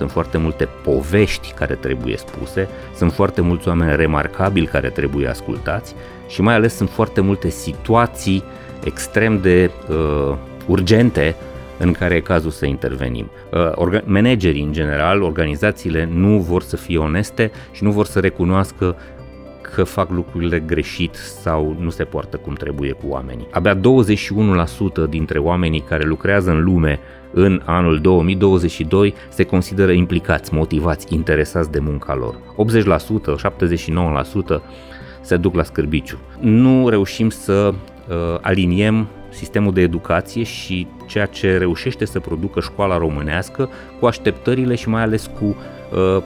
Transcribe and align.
sunt 0.00 0.12
foarte 0.12 0.38
multe 0.38 0.68
povești 0.82 1.52
care 1.52 1.74
trebuie 1.74 2.16
spuse, 2.16 2.68
sunt 2.96 3.12
foarte 3.12 3.40
mulți 3.40 3.68
oameni 3.68 3.96
remarcabili 3.96 4.66
care 4.66 4.88
trebuie 4.88 5.28
ascultați 5.28 5.94
și 6.28 6.40
mai 6.40 6.54
ales 6.54 6.76
sunt 6.76 6.90
foarte 6.90 7.20
multe 7.20 7.48
situații 7.48 8.44
extrem 8.84 9.40
de 9.40 9.70
uh, 9.88 10.36
urgente 10.66 11.34
în 11.78 11.92
care 11.92 12.14
e 12.14 12.20
cazul 12.20 12.50
să 12.50 12.66
intervenim. 12.66 13.30
Uh, 13.86 14.00
managerii, 14.04 14.62
în 14.62 14.72
general, 14.72 15.22
organizațiile 15.22 16.08
nu 16.12 16.38
vor 16.38 16.62
să 16.62 16.76
fie 16.76 16.98
oneste 16.98 17.50
și 17.72 17.84
nu 17.84 17.90
vor 17.90 18.06
să 18.06 18.20
recunoască 18.20 18.96
că 19.60 19.84
fac 19.84 20.10
lucrurile 20.10 20.58
greșit 20.58 21.14
sau 21.14 21.76
nu 21.78 21.90
se 21.90 22.04
poartă 22.04 22.36
cum 22.36 22.54
trebuie 22.54 22.90
cu 22.90 23.06
oamenii. 23.08 23.48
Abia 23.50 23.76
21% 23.76 23.80
dintre 25.08 25.38
oamenii 25.38 25.80
care 25.80 26.04
lucrează 26.04 26.50
în 26.50 26.64
lume 26.64 27.00
în 27.32 27.62
anul 27.64 28.00
2022 28.00 29.14
se 29.28 29.44
consideră 29.44 29.92
implicați, 29.92 30.54
motivați, 30.54 31.14
interesați 31.14 31.70
de 31.70 31.78
munca 31.78 32.14
lor. 32.14 32.34
80%, 32.34 32.38
79% 34.58 34.60
se 35.20 35.36
duc 35.36 35.54
la 35.54 35.62
scârbiciu. 35.62 36.18
Nu 36.40 36.88
reușim 36.88 37.30
să 37.30 37.74
uh, 37.74 38.16
aliniem 38.40 39.06
sistemul 39.30 39.72
de 39.72 39.80
educație 39.80 40.42
și 40.42 40.86
ceea 41.06 41.26
ce 41.26 41.58
reușește 41.58 42.04
să 42.04 42.20
producă 42.20 42.60
școala 42.60 42.98
românească 42.98 43.68
cu 44.00 44.06
așteptările 44.06 44.74
și 44.74 44.88
mai 44.88 45.02
ales 45.02 45.30
cu 45.38 45.44
uh, 45.44 46.22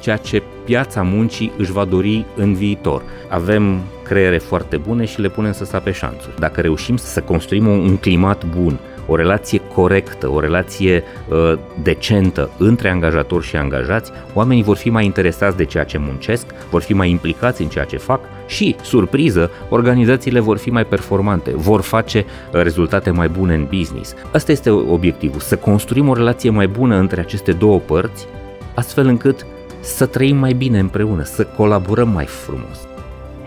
ceea 0.00 0.16
ce 0.16 0.42
piața 0.64 1.02
muncii 1.02 1.52
își 1.56 1.72
va 1.72 1.84
dori 1.84 2.24
în 2.36 2.54
viitor. 2.54 3.02
Avem 3.28 3.80
creiere 4.02 4.38
foarte 4.38 4.76
bune 4.76 5.04
și 5.04 5.20
le 5.20 5.28
punem 5.28 5.52
să 5.52 5.64
sape 5.64 5.90
șanțuri. 5.90 6.38
Dacă 6.38 6.60
reușim 6.60 6.96
să 6.96 7.20
construim 7.20 7.66
un 7.66 7.96
climat 7.96 8.44
bun, 8.44 8.78
o 9.06 9.16
relație 9.16 9.60
corectă, 9.74 10.30
o 10.30 10.40
relație 10.40 11.02
uh, 11.28 11.58
decentă 11.82 12.50
între 12.58 12.90
angajatori 12.90 13.46
și 13.46 13.56
angajați, 13.56 14.12
oamenii 14.34 14.62
vor 14.62 14.76
fi 14.76 14.90
mai 14.90 15.04
interesați 15.04 15.56
de 15.56 15.64
ceea 15.64 15.84
ce 15.84 15.98
muncesc, 15.98 16.46
vor 16.70 16.82
fi 16.82 16.92
mai 16.92 17.10
implicați 17.10 17.62
în 17.62 17.68
ceea 17.68 17.84
ce 17.84 17.96
fac 17.96 18.20
și, 18.46 18.76
surpriză, 18.82 19.50
organizațiile 19.68 20.40
vor 20.40 20.58
fi 20.58 20.70
mai 20.70 20.84
performante, 20.84 21.50
vor 21.54 21.80
face 21.80 22.18
uh, 22.18 22.62
rezultate 22.62 23.10
mai 23.10 23.28
bune 23.28 23.54
în 23.54 23.66
business. 23.70 24.14
Asta 24.32 24.52
este 24.52 24.70
obiectivul, 24.70 25.40
să 25.40 25.56
construim 25.56 26.08
o 26.08 26.14
relație 26.14 26.50
mai 26.50 26.66
bună 26.66 26.96
între 26.96 27.20
aceste 27.20 27.52
două 27.52 27.78
părți, 27.78 28.26
astfel 28.74 29.06
încât 29.06 29.46
să 29.80 30.06
trăim 30.06 30.36
mai 30.36 30.52
bine 30.52 30.78
împreună, 30.78 31.22
să 31.22 31.44
colaborăm 31.56 32.08
mai 32.08 32.24
frumos. 32.24 32.86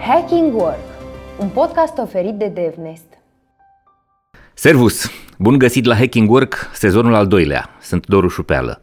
Hacking 0.08 0.56
Work, 0.56 0.86
un 1.40 1.48
podcast 1.48 1.98
oferit 1.98 2.34
de 2.34 2.52
DevNest. 2.54 3.17
Servus! 4.60 5.12
Bun 5.38 5.58
găsit 5.58 5.86
la 5.86 5.96
Hacking 5.96 6.30
Work, 6.30 6.70
sezonul 6.74 7.14
al 7.14 7.28
doilea. 7.28 7.70
Sunt 7.82 8.06
Doru 8.06 8.28
Șupeală. 8.28 8.82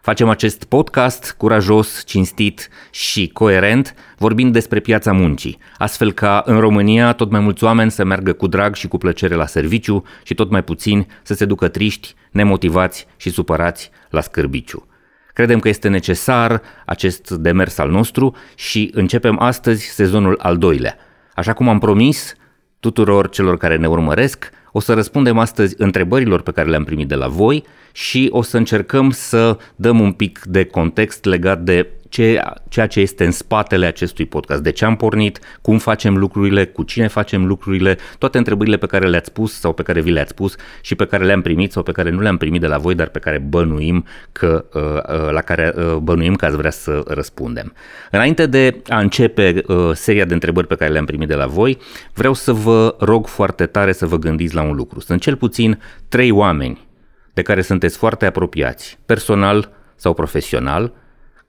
Facem 0.00 0.28
acest 0.28 0.64
podcast 0.64 1.34
curajos, 1.38 2.02
cinstit 2.06 2.68
și 2.90 3.30
coerent, 3.32 3.94
vorbind 4.18 4.52
despre 4.52 4.80
piața 4.80 5.12
muncii, 5.12 5.58
astfel 5.78 6.12
ca 6.12 6.42
în 6.46 6.60
România 6.60 7.12
tot 7.12 7.30
mai 7.30 7.40
mulți 7.40 7.64
oameni 7.64 7.90
să 7.90 8.04
meargă 8.04 8.32
cu 8.32 8.46
drag 8.46 8.74
și 8.74 8.88
cu 8.88 8.98
plăcere 8.98 9.34
la 9.34 9.46
serviciu 9.46 10.04
și 10.22 10.34
tot 10.34 10.50
mai 10.50 10.64
puțini 10.64 11.06
să 11.22 11.34
se 11.34 11.44
ducă 11.44 11.68
triști, 11.68 12.14
nemotivați 12.30 13.06
și 13.16 13.30
supărați 13.30 13.90
la 14.10 14.20
scârbiciu. 14.20 14.86
Credem 15.32 15.58
că 15.58 15.68
este 15.68 15.88
necesar 15.88 16.62
acest 16.86 17.30
demers 17.30 17.78
al 17.78 17.90
nostru 17.90 18.36
și 18.54 18.90
începem 18.94 19.40
astăzi 19.40 19.84
sezonul 19.84 20.38
al 20.42 20.56
doilea. 20.56 20.96
Așa 21.34 21.52
cum 21.52 21.68
am 21.68 21.78
promis 21.78 22.34
tuturor 22.80 23.28
celor 23.28 23.56
care 23.56 23.76
ne 23.76 23.86
urmăresc, 23.86 24.50
o 24.76 24.80
să 24.80 24.92
răspundem 24.94 25.38
astăzi 25.38 25.74
întrebărilor 25.78 26.42
pe 26.42 26.52
care 26.52 26.68
le-am 26.68 26.84
primit 26.84 27.08
de 27.08 27.14
la 27.14 27.28
voi 27.28 27.64
și 27.92 28.28
o 28.30 28.42
să 28.42 28.56
încercăm 28.56 29.10
să 29.10 29.58
dăm 29.76 30.00
un 30.00 30.12
pic 30.12 30.40
de 30.44 30.64
context 30.64 31.24
legat 31.24 31.62
de 31.62 31.90
ce, 32.14 32.42
ceea 32.68 32.86
ce 32.86 33.00
este 33.00 33.24
în 33.24 33.30
spatele 33.30 33.86
acestui 33.86 34.26
podcast, 34.26 34.62
de 34.62 34.70
ce 34.70 34.84
am 34.84 34.96
pornit, 34.96 35.38
cum 35.62 35.78
facem 35.78 36.16
lucrurile, 36.16 36.64
cu 36.64 36.82
cine 36.82 37.06
facem 37.06 37.46
lucrurile, 37.46 37.96
toate 38.18 38.38
întrebările 38.38 38.76
pe 38.76 38.86
care 38.86 39.08
le-ați 39.08 39.32
pus 39.32 39.58
sau 39.58 39.72
pe 39.72 39.82
care 39.82 40.00
vi 40.00 40.10
le-ați 40.10 40.34
pus 40.34 40.54
și 40.80 40.94
pe 40.94 41.06
care 41.06 41.24
le-am 41.24 41.42
primit 41.42 41.72
sau 41.72 41.82
pe 41.82 41.92
care 41.92 42.10
nu 42.10 42.20
le-am 42.20 42.36
primit 42.36 42.60
de 42.60 42.66
la 42.66 42.78
voi, 42.78 42.94
dar 42.94 43.08
pe 43.08 43.18
care 43.18 43.38
bănuim 43.38 44.04
că, 44.32 44.64
uh, 44.72 44.82
uh, 44.82 45.30
la 45.30 45.40
care 45.40 45.74
uh, 45.76 45.96
bănuim 45.96 46.34
că 46.34 46.44
ați 46.44 46.56
vrea 46.56 46.70
să 46.70 47.02
răspundem. 47.06 47.72
Înainte 48.10 48.46
de 48.46 48.82
a 48.88 48.98
începe 48.98 49.62
seria 49.92 50.24
de 50.24 50.34
întrebări 50.34 50.66
pe 50.66 50.74
care 50.74 50.90
le-am 50.90 51.04
primit 51.04 51.28
de 51.28 51.34
la 51.34 51.46
voi, 51.46 51.78
vreau 52.12 52.34
să 52.34 52.52
vă 52.52 52.96
rog 52.98 53.26
foarte 53.26 53.66
tare 53.66 53.92
să 53.92 54.06
vă 54.06 54.18
gândiți 54.18 54.54
la 54.54 54.62
un 54.62 54.74
lucru. 54.74 55.00
Sunt 55.00 55.20
cel 55.20 55.36
puțin 55.36 55.80
trei 56.08 56.30
oameni 56.30 56.86
de 57.32 57.42
care 57.42 57.62
sunteți 57.62 57.96
foarte 57.96 58.26
apropiați, 58.26 58.98
personal 59.06 59.70
sau 59.96 60.14
profesional, 60.14 60.92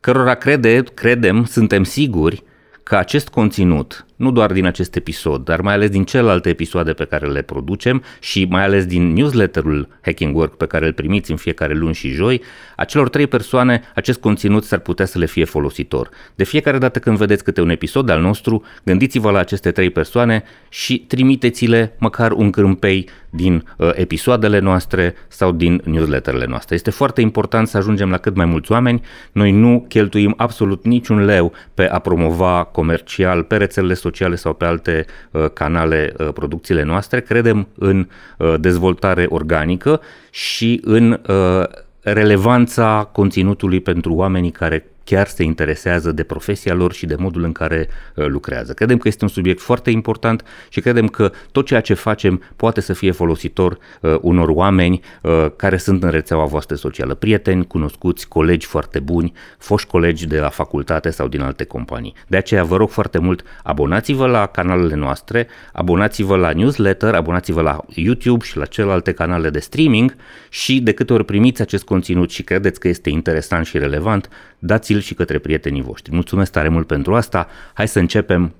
cărora 0.05 0.35
crede, 0.35 0.83
credem, 0.93 1.45
suntem 1.45 1.83
siguri 1.83 2.43
că 2.83 2.95
acest 2.95 3.29
conținut 3.29 4.05
nu 4.15 4.31
doar 4.31 4.51
din 4.51 4.65
acest 4.65 4.95
episod, 4.95 5.43
dar 5.43 5.61
mai 5.61 5.73
ales 5.73 5.89
din 5.89 6.03
celelalte 6.03 6.49
episoade 6.49 6.93
pe 6.93 7.05
care 7.05 7.27
le 7.27 7.41
producem 7.41 8.03
și 8.19 8.45
mai 8.49 8.63
ales 8.63 8.85
din 8.85 9.13
newsletterul 9.13 9.87
Hacking 10.01 10.35
Work 10.35 10.55
pe 10.55 10.65
care 10.65 10.85
îl 10.85 10.93
primiți 10.93 11.31
în 11.31 11.37
fiecare 11.37 11.73
luni 11.73 11.93
și 11.93 12.09
joi, 12.09 12.41
acelor 12.75 13.09
trei 13.09 13.27
persoane 13.27 13.81
acest 13.95 14.19
conținut 14.19 14.63
s-ar 14.63 14.79
putea 14.79 15.05
să 15.05 15.19
le 15.19 15.25
fie 15.25 15.45
folositor. 15.45 16.09
De 16.35 16.43
fiecare 16.43 16.77
dată 16.77 16.99
când 16.99 17.17
vedeți 17.17 17.43
câte 17.43 17.61
un 17.61 17.69
episod 17.69 18.09
al 18.09 18.21
nostru, 18.21 18.63
gândiți-vă 18.83 19.31
la 19.31 19.39
aceste 19.39 19.71
trei 19.71 19.89
persoane 19.89 20.43
și 20.69 20.97
trimiteți-le 21.07 21.95
măcar 21.99 22.31
un 22.31 22.49
câmpei 22.49 23.09
din 23.35 23.63
uh, 23.77 23.89
episoadele 23.93 24.59
noastre 24.59 25.15
sau 25.27 25.51
din 25.51 25.81
newsletterele 25.83 26.45
noastre. 26.45 26.75
Este 26.75 26.91
foarte 26.91 27.21
important 27.21 27.67
să 27.67 27.77
ajungem 27.77 28.09
la 28.09 28.17
cât 28.17 28.35
mai 28.35 28.45
mulți 28.45 28.71
oameni. 28.71 29.01
Noi 29.31 29.51
nu 29.51 29.85
cheltuim 29.87 30.33
absolut 30.37 30.85
niciun 30.85 31.25
leu 31.25 31.53
pe 31.73 31.89
a 31.89 31.99
promova 31.99 32.63
comercial 32.63 33.43
pe 33.43 33.57
rețelele 33.57 33.93
sociale 33.93 34.35
sau 34.35 34.53
pe 34.53 34.65
alte 34.65 35.05
uh, 35.31 35.45
canale 35.53 36.13
uh, 36.17 36.29
producțiile 36.33 36.83
noastre, 36.83 37.21
credem 37.21 37.67
în 37.77 38.07
uh, 38.37 38.53
dezvoltare 38.59 39.25
organică 39.29 40.01
și 40.29 40.81
în 40.83 41.19
relevanța 42.01 43.09
conținutului 43.11 43.79
pentru 43.79 44.13
oamenii 44.13 44.51
care 44.51 44.94
chiar 45.05 45.27
se 45.27 45.43
interesează 45.43 46.11
de 46.11 46.23
profesia 46.23 46.73
lor 46.73 46.93
și 46.93 47.05
de 47.05 47.15
modul 47.17 47.43
în 47.43 47.51
care 47.51 47.87
uh, 48.15 48.25
lucrează. 48.25 48.73
Credem 48.73 48.97
că 48.97 49.07
este 49.07 49.23
un 49.23 49.29
subiect 49.29 49.61
foarte 49.61 49.89
important 49.89 50.43
și 50.69 50.79
credem 50.79 51.07
că 51.07 51.31
tot 51.51 51.65
ceea 51.65 51.81
ce 51.81 51.93
facem 51.93 52.41
poate 52.55 52.81
să 52.81 52.93
fie 52.93 53.11
folositor 53.11 53.77
uh, 54.01 54.15
unor 54.21 54.49
oameni 54.49 54.99
uh, 55.21 55.45
care 55.55 55.77
sunt 55.77 56.03
în 56.03 56.09
rețeaua 56.09 56.45
voastră 56.45 56.75
socială, 56.75 57.13
prieteni, 57.13 57.67
cunoscuți, 57.67 58.27
colegi 58.27 58.65
foarte 58.65 58.99
buni, 58.99 59.33
foști 59.57 59.89
colegi 59.89 60.27
de 60.27 60.39
la 60.39 60.49
facultate 60.49 61.09
sau 61.09 61.27
din 61.27 61.41
alte 61.41 61.63
companii. 61.63 62.13
De 62.27 62.37
aceea 62.37 62.63
vă 62.63 62.77
rog 62.77 62.89
foarte 62.89 63.17
mult, 63.19 63.43
abonați-vă 63.63 64.27
la 64.27 64.45
canalele 64.45 64.95
noastre, 64.95 65.47
abonați-vă 65.73 66.35
la 66.35 66.51
newsletter, 66.51 67.13
abonați-vă 67.13 67.61
la 67.61 67.85
YouTube 67.87 68.45
și 68.45 68.57
la 68.57 68.65
celelalte 68.65 69.11
canale 69.11 69.49
de 69.49 69.59
streaming 69.59 70.15
și 70.49 70.81
de 70.81 70.91
câte 70.91 71.13
ori 71.13 71.25
primiți 71.25 71.61
acest 71.61 71.83
conținut 71.83 72.31
și 72.31 72.43
credeți 72.43 72.79
că 72.79 72.87
este 72.87 73.09
interesant 73.09 73.65
și 73.65 73.77
relevant, 73.77 74.29
dați-l 74.65 74.99
și 74.99 75.13
către 75.13 75.39
prietenii 75.39 75.81
voștri. 75.81 76.13
Mulțumesc 76.13 76.51
tare 76.51 76.67
mult 76.67 76.87
pentru 76.87 77.15
asta. 77.15 77.47
Hai 77.73 77.87
să 77.87 77.99
începem 77.99 78.53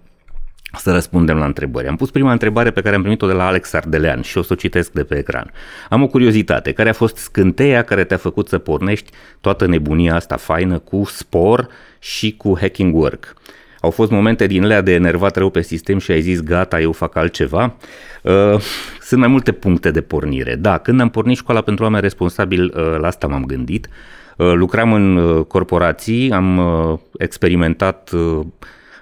să 0.77 0.91
răspundem 0.91 1.37
la 1.37 1.45
întrebări. 1.45 1.87
Am 1.87 1.95
pus 1.95 2.11
prima 2.11 2.31
întrebare 2.31 2.71
pe 2.71 2.81
care 2.81 2.95
am 2.95 3.01
primit-o 3.01 3.27
de 3.27 3.33
la 3.33 3.47
Alex 3.47 3.73
Ardelean 3.73 4.21
și 4.21 4.37
o 4.37 4.41
să 4.41 4.53
o 4.53 4.55
citesc 4.55 4.91
de 4.91 5.03
pe 5.03 5.17
ecran. 5.17 5.51
Am 5.89 6.01
o 6.01 6.07
curiozitate. 6.07 6.71
Care 6.71 6.89
a 6.89 6.93
fost 6.93 7.17
scânteia 7.17 7.81
care 7.81 8.03
te-a 8.03 8.17
făcut 8.17 8.47
să 8.47 8.57
pornești 8.57 9.11
toată 9.41 9.65
nebunia 9.65 10.15
asta 10.15 10.35
faină 10.35 10.79
cu 10.79 11.03
spor 11.03 11.67
și 11.99 12.35
cu 12.37 12.57
hacking 12.59 12.95
work? 12.95 13.33
Au 13.81 13.91
fost 13.91 14.11
momente 14.11 14.47
din 14.47 14.65
lea 14.65 14.81
de 14.81 14.93
enervat 14.93 15.35
rău 15.35 15.49
pe 15.49 15.61
sistem 15.61 15.97
și 15.97 16.11
ai 16.11 16.21
zis 16.21 16.41
gata, 16.41 16.79
eu 16.79 16.91
fac 16.91 17.15
altceva. 17.15 17.75
Uh, 18.21 18.59
sunt 19.01 19.19
mai 19.19 19.29
multe 19.29 19.51
puncte 19.51 19.91
de 19.91 20.01
pornire. 20.01 20.55
Da, 20.55 20.77
când 20.77 21.01
am 21.01 21.09
pornit 21.09 21.37
școala 21.37 21.61
pentru 21.61 21.83
oameni 21.83 22.01
responsabili, 22.01 22.71
uh, 22.75 22.95
la 22.99 23.07
asta 23.07 23.27
m-am 23.27 23.45
gândit. 23.45 23.85
Uh, 23.85 23.93
lucram 24.35 24.93
în 24.93 25.15
uh, 25.15 25.45
corporații, 25.45 26.31
am 26.31 26.57
uh, 26.57 26.99
experimentat 27.17 28.11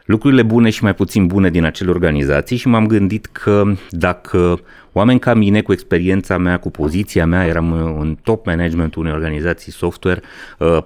lucrurile 0.06 0.42
bune 0.42 0.70
și 0.70 0.84
mai 0.84 0.96
puțin 0.96 1.28
bune 1.28 1.50
din 1.50 1.64
acele 1.64 1.90
organizații 1.90 2.58
și 2.58 2.68
m-am 2.68 2.88
gândit 2.88 3.26
că 3.26 3.64
dacă 3.90 4.60
oameni 4.92 5.20
ca 5.20 5.34
mine, 5.34 5.62
cu 5.62 5.72
experiența 5.72 6.38
mea, 6.38 6.60
cu 6.60 6.70
poziția 6.72 7.26
mea, 7.26 7.46
eram 7.46 7.72
în 8.00 8.18
top 8.24 8.46
management 8.46 8.96
unei 8.96 9.12
organizații 9.12 9.72
software, 9.72 10.22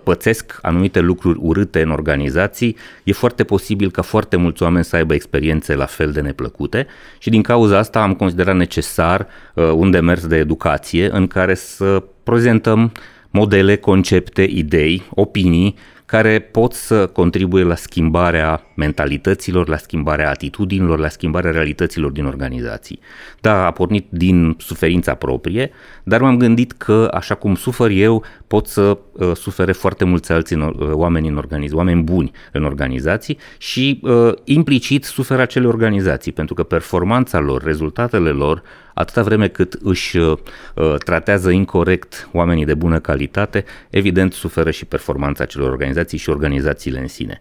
pățesc 0.03 0.59
anumite 0.61 0.99
lucruri 0.99 1.39
urâte 1.41 1.81
în 1.81 1.89
organizații, 1.89 2.77
e 3.03 3.11
foarte 3.11 3.43
posibil 3.43 3.91
ca 3.91 4.01
foarte 4.01 4.35
mulți 4.35 4.63
oameni 4.63 4.83
să 4.85 4.95
aibă 4.95 5.13
experiențe 5.13 5.75
la 5.75 5.85
fel 5.85 6.11
de 6.11 6.21
neplăcute 6.21 6.87
și 7.17 7.29
din 7.29 7.41
cauza 7.41 7.77
asta 7.77 8.01
am 8.01 8.13
considerat 8.13 8.55
necesar 8.55 9.27
un 9.53 9.91
demers 9.91 10.27
de 10.27 10.35
educație 10.35 11.09
în 11.11 11.27
care 11.27 11.53
să 11.53 12.03
prezentăm 12.23 12.91
modele, 13.29 13.75
concepte, 13.75 14.43
idei, 14.43 15.03
opinii 15.09 15.75
care 16.07 16.39
pot 16.39 16.73
să 16.73 17.07
contribuie 17.07 17.63
la 17.63 17.75
schimbarea 17.75 18.63
mentalităților, 18.75 19.67
la 19.67 19.77
schimbarea 19.77 20.29
atitudinilor, 20.29 20.99
la 20.99 21.09
schimbarea 21.09 21.51
realităților 21.51 22.11
din 22.11 22.25
organizații. 22.25 22.99
Da, 23.41 23.65
a 23.65 23.71
pornit 23.71 24.05
din 24.09 24.55
suferința 24.59 25.13
proprie, 25.13 25.71
dar 26.03 26.21
m-am 26.21 26.37
gândit 26.37 26.71
că 26.71 27.09
așa 27.13 27.35
cum 27.35 27.55
sufăr 27.55 27.89
eu, 27.89 28.23
pot 28.47 28.67
să 28.67 28.97
uh, 29.11 29.31
sufere 29.35 29.71
foarte 29.71 30.05
mulți 30.05 30.31
alți 30.31 30.53
în, 30.53 30.61
uh, 30.61 30.89
oameni 30.91 31.27
în 31.27 31.37
organizații, 31.37 31.77
oameni 31.77 32.03
buni 32.03 32.31
în 32.51 32.63
organizații 32.63 33.37
și 33.57 33.99
uh, 34.03 34.31
implicit 34.43 35.03
suferă 35.03 35.41
acele 35.41 35.67
organizații, 35.67 36.31
pentru 36.31 36.53
că 36.53 36.63
performanța 36.63 37.39
lor, 37.39 37.63
rezultatele 37.63 38.29
lor, 38.29 38.63
atâta 38.97 39.23
vreme 39.23 39.47
cât 39.47 39.73
își 39.73 40.17
uh, 40.17 40.37
uh, 40.75 40.95
tratează 40.97 41.49
incorrect 41.49 42.29
oamenii 42.31 42.65
de 42.65 42.73
bună 42.73 42.99
calitate, 42.99 43.65
evident 43.89 44.33
suferă 44.33 44.71
și 44.71 44.85
performanța 44.85 45.43
acelor 45.43 45.69
organizații 45.69 46.17
și 46.17 46.29
organizațiile 46.29 46.99
în 46.99 47.07
sine 47.07 47.39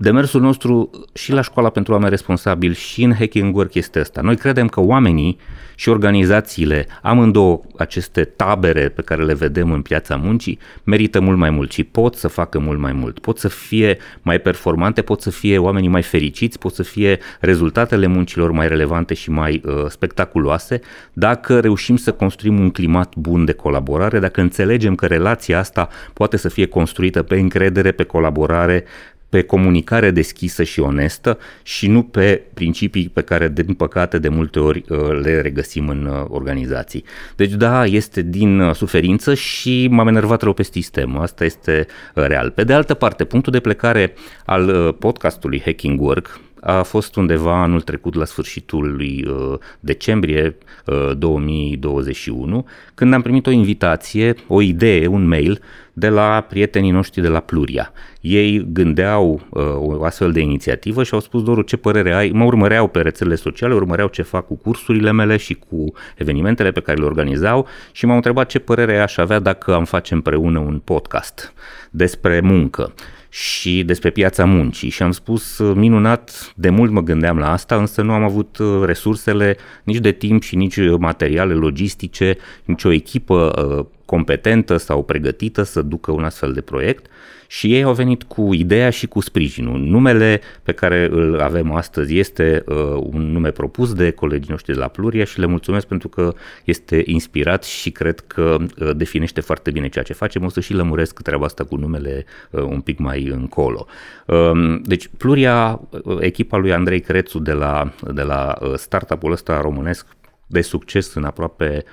demersul 0.00 0.40
nostru 0.40 0.90
și 1.14 1.32
la 1.32 1.40
școala 1.40 1.70
pentru 1.70 1.92
oameni 1.92 2.10
responsabili 2.10 2.74
și 2.74 3.02
în 3.02 3.14
Hacking 3.14 3.56
Work 3.56 3.74
este 3.74 4.00
ăsta. 4.00 4.20
Noi 4.20 4.36
credem 4.36 4.68
că 4.68 4.80
oamenii 4.80 5.38
și 5.74 5.88
organizațiile, 5.88 6.86
amândouă 7.02 7.60
aceste 7.76 8.24
tabere 8.24 8.88
pe 8.88 9.02
care 9.02 9.24
le 9.24 9.34
vedem 9.34 9.72
în 9.72 9.82
piața 9.82 10.16
muncii, 10.16 10.58
merită 10.84 11.20
mult 11.20 11.38
mai 11.38 11.50
mult 11.50 11.72
și 11.72 11.84
pot 11.84 12.14
să 12.14 12.28
facă 12.28 12.58
mult 12.58 12.78
mai 12.78 12.92
mult. 12.92 13.18
Pot 13.18 13.38
să 13.38 13.48
fie 13.48 13.98
mai 14.22 14.38
performante, 14.38 15.02
pot 15.02 15.20
să 15.20 15.30
fie 15.30 15.58
oamenii 15.58 15.88
mai 15.88 16.02
fericiți, 16.02 16.58
pot 16.58 16.74
să 16.74 16.82
fie 16.82 17.18
rezultatele 17.40 18.06
muncilor 18.06 18.50
mai 18.50 18.68
relevante 18.68 19.14
și 19.14 19.30
mai 19.30 19.62
uh, 19.64 19.84
spectaculoase 19.88 20.80
dacă 21.12 21.60
reușim 21.60 21.96
să 21.96 22.12
construim 22.12 22.60
un 22.60 22.70
climat 22.70 23.16
bun 23.16 23.44
de 23.44 23.52
colaborare, 23.52 24.18
dacă 24.18 24.40
înțelegem 24.40 24.94
că 24.94 25.06
relația 25.06 25.58
asta 25.58 25.88
poate 26.12 26.36
să 26.36 26.48
fie 26.48 26.66
construită 26.66 27.22
pe 27.22 27.38
încredere, 27.38 27.92
pe 27.92 28.02
colaborare, 28.04 28.84
pe 29.28 29.42
comunicare 29.42 30.10
deschisă 30.10 30.62
și 30.62 30.80
onestă 30.80 31.38
și 31.62 31.88
nu 31.88 32.02
pe 32.02 32.42
principii 32.54 33.08
pe 33.08 33.22
care, 33.22 33.48
din 33.48 33.74
păcate, 33.74 34.18
de 34.18 34.28
multe 34.28 34.58
ori 34.58 34.84
uh, 34.88 35.20
le 35.22 35.40
regăsim 35.40 35.88
în 35.88 36.04
uh, 36.04 36.24
organizații. 36.28 37.04
Deci, 37.36 37.52
da, 37.52 37.84
este 37.84 38.22
din 38.22 38.60
uh, 38.60 38.74
suferință 38.74 39.34
și 39.34 39.88
m-am 39.90 40.08
enervat 40.08 40.42
rău 40.42 40.52
pe 40.52 40.62
sistem. 40.62 41.18
Asta 41.18 41.44
este 41.44 41.86
real. 42.12 42.50
Pe 42.50 42.64
de 42.64 42.72
altă 42.72 42.94
parte, 42.94 43.24
punctul 43.24 43.52
de 43.52 43.60
plecare 43.60 44.14
al 44.44 44.92
podcastului 44.92 45.62
Hacking 45.64 46.00
Work, 46.00 46.40
a 46.60 46.82
fost 46.82 47.16
undeva 47.16 47.62
anul 47.62 47.80
trecut 47.80 48.14
la 48.14 48.24
sfârșitul 48.24 48.94
lui 48.96 49.24
uh, 49.28 49.58
decembrie 49.80 50.56
uh, 50.84 51.10
2021, 51.16 52.66
când 52.94 53.14
am 53.14 53.22
primit 53.22 53.46
o 53.46 53.50
invitație, 53.50 54.34
o 54.46 54.62
idee, 54.62 55.06
un 55.06 55.26
mail 55.26 55.60
de 55.92 56.08
la 56.08 56.40
prietenii 56.48 56.90
noștri 56.90 57.20
de 57.20 57.28
la 57.28 57.40
Pluria. 57.40 57.92
Ei 58.20 58.66
gândeau 58.72 59.40
uh, 59.48 59.62
o 59.76 60.04
astfel 60.04 60.32
de 60.32 60.40
inițiativă 60.40 61.02
și 61.02 61.14
au 61.14 61.20
spus, 61.20 61.42
Doru, 61.42 61.62
ce 61.62 61.76
părere 61.76 62.14
ai? 62.14 62.30
Mă 62.30 62.44
urmăreau 62.44 62.88
pe 62.88 63.00
rețelele 63.00 63.36
sociale, 63.36 63.74
urmăreau 63.74 64.08
ce 64.08 64.22
fac 64.22 64.46
cu 64.46 64.56
cursurile 64.56 65.12
mele 65.12 65.36
și 65.36 65.54
cu 65.54 65.92
evenimentele 66.16 66.70
pe 66.70 66.80
care 66.80 66.98
le 66.98 67.04
organizau 67.04 67.66
și 67.92 68.06
m-au 68.06 68.16
întrebat 68.16 68.48
ce 68.48 68.58
părere 68.58 68.98
aș 68.98 69.16
avea 69.16 69.38
dacă 69.38 69.74
am 69.74 69.84
face 69.84 70.14
împreună 70.14 70.58
un 70.58 70.80
podcast 70.84 71.52
despre 71.90 72.40
muncă 72.40 72.92
și 73.28 73.82
despre 73.84 74.10
piața 74.10 74.44
muncii. 74.44 74.88
Și 74.88 75.02
am 75.02 75.10
spus 75.10 75.58
minunat, 75.58 76.52
de 76.56 76.70
mult 76.70 76.90
mă 76.90 77.00
gândeam 77.00 77.38
la 77.38 77.52
asta, 77.52 77.76
însă 77.76 78.02
nu 78.02 78.12
am 78.12 78.22
avut 78.22 78.58
uh, 78.58 78.82
resursele 78.84 79.56
nici 79.84 79.98
de 79.98 80.12
timp 80.12 80.42
și 80.42 80.56
nici 80.56 80.78
materiale 80.98 81.54
logistice, 81.54 82.36
nici 82.64 82.84
o 82.84 82.92
echipă 82.92 83.64
uh, 83.78 83.86
competentă 84.04 84.76
sau 84.76 85.04
pregătită 85.04 85.62
să 85.62 85.82
ducă 85.82 86.12
un 86.12 86.24
astfel 86.24 86.52
de 86.52 86.60
proiect 86.60 87.06
și 87.50 87.74
ei 87.74 87.82
au 87.82 87.92
venit 87.92 88.22
cu 88.22 88.52
ideea 88.52 88.90
și 88.90 89.06
cu 89.06 89.20
sprijinul. 89.20 89.80
Numele 89.80 90.40
pe 90.62 90.72
care 90.72 91.08
îl 91.10 91.40
avem 91.40 91.72
astăzi 91.72 92.18
este 92.18 92.64
uh, 92.66 92.76
un 93.00 93.32
nume 93.32 93.50
propus 93.50 93.94
de 93.94 94.10
colegii 94.10 94.50
noștri 94.50 94.72
de 94.72 94.78
la 94.78 94.88
Pluria 94.88 95.24
și 95.24 95.38
le 95.38 95.46
mulțumesc 95.46 95.86
pentru 95.86 96.08
că 96.08 96.34
este 96.64 97.02
inspirat 97.06 97.64
și 97.64 97.90
cred 97.90 98.20
că 98.20 98.56
uh, 98.60 98.90
definește 98.96 99.40
foarte 99.40 99.70
bine 99.70 99.88
ceea 99.88 100.04
ce 100.04 100.12
facem. 100.12 100.44
O 100.44 100.48
să 100.48 100.60
și 100.60 100.72
lămuresc 100.74 101.20
treaba 101.20 101.44
asta 101.44 101.64
cu 101.64 101.76
numele 101.76 102.24
uh, 102.50 102.62
un 102.62 102.80
pic 102.80 102.98
mai 102.98 103.24
încolo. 103.24 103.86
Uh, 104.26 104.80
deci 104.82 105.10
Pluria, 105.16 105.80
uh, 105.90 106.16
echipa 106.20 106.56
lui 106.56 106.72
Andrei 106.72 107.00
Crețu 107.00 107.38
de 107.38 107.52
la, 107.52 107.92
de 108.12 108.22
la 108.22 108.56
uh, 108.60 108.74
startup-ul 108.74 109.32
ăsta 109.32 109.60
românesc 109.60 110.06
de 110.46 110.60
succes 110.60 111.14
în 111.14 111.24
aproape 111.24 111.84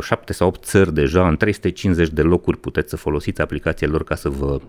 7 0.00 0.24
uh, 0.28 0.36
sau 0.36 0.48
8 0.48 0.64
țări 0.64 0.94
deja, 0.94 1.28
în 1.28 1.36
350 1.36 2.08
de 2.08 2.22
locuri 2.22 2.58
puteți 2.58 2.90
să 2.90 2.96
folosiți 2.96 3.40
aplicația 3.40 3.88
lor 3.88 4.04
ca 4.04 4.14
să 4.14 4.28
vă 4.28 4.46
uh, 4.46 4.60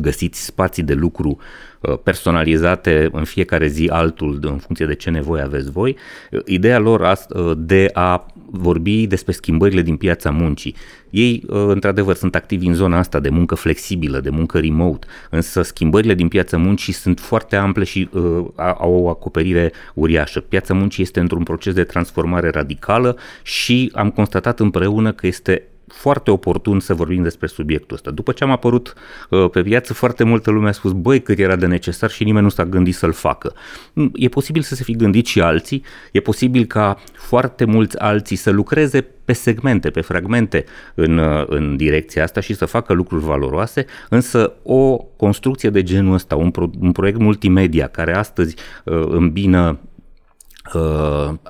găsiți 0.00 0.44
spații 0.44 0.82
de 0.82 0.94
lucru 0.94 1.38
uh, 1.80 1.98
personalizate 2.02 3.08
în 3.12 3.24
fiecare 3.24 3.66
zi 3.66 3.88
altul 3.92 4.38
în 4.42 4.58
funcție 4.58 4.86
de 4.86 4.94
ce 4.94 5.10
nevoie 5.10 5.42
aveți 5.42 5.70
voi. 5.70 5.96
Ideea 6.44 6.78
lor 6.78 7.16
de 7.56 7.90
a 7.92 8.26
vorbi 8.50 9.06
despre 9.06 9.32
schimbările 9.32 9.82
din 9.82 9.96
piața 9.96 10.30
muncii. 10.30 10.74
Ei, 11.10 11.42
uh, 11.46 11.64
într-adevăr, 11.68 12.14
sunt 12.14 12.34
activi 12.34 12.66
în 12.66 12.74
zona 12.74 12.98
asta 12.98 13.20
de 13.20 13.28
muncă 13.28 13.54
flexibilă, 13.54 14.20
de 14.20 14.30
muncă 14.30 14.58
remote, 14.58 15.06
însă 15.30 15.62
schimbările 15.62 16.14
din 16.14 16.28
piața 16.28 16.56
muncii 16.56 16.92
sunt 16.92 17.20
foarte 17.20 17.56
ample 17.56 17.84
și 17.84 18.08
uh, 18.12 18.44
au 18.56 18.94
o 19.02 19.08
acoperire 19.08 19.72
uriașă. 19.94 20.40
Piața 20.40 20.74
muncii 20.74 21.02
este 21.02 21.20
într-un 21.20 21.42
proces 21.42 21.74
de 21.74 21.84
transformare 21.84 22.50
radicală 22.50 23.16
și 23.42 23.90
am 23.94 24.10
constatat 24.10 24.60
împreună 24.60 25.12
că 25.12 25.26
este 25.26 25.62
foarte 25.86 26.30
oportun 26.30 26.80
să 26.80 26.94
vorbim 26.94 27.22
despre 27.22 27.46
subiectul 27.46 27.96
ăsta. 27.96 28.10
După 28.10 28.32
ce 28.32 28.44
am 28.44 28.50
apărut 28.50 28.94
uh, 29.30 29.50
pe 29.50 29.62
piață, 29.62 29.94
foarte 29.94 30.24
multă 30.24 30.50
lume 30.50 30.68
a 30.68 30.72
spus, 30.72 30.92
băi, 30.92 31.22
cât 31.22 31.38
era 31.38 31.56
de 31.56 31.66
necesar 31.66 32.10
și 32.10 32.24
nimeni 32.24 32.44
nu 32.44 32.50
s-a 32.50 32.64
gândit 32.64 32.94
să-l 32.94 33.12
facă. 33.12 33.54
Mm, 33.92 34.10
e 34.14 34.28
posibil 34.28 34.62
să 34.62 34.74
se 34.74 34.82
fi 34.82 34.92
gândit 34.92 35.26
și 35.26 35.40
alții, 35.40 35.84
e 36.12 36.20
posibil 36.20 36.64
ca 36.64 36.98
foarte 37.12 37.64
mulți 37.64 37.98
alții 37.98 38.36
să 38.36 38.50
lucreze 38.50 39.06
pe 39.24 39.32
segmente, 39.32 39.90
pe 39.90 40.00
fragmente 40.00 40.64
în, 40.94 41.18
uh, 41.18 41.44
în 41.46 41.76
direcția 41.76 42.22
asta 42.22 42.40
și 42.40 42.54
să 42.54 42.64
facă 42.64 42.92
lucruri 42.92 43.24
valoroase, 43.24 43.86
însă 44.08 44.52
o 44.62 44.96
construcție 44.96 45.70
de 45.70 45.82
genul 45.82 46.14
ăsta, 46.14 46.36
un, 46.36 46.50
pro, 46.50 46.70
un 46.80 46.92
proiect 46.92 47.18
multimedia 47.18 47.86
care 47.86 48.14
astăzi 48.16 48.56
uh, 48.84 49.04
îmbină 49.08 49.66
Uh, 49.70 49.76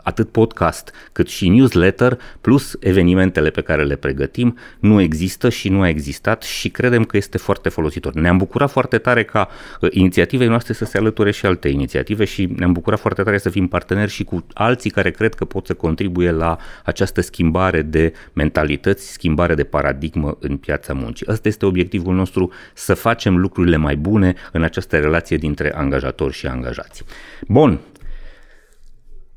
atât 0.03 0.29
podcast 0.29 0.93
cât 1.13 1.29
și 1.29 1.49
newsletter 1.49 2.19
plus 2.41 2.77
evenimentele 2.81 3.51
pe 3.51 3.61
care 3.61 3.85
le 3.85 3.97
pregătim 3.97 4.59
nu 4.79 5.01
există 5.01 5.49
și 5.49 5.69
nu 5.69 5.81
a 5.81 5.89
existat 5.89 6.43
și 6.43 6.69
credem 6.69 7.05
că 7.05 7.17
este 7.17 7.39
foarte 7.39 7.69
folositor. 7.69 8.13
Ne-am 8.13 8.37
bucurat 8.37 8.71
foarte 8.71 8.99
tare 8.99 9.25
ca 9.25 9.49
uh, 9.81 9.89
inițiativele 9.93 10.49
noastre 10.49 10.73
să 10.73 10.85
se 10.85 10.99
alăture 10.99 11.31
și 11.31 11.47
alte 11.47 11.69
inițiative 11.69 12.25
și 12.25 12.49
ne-am 12.57 12.73
bucurat 12.73 12.99
foarte 12.99 13.23
tare 13.23 13.39
să 13.39 13.51
fim 13.51 13.67
parteneri 13.67 14.11
și 14.11 14.25
cu 14.25 14.47
alții 14.53 14.91
care 14.91 15.11
cred 15.11 15.35
că 15.35 15.45
pot 15.45 15.67
să 15.67 15.75
contribuie 15.75 16.31
la 16.31 16.57
această 16.85 17.21
schimbare 17.21 17.83
de 17.83 18.13
mentalități, 18.33 19.13
schimbare 19.13 19.55
de 19.55 19.65
paradigmă 19.65 20.37
în 20.41 20.57
piața 20.57 20.93
muncii. 20.93 21.27
Ăsta 21.29 21.49
este 21.49 21.67
obiectivul 21.67 22.15
nostru, 22.15 22.53
să 22.75 22.95
facem 22.95 23.37
lucrurile 23.37 23.77
mai 23.77 23.97
bune 23.97 24.35
în 24.53 24.63
această 24.63 24.99
relație 24.99 25.37
dintre 25.37 25.75
angajatori 25.75 26.35
și 26.35 26.47
angajați. 26.47 27.05
Bun, 27.49 27.81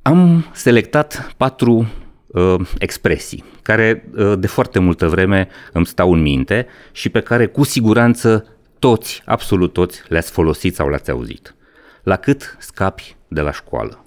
am 0.02 0.46
selectat 0.54 1.34
patru 1.38 1.88
uh, 2.28 2.56
expresii 2.78 3.44
care 3.62 4.10
uh, 4.16 4.34
de 4.40 4.48
foarte 4.48 4.80
multă 4.80 5.08
vreme 5.08 5.48
îmi 5.74 5.86
stau 5.86 6.14
în 6.14 6.22
minte 6.22 6.68
și 6.92 7.10
pe 7.10 7.22
care 7.22 7.48
cu 7.48 7.64
siguranță 7.64 8.58
toți, 8.80 9.22
absolut 9.26 9.74
toți, 9.74 10.04
le-ați 10.08 10.32
folosit 10.32 10.76
sau 10.76 10.90
le-ați 10.90 11.12
auzit. 11.12 11.56
La 12.04 12.16
cât 12.16 12.58
scapi 12.60 13.16
de 13.28 13.42
la 13.42 13.52
școală? 13.52 14.06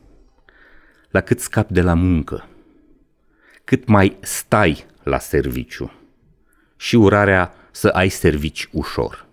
La 1.11 1.20
cât 1.20 1.40
scapi 1.40 1.72
de 1.72 1.80
la 1.80 1.94
muncă? 1.94 2.49
Cât 3.64 3.87
mai 3.87 4.16
stai 4.20 4.87
la 5.02 5.18
serviciu? 5.18 5.92
Și 6.76 6.96
urarea 6.96 7.54
să 7.70 7.88
ai 7.88 8.08
servici 8.08 8.68
ușor. 8.72 9.26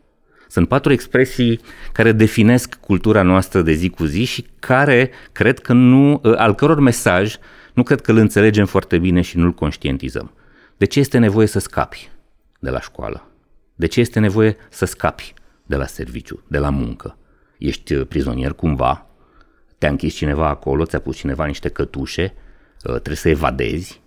Sunt 0.52 0.68
patru 0.68 0.92
expresii 0.92 1.60
care 1.92 2.12
definesc 2.12 2.76
cultura 2.76 3.22
noastră 3.22 3.62
de 3.62 3.72
zi 3.72 3.90
cu 3.90 4.04
zi 4.04 4.24
și 4.24 4.46
care 4.60 5.12
cred 5.32 5.60
că 5.60 5.74
nu, 5.74 6.22
ă, 6.24 6.38
al 6.38 6.56
căror 6.56 6.80
mesaj 6.80 7.36
nu 7.74 7.84
cred 7.84 8.02
că 8.02 8.12
îl 8.12 8.18
înțelegem 8.18 8.66
foarte 8.66 8.98
bine 8.98 9.22
și 9.22 9.38
nu-l 9.38 9.52
conștientizăm. 9.52 10.32
De 10.78 10.86
ce 10.86 11.00
este 11.00 11.18
nevoie 11.18 11.48
să 11.48 11.60
scapi 11.60 12.10
de 12.60 12.70
la 12.70 12.82
școală? 12.82 13.28
De 13.76 13.86
ce 13.86 14.00
este 14.00 14.20
nevoie 14.20 14.58
să 14.70 14.86
scapi 14.86 15.34
de 15.66 15.76
la 15.76 15.86
serviciu, 15.86 16.44
de 16.48 16.58
la 16.58 16.70
muncă? 16.70 17.18
Ești 17.58 17.96
ă, 17.96 18.04
prizonier 18.04 18.54
cumva? 18.54 19.08
Te-a 19.78 19.90
închis 19.90 20.14
cineva 20.14 20.48
acolo, 20.48 20.86
ți-a 20.86 21.00
pus 21.00 21.18
cineva 21.18 21.46
niște 21.46 21.70
cătușe, 21.70 22.34
ă, 22.86 22.92
trebuie 22.92 23.16
să 23.16 23.30
evadezi, 23.30 24.02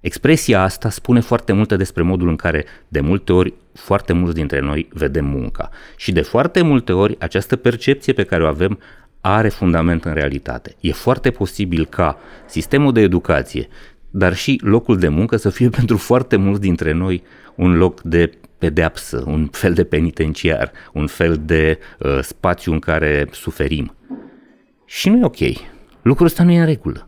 Expresia 0.00 0.62
asta 0.62 0.90
spune 0.90 1.20
foarte 1.20 1.52
multe 1.52 1.76
despre 1.76 2.02
modul 2.02 2.28
în 2.28 2.36
care 2.36 2.64
de 2.88 3.00
multe 3.00 3.32
ori 3.32 3.54
foarte 3.78 4.12
mulți 4.12 4.34
dintre 4.34 4.60
noi 4.60 4.88
vedem 4.92 5.24
munca 5.24 5.70
și 5.96 6.12
de 6.12 6.20
foarte 6.20 6.62
multe 6.62 6.92
ori 6.92 7.16
această 7.18 7.56
percepție 7.56 8.12
pe 8.12 8.24
care 8.24 8.42
o 8.42 8.46
avem 8.46 8.78
are 9.20 9.48
fundament 9.48 10.04
în 10.04 10.12
realitate. 10.12 10.74
E 10.80 10.92
foarte 10.92 11.30
posibil 11.30 11.86
ca 11.86 12.18
sistemul 12.46 12.92
de 12.92 13.00
educație, 13.00 13.68
dar 14.10 14.34
și 14.34 14.60
locul 14.62 14.98
de 14.98 15.08
muncă 15.08 15.36
să 15.36 15.50
fie 15.50 15.68
pentru 15.78 15.96
foarte 15.96 16.36
mulți 16.36 16.60
dintre 16.60 16.92
noi 16.92 17.22
un 17.54 17.76
loc 17.76 18.00
de 18.00 18.30
pedeapsă, 18.58 19.22
un 19.26 19.46
fel 19.46 19.72
de 19.72 19.84
penitenciar, 19.84 20.72
un 20.92 21.06
fel 21.06 21.40
de 21.44 21.78
uh, 21.98 22.18
spațiu 22.22 22.72
în 22.72 22.78
care 22.78 23.28
suferim. 23.30 23.94
Și 24.84 25.08
nu 25.08 25.18
e 25.18 25.24
ok. 25.24 25.58
Lucrul 26.02 26.26
ăsta 26.26 26.42
nu 26.42 26.52
e 26.52 26.58
în 26.58 26.66
regulă. 26.66 27.07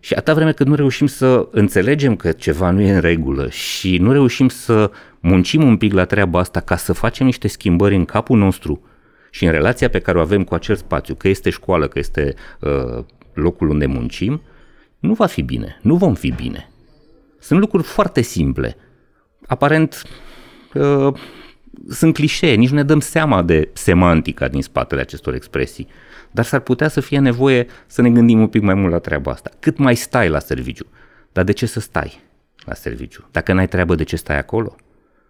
Și 0.00 0.14
atâta 0.14 0.34
vreme 0.34 0.52
cât 0.52 0.66
nu 0.66 0.74
reușim 0.74 1.06
să 1.06 1.48
înțelegem 1.50 2.16
că 2.16 2.32
ceva 2.32 2.70
nu 2.70 2.80
e 2.80 2.92
în 2.92 3.00
regulă 3.00 3.48
și 3.48 3.98
nu 3.98 4.12
reușim 4.12 4.48
să 4.48 4.90
muncim 5.20 5.62
un 5.62 5.76
pic 5.76 5.92
la 5.92 6.04
treaba 6.04 6.38
asta 6.38 6.60
ca 6.60 6.76
să 6.76 6.92
facem 6.92 7.26
niște 7.26 7.48
schimbări 7.48 7.94
în 7.94 8.04
capul 8.04 8.38
nostru 8.38 8.82
și 9.30 9.44
în 9.44 9.50
relația 9.50 9.88
pe 9.88 9.98
care 9.98 10.18
o 10.18 10.20
avem 10.20 10.44
cu 10.44 10.54
acel 10.54 10.76
spațiu, 10.76 11.14
că 11.14 11.28
este 11.28 11.50
școală, 11.50 11.88
că 11.88 11.98
este 11.98 12.34
uh, 12.60 13.04
locul 13.32 13.68
unde 13.68 13.86
muncim, 13.86 14.42
nu 14.98 15.12
va 15.12 15.26
fi 15.26 15.42
bine, 15.42 15.78
nu 15.82 15.96
vom 15.96 16.14
fi 16.14 16.30
bine. 16.30 16.70
Sunt 17.38 17.60
lucruri 17.60 17.82
foarte 17.82 18.20
simple. 18.20 18.76
Aparent 19.46 20.02
uh, 20.74 21.14
sunt 21.88 22.14
clișee, 22.14 22.54
nici 22.54 22.68
nu 22.68 22.76
ne 22.76 22.82
dăm 22.82 23.00
seama 23.00 23.42
de 23.42 23.68
semantica 23.72 24.48
din 24.48 24.62
spatele 24.62 25.00
acestor 25.00 25.34
expresii. 25.34 25.88
Dar 26.30 26.44
s-ar 26.44 26.60
putea 26.60 26.88
să 26.88 27.00
fie 27.00 27.18
nevoie 27.18 27.66
să 27.86 28.02
ne 28.02 28.10
gândim 28.10 28.40
un 28.40 28.48
pic 28.48 28.62
mai 28.62 28.74
mult 28.74 28.92
la 28.92 28.98
treaba 28.98 29.30
asta. 29.30 29.50
Cât 29.58 29.78
mai 29.78 29.94
stai 29.94 30.28
la 30.28 30.38
serviciu? 30.38 30.86
Dar 31.32 31.44
de 31.44 31.52
ce 31.52 31.66
să 31.66 31.80
stai 31.80 32.20
la 32.64 32.74
serviciu? 32.74 33.28
Dacă 33.30 33.52
n-ai 33.52 33.68
treabă, 33.68 33.94
de 33.94 34.04
ce 34.04 34.16
stai 34.16 34.38
acolo? 34.38 34.76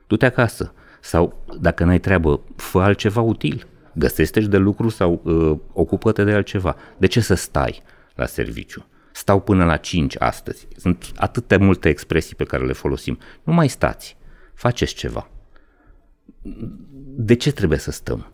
Du-te 0.07 0.27
acasă. 0.27 0.75
Sau 1.01 1.45
dacă 1.61 1.85
n-ai 1.85 2.01
treabă, 2.01 2.41
fă 2.57 2.79
altceva 2.79 3.21
util. 3.21 3.67
Găsește 3.93 4.41
de 4.41 4.57
lucru 4.57 4.89
sau 4.89 5.21
uh, 5.25 5.59
ocupă-te 5.73 6.25
de 6.25 6.33
altceva. 6.33 6.77
De 6.97 7.07
ce 7.07 7.21
să 7.21 7.35
stai 7.35 7.83
la 8.15 8.27
serviciu? 8.27 8.87
Stau 9.13 9.41
până 9.41 9.65
la 9.65 9.77
5 9.77 10.15
astăzi. 10.19 10.69
Sunt 10.77 11.13
atâtea 11.17 11.59
multe 11.59 11.89
expresii 11.89 12.37
pe 12.37 12.45
care 12.45 12.65
le 12.65 12.73
folosim. 12.73 13.19
Nu 13.43 13.53
mai 13.53 13.69
stați. 13.69 14.17
Faceți 14.55 14.95
ceva. 14.95 15.31
De 17.17 17.35
ce 17.35 17.53
trebuie 17.53 17.79
să 17.79 17.91
stăm? 17.91 18.33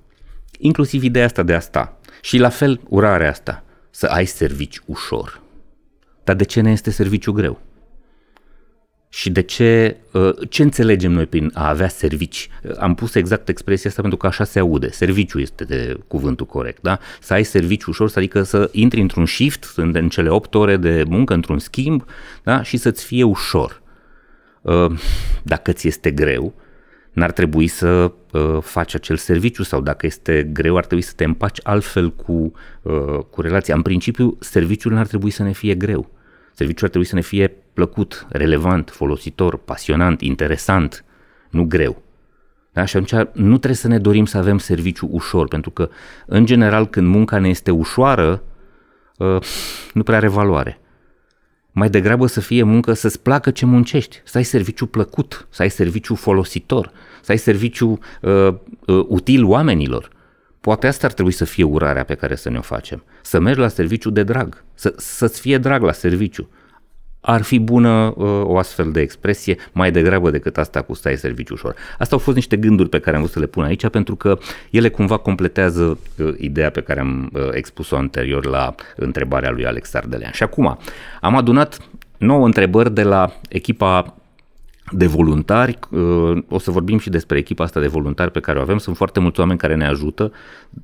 Inclusiv 0.58 1.02
ideea 1.02 1.24
asta 1.24 1.42
de 1.42 1.54
a 1.54 1.60
sta. 1.60 1.98
Și 2.24 2.38
la 2.38 2.48
fel 2.48 2.80
urarea 2.88 3.30
asta, 3.30 3.64
să 3.90 4.06
ai 4.06 4.24
servici 4.24 4.80
ușor. 4.84 5.40
Dar 6.24 6.36
de 6.36 6.44
ce 6.44 6.60
ne 6.60 6.70
este 6.70 6.90
serviciu 6.90 7.32
greu? 7.32 7.60
Și 9.08 9.30
de 9.30 9.40
ce, 9.42 9.96
uh, 10.12 10.34
ce 10.48 10.62
înțelegem 10.62 11.12
noi 11.12 11.26
prin 11.26 11.50
a 11.54 11.68
avea 11.68 11.88
servici? 11.88 12.48
Am 12.78 12.94
pus 12.94 13.14
exact 13.14 13.48
expresia 13.48 13.90
asta 13.90 14.00
pentru 14.00 14.18
că 14.18 14.26
așa 14.26 14.44
se 14.44 14.58
aude. 14.58 14.90
Serviciu 14.90 15.38
este 15.38 15.64
de 15.64 15.98
cuvântul 16.06 16.46
corect, 16.46 16.82
da? 16.82 16.98
Să 17.20 17.32
ai 17.32 17.44
serviciu 17.44 17.90
ușor, 17.90 18.10
adică 18.14 18.42
să 18.42 18.68
intri 18.72 19.00
într-un 19.00 19.26
shift, 19.26 19.72
în 19.76 20.08
cele 20.08 20.28
8 20.28 20.54
ore 20.54 20.76
de 20.76 21.04
muncă, 21.08 21.34
într-un 21.34 21.58
schimb, 21.58 22.04
da? 22.42 22.62
Și 22.62 22.76
să-ți 22.76 23.04
fie 23.04 23.22
ușor. 23.22 23.82
Uh, 24.62 24.90
dacă 25.42 25.72
ți 25.72 25.86
este 25.86 26.10
greu, 26.10 26.54
n-ar 27.14 27.32
trebui 27.32 27.66
să 27.66 28.12
uh, 28.32 28.58
faci 28.60 28.94
acel 28.94 29.16
serviciu 29.16 29.62
sau 29.62 29.80
dacă 29.80 30.06
este 30.06 30.50
greu 30.52 30.76
ar 30.76 30.84
trebui 30.84 31.04
să 31.04 31.12
te 31.16 31.24
împaci 31.24 31.58
altfel 31.62 32.12
cu, 32.12 32.52
uh, 32.82 33.18
cu 33.30 33.40
relația. 33.40 33.74
În 33.74 33.82
principiu, 33.82 34.36
serviciul 34.40 34.92
n-ar 34.92 35.06
trebui 35.06 35.30
să 35.30 35.42
ne 35.42 35.52
fie 35.52 35.74
greu. 35.74 36.10
Serviciul 36.54 36.84
ar 36.84 36.88
trebui 36.88 37.08
să 37.08 37.14
ne 37.14 37.20
fie 37.20 37.56
plăcut, 37.72 38.26
relevant, 38.28 38.90
folositor, 38.90 39.56
pasionant, 39.56 40.20
interesant, 40.20 41.04
nu 41.50 41.64
greu. 41.64 42.02
Da? 42.72 42.84
Și 42.84 42.96
atunci 42.96 43.28
nu 43.32 43.56
trebuie 43.56 43.74
să 43.74 43.88
ne 43.88 43.98
dorim 43.98 44.24
să 44.24 44.38
avem 44.38 44.58
serviciu 44.58 45.08
ușor, 45.10 45.48
pentru 45.48 45.70
că, 45.70 45.88
în 46.26 46.46
general, 46.46 46.88
când 46.88 47.06
munca 47.06 47.38
ne 47.38 47.48
este 47.48 47.70
ușoară, 47.70 48.42
uh, 49.16 49.42
nu 49.92 50.02
prea 50.02 50.16
are 50.16 50.28
valoare 50.28 50.78
mai 51.76 51.90
degrabă 51.90 52.26
să 52.26 52.40
fie 52.40 52.62
muncă 52.62 52.92
să-ți 52.92 53.20
placă 53.20 53.50
ce 53.50 53.66
muncești, 53.66 54.20
să 54.24 54.36
ai 54.38 54.44
serviciu 54.44 54.86
plăcut, 54.86 55.46
să 55.50 55.62
ai 55.62 55.70
serviciu 55.70 56.14
folositor, 56.14 56.92
să 57.22 57.32
ai 57.32 57.38
serviciu 57.38 57.98
uh, 58.20 58.48
uh, 58.86 59.04
util 59.08 59.44
oamenilor. 59.44 60.10
Poate 60.60 60.86
asta 60.86 61.06
ar 61.06 61.12
trebui 61.12 61.32
să 61.32 61.44
fie 61.44 61.64
urarea 61.64 62.04
pe 62.04 62.14
care 62.14 62.34
să 62.34 62.50
ne 62.50 62.58
o 62.58 62.62
facem. 62.62 63.04
Să 63.22 63.40
mergi 63.40 63.60
la 63.60 63.68
serviciu 63.68 64.10
de 64.10 64.22
drag, 64.22 64.64
să, 64.74 64.94
să-ți 64.96 65.40
fie 65.40 65.58
drag 65.58 65.82
la 65.82 65.92
serviciu 65.92 66.48
ar 67.24 67.42
fi 67.42 67.58
bună 67.58 68.12
uh, 68.16 68.26
o 68.42 68.58
astfel 68.58 68.90
de 68.92 69.00
expresie 69.00 69.56
mai 69.72 69.90
degrabă 69.90 70.30
decât 70.30 70.58
asta 70.58 70.82
cu 70.82 70.94
stai 70.94 71.16
serviciu 71.16 71.54
ușor. 71.54 71.74
Asta 71.98 72.14
au 72.14 72.20
fost 72.20 72.36
niște 72.36 72.56
gânduri 72.56 72.88
pe 72.88 72.98
care 72.98 73.16
am 73.16 73.22
vrut 73.22 73.34
să 73.34 73.40
le 73.40 73.46
pun 73.46 73.64
aici 73.64 73.88
pentru 73.88 74.16
că 74.16 74.38
ele 74.70 74.88
cumva 74.88 75.16
completează 75.16 75.98
uh, 76.18 76.34
ideea 76.38 76.70
pe 76.70 76.80
care 76.80 77.00
am 77.00 77.30
uh, 77.32 77.48
expus-o 77.52 77.96
anterior 77.96 78.46
la 78.46 78.74
întrebarea 78.96 79.50
lui 79.50 79.66
Alex 79.66 79.94
Ardelean. 79.94 80.32
Și 80.32 80.42
acum 80.42 80.78
am 81.20 81.36
adunat 81.36 81.78
nouă 82.16 82.44
întrebări 82.44 82.94
de 82.94 83.02
la 83.02 83.32
echipa 83.48 84.14
de 84.90 85.06
voluntari, 85.06 85.78
uh, 85.90 86.42
o 86.48 86.58
să 86.58 86.70
vorbim 86.70 86.98
și 86.98 87.10
despre 87.10 87.38
echipa 87.38 87.64
asta 87.64 87.80
de 87.80 87.86
voluntari 87.86 88.30
pe 88.30 88.40
care 88.40 88.58
o 88.58 88.60
avem, 88.60 88.78
sunt 88.78 88.96
foarte 88.96 89.20
mulți 89.20 89.40
oameni 89.40 89.58
care 89.58 89.74
ne 89.74 89.86
ajută 89.86 90.32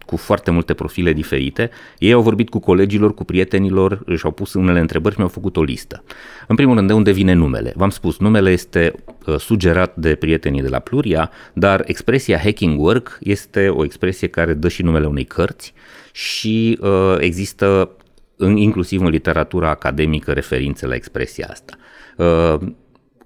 cu 0.07 0.17
foarte 0.17 0.51
multe 0.51 0.75
profile 0.75 1.13
diferite. 1.13 1.71
Ei 1.99 2.13
au 2.13 2.23
vorbit 2.23 2.49
cu 2.49 2.59
colegilor, 2.59 3.15
cu 3.15 3.25
prietenilor, 3.25 4.03
își 4.05 4.25
au 4.25 4.31
pus 4.31 4.55
unele 4.55 4.81
întrebări 4.81 5.15
și 5.15 5.21
mi-au 5.21 5.33
făcut 5.33 5.57
o 5.57 5.63
listă. 5.63 6.03
În 6.47 6.57
primul 6.57 6.75
rând, 6.75 6.87
de 6.87 6.93
unde 6.93 7.11
vine 7.11 7.33
numele? 7.33 7.73
V-am 7.77 7.91
spus, 7.91 8.19
numele 8.19 8.51
este 8.51 8.95
uh, 9.27 9.37
sugerat 9.39 9.97
de 9.97 10.15
prietenii 10.15 10.63
de 10.63 10.69
la 10.69 10.79
Pluria, 10.79 11.31
dar 11.53 11.83
expresia 11.87 12.39
hacking 12.39 12.81
work 12.81 13.19
este 13.21 13.69
o 13.69 13.85
expresie 13.85 14.29
care 14.29 14.55
dă 14.55 14.69
și 14.69 14.83
numele 14.83 15.07
unei 15.07 15.25
cărți 15.25 15.75
și 16.13 16.79
uh, 16.81 17.17
există 17.19 17.91
în, 18.37 18.57
inclusiv 18.57 19.01
în 19.01 19.09
literatura 19.09 19.69
academică 19.69 20.33
referințe 20.33 20.87
la 20.87 20.95
expresia 20.95 21.49
asta. 21.51 21.75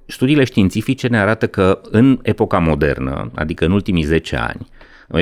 Uh, 0.06 0.12
studiile 0.12 0.44
științifice 0.44 1.08
ne 1.08 1.20
arată 1.20 1.49
că 1.49 1.80
în 1.90 2.18
epoca 2.23 2.58
modernă, 2.58 3.30
adică 3.34 3.64
în 3.64 3.73
ultimii 3.73 4.02
10 4.02 4.37
ani, 4.37 4.66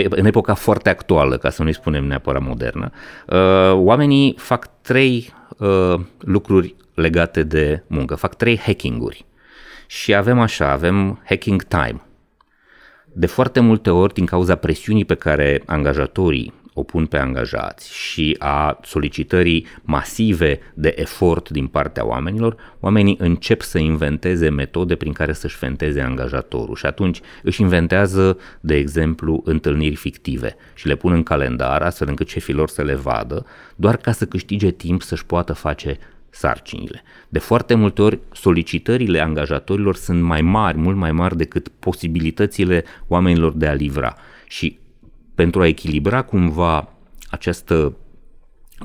în 0.09 0.27
epoca 0.27 0.55
foarte 0.55 0.89
actuală, 0.89 1.37
ca 1.37 1.51
să 1.51 1.63
nu-i 1.63 1.75
spunem 1.75 2.05
neapărat 2.05 2.43
modernă, 2.43 2.91
uh, 3.27 3.73
oamenii 3.73 4.35
fac 4.39 4.83
trei 4.83 5.33
uh, 5.59 5.95
lucruri 6.19 6.75
legate 6.95 7.43
de 7.43 7.83
muncă, 7.87 8.15
fac 8.15 8.35
trei 8.35 8.59
hacking-uri. 8.59 9.25
Și 9.87 10.15
avem 10.15 10.41
așa, 10.41 10.71
avem 10.71 11.23
hacking 11.25 11.63
time. 11.63 12.03
De 13.13 13.27
foarte 13.27 13.61
multe 13.61 13.91
ori, 13.91 14.15
din 14.15 14.27
cauza 14.27 14.55
presiunii 14.55 15.05
pe 15.05 15.15
care 15.15 15.63
angajatorii 15.67 16.53
o 16.75 16.83
pun 16.83 17.07
pe 17.07 17.17
angajați 17.17 17.95
și 17.95 18.37
a 18.39 18.79
solicitării 18.83 19.67
masive 19.83 20.61
de 20.75 20.95
efort 20.97 21.51
din 21.51 21.67
partea 21.67 22.07
oamenilor, 22.07 22.57
oamenii 22.81 23.17
încep 23.19 23.61
să 23.61 23.79
inventeze 23.79 24.49
metode 24.49 24.95
prin 24.95 25.13
care 25.13 25.33
să-și 25.33 25.57
fenteze 25.57 26.01
angajatorul 26.01 26.77
și 26.77 26.87
atunci 26.87 27.21
își 27.43 27.61
inventează, 27.61 28.39
de 28.61 28.75
exemplu, 28.75 29.43
întâlniri 29.45 29.95
fictive 29.95 30.57
și 30.75 30.87
le 30.87 30.95
pun 30.95 31.13
în 31.13 31.23
calendar 31.23 31.83
astfel 31.83 32.09
încât 32.09 32.29
șefii 32.29 32.55
lor 32.55 32.69
să 32.69 32.83
le 32.83 32.95
vadă, 32.95 33.47
doar 33.77 33.97
ca 33.97 34.13
să 34.13 34.25
câștige 34.25 34.71
timp 34.71 35.03
să-și 35.03 35.27
poată 35.27 35.53
face 35.53 35.99
sarcinile. 36.31 37.03
De 37.29 37.39
foarte 37.39 37.75
multe 37.75 38.03
ori 38.03 38.19
solicitările 38.33 39.21
angajatorilor 39.21 39.97
sunt 39.97 40.23
mai 40.23 40.41
mari, 40.41 40.79
mult 40.79 40.97
mai 40.97 41.13
mari 41.13 41.37
decât 41.37 41.69
posibilitățile 41.69 42.85
oamenilor 43.07 43.53
de 43.53 43.67
a 43.67 43.73
livra. 43.73 44.17
Și 44.47 44.79
pentru 45.35 45.61
a 45.61 45.67
echilibra 45.67 46.23
cumva 46.23 46.89
această 47.31 47.97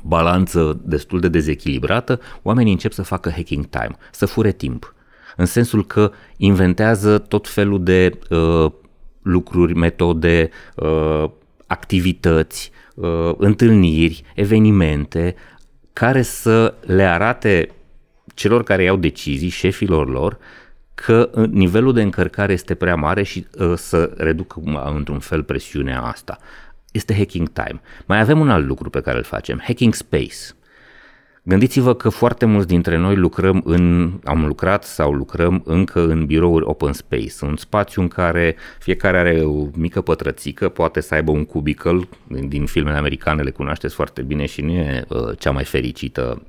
balanță 0.04 0.82
destul 0.86 1.20
de 1.20 1.28
dezechilibrată, 1.28 2.20
oamenii 2.42 2.72
încep 2.72 2.92
să 2.92 3.02
facă 3.02 3.30
hacking 3.30 3.66
time, 3.66 3.96
să 4.12 4.26
fure 4.26 4.52
timp. 4.52 4.96
În 5.36 5.46
sensul 5.46 5.86
că 5.86 6.12
inventează 6.38 7.18
tot 7.18 7.48
felul 7.48 7.84
de 7.84 8.20
uh, 8.30 8.72
lucruri, 9.22 9.74
metode, 9.74 10.50
uh, 10.76 11.30
activități, 11.68 12.72
uh, 12.96 13.32
întâlniri, 13.38 14.24
evenimente 14.36 15.36
care 15.94 16.22
să 16.22 16.74
le 16.86 17.04
arate 17.04 17.70
celor 18.34 18.64
care 18.64 18.84
iau 18.84 18.96
decizii, 18.96 19.50
șefilor 19.50 20.10
lor, 20.10 20.38
că 21.06 21.30
uh, 21.34 21.48
nivelul 21.50 21.94
de 21.94 22.02
încărcare 22.02 22.54
este 22.54 22.76
prea 22.76 22.96
mare 22.96 23.24
și 23.24 23.48
uh, 23.60 23.74
să 23.76 24.12
reducă 24.18 24.62
într-un 24.96 25.20
fel 25.20 25.44
presiunea 25.44 26.02
asta. 26.02 26.38
Este 26.92 27.16
hacking 27.16 27.50
time. 27.50 27.82
Mai 28.06 28.20
avem 28.20 28.40
un 28.40 28.50
alt 28.50 28.66
lucru 28.66 28.90
pe 28.90 29.02
care 29.02 29.18
îl 29.18 29.24
facem, 29.24 29.62
hacking 29.64 29.94
space. 29.94 30.36
Gândiți-vă 31.44 31.94
că 31.94 32.10
foarte 32.10 32.46
mulți 32.46 32.68
dintre 32.68 32.98
noi 32.98 33.16
lucrăm 33.16 33.62
în, 33.66 34.12
am 34.24 34.46
lucrat 34.46 34.84
sau 34.84 35.14
lucrăm 35.14 35.62
încă 35.66 36.00
în 36.08 36.26
birouri 36.26 36.66
open 36.66 36.94
space, 36.94 37.34
un 37.42 37.56
spațiu 37.56 38.02
în 38.02 38.08
care 38.08 38.56
fiecare 38.80 39.18
are 39.18 39.42
o 39.42 39.68
mică 39.76 40.02
pătrățică, 40.02 40.70
poate 40.70 41.02
să 41.02 41.14
aibă 41.14 41.32
un 41.32 41.46
cubicle, 41.46 42.00
din 42.48 42.66
filmele 42.66 42.98
americane 42.98 43.42
le 43.42 43.52
cunoașteți 43.52 43.96
foarte 43.96 44.22
bine 44.22 44.46
și 44.46 44.62
nu 44.62 44.72
e 44.72 45.06
uh, 45.08 45.38
cea 45.38 45.52
mai 45.52 45.64
fericită 45.64 46.42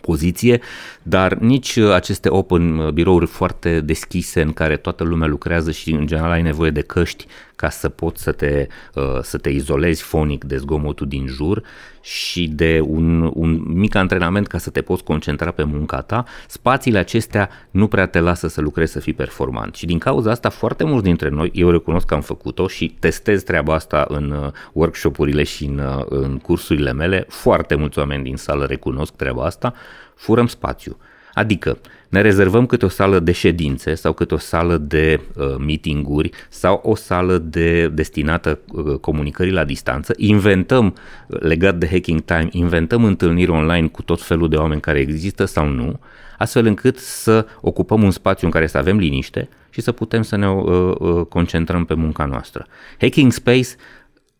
poziție, 0.00 0.60
dar 1.02 1.34
nici 1.34 1.76
uh, 1.76 1.92
aceste 1.92 2.28
open 2.28 2.78
uh, 2.78 2.92
birouri 2.92 3.26
foarte 3.26 3.80
deschise 3.80 4.40
în 4.40 4.52
care 4.52 4.76
toată 4.76 5.04
lumea 5.04 5.28
lucrează 5.28 5.70
și 5.70 5.90
în 5.90 6.06
general 6.06 6.30
ai 6.30 6.42
nevoie 6.42 6.70
de 6.70 6.80
căști 6.80 7.26
ca 7.56 7.68
să 7.68 7.88
poți 7.88 8.22
să 8.22 8.32
te, 8.32 8.66
uh, 8.94 9.18
să 9.22 9.38
te 9.38 9.48
izolezi 9.48 10.02
fonic 10.02 10.44
de 10.44 10.56
zgomotul 10.56 11.06
din 11.06 11.26
jur 11.26 11.62
și 12.00 12.48
de 12.48 12.80
un, 12.86 13.30
un 13.34 13.62
mic 13.66 13.94
antrenament 13.94 14.46
ca 14.46 14.58
să 14.58 14.70
te 14.70 14.82
poți 14.82 15.04
concentra 15.04 15.50
pe 15.50 15.62
munca 15.62 16.00
ta, 16.00 16.24
spațiile 16.48 16.98
acestea 16.98 17.50
nu 17.70 17.86
prea 17.86 18.06
te 18.06 18.20
lasă 18.20 18.48
să 18.48 18.60
lucrezi, 18.60 18.92
să 18.92 19.00
fii 19.00 19.14
performant. 19.14 19.74
Și 19.74 19.86
din 19.86 19.98
cauza 19.98 20.30
asta, 20.30 20.48
foarte 20.48 20.84
mulți 20.84 21.04
dintre 21.04 21.28
noi, 21.28 21.50
eu 21.54 21.70
recunosc 21.70 22.06
că 22.06 22.14
am 22.14 22.20
făcut-o 22.20 22.68
și 22.68 22.96
testez 22.98 23.42
treaba 23.42 23.74
asta 23.74 24.04
în 24.08 24.30
uh, 24.30 24.52
workshop-urile 24.72 25.42
și 25.42 25.64
în, 25.64 25.78
uh, 25.78 26.04
în 26.08 26.38
cursurile 26.38 26.92
mele, 26.92 27.24
foarte 27.28 27.74
mulți 27.74 27.98
oameni 27.98 28.22
din 28.24 28.36
sală 28.36 28.64
recunosc 28.64 29.12
treaba 29.12 29.44
asta, 29.44 29.74
furăm 30.14 30.46
spațiu. 30.46 30.96
Adică 31.34 31.78
ne 32.08 32.20
rezervăm 32.20 32.66
câte 32.66 32.84
o 32.84 32.88
sală 32.88 33.18
de 33.18 33.32
ședințe 33.32 33.94
sau 33.94 34.12
câte 34.12 34.34
o 34.34 34.38
sală 34.38 34.76
de 34.76 35.20
uh, 35.36 35.54
meetinguri 35.58 36.30
sau 36.48 36.80
o 36.84 36.94
sală 36.94 37.38
de 37.38 37.88
destinată 37.88 38.58
uh, 38.72 38.98
comunicării 38.98 39.52
la 39.52 39.64
distanță, 39.64 40.14
inventăm, 40.16 40.94
uh, 41.26 41.40
legat 41.40 41.76
de 41.76 41.88
hacking 41.90 42.20
time, 42.20 42.48
inventăm 42.50 43.04
întâlniri 43.04 43.50
online 43.50 43.86
cu 43.86 44.02
tot 44.02 44.22
felul 44.22 44.48
de 44.48 44.56
oameni 44.56 44.80
care 44.80 44.98
există 44.98 45.44
sau 45.44 45.68
nu, 45.68 46.00
astfel 46.38 46.66
încât 46.66 46.98
să 46.98 47.46
ocupăm 47.60 48.02
un 48.02 48.10
spațiu 48.10 48.46
în 48.46 48.52
care 48.52 48.66
să 48.66 48.78
avem 48.78 48.98
liniște 48.98 49.48
și 49.70 49.80
să 49.80 49.92
putem 49.92 50.22
să 50.22 50.36
ne 50.36 50.50
uh, 50.50 50.94
uh, 50.98 51.26
concentrăm 51.26 51.84
pe 51.84 51.94
munca 51.94 52.24
noastră. 52.24 52.66
Hacking 53.00 53.32
Space 53.32 53.68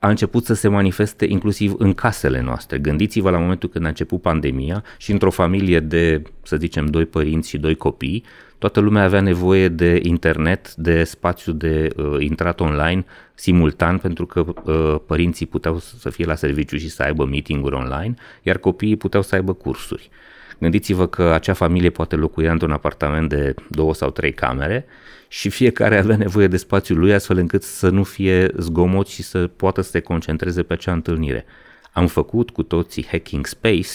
a 0.05 0.09
început 0.09 0.45
să 0.45 0.55
se 0.55 0.69
manifeste 0.69 1.27
inclusiv 1.29 1.75
în 1.79 1.95
casele 1.95 2.41
noastre. 2.41 2.79
Gândiți-vă 2.79 3.31
la 3.31 3.39
momentul 3.39 3.69
când 3.69 3.85
a 3.85 3.89
început 3.89 4.21
pandemia 4.21 4.85
și 4.99 5.13
într-o 5.13 5.31
familie 5.31 5.81
de, 5.81 6.23
să 6.43 6.57
zicem, 6.57 6.87
doi 6.87 7.07
părinți 7.07 7.49
și 7.49 7.59
doi 7.59 7.75
copii, 7.75 8.25
toată 8.59 8.81
lumea 8.81 9.03
avea 9.03 9.21
nevoie 9.21 9.69
de 9.69 10.01
internet, 10.03 10.75
de 10.75 11.05
spațiu 11.05 11.53
de 11.53 11.89
uh, 11.97 12.17
intrat 12.19 12.61
online 12.61 13.05
simultan, 13.35 13.99
pentru 13.99 14.27
că 14.27 14.45
uh, 14.65 15.01
părinții 15.07 15.47
puteau 15.47 15.79
să 15.79 16.11
fie 16.11 16.25
la 16.25 16.35
serviciu 16.35 16.77
și 16.77 16.89
să 16.89 17.03
aibă 17.03 17.25
meeting-uri 17.25 17.75
online, 17.75 18.15
iar 18.43 18.59
copiii 18.59 18.97
puteau 18.97 19.23
să 19.23 19.35
aibă 19.35 19.53
cursuri. 19.53 20.11
Gândiți-vă 20.59 21.07
că 21.07 21.23
acea 21.23 21.53
familie 21.53 21.91
poate 21.91 22.17
locuia 22.17 22.53
într-un 22.53 22.73
apartament 22.73 23.29
de 23.29 23.55
două 23.69 23.95
sau 23.95 24.11
trei 24.11 24.33
camere 24.33 24.87
și 25.35 25.49
fiecare 25.49 25.99
avea 25.99 26.17
nevoie 26.17 26.47
de 26.47 26.57
spațiul 26.57 26.99
lui 26.99 27.15
astfel 27.15 27.37
încât 27.37 27.63
să 27.63 27.89
nu 27.89 28.03
fie 28.03 28.51
zgomot 28.57 29.07
și 29.09 29.23
să 29.23 29.47
poată 29.47 29.81
să 29.81 29.91
se 29.91 30.01
concentreze 30.01 30.63
pe 30.63 30.73
acea 30.73 30.93
întâlnire. 30.93 31.45
Am 31.93 32.07
făcut 32.07 32.51
cu 32.51 32.63
toții 32.63 33.07
hacking 33.11 33.47
space, 33.47 33.91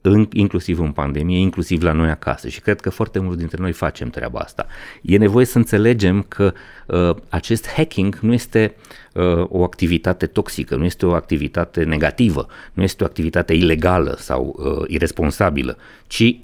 în, 0.00 0.28
inclusiv 0.32 0.80
în 0.80 0.92
pandemie, 0.92 1.38
inclusiv 1.38 1.82
la 1.82 1.92
noi 1.92 2.10
acasă 2.10 2.48
și 2.48 2.60
cred 2.60 2.80
că 2.80 2.90
foarte 2.90 3.18
mulți 3.18 3.38
dintre 3.38 3.56
noi 3.60 3.72
facem 3.72 4.10
treaba 4.10 4.38
asta. 4.38 4.66
E 5.02 5.16
nevoie 5.16 5.44
să 5.44 5.58
înțelegem 5.58 6.22
că 6.22 6.52
uh, 6.86 7.16
acest 7.28 7.68
hacking 7.68 8.18
nu 8.18 8.32
este 8.32 8.74
uh, 9.14 9.44
o 9.48 9.62
activitate 9.62 10.26
toxică, 10.26 10.76
nu 10.76 10.84
este 10.84 11.06
o 11.06 11.12
activitate 11.12 11.84
negativă, 11.84 12.46
nu 12.72 12.82
este 12.82 13.02
o 13.02 13.06
activitate 13.06 13.54
ilegală 13.54 14.16
sau 14.18 14.56
uh, 14.58 14.84
irresponsabilă, 14.86 15.76
ci 16.06 16.36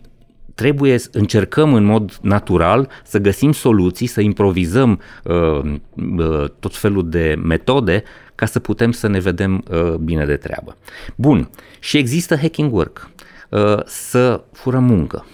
trebuie 0.54 0.98
să 0.98 1.08
încercăm 1.12 1.74
în 1.74 1.84
mod 1.84 2.18
natural 2.20 2.88
să 3.04 3.18
găsim 3.18 3.52
soluții, 3.52 4.06
să 4.06 4.20
improvizăm 4.20 5.00
uh, 5.24 5.60
uh, 6.16 6.44
tot 6.60 6.76
felul 6.76 7.08
de 7.08 7.34
metode 7.42 8.02
ca 8.34 8.46
să 8.46 8.60
putem 8.60 8.92
să 8.92 9.06
ne 9.08 9.18
vedem 9.18 9.64
uh, 9.70 9.94
bine 9.94 10.24
de 10.24 10.36
treabă. 10.36 10.76
Bun, 11.16 11.50
și 11.78 11.96
există 11.96 12.36
hacking 12.36 12.72
work, 12.74 13.10
uh, 13.50 13.84
să 13.84 14.44
fură 14.52 14.78
muncă. 14.78 15.26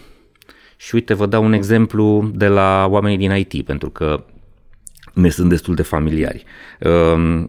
Și 0.77 0.95
uite, 0.95 1.15
vă 1.15 1.27
dau 1.27 1.45
un 1.45 1.53
exemplu 1.53 2.31
de 2.35 2.47
la 2.47 2.87
oamenii 2.89 3.29
din 3.29 3.31
IT, 3.31 3.65
pentru 3.65 3.91
că 3.91 4.25
ne 5.15 5.29
sunt 5.29 5.49
destul 5.49 5.75
de 5.75 5.83
familiari. 5.83 6.45
Uh, 6.81 7.45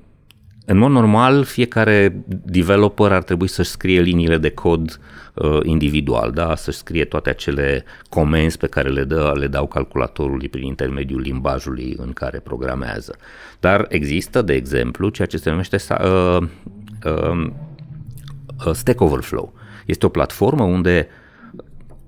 în 0.66 0.78
mod 0.78 0.92
normal, 0.92 1.44
fiecare 1.44 2.24
developer 2.28 3.12
ar 3.12 3.24
trebui 3.24 3.48
să-și 3.48 3.70
scrie 3.70 4.02
liniile 4.02 4.38
de 4.38 4.50
cod 4.50 5.00
uh, 5.34 5.60
individual, 5.64 6.32
da? 6.32 6.56
să-și 6.56 6.78
scrie 6.78 7.06
toate 7.06 7.30
acele 7.30 7.84
comenzi 8.10 8.58
pe 8.58 8.68
care 8.68 8.90
le, 8.90 9.04
dă, 9.04 9.34
le 9.36 9.48
dau 9.48 9.68
calculatorului 9.68 10.50
prin 10.50 10.64
intermediul 10.64 11.22
limbajului 11.22 11.96
în 11.98 12.14
care 12.14 12.40
programează. 12.40 13.16
Dar 13.60 13.86
există, 13.90 14.42
de 14.42 14.54
exemplu, 14.54 15.10
ceea 15.10 15.28
ce 15.28 15.38
se 15.38 15.50
numește 15.50 15.78
uh, 15.90 16.38
uh, 17.06 17.48
uh, 18.66 18.74
Stack 18.74 19.02
Overflow. 19.02 19.54
Este 19.86 20.06
o 20.06 20.10
platformă 20.10 20.64
unde 20.64 21.08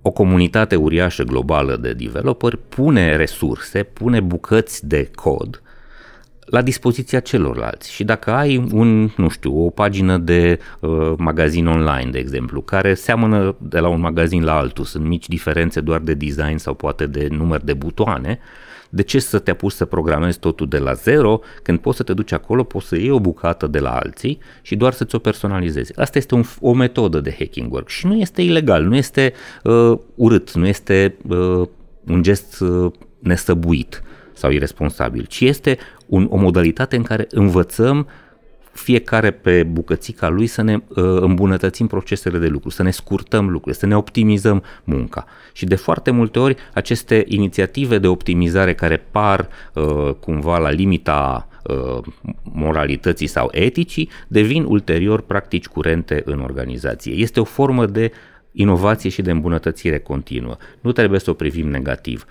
o 0.01 0.12
comunitate 0.12 0.75
uriașă 0.75 1.24
globală 1.24 1.75
de 1.75 1.93
developeri 1.93 2.57
pune 2.57 3.15
resurse, 3.15 3.83
pune 3.83 4.19
bucăți 4.19 4.88
de 4.88 5.12
cod 5.15 5.62
la 6.46 6.62
dispoziția 6.62 7.20
celorlalți. 7.20 7.92
Și 7.92 8.04
dacă 8.04 8.32
ai 8.32 8.70
un, 8.72 9.10
nu 9.18 9.29
știu, 9.29 9.66
o 9.66 9.70
pagină 9.70 10.18
de 10.18 10.60
uh, 10.79 11.14
magazin 11.18 11.68
online, 11.68 12.10
de 12.12 12.20
exemplu, 12.20 12.62
care 12.62 12.94
seamănă 12.94 13.56
de 13.60 13.79
la 13.79 13.88
un 13.88 14.00
magazin 14.00 14.44
la 14.44 14.58
altul, 14.58 14.86
sunt 14.86 15.06
mici 15.06 15.27
diferențe 15.27 15.82
doar 15.82 16.00
de 16.00 16.14
design 16.14 16.58
sau 16.58 16.74
poate 16.74 17.06
de 17.06 17.27
număr 17.32 17.62
de 17.62 17.74
butoane, 17.74 18.40
de 18.90 19.01
ce 19.01 19.20
să 19.20 19.40
te 19.40 19.51
apuci 19.51 19.72
să 19.72 19.86
programezi 19.86 20.40
totul 20.40 20.68
de 20.68 20.77
la 20.77 20.94
zero, 20.94 21.40
când 21.64 21.79
poți 21.79 21.98
să 21.98 22.03
te 22.03 22.14
duci 22.14 22.32
acolo, 22.32 22.64
poți 22.64 22.88
să 22.88 22.96
iei 22.96 23.10
o 23.10 23.20
bucată 23.20 23.68
de 23.68 23.79
la 23.79 23.96
alții 23.96 24.40
și 24.62 24.75
doar 24.75 24.94
să 24.94 25.03
ți-o 25.03 25.20
personalizezi. 25.20 26.00
Asta 26.00 26.18
este 26.18 26.36
un, 26.36 26.44
o 26.60 26.74
metodă 26.74 27.20
de 27.20 27.36
hacking 27.40 27.74
work 27.74 27.88
și 27.88 28.08
nu 28.08 28.16
este 28.16 28.42
ilegal, 28.42 28.84
nu 28.84 28.96
este 28.96 29.34
uh, 29.64 29.98
urât, 30.16 30.53
nu 30.53 30.68
este 30.68 31.16
uh, 31.27 31.68
un 32.06 32.24
gest 32.24 32.60
uh, 32.60 32.92
nesăbuit 33.20 34.03
sau 34.33 34.51
irresponsabil, 34.51 35.25
ci 35.25 35.39
este 35.39 35.77
un, 36.05 36.27
o 36.29 36.37
modalitate 36.37 36.96
în 36.96 37.03
care 37.03 37.27
învățăm 37.29 38.07
fiecare 38.74 39.31
pe 39.31 39.63
bucățica 39.63 40.29
lui 40.29 40.48
să 40.48 40.61
ne 40.61 40.75
uh, 40.75 41.03
îmbunătățim 41.19 41.87
procesele 41.87 42.37
de 42.37 42.48
lucru, 42.48 42.69
să 42.69 42.83
ne 42.83 42.91
scurtăm 42.91 43.50
lucrurile, 43.50 43.74
să 43.74 43.85
ne 43.85 43.96
optimizăm 43.96 44.63
munca. 44.83 45.25
Și 45.51 45.65
de 45.65 45.75
foarte 45.75 46.11
multe 46.11 46.39
ori 46.39 46.55
aceste 46.74 47.24
inițiative 47.27 47.98
de 47.98 48.07
optimizare 48.07 48.74
care 48.74 48.98
par 49.11 49.50
uh, 49.74 50.13
cumva 50.19 50.57
la 50.57 50.69
limita 50.69 51.48
uh, 51.63 52.03
moralității 52.43 53.27
sau 53.27 53.50
eticii 53.51 54.09
devin 54.27 54.63
ulterior 54.67 55.22
practici 55.22 55.67
curente 55.67 56.22
în 56.25 56.39
organizație. 56.39 57.13
Este 57.13 57.39
o 57.39 57.43
formă 57.43 57.85
de 57.85 58.11
inovație 58.51 59.09
și 59.09 59.22
de 59.22 59.31
îmbunătățire 59.31 60.00
continuă. 60.00 60.57
Nu 60.81 60.91
trebuie 60.91 61.19
să 61.19 61.29
o 61.29 61.33
privim 61.33 61.69
negativ 61.69 62.25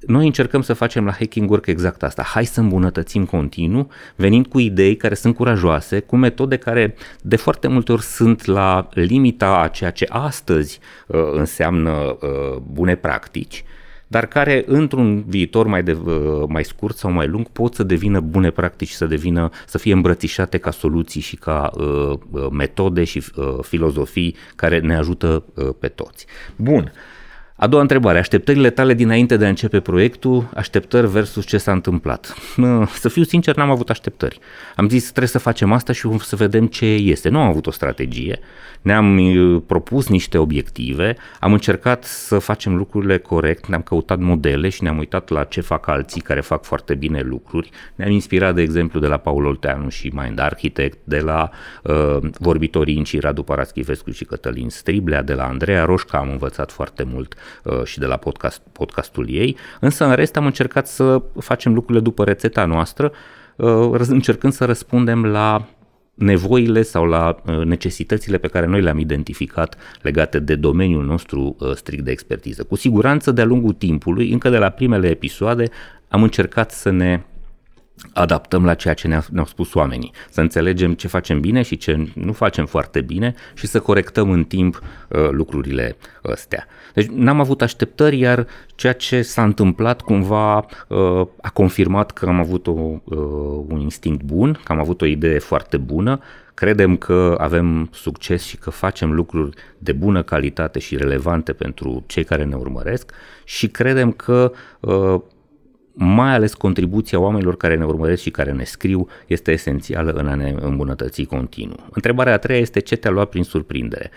noi 0.00 0.26
încercăm 0.26 0.62
să 0.62 0.72
facem 0.72 1.04
la 1.04 1.12
Hacking 1.12 1.50
Work 1.50 1.66
exact 1.66 2.02
asta. 2.02 2.22
Hai 2.22 2.44
să 2.44 2.60
îmbunătățim 2.60 3.24
continuu, 3.24 3.88
venind 4.16 4.46
cu 4.46 4.58
idei 4.58 4.96
care 4.96 5.14
sunt 5.14 5.34
curajoase, 5.34 6.00
cu 6.00 6.16
metode 6.16 6.56
care 6.56 6.94
de 7.22 7.36
foarte 7.36 7.68
multe 7.68 7.92
ori 7.92 8.02
sunt 8.02 8.44
la 8.44 8.88
limita 8.92 9.60
a 9.60 9.68
ceea 9.68 9.90
ce 9.90 10.06
astăzi 10.08 10.80
uh, 11.06 11.20
înseamnă 11.32 11.90
uh, 11.90 12.56
bune 12.72 12.94
practici, 12.94 13.64
dar 14.06 14.26
care 14.26 14.64
într-un 14.66 15.24
viitor 15.26 15.66
mai, 15.66 15.82
de, 15.82 15.92
uh, 15.92 16.42
mai 16.48 16.64
scurt 16.64 16.96
sau 16.96 17.10
mai 17.10 17.26
lung 17.26 17.48
pot 17.48 17.74
să 17.74 17.82
devină 17.82 18.20
bune 18.20 18.50
practici, 18.50 18.90
să 18.90 19.06
devină, 19.06 19.50
să 19.66 19.78
fie 19.78 19.92
îmbrățișate 19.92 20.58
ca 20.58 20.70
soluții 20.70 21.20
și 21.20 21.36
ca 21.36 21.70
uh, 21.76 22.12
uh 22.30 22.46
metode 22.50 23.04
și 23.04 23.24
uh, 23.36 23.58
filozofii 23.62 24.36
care 24.56 24.78
ne 24.78 24.96
ajută 24.96 25.44
uh, 25.54 25.68
pe 25.78 25.88
toți. 25.88 26.26
Bun. 26.56 26.92
Uh, 26.94 27.14
a 27.58 27.66
doua 27.66 27.82
întrebare, 27.82 28.18
așteptările 28.18 28.70
tale 28.70 28.94
dinainte 28.94 29.36
de 29.36 29.44
a 29.44 29.48
începe 29.48 29.80
proiectul, 29.80 30.48
așteptări 30.54 31.06
versus 31.06 31.46
ce 31.46 31.58
s-a 31.58 31.72
întâmplat. 31.72 32.34
Să 32.92 33.08
fiu 33.08 33.22
sincer, 33.22 33.56
n-am 33.56 33.70
avut 33.70 33.90
așteptări. 33.90 34.38
Am 34.76 34.88
zis, 34.88 35.02
trebuie 35.02 35.28
să 35.28 35.38
facem 35.38 35.72
asta 35.72 35.92
și 35.92 36.18
să 36.18 36.36
vedem 36.36 36.66
ce 36.66 36.86
este. 36.86 37.28
Nu 37.28 37.40
am 37.40 37.48
avut 37.48 37.66
o 37.66 37.70
strategie, 37.70 38.38
ne-am 38.82 39.18
uh, 39.18 39.62
propus 39.66 40.08
niște 40.08 40.38
obiective, 40.38 41.16
am 41.40 41.52
încercat 41.52 42.04
să 42.04 42.38
facem 42.38 42.76
lucrurile 42.76 43.18
corect, 43.18 43.66
ne-am 43.66 43.82
căutat 43.82 44.18
modele 44.18 44.68
și 44.68 44.82
ne-am 44.82 44.98
uitat 44.98 45.28
la 45.28 45.44
ce 45.44 45.60
fac 45.60 45.88
alții 45.88 46.20
care 46.20 46.40
fac 46.40 46.64
foarte 46.64 46.94
bine 46.94 47.20
lucruri. 47.20 47.70
Ne-am 47.94 48.10
inspirat, 48.10 48.54
de 48.54 48.62
exemplu, 48.62 49.00
de 49.00 49.06
la 49.06 49.16
Paul 49.16 49.44
Olteanu 49.44 49.88
și 49.88 50.12
Mind 50.14 50.38
Architect, 50.38 50.98
de 51.04 51.18
la 51.18 51.50
uh, 51.82 52.16
vorbitorii 52.38 52.96
Inci 52.96 53.20
Radu 53.20 53.42
Paraschivescu 53.42 54.10
și 54.10 54.24
Cătălin 54.24 54.68
Striblea, 54.68 55.22
de 55.22 55.34
la 55.34 55.44
Andreea 55.44 55.84
Roșca 55.84 56.18
am 56.18 56.30
învățat 56.30 56.72
foarte 56.72 57.02
mult 57.02 57.34
uh, 57.34 57.45
și 57.84 57.98
de 57.98 58.06
la 58.06 58.16
podcast, 58.16 58.62
podcastul 58.72 59.30
ei, 59.30 59.56
însă 59.80 60.04
în 60.04 60.14
rest 60.14 60.36
am 60.36 60.46
încercat 60.46 60.86
să 60.86 61.22
facem 61.40 61.74
lucrurile 61.74 62.04
după 62.04 62.24
rețeta 62.24 62.64
noastră, 62.64 63.12
uh, 63.56 64.06
încercând 64.08 64.52
să 64.52 64.64
răspundem 64.64 65.24
la 65.24 65.68
nevoile 66.14 66.82
sau 66.82 67.04
la 67.04 67.42
uh, 67.46 67.64
necesitățile 67.64 68.38
pe 68.38 68.48
care 68.48 68.66
noi 68.66 68.80
le-am 68.82 68.98
identificat 68.98 69.76
legate 70.02 70.38
de 70.38 70.54
domeniul 70.54 71.04
nostru 71.04 71.56
uh, 71.58 71.72
strict 71.74 72.04
de 72.04 72.10
expertiză. 72.10 72.64
Cu 72.64 72.76
siguranță, 72.76 73.30
de-a 73.30 73.44
lungul 73.44 73.72
timpului, 73.72 74.32
încă 74.32 74.48
de 74.48 74.58
la 74.58 74.68
primele 74.68 75.08
episoade, 75.08 75.64
am 76.08 76.22
încercat 76.22 76.70
să 76.70 76.90
ne 76.90 77.20
adaptăm 78.12 78.64
la 78.64 78.74
ceea 78.74 78.94
ce 78.94 79.08
ne-au 79.30 79.46
spus 79.46 79.74
oamenii, 79.74 80.12
să 80.30 80.40
înțelegem 80.40 80.94
ce 80.94 81.08
facem 81.08 81.40
bine 81.40 81.62
și 81.62 81.76
ce 81.76 82.08
nu 82.14 82.32
facem 82.32 82.66
foarte 82.66 83.00
bine 83.00 83.34
și 83.54 83.66
să 83.66 83.80
corectăm 83.80 84.30
în 84.30 84.44
timp 84.44 84.82
uh, 85.08 85.28
lucrurile 85.30 85.96
astea. 86.22 86.66
Deci 86.94 87.06
n-am 87.06 87.40
avut 87.40 87.62
așteptări, 87.62 88.18
iar 88.18 88.46
ceea 88.74 88.92
ce 88.92 89.22
s-a 89.22 89.42
întâmplat 89.42 90.00
cumva 90.00 90.56
uh, 90.56 91.26
a 91.40 91.50
confirmat 91.52 92.10
că 92.10 92.26
am 92.26 92.40
avut 92.40 92.66
o, 92.66 92.72
uh, 92.72 93.00
un 93.68 93.80
instinct 93.80 94.22
bun, 94.22 94.60
că 94.64 94.72
am 94.72 94.78
avut 94.78 95.00
o 95.00 95.06
idee 95.06 95.38
foarte 95.38 95.76
bună, 95.76 96.20
credem 96.54 96.96
că 96.96 97.34
avem 97.38 97.88
succes 97.92 98.42
și 98.42 98.56
că 98.56 98.70
facem 98.70 99.12
lucruri 99.12 99.56
de 99.78 99.92
bună 99.92 100.22
calitate 100.22 100.78
și 100.78 100.96
relevante 100.96 101.52
pentru 101.52 102.04
cei 102.06 102.24
care 102.24 102.44
ne 102.44 102.54
urmăresc 102.54 103.12
și 103.44 103.68
credem 103.68 104.12
că 104.12 104.52
uh, 104.80 105.20
mai 105.98 106.34
ales 106.34 106.54
contribuția 106.54 107.18
oamenilor 107.18 107.56
care 107.56 107.76
ne 107.76 107.84
urmăresc 107.84 108.22
și 108.22 108.30
care 108.30 108.52
ne 108.52 108.64
scriu 108.64 109.08
este 109.26 109.52
esențială 109.52 110.10
în 110.10 110.26
a 110.26 110.34
ne 110.34 110.54
îmbunătăți 110.60 111.22
continuu. 111.22 111.76
Întrebarea 111.90 112.32
a 112.32 112.38
treia 112.38 112.60
este 112.60 112.80
ce 112.80 112.96
te-a 112.96 113.10
luat 113.10 113.28
prin 113.28 113.42
surprindere. 113.42 114.10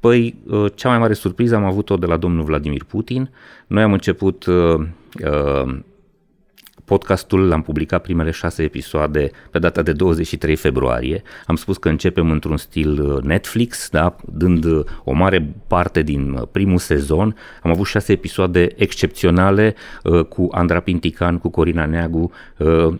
Păi, 0.00 0.34
uh, 0.46 0.72
cea 0.74 0.88
mai 0.88 0.98
mare 0.98 1.12
surpriză 1.12 1.54
am 1.54 1.64
avut-o 1.64 1.96
de 1.96 2.06
la 2.06 2.16
domnul 2.16 2.44
Vladimir 2.44 2.84
Putin. 2.84 3.30
Noi 3.66 3.82
am 3.82 3.92
început 3.92 4.46
uh, 4.46 4.80
uh, 5.24 5.78
Podcastul 6.84 7.48
l-am 7.48 7.62
publicat 7.62 8.02
primele 8.02 8.30
șase 8.30 8.62
episoade 8.62 9.30
pe 9.50 9.58
data 9.58 9.82
de 9.82 9.92
23 9.92 10.56
februarie. 10.56 11.22
Am 11.46 11.56
spus 11.56 11.76
că 11.76 11.88
începem 11.88 12.30
într-un 12.30 12.56
stil 12.56 13.00
uh, 13.00 13.22
Netflix, 13.22 13.88
da? 13.90 14.16
dând 14.24 14.64
uh, 14.64 14.84
o 15.04 15.12
mare 15.12 15.54
parte 15.66 16.02
din 16.02 16.30
uh, 16.30 16.42
primul 16.52 16.78
sezon. 16.78 17.36
Am 17.62 17.70
avut 17.70 17.86
șase 17.86 18.12
episoade 18.12 18.68
excepționale 18.76 19.74
cu 20.28 20.48
Andra 20.50 20.80
Pintican, 20.80 21.38
cu 21.38 21.48
Corina 21.48 21.86
Neagu, 21.86 22.30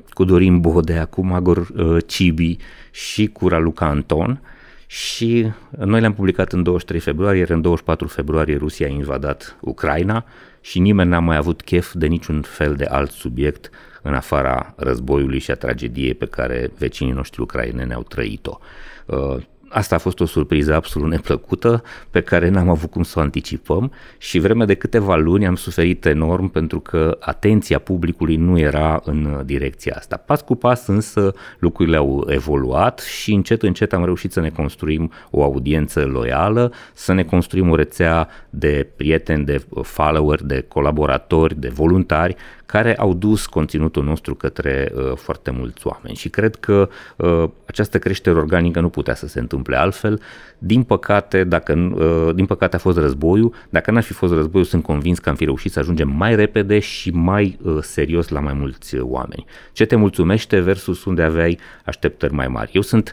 cu 0.09 0.25
Dorin 0.25 0.61
Bodea, 0.61 1.05
cu 1.05 1.27
Magor 1.27 1.67
Cibi 2.07 2.57
și 2.91 3.27
cu 3.27 3.49
Raluca 3.49 3.87
Anton 3.87 4.41
și 4.87 5.51
noi 5.79 6.01
le-am 6.01 6.13
publicat 6.15 6.53
în 6.53 6.63
23 6.63 7.01
februarie, 7.01 7.41
iar 7.41 7.51
în 7.51 7.61
24 7.61 8.07
februarie 8.07 8.57
Rusia 8.57 8.87
a 8.87 8.91
invadat 8.91 9.57
Ucraina 9.61 10.25
și 10.65 10.79
nimeni 10.79 11.11
n-a 11.11 11.19
mai 11.19 11.37
avut 11.37 11.63
chef 11.63 11.93
de 11.95 12.07
niciun 12.07 12.43
fel 12.43 12.75
de 12.75 12.85
alt 12.85 13.11
subiect 13.11 13.71
în 14.03 14.15
afara 14.15 14.75
războiului 14.77 15.39
și 15.39 15.51
a 15.51 15.55
tragediei 15.55 16.15
pe 16.15 16.27
care 16.27 16.71
vecinii 16.79 17.13
noștri 17.13 17.41
ucraineni 17.41 17.95
au 17.95 18.03
trăit-o. 18.03 18.59
Uh, 19.75 19.85
Asta 19.85 19.95
a 19.95 19.99
fost 19.99 20.21
o 20.21 20.25
surpriză 20.25 20.75
absolut 20.75 21.11
neplăcută 21.11 21.83
pe 22.11 22.21
care 22.21 22.49
n-am 22.49 22.69
avut 22.69 22.91
cum 22.91 23.03
să 23.03 23.19
o 23.19 23.23
anticipăm 23.23 23.93
și 24.19 24.39
vreme 24.39 24.65
de 24.65 24.75
câteva 24.75 25.17
luni 25.17 25.47
am 25.47 25.55
suferit 25.55 26.05
enorm 26.05 26.49
pentru 26.49 26.81
că 26.81 27.17
atenția 27.21 27.79
publicului 27.79 28.37
nu 28.37 28.59
era 28.59 29.01
în 29.05 29.43
direcția 29.45 29.95
asta. 29.97 30.17
Pas 30.17 30.41
cu 30.41 30.55
pas 30.55 30.87
însă 30.87 31.35
lucrurile 31.59 31.97
au 31.97 32.27
evoluat 32.29 32.99
și 32.99 33.33
încet 33.33 33.63
încet 33.63 33.93
am 33.93 34.05
reușit 34.05 34.33
să 34.33 34.41
ne 34.41 34.51
construim 34.51 35.13
o 35.31 35.43
audiență 35.43 36.05
loială, 36.05 36.73
să 36.93 37.13
ne 37.13 37.23
construim 37.23 37.71
o 37.71 37.75
rețea 37.77 38.29
de 38.51 38.89
prieteni, 38.97 39.45
de 39.45 39.65
follower, 39.83 40.43
de 40.43 40.65
colaboratori, 40.69 41.61
de 41.61 41.69
voluntari 41.69 42.37
care 42.67 42.97
au 42.97 43.15
dus 43.15 43.47
conținutul 43.47 44.05
nostru 44.05 44.35
către 44.35 44.93
uh, 44.95 45.13
foarte 45.17 45.51
mulți 45.51 45.87
oameni 45.87 46.17
și 46.17 46.29
cred 46.29 46.57
că 46.57 46.89
uh, 47.17 47.45
această 47.67 47.99
creștere 47.99 48.39
organică 48.39 48.81
nu 48.81 48.89
putea 48.89 49.15
să 49.15 49.27
se 49.27 49.41
întâmple 49.41 49.77
altfel. 49.77 50.21
Din 50.59 50.83
păcate, 50.83 51.45
dacă, 51.45 51.73
uh, 51.73 52.35
din 52.35 52.47
păcate 52.47 52.77
a 52.77 52.79
fost 52.79 52.99
războiul, 52.99 53.55
dacă 53.71 53.91
n-ar 53.91 54.03
fi 54.03 54.13
fost 54.13 54.33
războiul, 54.33 54.67
sunt 54.67 54.83
convins 54.83 55.19
că 55.19 55.29
am 55.29 55.35
fi 55.35 55.45
reușit 55.45 55.73
să 55.73 55.79
ajungem 55.79 56.09
mai 56.09 56.37
repede 56.37 56.79
și 56.79 57.11
mai 57.11 57.59
uh, 57.63 57.79
serios 57.81 58.29
la 58.29 58.41
mai 58.41 58.53
mulți 58.53 58.97
oameni. 58.99 59.45
Ce 59.73 59.85
te 59.85 59.97
mulțumește 59.97 60.61
versus 60.61 61.05
unde 61.05 61.23
aveai 61.23 61.59
așteptări 61.85 62.33
mai 62.33 62.49
mari? 62.49 62.71
Eu 62.75 62.83
sunt 62.83 63.13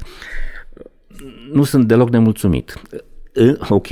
nu 1.52 1.64
sunt 1.64 1.88
deloc 1.88 2.10
nemulțumit 2.10 2.82
ok, 3.70 3.88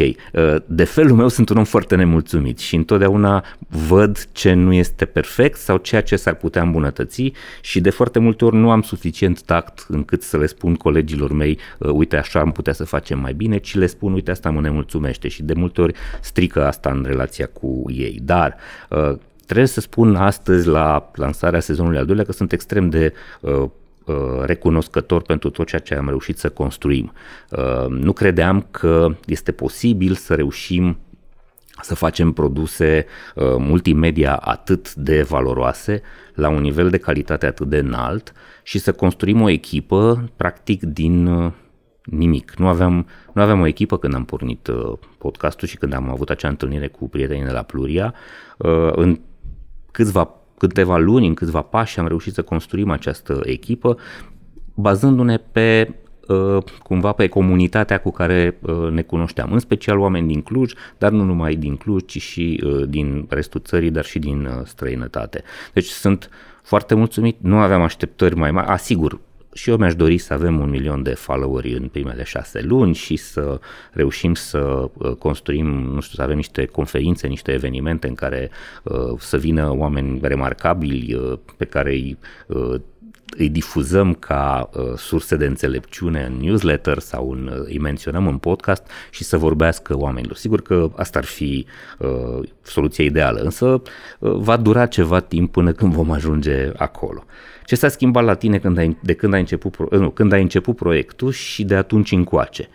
de 0.65 0.83
felul 0.83 1.15
meu 1.15 1.27
sunt 1.27 1.49
un 1.49 1.57
om 1.57 1.63
foarte 1.63 1.95
nemulțumit 1.95 2.57
și 2.57 2.75
întotdeauna 2.75 3.45
văd 3.87 4.27
ce 4.31 4.53
nu 4.53 4.73
este 4.73 5.05
perfect 5.05 5.57
sau 5.57 5.77
ceea 5.77 6.01
ce 6.01 6.15
s-ar 6.15 6.35
putea 6.35 6.61
îmbunătăți 6.61 7.31
și 7.61 7.81
de 7.81 7.89
foarte 7.89 8.19
multe 8.19 8.45
ori 8.45 8.55
nu 8.55 8.71
am 8.71 8.81
suficient 8.81 9.41
tact 9.41 9.85
încât 9.87 10.21
să 10.21 10.37
le 10.37 10.45
spun 10.45 10.75
colegilor 10.75 11.31
mei, 11.31 11.59
uite 11.77 12.17
așa 12.17 12.39
am 12.39 12.51
putea 12.51 12.73
să 12.73 12.83
facem 12.83 13.19
mai 13.19 13.33
bine, 13.33 13.57
ci 13.57 13.75
le 13.75 13.85
spun, 13.85 14.13
uite 14.13 14.31
asta 14.31 14.49
mă 14.49 14.61
nemulțumește 14.61 15.27
și 15.27 15.43
de 15.43 15.53
multe 15.53 15.81
ori 15.81 15.93
strică 16.21 16.65
asta 16.65 16.89
în 16.89 17.03
relația 17.07 17.49
cu 17.53 17.83
ei. 17.87 18.19
Dar 18.23 18.55
trebuie 19.45 19.67
să 19.67 19.79
spun 19.79 20.15
astăzi 20.15 20.67
la 20.67 21.11
lansarea 21.13 21.59
sezonului 21.59 21.97
al 21.97 22.05
doilea 22.05 22.25
că 22.25 22.31
sunt 22.31 22.51
extrem 22.51 22.89
de 22.89 23.13
uh, 23.41 23.51
Uh, 23.51 23.69
recunoscător 24.41 25.21
pentru 25.21 25.49
tot 25.49 25.67
ceea 25.67 25.81
ce 25.81 25.95
am 25.95 26.07
reușit 26.07 26.37
să 26.37 26.49
construim. 26.49 27.11
Uh, 27.49 27.87
nu 27.87 28.13
credeam 28.13 28.67
că 28.71 29.15
este 29.25 29.51
posibil 29.51 30.13
să 30.13 30.35
reușim 30.35 30.97
să 31.81 31.95
facem 31.95 32.31
produse 32.31 33.05
uh, 33.35 33.43
multimedia 33.57 34.35
atât 34.35 34.93
de 34.93 35.21
valoroase, 35.21 36.01
la 36.33 36.49
un 36.49 36.61
nivel 36.61 36.89
de 36.89 36.97
calitate 36.97 37.45
atât 37.45 37.67
de 37.67 37.77
înalt 37.77 38.31
și 38.63 38.79
să 38.79 38.91
construim 38.91 39.41
o 39.41 39.49
echipă 39.49 40.29
practic 40.35 40.83
din 40.83 41.29
nimic. 42.03 42.53
Nu 42.57 42.67
aveam, 42.67 43.07
nu 43.33 43.41
aveam 43.41 43.59
o 43.59 43.65
echipă 43.65 43.97
când 43.97 44.13
am 44.13 44.25
pornit 44.25 44.69
podcastul 45.17 45.67
și 45.67 45.77
când 45.77 45.93
am 45.93 46.09
avut 46.09 46.29
acea 46.29 46.47
întâlnire 46.47 46.87
cu 46.87 47.09
prietenii 47.09 47.43
de 47.43 47.51
la 47.51 47.61
Pluria. 47.61 48.13
În 48.91 49.19
câțiva 49.91 50.38
câteva 50.59 50.97
luni, 50.97 51.27
în 51.27 51.33
câțiva 51.33 51.61
pași, 51.61 51.99
am 51.99 52.07
reușit 52.07 52.33
să 52.33 52.41
construim 52.41 52.89
această 52.89 53.41
echipă, 53.43 53.97
bazându-ne 54.73 55.37
pe 55.37 55.95
uh, 56.27 56.63
cumva 56.83 57.11
pe 57.11 57.27
comunitatea 57.27 57.97
cu 57.97 58.11
care 58.11 58.57
uh, 58.61 58.89
ne 58.89 59.01
cunoșteam, 59.01 59.51
în 59.51 59.59
special 59.59 59.99
oameni 59.99 60.27
din 60.27 60.41
Cluj, 60.41 60.73
dar 60.97 61.11
nu 61.11 61.23
numai 61.23 61.55
din 61.55 61.75
Cluj, 61.75 62.05
ci 62.05 62.21
și 62.21 62.63
uh, 62.65 62.83
din 62.87 63.25
restul 63.29 63.61
țării, 63.63 63.91
dar 63.91 64.05
și 64.05 64.19
din 64.19 64.49
străinătate. 64.65 65.43
Deci 65.73 65.85
sunt 65.85 66.29
foarte 66.63 66.95
mulțumit, 66.95 67.37
nu 67.41 67.57
aveam 67.57 67.81
așteptări 67.81 68.35
mai 68.35 68.51
mari, 68.51 68.67
asigur, 68.67 69.19
și 69.53 69.69
eu 69.69 69.77
mi-aș 69.77 69.95
dori 69.95 70.17
să 70.17 70.33
avem 70.33 70.59
un 70.59 70.69
milion 70.69 71.03
de 71.03 71.13
followeri 71.13 71.73
în 71.73 71.87
primele 71.87 72.23
șase 72.23 72.61
luni 72.61 72.93
și 72.93 73.15
să 73.15 73.59
reușim 73.91 74.33
să 74.33 74.89
uh, 74.93 75.11
construim, 75.11 75.67
nu 75.67 75.99
știu, 75.99 76.15
să 76.15 76.21
avem 76.21 76.35
niște 76.35 76.65
conferințe, 76.65 77.27
niște 77.27 77.51
evenimente 77.51 78.07
în 78.07 78.15
care 78.15 78.49
uh, 78.83 79.19
să 79.19 79.37
vină 79.37 79.75
oameni 79.75 80.19
remarcabili 80.21 81.13
uh, 81.13 81.39
pe 81.57 81.65
care 81.65 81.91
îi 81.91 82.17
uh, 82.47 82.81
îi 83.37 83.49
difuzăm 83.49 84.13
ca 84.13 84.69
uh, 84.73 84.93
surse 84.95 85.35
de 85.35 85.45
înțelepciune 85.45 86.23
în 86.23 86.45
newsletter 86.45 86.99
sau 86.99 87.31
în, 87.31 87.51
uh, 87.53 87.65
îi 87.65 87.79
menționăm 87.79 88.27
în 88.27 88.37
podcast 88.37 88.87
și 89.09 89.23
să 89.23 89.37
vorbească 89.37 89.97
oamenilor. 89.97 90.35
Sigur 90.35 90.61
că 90.61 90.91
asta 90.95 91.19
ar 91.19 91.25
fi 91.25 91.65
uh, 91.97 92.47
soluția 92.61 93.03
ideală, 93.03 93.39
însă 93.39 93.81
uh, 94.19 94.31
va 94.33 94.57
dura 94.57 94.85
ceva 94.85 95.19
timp 95.19 95.51
până 95.51 95.71
când 95.71 95.93
vom 95.93 96.11
ajunge 96.11 96.71
acolo. 96.77 97.23
Ce 97.65 97.75
s-a 97.75 97.87
schimbat 97.87 98.23
la 98.23 98.33
tine 98.33 98.59
când 98.59 98.77
ai, 98.77 98.97
de 99.03 99.13
când 99.13 99.33
ai 99.33 99.39
început, 99.39 99.91
nu, 99.91 100.09
când 100.09 100.31
ai 100.31 100.41
început 100.41 100.75
proiectul 100.75 101.31
și 101.31 101.63
de 101.63 101.75
atunci 101.75 102.11
încoace? 102.11 102.69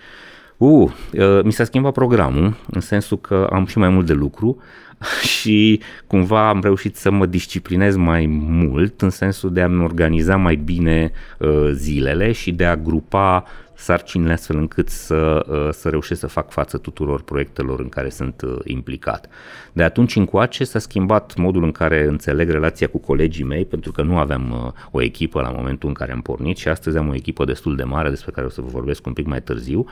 Uh, 0.57 0.91
uh, 1.13 1.43
mi 1.43 1.53
s-a 1.53 1.65
schimbat 1.65 1.93
programul, 1.93 2.57
în 2.71 2.81
sensul 2.81 3.19
că 3.19 3.49
am 3.53 3.67
și 3.67 3.79
mai 3.79 3.89
mult 3.89 4.07
de 4.07 4.13
lucru 4.13 4.63
și 5.39 5.81
cumva 6.07 6.49
am 6.49 6.61
reușit 6.63 6.97
să 6.97 7.11
mă 7.11 7.27
disciplinez 7.27 7.97
mai 7.97 8.27
mult, 8.27 9.03
în 9.03 9.11
sensul 9.11 9.53
de 9.53 9.61
a-mi 9.61 9.83
organiza 9.83 10.37
mai 10.37 10.55
bine 10.55 11.11
uh, 11.39 11.71
zilele 11.73 12.33
și 12.33 12.53
de 12.53 12.65
a 12.65 12.77
grupa 12.77 13.45
sarcinile 13.75 14.33
astfel 14.33 14.57
încât 14.57 14.89
să, 14.89 15.47
uh, 15.49 15.69
să 15.73 15.89
reușesc 15.89 16.21
să 16.21 16.27
fac 16.27 16.51
față 16.51 16.79
tuturor 16.79 17.23
proiectelor 17.23 17.81
în 17.81 17.89
care 17.89 18.09
sunt 18.09 18.43
uh, 18.43 18.59
implicat. 18.65 19.29
De 19.73 19.83
atunci 19.83 20.17
încoace 20.17 20.65
s-a 20.65 20.79
schimbat 20.79 21.37
modul 21.37 21.65
în 21.65 21.73
care 21.73 22.05
înțeleg 22.05 22.51
relația 22.51 22.87
cu 22.87 22.99
colegii 22.99 23.45
mei, 23.45 23.65
pentru 23.65 23.93
că 23.93 24.03
nu 24.03 24.19
aveam 24.19 24.51
uh, 24.51 24.73
o 24.91 25.03
echipă 25.03 25.41
la 25.41 25.51
momentul 25.51 25.89
în 25.89 25.95
care 25.95 26.13
am 26.13 26.21
pornit 26.21 26.57
și 26.57 26.69
astăzi 26.69 26.97
am 26.97 27.09
o 27.09 27.15
echipă 27.15 27.45
destul 27.45 27.77
de 27.77 27.85
mare 27.85 28.09
despre 28.09 28.31
care 28.31 28.47
o 28.47 28.51
să 28.51 28.61
vă 28.61 28.69
vorbesc 28.71 29.07
un 29.07 29.13
pic 29.13 29.27
mai 29.27 29.43
târziu 29.43 29.85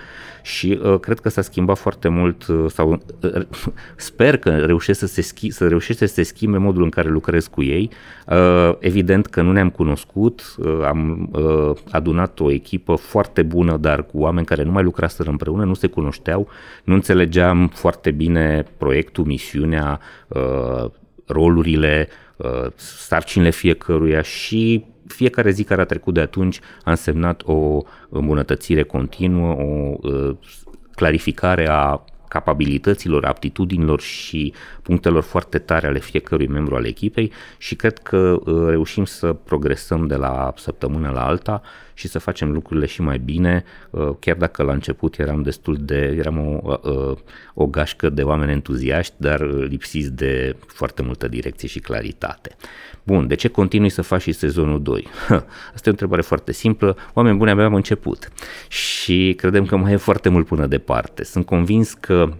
și 0.42 0.80
uh, 0.82 0.98
cred 1.00 1.20
că 1.20 1.28
s-a 1.28 1.42
schimbat 1.42 1.78
foarte 1.78 2.08
mult 2.08 2.46
uh, 2.46 2.70
sau 2.70 3.02
uh, 3.22 3.42
sper 3.96 4.36
că 4.36 4.50
reușesc 4.56 4.98
să, 4.98 5.06
se 5.06 5.22
schi- 5.22 5.48
să 5.48 5.68
reușește 5.68 6.06
să 6.06 6.14
se 6.14 6.22
schimbe 6.22 6.58
modul 6.58 6.82
în 6.82 6.90
care 6.90 7.08
lucrez 7.08 7.46
cu 7.46 7.62
ei. 7.62 7.90
Uh, 8.26 8.74
evident 8.78 9.26
că 9.26 9.42
nu 9.42 9.52
ne-am 9.52 9.70
cunoscut, 9.70 10.54
uh, 10.58 10.80
am 10.84 11.28
uh, 11.32 11.76
adunat 11.90 12.40
o 12.40 12.50
echipă 12.50 12.94
foarte 12.94 13.42
bună, 13.42 13.71
dar 13.76 14.06
cu 14.06 14.18
oameni 14.18 14.46
care 14.46 14.62
nu 14.62 14.70
mai 14.70 14.82
lucraseră 14.82 15.30
împreună, 15.30 15.64
nu 15.64 15.74
se 15.74 15.86
cunoșteau, 15.86 16.48
nu 16.84 16.94
înțelegeam 16.94 17.68
foarte 17.68 18.10
bine 18.10 18.64
proiectul, 18.76 19.24
misiunea, 19.24 19.70
asemenea 19.72 20.00
uh, 20.28 20.90
rolurile, 21.26 22.08
uh, 22.36 22.66
sarcinile 22.74 23.50
fiecăruia 23.50 24.22
și 24.22 24.84
fiecare 25.06 25.50
zi 25.50 25.64
care 25.64 25.80
a 25.80 25.84
trecut 25.84 26.14
de 26.14 26.20
atunci 26.20 26.60
a 26.84 26.90
însemnat 26.90 27.42
o 27.44 27.82
îmbunătățire 28.08 28.82
continuă, 28.82 29.52
o 29.52 29.96
uh, 30.00 30.36
clarificare 30.94 31.68
a 31.68 32.04
capabilităților, 32.28 33.24
aptitudinilor 33.24 34.00
și 34.00 34.54
punctelor 34.82 35.22
foarte 35.22 35.58
tare 35.58 35.86
ale 35.86 35.98
fiecărui 35.98 36.46
membru 36.46 36.74
al 36.74 36.84
echipei 36.84 37.32
și 37.58 37.74
cred 37.74 37.98
că 37.98 38.38
uh, 38.44 38.68
reușim 38.68 39.04
să 39.04 39.32
progresăm 39.32 40.06
de 40.06 40.14
la 40.14 40.52
săptămână 40.56 41.10
la 41.10 41.26
alta 41.26 41.62
și 42.02 42.08
să 42.08 42.18
facem 42.18 42.52
lucrurile 42.52 42.86
și 42.86 43.02
mai 43.02 43.18
bine, 43.18 43.64
uh, 43.90 44.10
chiar 44.18 44.36
dacă 44.36 44.62
la 44.62 44.72
început 44.72 45.18
eram 45.18 45.42
destul 45.42 45.76
de, 45.80 46.14
eram 46.18 46.38
o, 46.38 46.78
uh, 46.82 47.16
o 47.54 47.66
gașcă 47.66 48.10
de 48.10 48.22
oameni 48.22 48.52
entuziaști, 48.52 49.14
dar 49.16 49.40
lipsiți 49.68 50.12
de 50.12 50.56
foarte 50.66 51.02
multă 51.02 51.28
direcție 51.28 51.68
și 51.68 51.78
claritate. 51.78 52.56
Bun, 53.02 53.26
de 53.26 53.34
ce 53.34 53.48
continui 53.48 53.88
să 53.88 54.02
faci 54.02 54.22
și 54.22 54.32
sezonul 54.32 54.82
2? 54.82 55.06
Asta 55.74 55.84
e 55.84 55.86
o 55.86 55.90
întrebare 55.90 56.22
foarte 56.22 56.52
simplă. 56.52 56.96
Oameni 57.12 57.36
buni, 57.36 57.50
abia 57.50 57.64
am 57.64 57.74
început 57.74 58.28
și 58.68 59.34
credem 59.36 59.66
că 59.66 59.76
mai 59.76 59.92
e 59.92 59.96
foarte 59.96 60.28
mult 60.28 60.46
până 60.46 60.66
departe. 60.66 61.24
Sunt 61.24 61.46
convins 61.46 61.92
că 61.92 62.32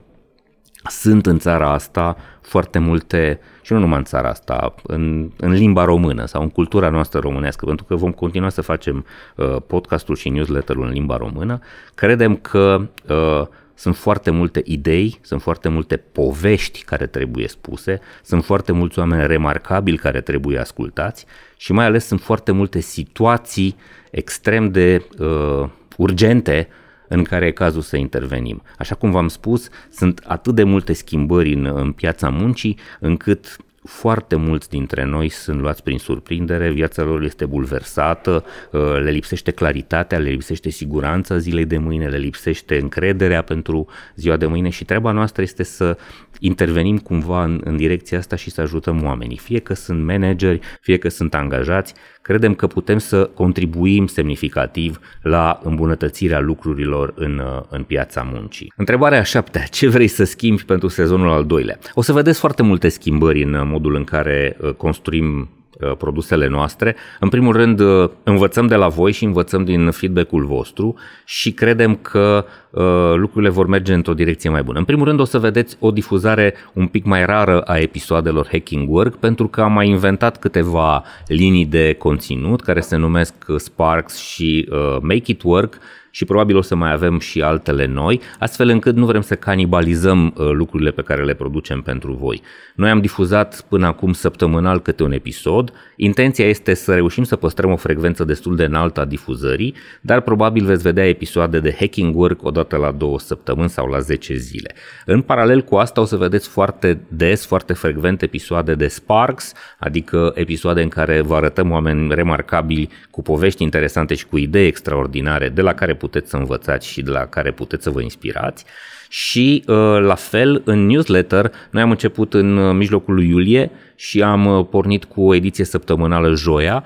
sunt 0.90 1.26
în 1.26 1.38
țara 1.38 1.72
asta 1.72 2.16
foarte 2.42 2.78
multe, 2.78 3.40
și 3.62 3.72
nu 3.72 3.78
numai 3.78 3.98
în 3.98 4.04
țara 4.04 4.28
asta, 4.28 4.74
în, 4.82 5.30
în 5.36 5.52
limba 5.52 5.84
română 5.84 6.26
sau 6.26 6.42
în 6.42 6.50
cultura 6.50 6.88
noastră 6.88 7.18
românească, 7.18 7.64
pentru 7.64 7.84
că 7.84 7.94
vom 7.94 8.12
continua 8.12 8.48
să 8.48 8.60
facem 8.60 9.06
uh, 9.36 9.56
podcastul 9.66 10.16
și 10.16 10.28
newsletterul 10.28 10.84
în 10.84 10.92
limba 10.92 11.16
română, 11.16 11.58
credem 11.94 12.36
că 12.36 12.88
uh, 13.08 13.46
sunt 13.74 13.96
foarte 13.96 14.30
multe 14.30 14.62
idei, 14.64 15.18
sunt 15.20 15.42
foarte 15.42 15.68
multe 15.68 15.96
povești 15.96 16.82
care 16.82 17.06
trebuie 17.06 17.48
spuse, 17.48 18.00
sunt 18.22 18.44
foarte 18.44 18.72
mulți 18.72 18.98
oameni 18.98 19.26
remarcabili 19.26 19.96
care 19.96 20.20
trebuie 20.20 20.58
ascultați 20.58 21.26
și 21.56 21.72
mai 21.72 21.84
ales 21.84 22.06
sunt 22.06 22.20
foarte 22.20 22.52
multe 22.52 22.80
situații 22.80 23.76
extrem 24.10 24.70
de 24.70 25.06
uh, 25.18 25.68
urgente 25.96 26.68
în 27.12 27.22
care 27.22 27.46
e 27.46 27.50
cazul 27.50 27.82
să 27.82 27.96
intervenim. 27.96 28.62
Așa 28.78 28.94
cum 28.94 29.10
v-am 29.10 29.28
spus, 29.28 29.68
sunt 29.90 30.22
atât 30.26 30.54
de 30.54 30.62
multe 30.62 30.92
schimbări 30.92 31.52
în, 31.52 31.70
în 31.74 31.92
piața 31.92 32.28
muncii 32.28 32.78
încât 33.00 33.56
foarte 33.84 34.36
mulți 34.36 34.68
dintre 34.68 35.04
noi 35.04 35.28
sunt 35.28 35.60
luați 35.60 35.82
prin 35.82 35.98
surprindere, 35.98 36.70
viața 36.70 37.02
lor 37.02 37.22
este 37.22 37.46
bulversată, 37.46 38.44
uh, 38.70 38.80
le 38.80 39.10
lipsește 39.10 39.50
claritatea, 39.50 40.18
le 40.18 40.28
lipsește 40.30 40.70
siguranța 40.70 41.38
zilei 41.38 41.64
de 41.64 41.78
mâine, 41.78 42.08
le 42.08 42.16
lipsește 42.16 42.78
încrederea 42.80 43.42
pentru 43.42 43.88
ziua 44.16 44.36
de 44.36 44.46
mâine 44.46 44.68
și 44.68 44.84
treaba 44.84 45.10
noastră 45.10 45.42
este 45.42 45.62
să 45.62 45.96
intervenim 46.38 46.98
cumva 46.98 47.44
în, 47.44 47.60
în 47.64 47.76
direcția 47.76 48.18
asta 48.18 48.36
și 48.36 48.50
să 48.50 48.60
ajutăm 48.60 49.04
oamenii, 49.04 49.38
fie 49.38 49.58
că 49.58 49.74
sunt 49.74 50.04
manageri, 50.04 50.60
fie 50.80 50.98
că 50.98 51.08
sunt 51.08 51.34
angajați, 51.34 51.94
credem 52.22 52.54
că 52.54 52.66
putem 52.66 52.98
să 52.98 53.30
contribuim 53.34 54.06
semnificativ 54.06 55.00
la 55.22 55.60
îmbunătățirea 55.62 56.40
lucrurilor 56.40 57.12
în, 57.16 57.42
în 57.68 57.82
piața 57.82 58.28
muncii. 58.32 58.72
Întrebarea 58.76 59.18
a 59.18 59.22
șaptea, 59.22 59.62
ce 59.62 59.88
vrei 59.88 60.08
să 60.08 60.24
schimbi 60.24 60.64
pentru 60.64 60.88
sezonul 60.88 61.30
al 61.30 61.44
doilea? 61.44 61.78
O 61.94 62.02
să 62.02 62.12
vedeți 62.12 62.38
foarte 62.38 62.62
multe 62.62 62.88
schimbări 62.88 63.42
în 63.42 63.68
modul 63.68 63.94
în 63.94 64.04
care 64.04 64.56
uh, 64.60 64.72
construim 64.72 65.48
Uh, 65.48 65.61
produsele 65.98 66.48
noastre. 66.48 66.96
În 67.20 67.28
primul 67.28 67.52
rând, 67.52 67.80
uh, 67.80 68.08
învățăm 68.22 68.66
de 68.66 68.74
la 68.74 68.88
voi 68.88 69.12
și 69.12 69.24
învățăm 69.24 69.64
din 69.64 69.90
feedback-ul 69.90 70.44
vostru 70.44 70.94
și 71.24 71.52
credem 71.52 71.94
că 71.96 72.44
uh, 72.70 72.82
lucrurile 73.14 73.50
vor 73.50 73.66
merge 73.66 73.94
într-o 73.94 74.14
direcție 74.14 74.50
mai 74.50 74.62
bună. 74.62 74.78
În 74.78 74.84
primul 74.84 75.04
rând, 75.04 75.20
o 75.20 75.24
să 75.24 75.38
vedeți 75.38 75.76
o 75.80 75.90
difuzare 75.90 76.54
un 76.72 76.86
pic 76.86 77.04
mai 77.04 77.24
rară 77.24 77.60
a 77.60 77.76
episoadelor 77.76 78.48
Hacking 78.50 78.90
Work 78.90 79.16
pentru 79.16 79.48
că 79.48 79.60
am 79.60 79.72
mai 79.72 79.88
inventat 79.88 80.38
câteva 80.38 81.04
linii 81.26 81.66
de 81.66 81.94
conținut 81.98 82.60
care 82.60 82.80
se 82.80 82.96
numesc 82.96 83.34
Sparks 83.56 84.18
și 84.18 84.68
Make 85.00 85.30
It 85.30 85.42
Work 85.42 85.78
și 86.14 86.24
probabil 86.24 86.56
o 86.56 86.60
să 86.60 86.74
mai 86.74 86.92
avem 86.92 87.18
și 87.18 87.42
altele 87.42 87.86
noi, 87.86 88.20
astfel 88.38 88.68
încât 88.68 88.96
nu 88.96 89.06
vrem 89.06 89.20
să 89.20 89.34
canibalizăm 89.34 90.34
uh, 90.36 90.50
lucrurile 90.50 90.90
pe 90.90 91.02
care 91.02 91.24
le 91.24 91.34
producem 91.34 91.80
pentru 91.80 92.12
voi. 92.12 92.42
Noi 92.74 92.90
am 92.90 93.00
difuzat 93.00 93.64
până 93.68 93.86
acum 93.86 94.12
săptămânal 94.12 94.80
câte 94.80 95.02
un 95.02 95.12
episod, 95.12 95.72
intenția 95.96 96.46
este 96.48 96.74
să 96.74 96.94
reușim 96.94 97.24
să 97.24 97.36
păstrăm 97.36 97.70
o 97.70 97.76
frecvență 97.76 98.24
destul 98.24 98.56
de 98.56 98.64
înaltă 98.64 99.00
a 99.00 99.04
difuzării, 99.04 99.74
dar 100.00 100.20
probabil 100.20 100.64
veți 100.64 100.82
vedea 100.82 101.08
episoade 101.08 101.60
de 101.60 101.76
hacking 101.78 102.16
work 102.16 102.44
odată 102.44 102.76
la 102.76 102.90
două 102.90 103.18
săptămâni 103.18 103.68
sau 103.68 103.86
la 103.86 103.98
10 103.98 104.34
zile. 104.36 104.74
În 105.06 105.20
paralel 105.20 105.62
cu 105.62 105.76
asta 105.76 106.00
o 106.00 106.04
să 106.04 106.16
vedeți 106.16 106.48
foarte 106.48 107.00
des, 107.08 107.46
foarte 107.46 107.72
frecvent 107.72 108.22
episoade 108.22 108.74
de 108.74 108.86
Sparks, 108.86 109.52
adică 109.78 110.32
episoade 110.34 110.82
în 110.82 110.88
care 110.88 111.20
vă 111.20 111.34
arătăm 111.34 111.70
oameni 111.70 112.14
remarcabili 112.14 112.88
cu 113.10 113.22
povești 113.22 113.62
interesante 113.62 114.14
și 114.14 114.26
cu 114.26 114.38
idei 114.38 114.66
extraordinare 114.66 115.48
de 115.48 115.62
la 115.62 115.74
care 115.74 115.94
puteți 116.02 116.30
să 116.30 116.36
învățați 116.36 116.86
și 116.88 117.02
de 117.02 117.10
la 117.10 117.26
care 117.26 117.50
puteți 117.52 117.82
să 117.82 117.90
vă 117.90 118.00
inspirați. 118.00 118.64
Și 119.08 119.64
uh, 119.66 119.74
la 120.00 120.14
fel, 120.14 120.62
în 120.64 120.86
newsletter, 120.86 121.52
noi 121.70 121.82
am 121.82 121.90
început 121.90 122.34
în 122.34 122.56
uh, 122.56 122.74
mijlocul 122.74 123.14
lui 123.14 123.28
iulie 123.28 123.70
și 123.96 124.22
am 124.22 124.46
uh, 124.46 124.66
pornit 124.70 125.04
cu 125.04 125.22
o 125.22 125.34
ediție 125.34 125.64
săptămânală 125.64 126.34
joia, 126.34 126.84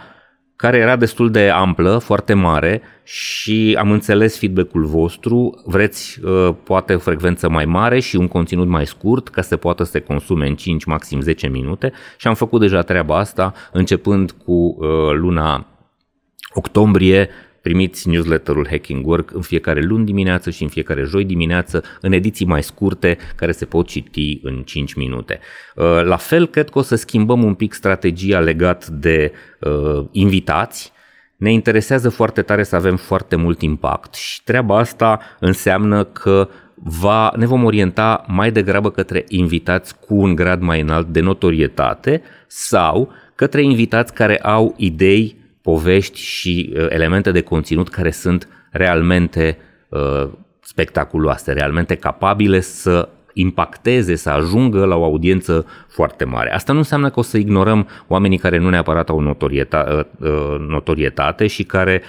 care 0.57 0.77
era 0.77 0.97
destul 0.97 1.31
de 1.31 1.49
amplă, 1.49 1.99
foarte 1.99 2.35
mare 2.35 2.83
și 3.05 3.77
am 3.79 3.91
înțeles 3.91 4.39
feedback-ul 4.39 4.85
vostru, 4.85 5.63
vreți 5.65 6.21
poate 6.65 6.95
o 6.95 6.99
frecvență 6.99 7.49
mai 7.49 7.65
mare 7.65 8.01
și 8.01 8.17
un 8.17 8.29
conținut 8.29 8.69
mai 8.69 8.87
scurt 8.87 9.29
ca 9.29 9.43
să 9.43 9.57
poată 9.57 9.85
să 9.85 9.91
se 9.91 10.01
consume 10.01 10.49
în 10.49 10.55
5, 10.55 10.85
maxim 10.85 11.21
10 11.21 11.49
minute 11.49 11.93
și 12.17 12.27
am 12.27 12.35
făcut 12.35 12.61
deja 12.61 12.83
treaba 12.83 13.19
asta 13.19 13.53
începând 13.73 14.31
cu 14.31 14.77
luna 15.13 15.67
octombrie 16.55 17.29
Primiți 17.67 18.09
newsletterul 18.09 18.67
Hacking 18.71 19.07
Work 19.07 19.31
în 19.35 19.41
fiecare 19.41 19.81
luni 19.81 20.05
dimineață 20.05 20.51
și 20.51 20.63
în 20.63 20.69
fiecare 20.69 21.03
joi 21.03 21.25
dimineață 21.25 21.83
în 22.01 22.13
ediții 22.13 22.47
mai 22.47 22.63
scurte 22.63 23.17
care 23.37 23.53
se 23.53 23.65
pot 23.65 23.87
citi 23.87 24.41
în 24.43 24.63
5 24.63 24.95
minute. 24.95 25.41
Uh, 25.75 25.85
la 26.05 26.17
fel, 26.17 26.47
cred 26.47 26.71
că 26.71 26.79
o 26.79 26.83
să 26.83 26.95
schimbăm 26.95 27.43
un 27.43 27.55
pic 27.55 27.73
strategia 27.73 28.41
legat 28.41 28.87
de 28.87 29.33
uh, 29.61 30.05
invitați, 30.11 30.93
ne 31.37 31.53
interesează 31.53 32.09
foarte 32.09 32.43
tare 32.43 32.63
să 32.63 32.77
avem 32.77 32.97
foarte 32.97 33.37
mult 33.37 33.63
impact 33.63 34.15
și 34.15 34.43
treaba 34.45 34.79
asta 34.79 35.21
înseamnă 35.41 36.05
că 36.05 36.49
va, 36.75 37.33
ne 37.37 37.47
vom 37.47 37.65
orienta 37.65 38.25
mai 38.29 38.53
degrabă 38.53 38.91
către 38.91 39.25
invitați 39.29 39.99
cu 39.99 40.15
un 40.15 40.35
grad 40.35 40.61
mai 40.61 40.81
înalt 40.81 41.07
de 41.07 41.21
notorietate 41.21 42.23
sau 42.47 43.13
către 43.35 43.63
invitați 43.63 44.15
care 44.15 44.39
au 44.39 44.75
idei 44.77 45.45
povești 45.67 46.21
și 46.21 46.73
uh, 46.73 46.87
elemente 46.89 47.31
de 47.31 47.41
conținut 47.41 47.89
care 47.89 48.11
sunt 48.11 48.49
realmente 48.71 49.59
uh, 49.89 50.29
spectaculoase, 50.61 51.53
realmente 51.53 51.95
capabile 51.95 52.61
să 52.61 53.09
impacteze, 53.33 54.15
să 54.15 54.31
ajungă 54.31 54.85
la 54.85 54.97
o 54.97 55.05
audiență 55.05 55.67
foarte 55.89 56.25
mare. 56.25 56.53
Asta 56.53 56.73
nu 56.73 56.79
înseamnă 56.79 57.11
că 57.11 57.19
o 57.19 57.23
să 57.23 57.39
ignorăm 57.39 57.89
oamenii 58.07 58.39
care 58.39 58.59
nu 58.59 58.69
neapărat 58.69 59.09
au 59.09 59.21
notorietate, 59.21 60.07
uh, 60.19 60.57
notorietate 60.59 61.47
și 61.47 61.65
care 61.65 62.03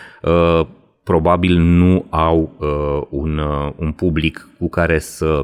probabil 1.04 1.58
nu 1.58 2.06
au 2.10 2.58
un, 3.10 3.41
un 3.76 3.91
public 3.91 4.50
cu 4.60 4.70
care 4.70 5.00
să, 5.00 5.41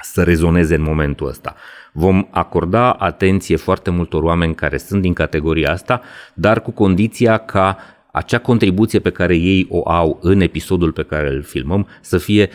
să 0.00 0.22
rezoneze 0.22 0.74
în 0.74 0.82
momentul 0.82 1.28
ăsta. 1.28 1.54
Vom 1.96 2.26
acorda 2.30 2.92
atenție 2.92 3.56
foarte 3.56 3.90
multor 3.90 4.22
oameni 4.22 4.54
care 4.54 4.76
sunt 4.76 5.02
din 5.02 5.12
categoria 5.12 5.70
asta, 5.70 6.00
dar 6.34 6.62
cu 6.62 6.70
condiția 6.70 7.36
ca 7.36 7.76
acea 8.12 8.38
contribuție 8.38 8.98
pe 8.98 9.10
care 9.10 9.36
ei 9.36 9.66
o 9.70 9.90
au 9.90 10.18
în 10.22 10.40
episodul 10.40 10.92
pe 10.92 11.02
care 11.02 11.28
îl 11.28 11.42
filmăm 11.42 11.86
să 12.00 12.18
fie 12.18 12.50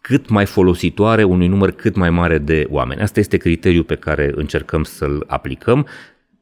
cât 0.00 0.28
mai 0.28 0.46
folositoare 0.46 1.22
unui 1.22 1.46
număr 1.46 1.70
cât 1.70 1.96
mai 1.96 2.10
mare 2.10 2.38
de 2.38 2.66
oameni. 2.70 3.00
Asta 3.00 3.20
este 3.20 3.36
criteriul 3.36 3.84
pe 3.84 3.94
care 3.94 4.32
încercăm 4.34 4.82
să-l 4.82 5.24
aplicăm. 5.26 5.86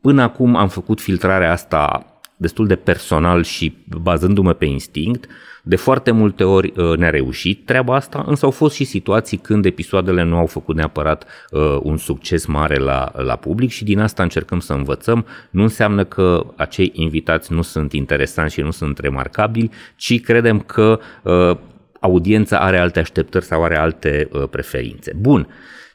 Până 0.00 0.22
acum 0.22 0.56
am 0.56 0.68
făcut 0.68 1.00
filtrarea 1.00 1.52
asta 1.52 2.06
destul 2.36 2.66
de 2.66 2.76
personal 2.76 3.42
și 3.42 3.76
bazându-mă 4.02 4.52
pe 4.52 4.64
instinct. 4.64 5.26
De 5.70 5.76
foarte 5.76 6.11
multe 6.11 6.44
ori 6.44 6.72
uh, 6.76 6.96
ne-a 6.96 7.11
reușit 7.11 7.64
treaba 7.64 7.94
asta, 7.94 8.24
însă 8.26 8.44
au 8.44 8.50
fost 8.50 8.74
și 8.74 8.85
situații 8.85 9.37
când 9.37 9.64
episoadele 9.64 10.22
nu 10.22 10.37
au 10.37 10.46
făcut 10.46 10.74
neapărat 10.76 11.24
uh, 11.50 11.78
un 11.83 11.96
succes 11.96 12.46
mare 12.46 12.76
la, 12.76 13.12
la 13.16 13.37
public 13.37 13.70
și 13.70 13.85
din 13.85 13.98
asta 13.98 14.22
încercăm 14.22 14.61
să 14.61 14.72
învățăm. 14.72 15.26
Nu 15.50 15.62
înseamnă 15.62 16.04
că 16.04 16.46
acei 16.56 16.90
invitați 16.94 17.52
nu 17.52 17.62
sunt 17.62 17.92
interesanți 17.92 18.54
și 18.54 18.61
nu 18.61 18.70
sunt 18.70 18.98
remarcabili, 18.98 19.70
ci 19.96 20.20
credem 20.20 20.61
că 20.61 21.00
uh, 21.22 21.56
audiența 22.00 22.59
are 22.59 22.78
alte 22.78 22.98
așteptări 23.00 23.44
sau 23.44 23.64
are 23.64 23.76
alte 23.76 24.28
preferințe. 24.50 25.12
Bun, 25.16 25.48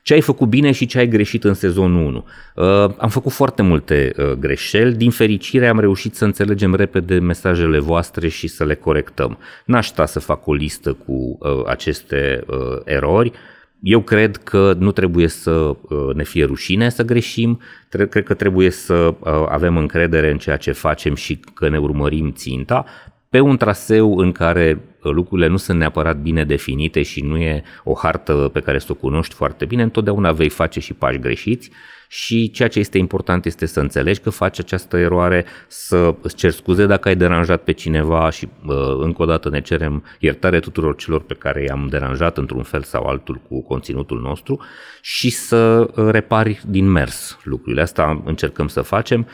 ce 0.05 0.13
ai 0.13 0.21
făcut 0.21 0.47
bine 0.47 0.71
și 0.71 0.85
ce 0.85 0.97
ai 0.97 1.07
greșit 1.07 1.43
în 1.43 1.53
sezonul 1.53 2.05
1. 2.05 2.25
Uh, 2.55 2.93
am 2.97 3.09
făcut 3.09 3.31
foarte 3.31 3.61
multe 3.61 4.11
uh, 4.17 4.31
greșeli, 4.31 4.95
din 4.95 5.11
fericire 5.11 5.67
am 5.67 5.79
reușit 5.79 6.15
să 6.15 6.25
înțelegem 6.25 6.75
repede 6.75 7.19
mesajele 7.19 7.79
voastre 7.79 8.27
și 8.27 8.47
să 8.47 8.65
le 8.65 8.75
corectăm. 8.75 9.37
N-aș 9.65 9.87
sta 9.87 10.05
să 10.05 10.19
fac 10.19 10.47
o 10.47 10.53
listă 10.53 10.93
cu 10.93 11.37
uh, 11.39 11.65
aceste 11.65 12.43
uh, 12.47 12.81
erori, 12.83 13.31
eu 13.79 14.01
cred 14.01 14.37
că 14.37 14.75
nu 14.79 14.91
trebuie 14.91 15.27
să 15.27 15.51
uh, 15.51 16.13
ne 16.13 16.23
fie 16.23 16.45
rușine 16.45 16.89
să 16.89 17.03
greșim, 17.03 17.59
cred 17.89 18.23
că 18.23 18.33
trebuie 18.33 18.69
să 18.69 18.93
uh, 18.93 19.15
avem 19.49 19.77
încredere 19.77 20.31
în 20.31 20.37
ceea 20.37 20.57
ce 20.57 20.71
facem 20.71 21.15
și 21.15 21.39
că 21.53 21.69
ne 21.69 21.77
urmărim 21.77 22.31
ținta, 22.31 22.85
pe 23.35 23.41
un 23.41 23.57
traseu 23.57 24.17
în 24.17 24.31
care 24.31 24.81
lucrurile 24.99 25.47
nu 25.47 25.57
sunt 25.57 25.77
neapărat 25.77 26.17
bine 26.17 26.43
definite 26.43 27.01
și 27.01 27.23
nu 27.23 27.37
e 27.37 27.63
o 27.83 27.93
hartă 27.93 28.49
pe 28.53 28.59
care 28.59 28.79
să 28.79 28.87
o 28.89 28.93
cunoști 28.93 29.33
foarte 29.35 29.65
bine, 29.65 29.83
întotdeauna 29.83 30.31
vei 30.31 30.49
face 30.49 30.79
și 30.79 30.93
pași 30.93 31.19
greșiți 31.19 31.71
și 32.07 32.51
ceea 32.51 32.67
ce 32.67 32.79
este 32.79 32.97
important 32.97 33.45
este 33.45 33.65
să 33.65 33.79
înțelegi 33.79 34.19
că 34.19 34.29
faci 34.29 34.59
această 34.59 34.97
eroare, 34.97 35.45
să 35.67 36.15
îți 36.21 36.35
cer 36.35 36.51
scuze 36.51 36.85
dacă 36.85 37.07
ai 37.07 37.15
deranjat 37.15 37.63
pe 37.63 37.71
cineva 37.71 38.29
și 38.29 38.47
uh, 38.65 38.75
încă 38.99 39.21
o 39.21 39.25
dată 39.25 39.49
ne 39.49 39.61
cerem 39.61 40.03
iertare 40.19 40.59
tuturor 40.59 40.95
celor 40.95 41.21
pe 41.21 41.33
care 41.33 41.63
i-am 41.63 41.87
deranjat 41.89 42.37
într-un 42.37 42.63
fel 42.63 42.83
sau 42.83 43.05
altul 43.05 43.41
cu 43.47 43.61
conținutul 43.61 44.21
nostru 44.21 44.61
și 45.01 45.29
să 45.29 45.89
uh, 45.95 46.09
repari 46.11 46.61
din 46.67 46.91
mers 46.91 47.37
lucrurile. 47.43 47.81
Asta 47.81 48.21
încercăm 48.25 48.67
să 48.67 48.81
facem. 48.81 49.27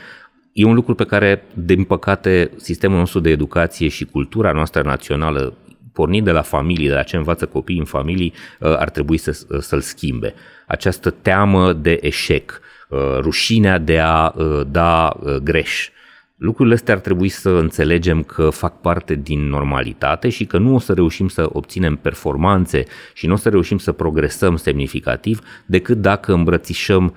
E 0.52 0.64
un 0.64 0.74
lucru 0.74 0.94
pe 0.94 1.04
care, 1.04 1.44
din 1.54 1.84
păcate, 1.84 2.50
sistemul 2.56 2.98
nostru 2.98 3.20
de 3.20 3.30
educație 3.30 3.88
și 3.88 4.04
cultura 4.04 4.52
noastră 4.52 4.82
națională 4.82 5.54
pornind 5.92 6.24
de 6.24 6.30
la 6.30 6.42
familie, 6.42 6.88
de 6.88 6.94
la 6.94 7.02
ce 7.02 7.16
învață 7.16 7.46
copiii 7.46 7.78
în 7.78 7.84
familii, 7.84 8.32
uh, 8.60 8.76
ar 8.76 8.90
trebui 8.90 9.16
să, 9.16 9.46
să-l 9.60 9.80
schimbe. 9.80 10.34
Această 10.66 11.10
teamă 11.10 11.72
de 11.72 11.98
eșec, 12.02 12.60
uh, 12.88 12.98
rușinea 13.20 13.78
de 13.78 13.98
a 13.98 14.32
uh, 14.36 14.60
da 14.70 15.16
greș. 15.42 15.88
Lucrurile 16.36 16.74
astea 16.74 16.94
ar 16.94 17.00
trebui 17.00 17.28
să 17.28 17.48
înțelegem 17.48 18.22
că 18.22 18.50
fac 18.50 18.80
parte 18.80 19.14
din 19.14 19.48
normalitate 19.48 20.28
și 20.28 20.44
că 20.44 20.58
nu 20.58 20.74
o 20.74 20.78
să 20.78 20.92
reușim 20.92 21.28
să 21.28 21.48
obținem 21.52 21.96
performanțe 21.96 22.84
și 23.14 23.26
nu 23.26 23.32
o 23.32 23.36
să 23.36 23.48
reușim 23.48 23.78
să 23.78 23.92
progresăm 23.92 24.56
semnificativ 24.56 25.40
decât 25.66 26.00
dacă 26.00 26.32
îmbrățișăm 26.32 27.14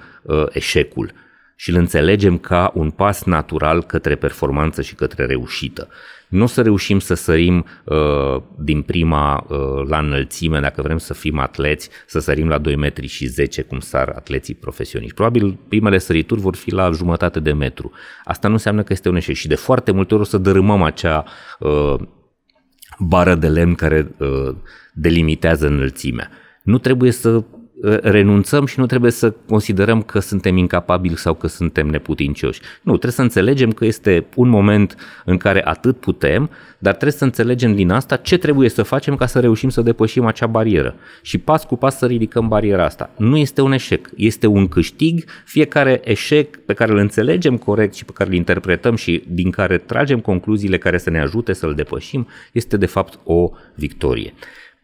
eșecul 0.49 1.11
și 1.55 1.69
îl 1.69 1.75
înțelegem 1.75 2.37
ca 2.37 2.71
un 2.73 2.89
pas 2.89 3.23
natural 3.23 3.83
către 3.83 4.15
performanță 4.15 4.81
și 4.81 4.95
către 4.95 5.25
reușită. 5.25 5.87
Nu 6.27 6.43
o 6.43 6.45
să 6.45 6.61
reușim 6.61 6.99
să 6.99 7.13
sărim 7.13 7.65
uh, 7.83 8.41
din 8.59 8.81
prima 8.81 9.45
uh, 9.49 9.87
la 9.87 9.97
înălțime, 9.97 10.59
dacă 10.59 10.81
vrem 10.81 10.97
să 10.97 11.13
fim 11.13 11.39
atleți, 11.39 11.89
să 12.07 12.19
sărim 12.19 12.47
la 12.47 12.57
2 12.57 12.75
metri 12.75 13.07
și 13.07 13.25
10 13.25 13.61
cum 13.61 13.79
sar 13.79 14.09
atleții 14.15 14.53
profesioniști. 14.53 15.15
Probabil 15.15 15.59
primele 15.67 15.97
sărituri 15.97 16.41
vor 16.41 16.55
fi 16.55 16.71
la 16.71 16.91
jumătate 16.91 17.39
de 17.39 17.53
metru. 17.53 17.91
Asta 18.23 18.47
nu 18.47 18.53
înseamnă 18.53 18.83
că 18.83 18.93
este 18.93 19.09
un 19.09 19.15
eșec 19.15 19.35
și 19.35 19.47
de 19.47 19.55
foarte 19.55 19.91
multe 19.91 20.13
ori 20.13 20.23
o 20.23 20.25
să 20.25 20.37
dărâmăm 20.37 20.81
acea 20.81 21.23
uh, 21.59 21.95
bară 22.99 23.35
de 23.35 23.47
lemn 23.47 23.75
care 23.75 24.15
uh, 24.17 24.55
delimitează 24.93 25.67
înălțimea. 25.67 26.29
Nu 26.63 26.77
trebuie 26.77 27.11
să 27.11 27.29
Ă, 27.29 27.45
renunțăm 28.01 28.65
și 28.65 28.79
nu 28.79 28.85
trebuie 28.85 29.11
să 29.11 29.33
considerăm 29.47 30.01
că 30.01 30.19
suntem 30.19 30.57
incapabili 30.57 31.17
sau 31.17 31.33
că 31.33 31.47
suntem 31.47 31.87
neputincioși. 31.87 32.59
Nu, 32.81 32.91
trebuie 32.91 33.11
să 33.11 33.21
înțelegem 33.21 33.71
că 33.71 33.85
este 33.85 34.25
un 34.35 34.49
moment 34.49 34.95
în 35.25 35.37
care 35.37 35.65
atât 35.65 35.97
putem, 35.97 36.49
dar 36.77 36.93
trebuie 36.93 37.17
să 37.17 37.23
înțelegem 37.23 37.75
din 37.75 37.91
asta 37.91 38.15
ce 38.15 38.37
trebuie 38.37 38.69
să 38.69 38.83
facem 38.83 39.15
ca 39.15 39.25
să 39.25 39.39
reușim 39.39 39.69
să 39.69 39.81
depășim 39.81 40.25
acea 40.25 40.47
barieră. 40.47 40.95
Și 41.21 41.37
pas 41.37 41.65
cu 41.65 41.75
pas 41.75 41.97
să 41.97 42.05
ridicăm 42.05 42.47
bariera 42.47 42.85
asta. 42.85 43.09
Nu 43.17 43.37
este 43.37 43.61
un 43.61 43.71
eșec, 43.71 44.09
este 44.15 44.47
un 44.47 44.67
câștig. 44.67 45.23
Fiecare 45.45 46.01
eșec 46.03 46.57
pe 46.57 46.73
care 46.73 46.91
îl 46.91 46.97
înțelegem 46.97 47.57
corect 47.57 47.93
și 47.93 48.05
pe 48.05 48.11
care 48.13 48.29
îl 48.29 48.35
interpretăm 48.35 48.95
și 48.95 49.23
din 49.27 49.51
care 49.51 49.77
tragem 49.77 50.19
concluziile 50.19 50.77
care 50.77 50.97
să 50.97 51.09
ne 51.09 51.21
ajute 51.21 51.53
să-l 51.53 51.73
depășim, 51.73 52.27
este 52.51 52.77
de 52.77 52.85
fapt 52.85 53.19
o 53.23 53.51
victorie. 53.73 54.33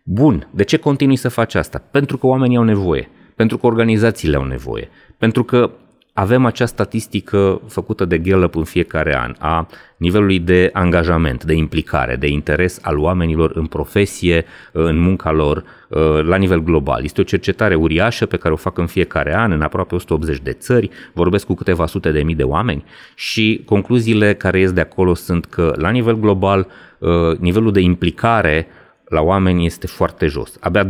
Bun, 0.03 0.47
de 0.51 0.63
ce 0.63 0.77
continui 0.77 1.15
să 1.15 1.29
faci 1.29 1.55
asta? 1.55 1.83
Pentru 1.91 2.17
că 2.17 2.27
oamenii 2.27 2.57
au 2.57 2.63
nevoie, 2.63 3.09
pentru 3.35 3.57
că 3.57 3.65
organizațiile 3.65 4.35
au 4.35 4.43
nevoie, 4.43 4.89
pentru 5.17 5.43
că 5.43 5.71
avem 6.13 6.45
acea 6.45 6.65
statistică 6.65 7.61
făcută 7.67 8.05
de 8.05 8.17
Gallup 8.17 8.55
în 8.55 8.63
fiecare 8.63 9.17
an 9.17 9.35
a 9.39 9.67
nivelului 9.97 10.39
de 10.39 10.69
angajament, 10.73 11.43
de 11.43 11.53
implicare, 11.53 12.15
de 12.15 12.27
interes 12.27 12.79
al 12.81 12.97
oamenilor 12.97 13.51
în 13.55 13.65
profesie, 13.65 14.45
în 14.71 14.99
munca 14.99 15.31
lor, 15.31 15.63
uh, 15.87 16.23
la 16.23 16.35
nivel 16.35 16.59
global. 16.59 17.03
Este 17.03 17.21
o 17.21 17.23
cercetare 17.23 17.75
uriașă 17.75 18.25
pe 18.25 18.37
care 18.37 18.53
o 18.53 18.57
fac 18.57 18.77
în 18.77 18.85
fiecare 18.85 19.35
an 19.35 19.51
în 19.51 19.61
aproape 19.61 19.95
180 19.95 20.39
de 20.39 20.51
țări, 20.51 20.89
vorbesc 21.13 21.45
cu 21.45 21.53
câteva 21.53 21.85
sute 21.85 22.11
de 22.11 22.23
mii 22.23 22.35
de 22.35 22.43
oameni 22.43 22.83
și 23.15 23.61
concluziile 23.65 24.33
care 24.33 24.59
ies 24.59 24.71
de 24.71 24.81
acolo 24.81 25.13
sunt 25.13 25.45
că 25.45 25.73
la 25.77 25.89
nivel 25.89 26.15
global 26.15 26.67
uh, 26.99 27.37
nivelul 27.37 27.71
de 27.71 27.79
implicare 27.79 28.67
la 29.11 29.21
oameni 29.21 29.65
este 29.65 29.87
foarte 29.87 30.25
jos. 30.25 30.57
Abia 30.59 30.89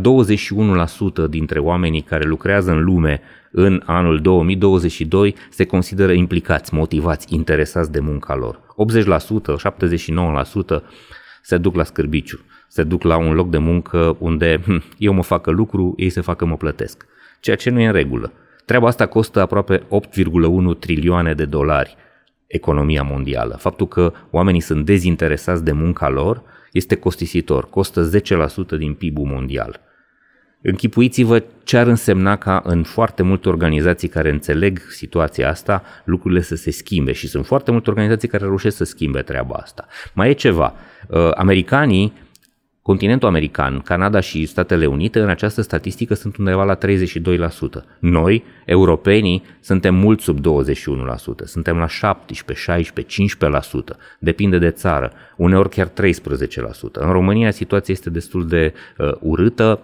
dintre 1.28 1.58
oamenii 1.58 2.00
care 2.00 2.24
lucrează 2.24 2.70
în 2.70 2.84
lume 2.84 3.20
în 3.50 3.82
anul 3.86 4.20
2022 4.20 5.34
se 5.50 5.64
consideră 5.64 6.12
implicați, 6.12 6.74
motivați, 6.74 7.34
interesați 7.34 7.92
de 7.92 8.00
munca 8.00 8.34
lor. 8.34 8.60
80%, 8.60 8.60
79% 10.78 10.82
se 11.42 11.58
duc 11.58 11.74
la 11.74 11.84
scârbiciu, 11.84 12.40
se 12.68 12.82
duc 12.82 13.02
la 13.02 13.16
un 13.16 13.32
loc 13.32 13.50
de 13.50 13.58
muncă 13.58 14.16
unde 14.18 14.60
hm, 14.64 14.82
eu 14.98 15.12
mă 15.12 15.22
facă 15.22 15.50
lucru, 15.50 15.94
ei 15.96 16.10
se 16.10 16.20
facă 16.20 16.44
mă 16.44 16.56
plătesc. 16.56 17.06
Ceea 17.40 17.56
ce 17.56 17.70
nu 17.70 17.80
e 17.80 17.86
în 17.86 17.92
regulă. 17.92 18.32
Treaba 18.64 18.86
asta 18.86 19.06
costă 19.06 19.40
aproape 19.40 19.78
8,1 19.78 20.78
trilioane 20.78 21.34
de 21.34 21.44
dolari 21.44 21.96
economia 22.46 23.02
mondială. 23.02 23.56
Faptul 23.58 23.88
că 23.88 24.12
oamenii 24.30 24.60
sunt 24.60 24.84
dezinteresați 24.84 25.64
de 25.64 25.72
munca 25.72 26.08
lor 26.08 26.42
este 26.72 26.94
costisitor, 26.94 27.68
costă 27.70 28.10
10% 28.74 28.78
din 28.78 28.94
PIB-ul 28.94 29.26
mondial. 29.26 29.80
Închipuiți-vă 30.62 31.42
ce 31.62 31.76
ar 31.76 31.86
însemna 31.86 32.36
ca 32.36 32.62
în 32.64 32.82
foarte 32.82 33.22
multe 33.22 33.48
organizații 33.48 34.08
care 34.08 34.30
înțeleg 34.30 34.78
situația 34.90 35.48
asta, 35.48 35.82
lucrurile 36.04 36.40
să 36.40 36.54
se 36.54 36.70
schimbe 36.70 37.12
și 37.12 37.28
sunt 37.28 37.46
foarte 37.46 37.70
multe 37.70 37.90
organizații 37.90 38.28
care 38.28 38.44
reușesc 38.44 38.76
să 38.76 38.84
schimbe 38.84 39.22
treaba 39.22 39.54
asta. 39.54 39.86
Mai 40.12 40.30
e 40.30 40.32
ceva, 40.32 40.74
uh, 41.08 41.30
americanii 41.34 42.12
Continentul 42.82 43.28
american, 43.28 43.80
Canada 43.80 44.20
și 44.20 44.46
Statele 44.46 44.86
Unite 44.86 45.20
în 45.20 45.28
această 45.28 45.60
statistică 45.60 46.14
sunt 46.14 46.36
undeva 46.36 46.64
la 46.64 46.78
32%. 46.78 46.80
Noi, 47.98 48.44
europenii, 48.64 49.42
suntem 49.60 49.94
mult 49.94 50.20
sub 50.20 50.38
21%. 50.38 50.42
Suntem 51.44 51.76
la 51.76 51.86
17, 51.86 52.64
16, 52.64 53.24
15%. 53.92 53.96
Depinde 54.18 54.58
de 54.58 54.70
țară. 54.70 55.12
Uneori 55.36 55.68
chiar 55.68 55.88
13%. 55.88 55.92
În 56.92 57.10
România 57.10 57.50
situația 57.50 57.94
este 57.94 58.10
destul 58.10 58.46
de 58.46 58.72
uh, 58.98 59.12
urâtă. 59.20 59.80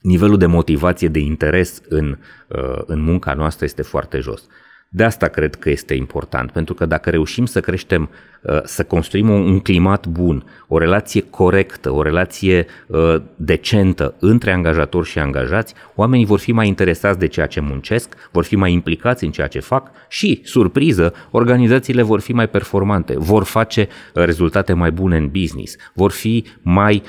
Nivelul 0.00 0.38
de 0.38 0.46
motivație, 0.46 1.08
de 1.08 1.18
interes 1.18 1.82
în, 1.88 2.18
uh, 2.48 2.78
în 2.86 3.00
munca 3.00 3.34
noastră 3.34 3.64
este 3.64 3.82
foarte 3.82 4.18
jos. 4.18 4.48
De 4.88 5.04
asta 5.04 5.26
cred 5.26 5.54
că 5.54 5.70
este 5.70 5.94
important, 5.94 6.50
pentru 6.50 6.74
că 6.74 6.86
dacă 6.86 7.10
reușim 7.10 7.46
să 7.46 7.60
creștem, 7.60 8.10
uh, 8.42 8.60
să 8.64 8.84
construim 8.84 9.28
un 9.30 9.60
climat 9.60 10.06
bun, 10.06 10.44
o 10.68 10.78
relație 10.78 11.20
corectă, 11.20 11.90
o 11.90 12.02
relație 12.02 12.66
uh, 12.86 13.16
decentă 13.36 14.14
între 14.18 14.52
angajatori 14.52 15.08
și 15.08 15.18
angajați, 15.18 15.74
oamenii 15.94 16.26
vor 16.26 16.38
fi 16.38 16.52
mai 16.52 16.66
interesați 16.66 17.18
de 17.18 17.26
ceea 17.26 17.46
ce 17.46 17.60
muncesc, 17.60 18.14
vor 18.32 18.44
fi 18.44 18.56
mai 18.56 18.72
implicați 18.72 19.24
în 19.24 19.30
ceea 19.30 19.46
ce 19.46 19.60
fac 19.60 19.90
și, 20.08 20.40
surpriză, 20.44 21.14
organizațiile 21.30 22.02
vor 22.02 22.20
fi 22.20 22.32
mai 22.32 22.48
performante, 22.48 23.14
vor 23.18 23.44
face 23.44 23.80
uh, 23.80 24.24
rezultate 24.24 24.72
mai 24.72 24.90
bune 24.90 25.16
în 25.16 25.28
business, 25.28 25.76
vor 25.94 26.10
fi 26.10 26.44
mai 26.62 27.02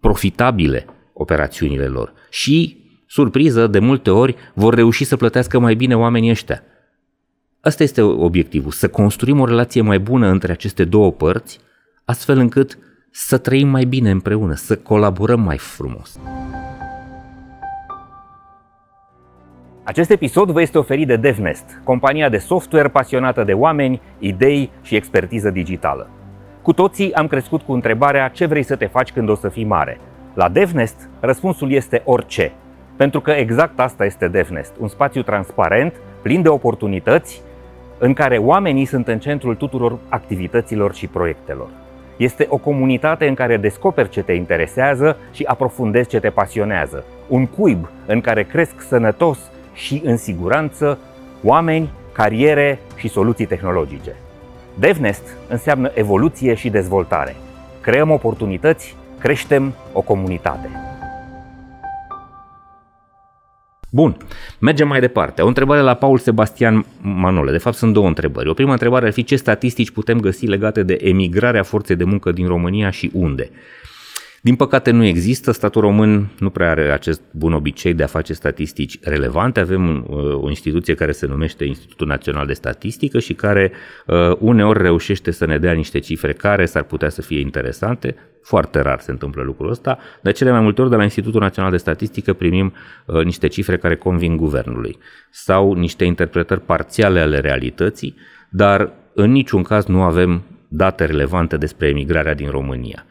profitabile 0.00 0.86
operațiunile 1.12 1.86
lor 1.86 2.12
și 2.30 2.76
surpriză, 3.06 3.66
de 3.66 3.78
multe 3.78 4.10
ori 4.10 4.34
vor 4.54 4.74
reuși 4.74 5.04
să 5.04 5.16
plătească 5.16 5.58
mai 5.58 5.74
bine 5.74 5.96
oamenii 5.96 6.30
ăștia. 6.30 6.62
Asta 7.64 7.82
este 7.82 8.00
obiectivul, 8.00 8.70
să 8.70 8.88
construim 8.88 9.40
o 9.40 9.44
relație 9.44 9.80
mai 9.80 9.98
bună 9.98 10.26
între 10.28 10.52
aceste 10.52 10.84
două 10.84 11.12
părți, 11.12 11.60
astfel 12.04 12.38
încât 12.38 12.78
să 13.10 13.38
trăim 13.38 13.68
mai 13.68 13.84
bine 13.84 14.10
împreună, 14.10 14.54
să 14.54 14.76
colaborăm 14.76 15.40
mai 15.40 15.58
frumos. 15.58 16.18
Acest 19.82 20.10
episod 20.10 20.50
vă 20.50 20.60
este 20.60 20.78
oferit 20.78 21.06
de 21.06 21.16
DevNest, 21.16 21.64
compania 21.84 22.28
de 22.28 22.38
software 22.38 22.88
pasionată 22.88 23.44
de 23.44 23.52
oameni, 23.52 24.00
idei 24.18 24.70
și 24.82 24.96
expertiză 24.96 25.50
digitală. 25.50 26.10
Cu 26.62 26.72
toții 26.72 27.12
am 27.12 27.26
crescut 27.26 27.62
cu 27.62 27.72
întrebarea 27.72 28.28
ce 28.28 28.46
vrei 28.46 28.62
să 28.62 28.76
te 28.76 28.86
faci 28.86 29.12
când 29.12 29.28
o 29.28 29.34
să 29.34 29.48
fii 29.48 29.64
mare. 29.64 30.00
La 30.34 30.48
DevNest, 30.48 31.08
răspunsul 31.20 31.72
este 31.72 32.02
orice. 32.04 32.52
Pentru 32.96 33.20
că 33.20 33.30
exact 33.30 33.80
asta 33.80 34.04
este 34.04 34.28
DevNest, 34.28 34.72
un 34.78 34.88
spațiu 34.88 35.22
transparent, 35.22 35.94
plin 36.22 36.42
de 36.42 36.48
oportunități 36.48 37.42
în 38.04 38.12
care 38.12 38.38
oamenii 38.38 38.84
sunt 38.84 39.08
în 39.08 39.18
centrul 39.18 39.54
tuturor 39.54 39.98
activităților 40.08 40.94
și 40.94 41.06
proiectelor. 41.06 41.68
Este 42.16 42.46
o 42.48 42.56
comunitate 42.56 43.26
în 43.26 43.34
care 43.34 43.56
descoperi 43.56 44.08
ce 44.08 44.22
te 44.22 44.32
interesează 44.32 45.16
și 45.32 45.44
aprofundezi 45.44 46.08
ce 46.08 46.20
te 46.20 46.30
pasionează. 46.30 47.04
Un 47.28 47.46
cuib 47.46 47.88
în 48.06 48.20
care 48.20 48.42
cresc 48.42 48.80
sănătos 48.80 49.38
și 49.72 50.02
în 50.04 50.16
siguranță 50.16 50.98
oameni, 51.44 51.90
cariere 52.12 52.78
și 52.96 53.08
soluții 53.08 53.46
tehnologice. 53.46 54.16
DevNest 54.78 55.36
înseamnă 55.48 55.90
evoluție 55.94 56.54
și 56.54 56.70
dezvoltare. 56.70 57.36
Creăm 57.80 58.10
oportunități, 58.10 58.96
creștem 59.18 59.72
o 59.92 60.00
comunitate. 60.00 60.91
Bun, 63.94 64.16
mergem 64.58 64.88
mai 64.88 65.00
departe. 65.00 65.42
O 65.42 65.46
întrebare 65.46 65.80
la 65.80 65.94
Paul 65.94 66.18
Sebastian 66.18 66.84
Manole. 67.00 67.50
De 67.50 67.58
fapt, 67.58 67.76
sunt 67.76 67.92
două 67.92 68.06
întrebări. 68.06 68.48
O 68.48 68.54
primă 68.54 68.72
întrebare 68.72 69.06
ar 69.06 69.12
fi 69.12 69.24
ce 69.24 69.36
statistici 69.36 69.90
putem 69.90 70.20
găsi 70.20 70.46
legate 70.46 70.82
de 70.82 70.98
emigrarea 71.00 71.62
forței 71.62 71.96
de 71.96 72.04
muncă 72.04 72.32
din 72.32 72.46
România 72.46 72.90
și 72.90 73.10
unde. 73.14 73.50
Din 74.44 74.56
păcate 74.56 74.90
nu 74.90 75.04
există, 75.04 75.50
statul 75.52 75.80
român 75.80 76.30
nu 76.38 76.50
prea 76.50 76.70
are 76.70 76.92
acest 76.92 77.20
bun 77.30 77.52
obicei 77.52 77.94
de 77.94 78.02
a 78.02 78.06
face 78.06 78.32
statistici 78.32 78.98
relevante. 79.02 79.60
Avem 79.60 80.06
uh, 80.08 80.34
o 80.34 80.48
instituție 80.48 80.94
care 80.94 81.12
se 81.12 81.26
numește 81.26 81.64
Institutul 81.64 82.06
Național 82.06 82.46
de 82.46 82.52
Statistică 82.52 83.18
și 83.18 83.34
care 83.34 83.72
uh, 84.06 84.36
uneori 84.38 84.82
reușește 84.82 85.30
să 85.30 85.46
ne 85.46 85.58
dea 85.58 85.72
niște 85.72 85.98
cifre 85.98 86.32
care 86.32 86.66
s-ar 86.66 86.82
putea 86.82 87.08
să 87.08 87.22
fie 87.22 87.40
interesante. 87.40 88.16
Foarte 88.42 88.80
rar 88.80 89.00
se 89.00 89.10
întâmplă 89.10 89.42
lucrul 89.42 89.70
ăsta, 89.70 89.98
de 90.22 90.32
cele 90.32 90.50
mai 90.50 90.60
multe 90.60 90.80
ori 90.80 90.90
de 90.90 90.96
la 90.96 91.02
Institutul 91.02 91.40
Național 91.40 91.70
de 91.70 91.76
Statistică 91.76 92.32
primim 92.32 92.72
uh, 93.06 93.24
niște 93.24 93.46
cifre 93.46 93.76
care 93.76 93.96
convin 93.96 94.36
guvernului 94.36 94.98
sau 95.30 95.72
niște 95.72 96.04
interpretări 96.04 96.60
parțiale 96.60 97.20
ale 97.20 97.38
realității, 97.38 98.14
dar 98.50 98.92
în 99.14 99.30
niciun 99.30 99.62
caz 99.62 99.86
nu 99.86 100.02
avem 100.02 100.42
date 100.68 101.04
relevante 101.04 101.56
despre 101.56 101.88
emigrarea 101.88 102.34
din 102.34 102.50
România. 102.50 103.06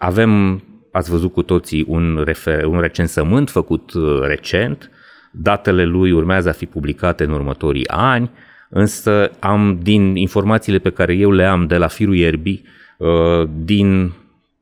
Um, 0.00 0.08
avem, 0.08 0.62
ați 0.92 1.10
văzut 1.10 1.32
cu 1.32 1.42
toții, 1.42 1.84
un, 1.88 2.22
refer, 2.24 2.64
un 2.64 2.80
recensământ 2.80 3.50
făcut 3.50 3.92
uh, 3.92 4.20
recent, 4.20 4.90
datele 5.32 5.84
lui 5.84 6.12
urmează 6.12 6.48
a 6.48 6.52
fi 6.52 6.66
publicate 6.66 7.24
în 7.24 7.30
următorii 7.30 7.88
ani, 7.88 8.30
însă 8.68 9.30
am 9.40 9.78
din 9.82 10.16
informațiile 10.16 10.78
pe 10.78 10.90
care 10.90 11.14
eu 11.14 11.30
le 11.30 11.44
am 11.44 11.66
de 11.66 11.76
la 11.76 11.86
firul 11.86 12.16
ierbii, 12.16 12.64
uh, 12.98 13.48
din 13.54 14.12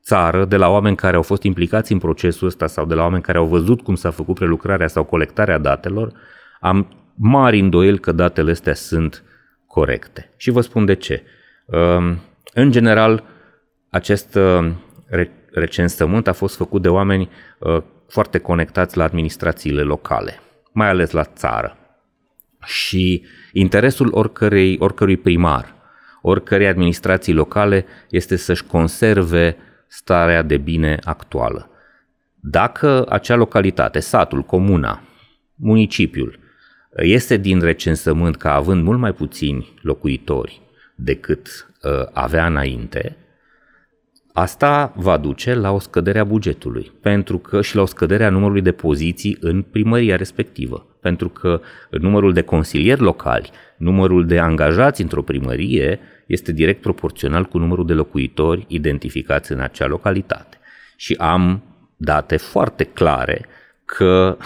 țară, 0.03 0.45
de 0.45 0.57
la 0.57 0.69
oameni 0.69 0.97
care 0.97 1.17
au 1.17 1.23
fost 1.23 1.43
implicați 1.43 1.93
în 1.93 1.99
procesul 1.99 2.47
ăsta 2.47 2.67
sau 2.67 2.85
de 2.85 2.95
la 2.95 3.03
oameni 3.03 3.23
care 3.23 3.39
au 3.39 3.47
văzut 3.47 3.81
cum 3.81 3.95
s-a 3.95 4.11
făcut 4.11 4.35
prelucrarea 4.35 4.89
sau 4.89 5.05
colectarea 5.05 5.59
datelor, 5.59 6.13
am 6.61 6.89
mari 7.15 7.59
îndoieli 7.59 7.99
că 7.99 8.13
datele 8.13 8.51
astea 8.51 8.75
sunt 8.75 9.23
corecte. 9.67 10.31
Și 10.37 10.51
vă 10.51 10.61
spun 10.61 10.85
de 10.85 10.95
ce. 10.95 11.23
Uh, 11.65 12.15
în 12.55 12.71
general, 12.71 13.25
acest 13.91 14.39
recensământ 15.51 16.29
a 16.29 16.33
fost 16.33 16.57
făcut 16.57 16.83
de 16.83 16.89
oameni 16.89 17.31
uh, 17.59 17.83
foarte 18.09 18.39
conectați 18.39 18.97
la 18.97 19.05
administrațiile 19.05 19.83
locale, 19.83 20.41
mai 20.73 20.89
ales 20.89 21.11
la 21.11 21.25
țară. 21.25 21.77
Și 22.65 23.25
interesul 23.53 24.09
oricărei, 24.13 24.77
oricărui 24.79 25.17
primar, 25.17 25.75
oricărei 26.23 26.67
administrații 26.67 27.33
locale 27.33 27.87
este 28.11 28.37
să-și 28.37 28.65
conserve 28.65 29.57
starea 29.87 30.43
de 30.43 30.57
bine 30.57 30.99
actuală. 31.05 31.69
Dacă 32.41 33.07
acea 33.09 33.35
localitate, 33.35 34.01
satul, 34.01 34.43
comuna, 34.43 35.03
municipiul, 35.55 36.39
este 36.97 37.37
din 37.37 37.61
recensământ 37.61 38.37
ca 38.37 38.55
având 38.55 38.83
mult 38.83 38.99
mai 38.99 39.13
puțini 39.13 39.75
locuitori 39.83 40.63
decât 40.95 41.69
uh, 41.83 41.91
avea 42.13 42.47
înainte, 42.47 43.17
Asta 44.37 44.93
va 44.97 45.17
duce 45.17 45.55
la 45.55 45.71
o 45.73 45.79
scădere 45.79 46.19
a 46.19 46.25
bugetului 46.25 46.93
pentru 47.01 47.39
că 47.39 47.63
și 47.63 47.77
la 47.77 47.83
o 47.83 47.87
scădere 47.87 48.25
a 48.25 48.31
numărului 48.31 48.63
de 48.63 48.73
poziții 48.73 49.37
în 49.41 49.63
primăria 49.63 50.17
respectivă. 50.17 50.87
Pentru 51.01 51.29
că 51.29 51.61
numărul 51.91 52.33
de 52.33 52.41
consilieri 52.41 53.01
locali, 53.01 53.51
numărul 53.77 54.27
de 54.27 54.39
angajați 54.39 55.03
într-o 55.03 55.23
primărie 55.23 55.99
este 56.27 56.53
direct 56.53 56.81
proporțional 56.81 57.45
cu 57.45 57.59
numărul 57.59 57.87
de 57.87 57.93
locuitori 57.93 58.65
identificați 58.69 59.53
în 59.53 59.61
acea 59.61 59.87
localitate. 59.87 60.59
Și 60.97 61.15
am 61.19 61.63
date 61.97 62.37
foarte 62.37 62.85
clare 62.85 63.47
că 63.85 64.37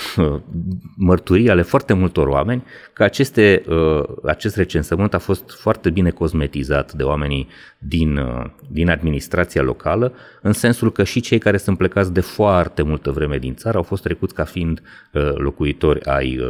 mărturii 0.97 1.51
ale 1.51 1.63
foarte 1.63 1.93
multor 1.93 2.27
oameni 2.27 2.65
că 2.93 3.03
aceste, 3.03 3.63
uh, 3.69 4.03
acest 4.25 4.57
recensământ 4.57 5.15
a 5.15 5.19
fost 5.19 5.51
foarte 5.51 5.91
bine 5.91 6.11
cosmetizat 6.11 6.93
de 6.93 7.03
oamenii 7.03 7.49
din, 7.79 8.17
uh, 8.17 8.45
din 8.69 8.91
administrația 8.91 9.63
locală, 9.63 10.13
în 10.43 10.53
sensul 10.53 10.93
că 10.93 11.05
și 11.05 11.21
cei 11.21 11.39
care 11.39 11.57
sunt 11.57 11.77
plecați 11.77 12.13
de 12.13 12.21
foarte 12.21 12.83
multă 12.83 13.11
vreme 13.11 13.39
din 13.39 13.55
țară 13.55 13.77
au 13.77 13.83
fost 13.83 14.03
trecuți 14.03 14.35
ca 14.35 14.45
fiind 14.45 14.83
uh, 15.13 15.33
locuitori 15.35 16.05
ai, 16.05 16.41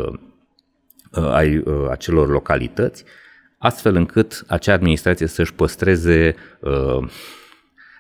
ai 1.11 1.63
acelor 1.91 2.29
localități, 2.29 3.05
astfel 3.59 3.95
încât 3.95 4.45
acea 4.47 4.73
administrație 4.73 5.27
să-și 5.27 5.55
păstreze 5.55 6.35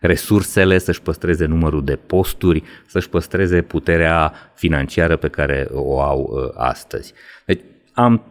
resursele, 0.01 0.78
să-și 0.78 1.03
păstreze 1.03 1.44
numărul 1.44 1.84
de 1.84 1.96
posturi, 1.96 2.62
să-și 2.86 3.09
păstreze 3.09 3.62
puterea 3.62 4.32
financiară 4.55 5.16
pe 5.16 5.28
care 5.28 5.68
o 5.70 6.01
au 6.01 6.30
uh, 6.30 6.51
astăzi. 6.55 7.12
Deci 7.46 7.61
am 7.92 8.22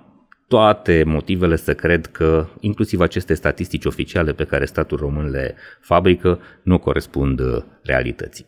toate 0.47 1.03
motivele 1.05 1.55
să 1.55 1.73
cred 1.73 2.05
că 2.05 2.47
inclusiv 2.59 2.99
aceste 2.99 3.33
statistici 3.33 3.85
oficiale 3.85 4.33
pe 4.33 4.43
care 4.43 4.65
statul 4.65 4.97
român 4.97 5.29
le 5.29 5.55
fabrică 5.79 6.39
nu 6.61 6.77
corespund 6.77 7.39
uh, 7.39 7.63
realității 7.83 8.45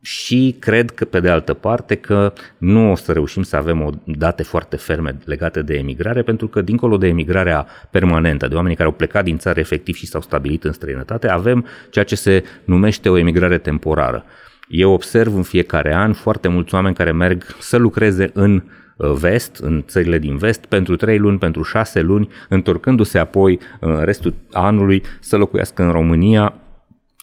și 0.00 0.56
cred 0.58 0.90
că, 0.90 1.04
pe 1.04 1.20
de 1.20 1.28
altă 1.28 1.54
parte, 1.54 1.94
că 1.94 2.32
nu 2.58 2.90
o 2.90 2.94
să 2.94 3.12
reușim 3.12 3.42
să 3.42 3.56
avem 3.56 3.82
o 3.82 3.90
date 4.04 4.42
foarte 4.42 4.76
ferme 4.76 5.16
legate 5.24 5.62
de 5.62 5.74
emigrare, 5.74 6.22
pentru 6.22 6.48
că, 6.48 6.60
dincolo 6.60 6.96
de 6.96 7.06
emigrarea 7.06 7.66
permanentă, 7.90 8.48
de 8.48 8.54
oamenii 8.54 8.76
care 8.76 8.88
au 8.88 8.94
plecat 8.94 9.24
din 9.24 9.38
țară 9.38 9.60
efectiv 9.60 9.94
și 9.94 10.06
s-au 10.06 10.20
stabilit 10.20 10.64
în 10.64 10.72
străinătate, 10.72 11.28
avem 11.28 11.66
ceea 11.90 12.04
ce 12.04 12.16
se 12.16 12.44
numește 12.64 13.08
o 13.08 13.18
emigrare 13.18 13.58
temporară. 13.58 14.24
Eu 14.68 14.92
observ 14.92 15.34
în 15.34 15.42
fiecare 15.42 15.94
an 15.94 16.12
foarte 16.12 16.48
mulți 16.48 16.74
oameni 16.74 16.94
care 16.94 17.12
merg 17.12 17.44
să 17.58 17.76
lucreze 17.76 18.30
în 18.32 18.62
uh, 18.96 19.10
vest, 19.10 19.56
în 19.56 19.84
țările 19.86 20.18
din 20.18 20.36
vest, 20.36 20.64
pentru 20.64 20.96
3 20.96 21.18
luni, 21.18 21.38
pentru 21.38 21.62
6 21.62 22.00
luni, 22.00 22.28
întorcându-se 22.48 23.18
apoi 23.18 23.58
în 23.80 24.04
restul 24.04 24.34
anului 24.52 25.02
să 25.20 25.36
locuiască 25.36 25.82
în 25.82 25.90
România 25.90 26.54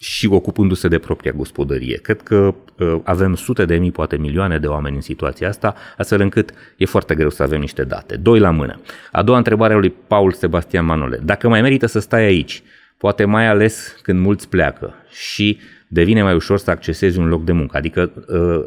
și 0.04 0.26
ocupându-se 0.26 0.88
de 0.88 0.98
propria 0.98 1.32
gospodărie. 1.32 1.96
Cred 1.96 2.22
că 2.22 2.54
uh, 2.78 2.96
avem 3.04 3.34
sute 3.34 3.64
de 3.64 3.76
mii, 3.76 3.90
poate 3.90 4.16
milioane 4.16 4.58
de 4.58 4.66
oameni 4.66 4.94
în 4.94 5.00
situația 5.00 5.48
asta, 5.48 5.74
astfel 5.96 6.20
încât 6.20 6.50
e 6.76 6.84
foarte 6.84 7.14
greu 7.14 7.30
să 7.30 7.42
avem 7.42 7.60
niște 7.60 7.84
date. 7.84 8.16
Doi 8.16 8.38
la 8.38 8.50
mână. 8.50 8.80
A 9.12 9.22
doua 9.22 9.38
întrebare 9.38 9.74
a 9.74 9.76
lui 9.76 9.94
Paul 10.06 10.32
Sebastian 10.32 10.84
Manole. 10.84 11.20
Dacă 11.22 11.48
mai 11.48 11.60
merită 11.60 11.86
să 11.86 11.98
stai 11.98 12.24
aici, 12.24 12.62
poate 12.96 13.24
mai 13.24 13.46
ales 13.46 13.96
când 14.02 14.20
mulți 14.20 14.48
pleacă 14.48 14.94
și 15.10 15.58
devine 15.94 16.22
mai 16.22 16.34
ușor 16.34 16.58
să 16.58 16.70
accesezi 16.70 17.18
un 17.18 17.28
loc 17.28 17.44
de 17.44 17.52
muncă. 17.52 17.76
Adică 17.76 18.12
uh, 18.28 18.64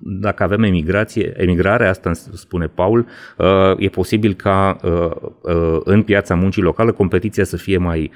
dacă 0.00 0.42
avem 0.42 0.62
emigrație, 0.62 1.32
emigrare, 1.36 1.88
asta 1.88 2.12
spune 2.12 2.66
Paul, 2.66 3.06
uh, 3.36 3.46
e 3.78 3.88
posibil 3.88 4.34
ca 4.34 4.76
uh, 4.82 5.10
uh, 5.40 5.80
în 5.84 6.02
piața 6.02 6.34
muncii 6.34 6.62
locală 6.62 6.92
competiția 6.92 7.44
să 7.44 7.56
fie 7.56 7.78
mai 7.78 8.10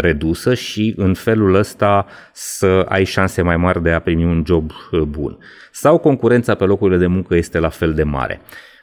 redusă 0.00 0.54
și 0.54 0.94
în 0.96 1.14
felul 1.14 1.54
ăsta 1.54 2.06
să 2.32 2.86
ai 2.88 3.04
șanse 3.04 3.42
mai 3.42 3.56
mari 3.56 3.82
de 3.82 3.90
a 3.90 3.98
primi 3.98 4.24
un 4.24 4.42
job 4.46 4.70
bun. 5.08 5.38
Sau 5.72 5.98
concurența 5.98 6.54
pe 6.54 6.64
locurile 6.64 6.98
de 6.98 7.06
muncă 7.06 7.36
este 7.36 7.58
la 7.58 7.68
fel 7.68 7.92
de 7.92 8.02
mare. 8.02 8.40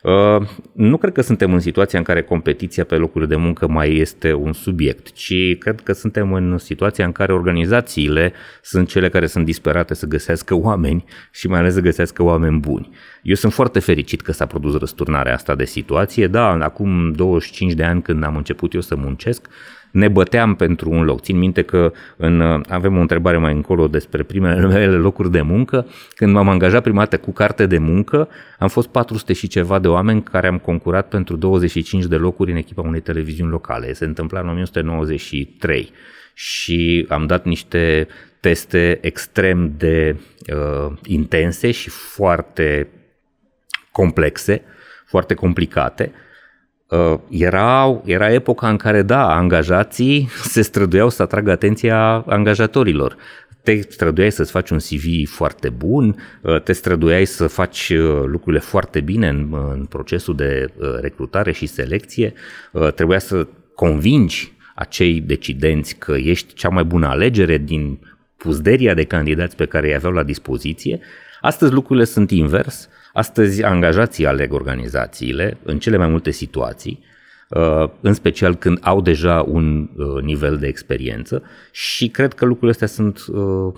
Uh, 0.08 0.48
nu 0.72 0.98
cred 0.98 1.14
că 1.14 1.22
suntem 1.22 1.54
în 1.54 1.60
situația 1.60 2.00
în 2.00 2.06
care 2.06 2.22
competiția 2.22 2.84
pe 2.84 2.96
locuri 2.96 3.28
de 3.28 3.36
muncă 3.36 3.68
mai 3.68 3.96
este 3.96 4.34
un 4.34 4.54
subiect, 4.54 5.12
ci 5.12 5.58
cred 5.60 5.82
că 5.82 5.94
suntem 5.94 6.34
în 6.34 6.58
situația 6.58 7.06
în 7.06 7.12
care 7.12 7.34
organizațiile 7.34 8.34
sunt 8.62 8.88
cele 8.88 9.10
care 9.10 9.26
sunt 9.26 9.46
disperate 9.46 9.94
să 9.94 10.06
găsească 10.06 10.56
oameni 10.56 11.06
și 11.32 11.48
mai 11.48 11.60
ales 11.60 11.74
să 11.74 11.80
găsească 11.80 12.24
oameni 12.24 12.60
buni. 12.60 12.90
Eu 13.22 13.36
sunt 13.36 13.54
foarte 13.54 13.80
fericit 13.80 14.22
că 14.22 14.32
s-a 14.32 14.46
produs 14.46 14.78
răsturnarea 14.78 15.34
asta 15.34 15.56
de 15.56 15.66
situație. 15.66 16.28
Da, 16.28 16.50
acum 16.50 17.12
25 17.12 17.74
de 17.74 17.84
ani 17.84 18.02
când 18.02 18.24
am 18.24 18.36
început 18.36 18.74
eu 18.74 18.82
să 18.82 18.96
muncesc, 18.96 19.48
ne 19.98 20.08
băteam 20.08 20.56
pentru 20.56 20.90
un 20.90 21.04
loc. 21.04 21.22
Țin 21.22 21.38
minte 21.38 21.62
că 21.62 21.92
în, 22.18 22.64
avem 22.70 22.98
o 22.98 23.00
întrebare 23.00 23.38
mai 23.38 23.54
încolo 23.54 23.88
despre 23.88 24.24
primele 24.24 24.68
mele 24.74 24.96
locuri 24.96 25.32
de 25.32 25.42
muncă. 25.42 25.88
Când 26.16 26.34
m-am 26.34 26.50
angajat 26.50 26.84
prima 26.84 27.00
dată 27.00 27.18
cu 27.18 27.32
carte 27.32 27.66
de 27.66 27.78
muncă, 27.78 28.28
am 28.60 28.68
fost 28.68 28.88
400 28.88 29.34
și 29.34 29.48
ceva 29.48 29.80
de 29.80 29.88
oameni 29.88 30.24
care 30.24 30.48
am 30.48 30.58
concurat 30.58 31.08
pentru 31.08 31.36
25 31.36 32.06
de 32.06 32.16
locuri 32.16 32.52
în 32.52 32.58
echipa 32.58 32.82
unei 32.82 33.00
televiziuni 33.00 33.52
locale. 33.52 33.94
Se 33.94 34.06
întâmpla 34.06 34.40
în 34.40 34.48
1993 34.48 35.92
și 36.34 37.06
am 37.10 37.26
dat 37.26 37.46
niște 37.46 38.08
teste 38.40 38.98
extrem 39.02 39.74
de 39.78 40.16
uh, 40.54 40.94
intense 41.06 41.72
și 41.72 41.90
foarte 41.90 42.88
complexe, 43.92 44.62
foarte 45.06 45.34
complicate 45.34 46.12
Uh, 46.90 47.20
era, 47.30 48.02
era 48.06 48.34
epoca 48.34 48.70
în 48.70 48.78
care, 48.78 49.02
da, 49.02 49.36
angajații 49.36 50.30
se 50.54 50.62
străduiau 50.62 51.10
să 51.10 51.22
atragă 51.22 51.52
atenția 51.52 52.24
angajatorilor. 52.28 53.16
Te 53.64 53.82
străduiai 53.82 54.32
să-ți 54.32 54.52
faci 54.52 54.70
un 54.70 54.78
CV 54.78 55.30
foarte 55.30 55.70
bun, 55.70 56.16
uh, 56.42 56.62
te 56.62 56.74
străduiai 56.74 57.26
să 57.26 57.48
faci 57.48 57.90
uh, 57.90 58.24
lucrurile 58.26 58.62
foarte 58.62 59.02
bine 59.02 59.28
în, 59.28 59.54
în 59.74 59.86
procesul 59.86 60.36
de 60.36 60.74
recrutare 61.02 61.52
și 61.52 61.66
selecție, 61.66 62.34
trebuia 62.96 63.20
să 63.20 63.48
convingi 63.76 64.54
acei 64.76 65.22
decidenți 65.22 65.96
că 65.96 66.16
ești 66.18 66.54
cea 66.54 66.70
mai 66.70 66.84
bună 66.84 67.08
alegere 67.08 67.58
din 67.58 68.00
puzderia 68.38 68.94
de 68.94 69.04
candidați 69.04 69.56
pe 69.56 69.66
care 69.66 69.88
îi 69.88 69.96
aveau 69.96 70.14
la 70.14 70.24
dispoziție, 70.24 71.00
Astăzi 71.42 71.72
lucrurile 71.72 72.06
sunt 72.06 72.32
invers. 72.32 72.90
Astăzi 73.18 73.64
angajații 73.64 74.26
aleg 74.26 74.54
organizațiile 74.54 75.58
în 75.64 75.80
cele 75.80 75.98
mai 75.98 76.08
multe 76.08 76.32
situații, 76.32 77.04
uh, 77.50 77.90
în 78.02 78.14
special 78.14 78.56
când 78.56 78.78
au 78.82 79.02
deja 79.02 79.42
un 79.48 79.90
uh, 79.96 80.24
nivel 80.24 80.58
de 80.58 80.68
experiență 80.68 81.44
și 81.72 82.10
cred 82.10 82.34
că 82.34 82.46
lucrurile 82.46 82.72
astea 82.72 82.88
sunt 82.88 83.26
uh, 83.28 83.74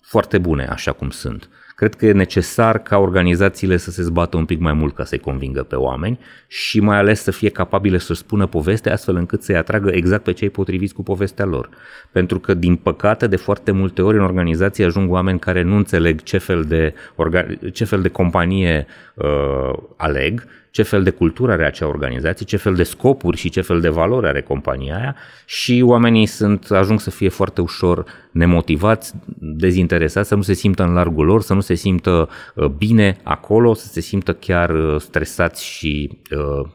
foarte 0.00 0.38
bune 0.38 0.66
așa 0.66 0.92
cum 0.92 1.10
sunt. 1.10 1.48
Cred 1.82 1.94
că 1.94 2.06
e 2.06 2.12
necesar 2.12 2.78
ca 2.78 2.98
organizațiile 2.98 3.76
să 3.76 3.90
se 3.90 4.02
zbată 4.02 4.36
un 4.36 4.44
pic 4.44 4.60
mai 4.60 4.72
mult 4.72 4.94
ca 4.94 5.04
să-i 5.04 5.18
convingă 5.18 5.62
pe 5.62 5.76
oameni 5.76 6.18
și 6.46 6.80
mai 6.80 6.96
ales 6.96 7.22
să 7.22 7.30
fie 7.30 7.48
capabile 7.48 7.98
să 7.98 8.14
spună 8.14 8.46
poveste 8.46 8.90
astfel 8.90 9.16
încât 9.16 9.42
să-i 9.42 9.56
atragă 9.56 9.90
exact 9.92 10.22
pe 10.22 10.32
cei 10.32 10.50
potriviți 10.50 10.94
cu 10.94 11.02
povestea 11.02 11.44
lor. 11.44 11.68
Pentru 12.12 12.38
că, 12.38 12.54
din 12.54 12.76
păcate, 12.76 13.26
de 13.26 13.36
foarte 13.36 13.70
multe 13.70 14.02
ori 14.02 14.16
în 14.16 14.22
organizații 14.22 14.84
ajung 14.84 15.10
oameni 15.10 15.38
care 15.38 15.62
nu 15.62 15.76
înțeleg 15.76 16.22
ce 16.22 16.38
fel 16.38 16.62
de, 16.62 16.94
orga- 17.16 17.72
ce 17.72 17.84
fel 17.84 18.02
de 18.02 18.08
companie 18.08 18.86
uh, 19.14 19.72
aleg 19.96 20.46
ce 20.72 20.82
fel 20.82 21.02
de 21.02 21.10
cultură 21.10 21.52
are 21.52 21.66
acea 21.66 21.86
organizație, 21.86 22.46
ce 22.46 22.56
fel 22.56 22.74
de 22.74 22.82
scopuri 22.82 23.36
și 23.36 23.48
ce 23.48 23.60
fel 23.60 23.80
de 23.80 23.88
valori 23.88 24.26
are 24.26 24.40
compania 24.40 24.96
aia 24.96 25.16
și 25.46 25.82
oamenii 25.84 26.26
sunt, 26.26 26.70
ajung 26.70 27.00
să 27.00 27.10
fie 27.10 27.28
foarte 27.28 27.60
ușor 27.60 28.04
nemotivați, 28.30 29.12
dezinteresați, 29.38 30.28
să 30.28 30.34
nu 30.34 30.42
se 30.42 30.52
simtă 30.52 30.82
în 30.82 30.92
largul 30.92 31.26
lor, 31.26 31.42
să 31.42 31.54
nu 31.54 31.60
se 31.60 31.74
simtă 31.74 32.28
uh, 32.54 32.66
bine 32.66 33.18
acolo, 33.22 33.74
să 33.74 33.86
se 33.86 34.00
simtă 34.00 34.32
chiar 34.32 34.70
uh, 34.70 35.00
stresați 35.00 35.64
și 35.64 36.18
uh, 36.30 36.70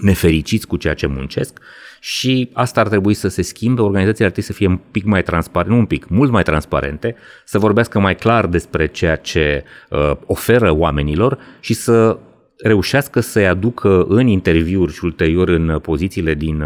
nefericiți 0.00 0.66
cu 0.66 0.76
ceea 0.76 0.94
ce 0.94 1.06
muncesc 1.06 1.60
și 2.00 2.50
asta 2.52 2.80
ar 2.80 2.88
trebui 2.88 3.14
să 3.14 3.28
se 3.28 3.42
schimbe, 3.42 3.80
organizațiile 3.80 4.26
ar 4.26 4.32
trebui 4.32 4.50
să 4.50 4.56
fie 4.58 4.66
un 4.66 4.78
pic 4.90 5.04
mai 5.04 5.22
transparente, 5.22 5.74
nu 5.74 5.78
un 5.78 5.86
pic, 5.86 6.08
mult 6.08 6.30
mai 6.30 6.42
transparente, 6.42 7.16
să 7.44 7.58
vorbească 7.58 8.00
mai 8.00 8.14
clar 8.14 8.46
despre 8.46 8.86
ceea 8.86 9.16
ce 9.16 9.64
uh, 9.90 10.12
oferă 10.26 10.70
oamenilor 10.70 11.38
și 11.60 11.74
să 11.74 12.18
reușească 12.62 13.20
să-i 13.20 13.46
aducă 13.46 14.04
în 14.08 14.26
interviuri 14.26 14.92
și 14.92 15.04
ulterior 15.04 15.48
în 15.48 15.78
pozițiile 15.78 16.34
din, 16.34 16.60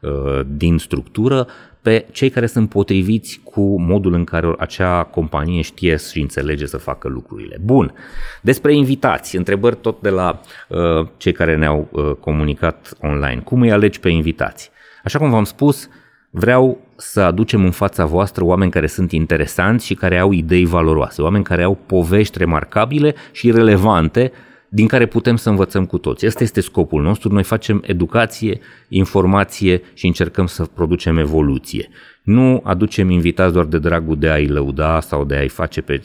uh, 0.00 0.40
din 0.46 0.78
structură 0.78 1.46
pe 1.82 2.06
cei 2.12 2.30
care 2.30 2.46
sunt 2.46 2.68
potriviți 2.68 3.40
cu 3.44 3.80
modul 3.80 4.14
în 4.14 4.24
care 4.24 4.54
acea 4.58 5.02
companie 5.02 5.60
știe 5.60 5.96
și 5.96 6.20
înțelege 6.20 6.66
să 6.66 6.76
facă 6.76 7.08
lucrurile. 7.08 7.56
Bun. 7.64 7.94
Despre 8.40 8.74
invitați, 8.74 9.36
întrebări 9.36 9.76
tot 9.76 10.00
de 10.00 10.08
la 10.08 10.40
uh, 10.68 11.06
cei 11.16 11.32
care 11.32 11.56
ne-au 11.56 11.88
uh, 11.90 12.12
comunicat 12.20 12.96
online. 13.00 13.40
Cum 13.44 13.60
îi 13.60 13.72
alegi 13.72 14.00
pe 14.00 14.08
invitați? 14.08 14.70
Așa 15.04 15.18
cum 15.18 15.30
v-am 15.30 15.44
spus, 15.44 15.88
vreau 16.30 16.80
să 16.96 17.20
aducem 17.20 17.64
în 17.64 17.70
fața 17.70 18.04
voastră 18.04 18.44
oameni 18.44 18.70
care 18.70 18.86
sunt 18.86 19.12
interesanți 19.12 19.86
și 19.86 19.94
care 19.94 20.18
au 20.18 20.32
idei 20.32 20.64
valoroase, 20.64 21.22
oameni 21.22 21.44
care 21.44 21.62
au 21.62 21.78
povești 21.86 22.38
remarcabile 22.38 23.14
și 23.32 23.50
relevante 23.50 24.32
din 24.74 24.86
care 24.86 25.06
putem 25.06 25.36
să 25.36 25.48
învățăm 25.48 25.86
cu 25.86 25.98
toți. 25.98 26.26
Asta 26.26 26.42
este 26.42 26.60
scopul 26.60 27.02
nostru. 27.02 27.32
Noi 27.32 27.42
facem 27.42 27.82
educație, 27.86 28.60
informație 28.88 29.82
și 29.94 30.06
încercăm 30.06 30.46
să 30.46 30.64
producem 30.64 31.18
evoluție. 31.18 31.88
Nu 32.22 32.60
aducem 32.64 33.10
invitați 33.10 33.52
doar 33.52 33.64
de 33.64 33.78
dragul 33.78 34.18
de 34.18 34.28
a-i 34.28 34.46
lăuda 34.46 35.00
sau 35.00 35.24
de 35.24 35.34
a-i 35.34 35.48
face 35.48 35.80
pe, 35.80 36.00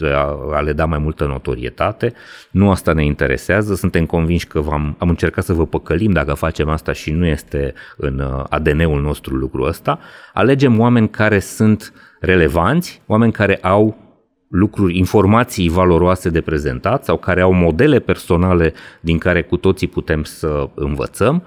a 0.54 0.60
le 0.60 0.74
da 0.74 0.86
mai 0.86 0.98
multă 0.98 1.26
notorietate. 1.26 2.14
Nu 2.52 2.70
asta 2.70 2.94
ne 2.94 3.06
interesează. 3.06 3.76
Suntem 3.76 4.06
convinși 4.06 4.48
că 4.48 4.64
am 4.72 4.96
am 4.98 5.10
încercat 5.10 5.44
să 5.44 5.54
vă 5.54 5.66
păcălim 5.66 6.12
dacă 6.12 6.34
facem 6.34 6.70
asta 6.70 6.94
și 6.94 7.12
nu 7.12 7.26
este 7.26 7.74
în 7.98 8.20
uh, 8.20 8.44
ADN-ul 8.50 9.02
nostru 9.02 9.36
lucrul 9.36 9.68
ăsta. 9.68 10.00
Alegem 10.34 10.80
oameni 10.80 11.10
care 11.10 11.40
sunt 11.40 11.94
relevanți, 12.20 13.02
oameni 13.06 13.32
care 13.32 13.56
au 13.56 14.07
lucruri, 14.48 14.98
informații 14.98 15.70
valoroase 15.70 16.30
de 16.30 16.42
prezentat 16.42 17.04
sau 17.04 17.18
care 17.18 17.42
au 17.42 17.54
modele 17.54 18.00
personale 18.00 18.74
din 19.00 19.18
care 19.18 19.42
cu 19.42 19.58
toții 19.58 19.88
putem 19.88 20.24
să 20.24 20.70
învățăm 20.76 21.44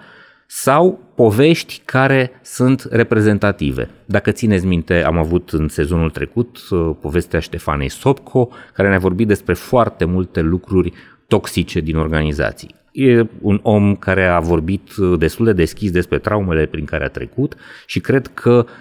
sau 0.47 1.01
povești 1.15 1.83
care 1.85 2.41
sunt 2.43 2.87
reprezentative. 2.91 3.89
Dacă 4.05 4.31
țineți 4.31 4.67
minte, 4.67 5.05
am 5.05 5.19
avut 5.19 5.51
în 5.51 5.69
sezonul 5.69 6.11
trecut 6.11 6.59
uh, 6.71 6.91
povestea 7.01 7.41
Ștefanei 7.41 7.89
Sopco, 7.89 8.49
care 8.75 8.89
ne-a 8.89 8.99
vorbit 8.99 9.27
despre 9.27 9.55
foarte 9.55 10.05
multe 10.05 10.41
lucruri 10.41 10.93
toxice 11.27 11.81
din 11.81 11.97
organizații. 11.97 12.75
E 12.93 13.27
un 13.41 13.61
om 13.63 13.97
care 13.97 14.27
a 14.27 14.41
vorbit 14.41 14.97
uh, 14.97 15.19
destul 15.19 15.45
de 15.45 15.53
deschis 15.53 15.91
despre 15.91 16.19
traumele 16.19 16.67
prin 16.67 16.85
care 16.85 17.05
a 17.05 17.09
trecut 17.09 17.55
și 17.87 18.01
cred 18.01 18.27
că 18.27 18.65
uh, 18.67 18.73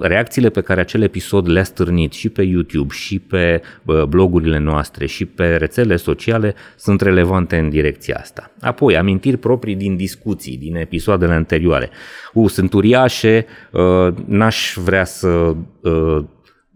reacțiile 0.00 0.48
pe 0.48 0.60
care 0.60 0.80
acel 0.80 1.02
episod 1.02 1.48
le-a 1.48 1.64
stârnit 1.64 2.12
și 2.12 2.28
pe 2.28 2.42
YouTube 2.42 2.94
și 2.94 3.18
pe 3.18 3.62
uh, 3.84 4.02
blogurile 4.02 4.58
noastre 4.58 5.06
și 5.06 5.24
pe 5.24 5.56
rețelele 5.56 5.96
sociale 5.96 6.54
sunt 6.76 7.00
relevante 7.00 7.56
în 7.56 7.68
direcția 7.68 8.16
asta. 8.20 8.50
Apoi, 8.60 8.96
amintiri 8.96 9.36
proprii 9.36 9.74
din 9.74 9.96
discuții, 9.96 10.56
din 10.56 10.76
episoadele 10.76 11.32
anterioare. 11.32 11.90
U, 12.32 12.48
sunt 12.48 12.72
uriașe, 12.72 13.46
n-aș 14.26 14.74
vrea 14.84 15.04
să 15.04 15.54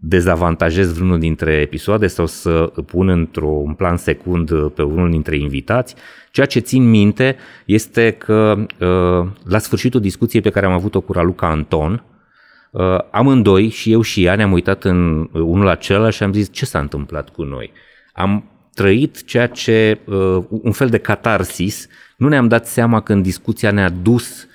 dezavantajez 0.01 0.93
vreunul 0.93 1.18
dintre 1.18 1.53
episoade 1.53 2.07
sau 2.07 2.26
să 2.26 2.72
pun 2.86 3.09
într-un 3.09 3.74
plan 3.74 3.97
secund 3.97 4.68
pe 4.68 4.82
unul 4.82 5.11
dintre 5.11 5.36
invitați. 5.36 5.95
Ceea 6.30 6.47
ce 6.47 6.59
țin 6.59 6.91
minte 6.91 7.36
este 7.64 8.11
că 8.11 8.57
uh, 8.59 9.28
la 9.45 9.59
sfârșitul 9.59 10.01
discuției 10.01 10.43
pe 10.43 10.51
care 10.51 10.66
am 10.66 10.72
avut-o 10.72 11.01
cu 11.01 11.12
Raluca 11.12 11.47
Anton, 11.47 12.05
uh, 12.71 12.99
amândoi, 13.11 13.69
și 13.69 13.93
eu 13.93 14.01
și 14.01 14.25
ea, 14.25 14.35
ne-am 14.35 14.53
uitat 14.53 14.85
în 14.85 15.29
unul 15.33 15.64
la 15.64 15.75
celălalt 15.75 16.14
și 16.14 16.23
am 16.23 16.33
zis 16.33 16.49
ce 16.53 16.64
s-a 16.64 16.79
întâmplat 16.79 17.29
cu 17.29 17.43
noi. 17.43 17.73
Am 18.12 18.45
trăit 18.75 19.25
ceea 19.25 19.47
ce, 19.47 19.99
uh, 20.05 20.45
un 20.49 20.73
fel 20.73 20.89
de 20.89 20.99
catarsis, 20.99 21.89
nu 22.16 22.29
ne-am 22.29 22.49
dat 22.49 22.66
seama 22.66 23.01
când 23.01 23.23
discuția 23.23 23.71
ne-a 23.71 23.89
dus 23.89 24.47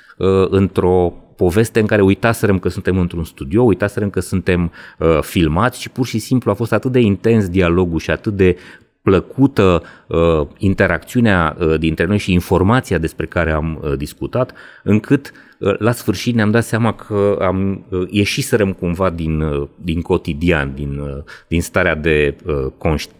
într-o 0.49 1.23
poveste 1.35 1.79
în 1.79 1.85
care 1.85 2.01
uitaserăm 2.01 2.59
că 2.59 2.69
suntem 2.69 2.97
într-un 2.97 3.23
studio, 3.23 3.63
uitaserăm 3.63 4.09
că 4.09 4.19
suntem 4.19 4.71
uh, 4.99 5.19
filmați 5.21 5.81
și 5.81 5.89
pur 5.89 6.05
și 6.05 6.19
simplu 6.19 6.51
a 6.51 6.53
fost 6.53 6.73
atât 6.73 6.91
de 6.91 6.99
intens 6.99 7.49
dialogul 7.49 7.99
și 7.99 8.11
atât 8.11 8.33
de 8.33 8.57
plăcută 9.01 9.83
uh, 10.07 10.47
interacțiunea 10.57 11.57
uh, 11.59 11.79
dintre 11.79 12.05
noi 12.05 12.17
și 12.17 12.33
informația 12.33 12.97
despre 12.97 13.25
care 13.25 13.51
am 13.51 13.79
uh, 13.81 13.97
discutat, 13.97 14.53
încât 14.83 15.31
uh, 15.31 15.37
la 15.77 15.91
sfârșit 15.91 16.35
ne-am 16.35 16.51
dat 16.51 16.63
seama 16.63 16.93
că 16.93 17.37
am 17.41 17.85
uh, 17.89 18.07
ieșiserăm 18.09 18.73
cumva 18.73 19.09
din, 19.09 19.41
uh, 19.41 19.67
din 19.75 20.01
cotidian, 20.01 20.73
din, 20.75 20.99
uh, 20.99 21.23
din 21.47 21.61
starea 21.61 21.95
de 21.95 22.35
uh, 22.45 22.65
conștiință 22.77 23.17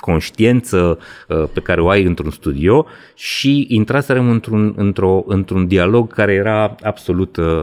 conștiență 0.00 0.98
uh, 1.28 1.44
pe 1.52 1.60
care 1.60 1.80
o 1.80 1.88
ai 1.88 2.04
într-un 2.04 2.30
studio 2.30 2.86
și 3.14 3.66
intraserăm 3.68 4.30
într-un, 4.30 4.74
într-o, 4.76 5.24
într-un 5.26 5.66
dialog 5.66 6.12
care 6.12 6.32
era 6.32 6.74
absolut 6.82 7.36
uh, 7.36 7.60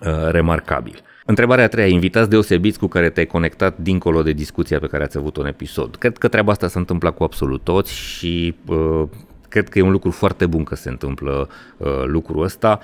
uh, 0.00 0.28
remarcabil. 0.30 1.00
Întrebarea 1.24 1.64
a 1.64 1.68
treia, 1.68 1.86
invitați 1.86 2.30
deosebiți 2.30 2.78
cu 2.78 2.86
care 2.86 3.10
te-ai 3.10 3.26
conectat 3.26 3.78
dincolo 3.78 4.22
de 4.22 4.32
discuția 4.32 4.78
pe 4.78 4.86
care 4.86 5.02
ați 5.02 5.16
avut-o 5.16 5.40
în 5.40 5.46
episod. 5.46 5.96
Cred 5.96 6.18
că 6.18 6.28
treaba 6.28 6.52
asta 6.52 6.68
se 6.68 6.78
întâmplă 6.78 7.10
cu 7.10 7.22
absolut 7.22 7.64
toți 7.64 7.94
și 7.94 8.54
uh, 8.66 9.02
cred 9.48 9.68
că 9.68 9.78
e 9.78 9.82
un 9.82 9.90
lucru 9.90 10.10
foarte 10.10 10.46
bun 10.46 10.64
că 10.64 10.74
se 10.74 10.88
întâmplă 10.88 11.48
uh, 11.76 12.04
lucrul 12.04 12.42
ăsta 12.42 12.80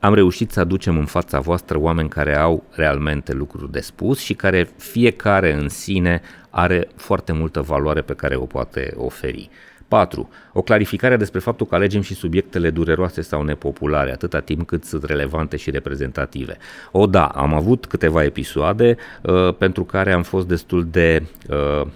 am 0.00 0.14
reușit 0.14 0.50
să 0.50 0.60
aducem 0.60 0.98
în 0.98 1.04
fața 1.04 1.40
voastră 1.40 1.78
oameni 1.78 2.08
care 2.08 2.36
au 2.36 2.64
realmente 2.70 3.32
lucruri 3.32 3.72
de 3.72 3.80
spus 3.80 4.18
și 4.18 4.34
care 4.34 4.68
fiecare 4.76 5.52
în 5.52 5.68
sine 5.68 6.20
are 6.50 6.88
foarte 6.96 7.32
multă 7.32 7.60
valoare 7.60 8.00
pe 8.00 8.14
care 8.14 8.36
o 8.36 8.44
poate 8.44 8.94
oferi. 8.96 9.50
4. 9.88 10.28
O 10.52 10.62
clarificare 10.62 11.16
despre 11.16 11.38
faptul 11.38 11.66
că 11.66 11.74
alegem 11.74 12.00
și 12.00 12.14
subiectele 12.14 12.70
dureroase 12.70 13.20
sau 13.20 13.42
nepopulare, 13.42 14.12
atâta 14.12 14.40
timp 14.40 14.66
cât 14.66 14.84
sunt 14.84 15.04
relevante 15.04 15.56
și 15.56 15.70
reprezentative. 15.70 16.56
O, 16.92 17.06
da, 17.06 17.26
am 17.26 17.54
avut 17.54 17.86
câteva 17.86 18.24
episoade 18.24 18.96
uh, 19.22 19.54
pentru 19.54 19.84
care 19.84 20.12
am 20.12 20.22
fost 20.22 20.46
destul 20.48 20.86
de 20.90 21.22
uh, 21.48 21.86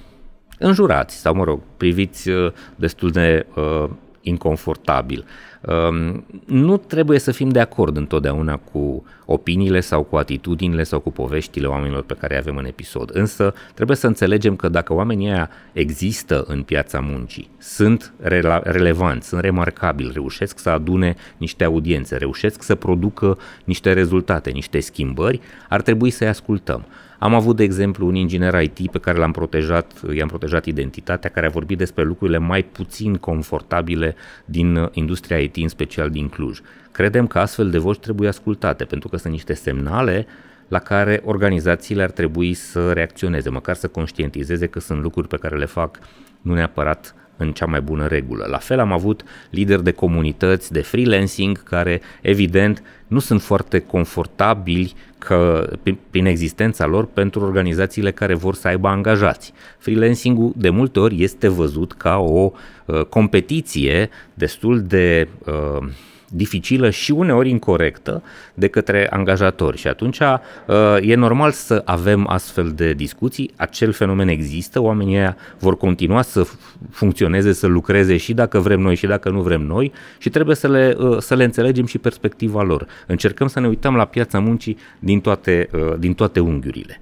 înjurați 0.59 1.17
sau, 1.17 1.35
mă 1.35 1.45
rog, 1.45 1.61
priviți 1.77 2.29
uh, 2.29 2.53
destul 2.77 3.11
de 3.11 3.47
uh, 3.55 3.91
inconfortabil. 4.25 5.25
Um, 5.61 6.25
nu 6.47 6.77
trebuie 6.77 7.19
să 7.19 7.33
fim 7.33 7.49
de 7.49 7.61
acord 7.61 7.97
întotdeauna 7.97 8.57
cu 8.57 9.05
opiniile 9.25 9.81
sau 9.81 10.03
cu 10.03 10.17
atitudinile 10.17 10.83
sau 10.83 11.01
cu 11.01 11.11
poveștile 11.11 11.67
oamenilor 11.67 12.03
pe 12.03 12.15
care 12.15 12.35
îi 12.35 12.41
avem 12.41 12.57
în 12.57 12.65
episod, 12.65 13.11
însă 13.13 13.55
trebuie 13.75 13.97
să 13.97 14.07
înțelegem 14.07 14.57
că 14.57 14.69
dacă 14.69 14.93
oamenii 14.95 15.29
aia 15.29 15.51
există 15.73 16.45
în 16.47 16.63
piața 16.63 17.01
muncii, 17.01 17.51
sunt 17.59 18.13
rele- 18.21 18.61
relevanți, 18.65 19.29
sunt 19.29 19.41
remarcabili, 19.41 20.11
reușesc 20.13 20.59
să 20.59 20.71
adune 20.71 21.15
niște 21.37 21.65
audiențe, 21.65 22.17
reușesc 22.17 22.63
să 22.63 22.75
producă 22.75 23.39
niște 23.65 23.93
rezultate, 23.93 24.51
niște 24.51 24.81
schimbări, 24.81 25.41
ar 25.69 25.83
trebui 25.83 26.11
să-i 26.11 26.29
ascultăm. 26.29 26.87
Am 27.19 27.35
avut, 27.35 27.57
de 27.57 27.63
exemplu, 27.63 28.07
un 28.07 28.15
inginer 28.15 28.63
IT 28.63 28.91
pe 28.91 28.99
care 28.99 29.19
l-am 29.19 29.33
protejat, 29.33 29.93
i-am 30.15 30.29
protejat 30.29 30.65
identitatea, 30.65 31.31
care 31.31 31.47
a 31.47 31.51
vorbit 31.51 31.79
despre 31.79 32.05
lucrurile 32.05 32.39
mai 32.39 32.63
puțin 32.63 33.15
confortabile 33.17 34.15
din 34.45 34.77
uh, 34.77 34.89
industria 34.93 35.39
IT, 35.39 35.57
în 35.57 35.69
special 35.69 36.11
din 36.11 36.29
Cluj. 36.29 36.61
Credem 36.93 37.27
că 37.27 37.39
astfel 37.39 37.71
de 37.71 37.79
voci 37.79 37.99
trebuie 37.99 38.29
ascultate, 38.29 38.85
pentru 38.85 39.09
că 39.09 39.17
sunt 39.17 39.33
niște 39.33 39.55
semnale 39.55 40.27
la 40.69 40.79
care 40.79 41.21
organizațiile 41.25 42.03
ar 42.03 42.11
trebui 42.11 42.55
să 42.55 42.93
reacționeze, 42.93 43.51
măcar 43.51 43.75
să 43.75 43.89
conștientizeze 43.89 44.67
că 44.67 44.81
sunt 44.81 45.03
lucruri 45.03 45.29
pe 45.29 45.37
care 45.37 45.57
le 45.57 45.65
fac 45.65 45.99
nu 46.41 46.55
neapărat 46.55 47.15
în 47.37 47.53
cea 47.53 47.67
mai 47.67 47.81
bună 47.81 48.07
regulă. 48.07 48.47
La 48.51 48.59
fel 48.59 48.79
am 48.79 48.93
avut 48.93 49.23
lideri 49.51 49.85
de 49.85 49.91
comunități 49.91 50.73
de 50.73 50.81
freelancing 50.81 51.63
care 51.63 52.01
evident 52.21 52.83
nu 53.07 53.19
sunt 53.19 53.43
foarte 53.43 53.79
confortabili 53.79 54.93
că, 55.19 55.71
prin 56.11 56.27
existența 56.27 56.87
lor 56.87 57.07
pentru 57.07 57.41
organizațiile 57.41 58.11
care 58.13 58.35
vor 58.35 58.55
să 58.55 58.69
aibă 58.69 58.89
angajați. 58.89 59.53
Freelancing-ul 59.79 60.53
de 60.57 60.71
multe 60.71 61.01
ori 61.01 61.23
este 61.23 61.49
văzut 61.49 61.93
ca 61.93 62.17
o 62.19 62.53
uh, 62.85 63.05
competiție 63.05 64.11
destul 64.35 64.83
de 64.83 65.29
uh, 65.47 65.89
dificilă 66.29 66.91
și 66.91 67.13
uneori 67.13 67.51
incorrectă 67.51 68.23
de 68.55 68.69
către 68.69 69.09
angajatori 69.11 69.77
și 69.77 69.89
atunci 69.89 70.19
uh, 70.21 70.97
e 71.01 71.15
normal 71.15 71.51
să 71.51 71.83
avem 71.85 72.29
astfel 72.29 72.73
de 72.75 72.93
discuții, 72.93 73.51
acel 73.57 73.93
fenomen 73.93 74.29
există, 74.29 74.81
oamenii 74.81 75.17
ăia 75.17 75.37
vor 75.59 75.77
continua 75.77 76.23
să 76.23 76.47
funcționeze, 76.91 77.53
să 77.53 77.67
lucreze 77.67 78.17
și 78.17 78.35
dacă 78.35 78.59
vrem 78.59 78.81
noi 78.81 78.95
și 78.95 79.07
dacă 79.07 79.31
nu 79.31 79.41
vrem 79.41 79.63
noi 79.63 79.93
și 80.19 80.31
trebuie 80.31 80.57
să 80.57 80.69
le, 80.69 80.97
uh, 80.99 81.19
să 81.19 81.35
le 81.35 81.45
înțelegem 81.45 81.87
și 81.87 81.99
perspectiva 81.99 82.63
lor. 82.63 82.87
Încercăm 83.07 83.47
să 83.47 83.61
ne 83.61 83.67
uităm 83.67 83.97
la 83.97 84.05
piața 84.05 84.39
muncii 84.39 84.77
din 84.99 85.21
toate, 85.21 85.69
uh, 85.73 85.95
din 85.99 86.15
toate 86.15 86.41
unghiurile. 86.41 87.01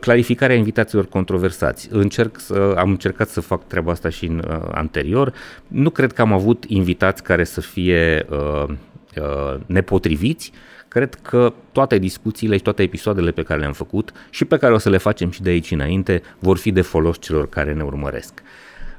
Clarificarea 0.00 0.56
invitațiilor 0.56 1.06
controversați. 1.06 1.88
Încerc 1.92 2.38
să, 2.38 2.74
am 2.76 2.90
încercat 2.90 3.28
să 3.28 3.40
fac 3.40 3.66
treaba 3.66 3.90
asta 3.90 4.08
și 4.08 4.26
în 4.26 4.44
uh, 4.48 4.68
anterior. 4.72 5.32
Nu 5.68 5.90
cred 5.90 6.12
că 6.12 6.20
am 6.20 6.32
avut 6.32 6.64
invitați 6.68 7.22
care 7.22 7.44
să 7.44 7.60
fie 7.60 8.26
uh, 8.30 8.64
uh, 8.68 9.60
nepotriviți. 9.66 10.52
Cred 10.88 11.14
că 11.14 11.52
toate 11.72 11.98
discuțiile 11.98 12.56
și 12.56 12.62
toate 12.62 12.82
episoadele 12.82 13.30
pe 13.30 13.42
care 13.42 13.60
le-am 13.60 13.72
făcut 13.72 14.12
și 14.30 14.44
pe 14.44 14.56
care 14.56 14.72
o 14.72 14.78
să 14.78 14.90
le 14.90 14.96
facem 14.96 15.30
și 15.30 15.42
de 15.42 15.50
aici 15.50 15.70
înainte 15.70 16.22
vor 16.38 16.56
fi 16.56 16.72
de 16.72 16.80
folos 16.80 17.16
celor 17.20 17.48
care 17.48 17.72
ne 17.72 17.82
urmăresc. 17.82 18.42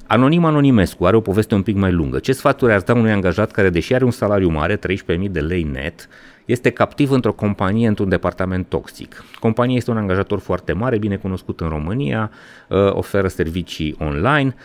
Anonim 0.08 0.46
Anonimescu 0.46 1.06
are 1.06 1.16
o 1.16 1.22
poveste 1.22 1.56
un 1.56 1.62
pic 1.62 1.76
mai 1.76 1.92
lungă. 1.92 2.20
Ce 2.20 2.34
sfaturi 2.34 2.74
ar 2.74 2.82
da 2.82 2.94
unui 2.94 3.12
angajat 3.12 3.52
care, 3.52 3.70
deși 3.70 3.94
are 3.94 4.04
un 4.04 4.12
salariu 4.12 4.50
mare, 4.50 4.80
13.000 4.80 4.82
de 5.30 5.40
lei 5.40 5.64
net, 5.64 6.08
este 6.46 6.70
captiv 6.70 7.12
într-o 7.12 7.34
companie, 7.34 7.88
într-un 7.88 8.10
departament 8.10 8.70
toxic. 8.70 9.24
Compania 9.40 9.76
este 9.76 9.92
un 9.92 9.98
angajator 9.98 10.40
foarte 10.40 10.74
mare, 10.74 10.98
bine 10.98 11.16
cunoscut 11.16 11.60
în 11.60 11.68
România, 11.68 12.32
uh, 12.70 12.78
oferă 12.92 13.28
servicii 13.28 13.96
online, 14.00 14.56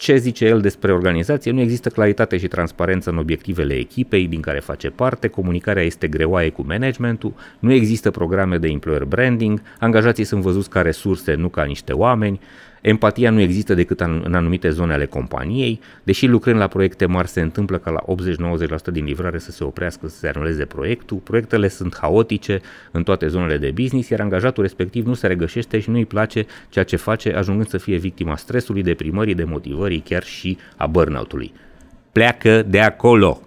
ce 0.00 0.16
zice 0.16 0.44
el 0.44 0.60
despre 0.60 0.92
organizație? 0.92 1.50
Nu 1.50 1.60
există 1.60 1.88
claritate 1.88 2.38
și 2.38 2.48
transparență 2.48 3.10
în 3.10 3.16
obiectivele 3.16 3.74
echipei 3.74 4.26
din 4.26 4.40
care 4.40 4.58
face 4.58 4.90
parte, 4.90 5.28
comunicarea 5.28 5.82
este 5.82 6.08
greoaie 6.08 6.48
cu 6.48 6.64
managementul, 6.66 7.34
nu 7.58 7.72
există 7.72 8.10
programe 8.10 8.58
de 8.58 8.68
employer 8.68 9.04
branding, 9.04 9.62
angajații 9.78 10.24
sunt 10.24 10.42
văzuți 10.42 10.70
ca 10.70 10.80
resurse, 10.82 11.34
nu 11.34 11.48
ca 11.48 11.64
niște 11.64 11.92
oameni, 11.92 12.40
Empatia 12.80 13.30
nu 13.30 13.40
există 13.40 13.74
decât 13.74 14.00
în 14.00 14.34
anumite 14.34 14.70
zone 14.70 14.92
ale 14.92 15.06
companiei, 15.06 15.80
deși 16.02 16.26
lucrând 16.26 16.58
la 16.58 16.66
proiecte 16.66 17.06
mari 17.06 17.28
se 17.28 17.40
întâmplă 17.40 17.78
ca 17.78 17.90
la 17.90 18.04
80-90% 18.78 18.92
din 18.92 19.04
livrare 19.04 19.38
să 19.38 19.50
se 19.50 19.64
oprească, 19.64 20.08
să 20.08 20.16
se 20.16 20.28
anuleze 20.28 20.64
proiectul, 20.64 21.16
proiectele 21.16 21.68
sunt 21.68 21.96
haotice 22.00 22.60
în 22.90 23.02
toate 23.02 23.26
zonele 23.28 23.56
de 23.56 23.70
business, 23.74 24.08
iar 24.08 24.20
angajatul 24.20 24.62
respectiv 24.62 25.06
nu 25.06 25.14
se 25.14 25.26
regăsește 25.26 25.78
și 25.80 25.90
nu 25.90 25.96
îi 25.96 26.06
place 26.06 26.46
ceea 26.68 26.84
ce 26.84 26.96
face, 26.96 27.32
ajungând 27.32 27.68
să 27.68 27.78
fie 27.78 27.96
victima 27.96 28.36
stresului, 28.36 28.82
deprimării, 28.82 29.34
demotivării, 29.34 30.00
chiar 30.00 30.22
și 30.22 30.58
a 30.76 30.86
burnout-ului. 30.86 31.52
Pleacă 32.12 32.62
de 32.62 32.80
acolo! 32.80 33.40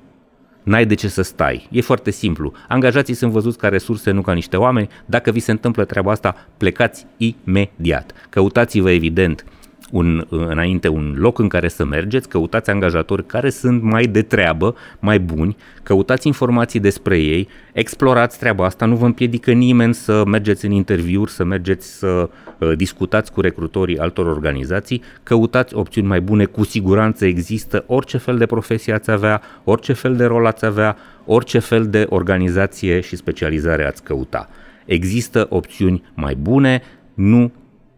N-ai 0.63 0.85
de 0.85 0.93
ce 0.93 1.07
să 1.07 1.21
stai. 1.21 1.67
E 1.71 1.81
foarte 1.81 2.11
simplu. 2.11 2.53
Angajații 2.67 3.13
sunt 3.13 3.31
văzuți 3.31 3.57
ca 3.57 3.67
resurse, 3.67 4.11
nu 4.11 4.21
ca 4.21 4.33
niște 4.33 4.57
oameni. 4.57 4.89
Dacă 5.05 5.31
vi 5.31 5.39
se 5.39 5.51
întâmplă 5.51 5.85
treaba 5.85 6.11
asta, 6.11 6.35
plecați 6.57 7.05
imediat. 7.17 8.13
Căutați-vă, 8.29 8.89
evident, 8.89 9.45
un, 9.93 10.25
înainte 10.29 10.87
un 10.87 11.15
loc 11.17 11.39
în 11.39 11.47
care 11.47 11.67
să 11.67 11.85
mergeți, 11.85 12.29
căutați 12.29 12.69
angajatori 12.69 13.25
care 13.25 13.49
sunt 13.49 13.81
mai 13.81 14.05
de 14.05 14.21
treabă, 14.21 14.75
mai 14.99 15.19
buni, 15.19 15.55
căutați 15.83 16.27
informații 16.27 16.79
despre 16.79 17.17
ei, 17.17 17.47
explorați 17.73 18.39
treaba 18.39 18.65
asta, 18.65 18.85
nu 18.85 18.95
vă 18.95 19.05
împiedică 19.05 19.51
nimeni 19.51 19.93
să 19.93 20.23
mergeți 20.25 20.65
în 20.65 20.71
interviuri, 20.71 21.31
să 21.31 21.43
mergeți 21.43 21.97
să 21.97 22.29
uh, 22.59 22.75
discutați 22.75 23.31
cu 23.31 23.41
recrutorii 23.41 23.97
altor 23.97 24.25
organizații, 24.25 25.01
căutați 25.23 25.75
opțiuni 25.75 26.07
mai 26.07 26.21
bune, 26.21 26.45
cu 26.45 26.63
siguranță 26.63 27.25
există 27.25 27.83
orice 27.87 28.17
fel 28.17 28.37
de 28.37 28.45
profesie 28.45 28.93
ați 28.93 29.11
avea, 29.11 29.41
orice 29.63 29.93
fel 29.93 30.15
de 30.15 30.25
rol 30.25 30.45
ați 30.45 30.65
avea, 30.65 30.97
orice 31.25 31.59
fel 31.59 31.87
de 31.87 32.05
organizație 32.09 32.99
și 32.99 33.15
specializare 33.15 33.85
ați 33.85 34.03
căuta. 34.03 34.49
Există 34.85 35.45
opțiuni 35.49 36.03
mai 36.13 36.35
bune, 36.35 36.81
nu 37.13 37.51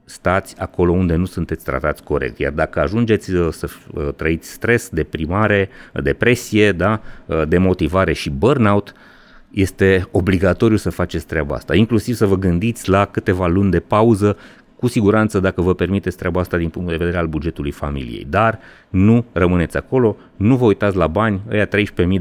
stați 0.05 0.59
acolo 0.59 0.91
unde 0.91 1.15
nu 1.15 1.25
sunteți 1.25 1.63
tratați 1.63 2.03
corect. 2.03 2.39
Iar 2.39 2.51
dacă 2.51 2.79
ajungeți 2.79 3.33
uh, 3.33 3.51
să 3.51 3.69
uh, 3.93 4.09
trăiți 4.15 4.51
stres, 4.51 4.89
deprimare, 4.89 5.69
depresie, 6.03 6.71
da, 6.71 7.01
uh, 7.25 7.47
demotivare 7.47 8.13
și 8.13 8.29
burnout, 8.29 8.93
este 9.51 10.07
obligatoriu 10.11 10.77
să 10.77 10.89
faceți 10.89 11.25
treaba 11.25 11.55
asta, 11.55 11.75
inclusiv 11.75 12.15
să 12.15 12.25
vă 12.25 12.37
gândiți 12.37 12.89
la 12.89 13.05
câteva 13.05 13.47
luni 13.47 13.71
de 13.71 13.79
pauză 13.79 14.37
cu 14.76 14.88
siguranță 14.88 15.39
dacă 15.39 15.61
vă 15.61 15.73
permiteți 15.73 16.17
treaba 16.17 16.39
asta 16.39 16.57
din 16.57 16.69
punct 16.69 16.89
de 16.89 16.95
vedere 16.95 17.17
al 17.17 17.28
bugetului 17.28 17.71
familiei. 17.71 18.26
Dar 18.30 18.59
nu 18.89 19.26
rămâneți 19.32 19.78
acolo, 19.78 20.17
nu 20.36 20.55
vă 20.55 20.65
uitați 20.65 20.97
la 20.97 21.07
bani, 21.07 21.41
ăia 21.51 21.67
13.000 21.67 21.71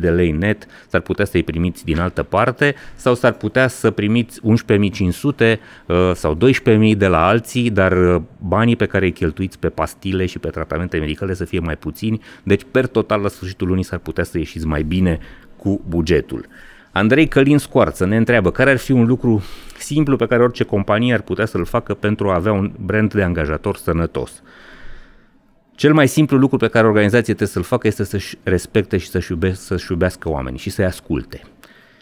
de 0.01 0.11
lei 0.11 0.31
net 0.31 0.67
s-ar 0.89 1.01
putea 1.01 1.25
să-i 1.25 1.43
primiți 1.43 1.85
din 1.85 1.99
altă 1.99 2.23
parte 2.23 2.75
sau 2.95 3.15
s-ar 3.15 3.33
putea 3.33 3.69
să 3.69 3.91
primiți 3.91 4.41
11.500 4.41 5.59
uh, 5.87 6.11
sau 6.15 6.39
12.000 6.91 6.97
de 6.97 7.07
la 7.07 7.27
alții, 7.27 7.71
dar 7.71 8.15
uh, 8.15 8.23
banii 8.39 8.77
pe 8.77 8.87
care 8.87 9.05
îi 9.05 9.13
cheltuiți 9.13 9.59
pe 9.59 9.69
pastile 9.69 10.27
și 10.27 10.39
pe 10.39 10.49
tratamente 10.49 10.99
medicale 10.99 11.35
să 11.35 11.45
fie 11.45 11.59
mai 11.59 11.77
puțini, 11.77 12.21
deci 12.43 12.63
per 12.71 12.87
total 12.87 13.21
la 13.21 13.29
sfârșitul 13.29 13.69
lunii 13.69 13.85
s-ar 13.85 13.99
putea 13.99 14.25
să 14.25 14.39
ieșiți 14.39 14.67
mai 14.67 14.83
bine 14.83 15.19
cu 15.57 15.81
bugetul. 15.89 16.47
Andrei 16.97 17.29
Călin 17.29 17.59
Scoarță 17.59 18.07
ne 18.07 18.17
întreabă 18.17 18.51
care 18.51 18.71
ar 18.71 18.77
fi 18.77 18.93
un 18.93 19.07
lucru 19.07 19.43
simplu 19.79 20.17
pe 20.17 20.27
care 20.27 20.43
orice 20.43 20.65
companie 20.65 21.15
ar 21.15 21.21
putea 21.21 21.47
să-l 21.47 21.65
facă 21.65 21.95
pentru 21.95 22.31
a 22.31 22.35
avea 22.35 22.53
un 22.53 22.73
brand 22.81 23.15
de 23.15 23.23
angajator 23.23 23.77
sănătos. 23.77 24.43
Cel 25.75 25.93
mai 25.93 26.09
simplu 26.09 26.37
lucru 26.37 26.57
pe 26.57 26.69
care 26.69 26.87
organizația 26.87 27.23
trebuie 27.35 27.49
să-l 27.49 27.63
facă 27.63 27.87
este 27.87 28.05
să-și 28.05 28.39
respecte 28.43 28.97
și 28.97 29.09
să-și, 29.09 29.31
iube, 29.31 29.53
să-și 29.53 29.87
iubească 29.91 30.29
oamenii 30.29 30.59
și 30.59 30.71
să-i 30.71 30.85
asculte. 30.85 31.41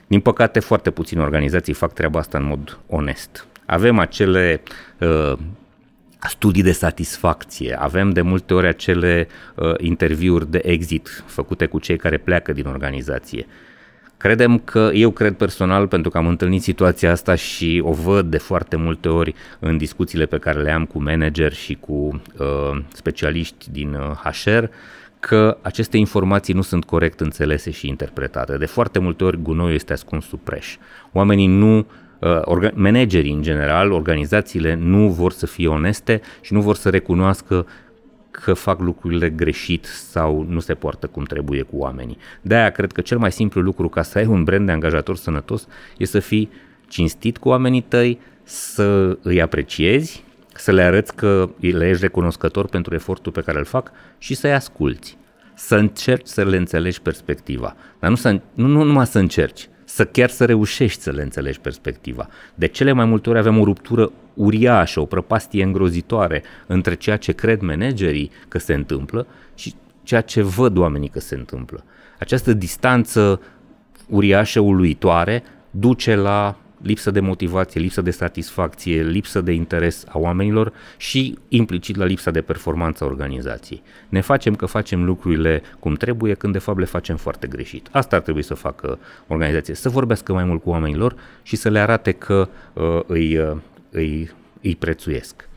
Din 0.07 0.20
păcate, 0.20 0.61
foarte 0.61 0.90
puține 0.90 1.22
organizații 1.22 1.72
fac 1.72 1.93
treaba 1.93 2.18
asta 2.18 2.38
în 2.38 2.45
mod 2.45 2.78
onest. 2.86 3.47
Avem 3.66 3.99
acele 3.99 4.62
uh, 4.99 5.32
studii 6.28 6.62
de 6.62 6.72
satisfacție, 6.72 7.76
avem 7.80 8.11
de 8.11 8.20
multe 8.20 8.55
ori 8.55 8.66
acele 8.66 9.28
uh, 9.55 9.74
interviuri 9.78 10.51
de 10.51 10.61
exit 10.64 11.24
făcute 11.26 11.66
cu 11.66 11.78
cei 11.78 11.97
care 11.97 12.18
pleacă 12.18 12.53
din 12.53 12.66
organizație. 12.66 13.47
Credem 14.22 14.58
că, 14.58 14.90
eu 14.92 15.10
cred 15.10 15.34
personal, 15.34 15.86
pentru 15.86 16.10
că 16.10 16.18
am 16.18 16.26
întâlnit 16.26 16.62
situația 16.62 17.10
asta 17.10 17.34
și 17.34 17.82
o 17.84 17.92
văd 17.92 18.26
de 18.26 18.38
foarte 18.38 18.76
multe 18.76 19.08
ori 19.08 19.34
în 19.58 19.76
discuțiile 19.76 20.26
pe 20.26 20.38
care 20.38 20.62
le 20.62 20.70
am 20.70 20.84
cu 20.84 21.02
manageri 21.02 21.54
și 21.54 21.74
cu 21.74 22.22
uh, 22.38 22.80
specialiști 22.92 23.70
din 23.70 23.94
uh, 23.94 24.32
HR, 24.32 24.64
că 25.20 25.58
aceste 25.62 25.96
informații 25.96 26.54
nu 26.54 26.62
sunt 26.62 26.84
corect 26.84 27.20
înțelese 27.20 27.70
și 27.70 27.88
interpretate. 27.88 28.56
De 28.56 28.66
foarte 28.66 28.98
multe 28.98 29.24
ori 29.24 29.42
gunoiul 29.42 29.74
este 29.74 29.92
ascuns 29.92 30.24
sub 30.24 30.40
preș. 30.40 30.76
Oamenii 31.12 31.46
nu 31.46 31.86
uh, 32.18 32.70
managerii 32.74 33.32
în 33.32 33.42
general, 33.42 33.92
organizațiile 33.92 34.74
nu 34.74 35.08
vor 35.08 35.32
să 35.32 35.46
fie 35.46 35.68
oneste 35.68 36.20
și 36.40 36.52
nu 36.52 36.60
vor 36.60 36.76
să 36.76 36.88
recunoască 36.88 37.66
că 38.32 38.54
fac 38.54 38.80
lucrurile 38.80 39.30
greșit 39.30 39.84
sau 39.84 40.46
nu 40.48 40.60
se 40.60 40.74
poartă 40.74 41.06
cum 41.06 41.24
trebuie 41.24 41.62
cu 41.62 41.76
oamenii. 41.76 42.18
De-aia 42.40 42.70
cred 42.70 42.92
că 42.92 43.00
cel 43.00 43.18
mai 43.18 43.32
simplu 43.32 43.60
lucru 43.60 43.88
ca 43.88 44.02
să 44.02 44.18
ai 44.18 44.26
un 44.26 44.44
brand 44.44 44.66
de 44.66 44.72
angajator 44.72 45.16
sănătos 45.16 45.66
e 45.96 46.04
să 46.04 46.18
fii 46.18 46.50
cinstit 46.88 47.38
cu 47.38 47.48
oamenii 47.48 47.80
tăi, 47.80 48.20
să 48.42 49.18
îi 49.22 49.42
apreciezi, 49.42 50.24
să 50.54 50.72
le 50.72 50.82
arăți 50.82 51.14
că 51.14 51.50
le 51.60 51.88
ești 51.88 52.02
recunoscător 52.02 52.66
pentru 52.66 52.94
efortul 52.94 53.32
pe 53.32 53.40
care 53.40 53.58
îl 53.58 53.64
fac 53.64 53.90
și 54.18 54.34
să-i 54.34 54.52
asculți. 54.52 55.18
Să 55.54 55.76
încerci 55.76 56.26
să 56.26 56.44
le 56.44 56.56
înțelegi 56.56 57.00
perspectiva. 57.00 57.76
Dar 57.98 58.10
nu, 58.10 58.16
să, 58.16 58.40
nu, 58.54 58.66
nu 58.66 58.82
numai 58.82 59.06
să 59.06 59.18
încerci, 59.18 59.68
să 59.84 60.04
chiar 60.04 60.30
să 60.30 60.44
reușești 60.44 61.02
să 61.02 61.10
le 61.10 61.22
înțelegi 61.22 61.60
perspectiva. 61.60 62.28
De 62.54 62.66
cele 62.66 62.92
mai 62.92 63.04
multe 63.04 63.28
ori 63.28 63.38
avem 63.38 63.58
o 63.58 63.64
ruptură 63.64 64.12
uriașă, 64.34 65.00
o 65.00 65.04
prăpastie 65.04 65.62
îngrozitoare 65.62 66.42
între 66.66 66.94
ceea 66.94 67.16
ce 67.16 67.32
cred 67.32 67.60
managerii 67.60 68.30
că 68.48 68.58
se 68.58 68.74
întâmplă 68.74 69.26
și 69.54 69.74
ceea 70.02 70.20
ce 70.20 70.42
văd 70.42 70.76
oamenii 70.76 71.08
că 71.08 71.20
se 71.20 71.34
întâmplă. 71.34 71.84
Această 72.18 72.52
distanță 72.52 73.40
uriașă, 74.08 74.60
uluitoare, 74.60 75.42
duce 75.70 76.14
la 76.14 76.56
lipsă 76.82 77.10
de 77.10 77.20
motivație, 77.20 77.80
lipsă 77.80 78.00
de 78.00 78.10
satisfacție, 78.10 79.02
lipsă 79.02 79.40
de 79.40 79.52
interes 79.52 80.04
a 80.08 80.18
oamenilor 80.18 80.72
și 80.96 81.38
implicit 81.48 81.96
la 81.96 82.04
lipsa 82.04 82.30
de 82.30 82.40
performanță 82.40 83.04
a 83.04 83.06
organizației. 83.06 83.82
Ne 84.08 84.20
facem 84.20 84.54
că 84.54 84.66
facem 84.66 85.04
lucrurile 85.04 85.62
cum 85.78 85.94
trebuie 85.94 86.34
când 86.34 86.52
de 86.52 86.58
fapt 86.58 86.78
le 86.78 86.84
facem 86.84 87.16
foarte 87.16 87.46
greșit. 87.46 87.88
Asta 87.90 88.16
ar 88.16 88.22
trebui 88.22 88.42
să 88.42 88.54
facă 88.54 88.98
organizație, 89.26 89.74
să 89.74 89.88
vorbească 89.88 90.32
mai 90.32 90.44
mult 90.44 90.62
cu 90.62 90.70
oamenilor 90.70 91.14
și 91.42 91.56
să 91.56 91.68
le 91.68 91.78
arate 91.78 92.12
că 92.12 92.48
uh, 92.72 93.00
îi, 93.06 93.38
uh, 93.38 93.56
îi, 93.93 94.30
îi 94.62 94.76
prețuiesc. 94.76 95.49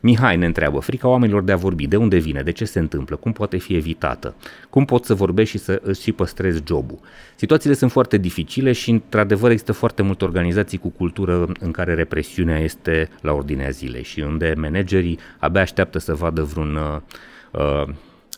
Mihai 0.00 0.36
ne 0.36 0.46
întreabă, 0.46 0.78
frica 0.78 1.08
oamenilor 1.08 1.42
de 1.42 1.52
a 1.52 1.56
vorbi, 1.56 1.86
de 1.86 1.96
unde 1.96 2.16
vine, 2.16 2.42
de 2.42 2.50
ce 2.50 2.64
se 2.64 2.78
întâmplă, 2.78 3.16
cum 3.16 3.32
poate 3.32 3.56
fi 3.56 3.74
evitată, 3.74 4.34
cum 4.70 4.84
pot 4.84 5.04
să 5.04 5.14
vorbești 5.14 5.56
și 5.56 5.62
să 5.62 5.80
îți 5.82 6.02
și 6.02 6.12
păstrezi 6.12 6.62
jobul. 6.66 6.98
Situațiile 7.36 7.74
sunt 7.74 7.90
foarte 7.90 8.16
dificile 8.16 8.72
și, 8.72 8.90
într-adevăr, 8.90 9.50
există 9.50 9.72
foarte 9.72 10.02
multe 10.02 10.24
organizații 10.24 10.78
cu 10.78 10.88
cultură 10.88 11.48
în 11.60 11.70
care 11.70 11.94
represiunea 11.94 12.58
este 12.58 13.08
la 13.20 13.32
ordinea 13.32 13.70
zilei 13.70 14.02
și 14.02 14.20
unde 14.20 14.54
managerii 14.56 15.18
abia 15.38 15.60
așteaptă 15.60 15.98
să 15.98 16.14
vadă 16.14 16.42
vreun 16.42 16.76
uh, 16.76 17.88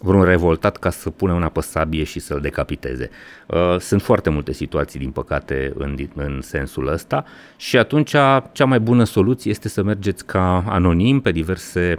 vreun 0.01 0.25
revoltat 0.25 0.77
ca 0.77 0.91
să 0.91 1.11
pună 1.11 1.33
una 1.33 1.49
pe 1.49 1.61
sabie 1.61 2.05
și 2.05 2.19
să-l 2.19 2.41
decapiteze. 2.41 3.11
Uh, 3.47 3.79
sunt 3.79 4.03
foarte 4.03 4.31
multe 4.31 4.53
situații, 4.53 4.99
din 4.99 5.11
păcate, 5.11 5.73
în, 5.75 5.97
în 6.15 6.41
sensul 6.43 6.89
ăsta 6.89 7.25
și 7.57 7.79
atunci 7.79 8.11
cea 8.53 8.65
mai 8.65 8.81
bună 8.81 9.05
soluție 9.05 9.51
este 9.51 9.69
să 9.69 9.83
mergeți 9.83 10.25
ca 10.25 10.65
anonim 10.67 11.21
pe 11.21 11.33
diverse 11.33 11.95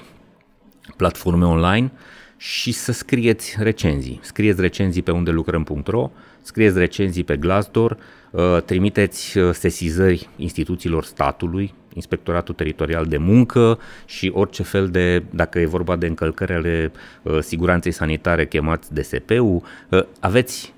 platforme 0.95 1.45
online 1.45 1.91
și 2.37 2.71
să 2.71 2.91
scrieți 2.91 3.55
recenzii. 3.59 4.19
Scrieți 4.21 4.61
recenzii 4.61 5.01
pe 5.01 5.11
unde 5.11 5.31
lucrăm.ro, 5.31 6.11
scrieți 6.41 6.77
recenzii 6.77 7.23
pe 7.23 7.37
Glassdoor, 7.37 7.97
uh, 8.31 8.57
trimiteți 8.65 9.37
uh, 9.37 9.53
sesizări 9.53 10.29
instituțiilor 10.35 11.03
statului, 11.03 11.73
Inspectoratul 11.93 12.55
Teritorial 12.55 13.05
de 13.05 13.17
Muncă 13.17 13.79
și 14.05 14.31
orice 14.33 14.63
fel 14.63 14.87
de, 14.87 15.23
dacă 15.29 15.59
e 15.59 15.65
vorba 15.65 15.95
de 15.95 16.07
încălcări 16.07 16.53
ale 16.53 16.91
uh, 17.21 17.39
siguranței 17.39 17.91
sanitare 17.91 18.45
chemați 18.45 18.93
DSP-ul, 18.93 19.61
aveți 20.19 20.73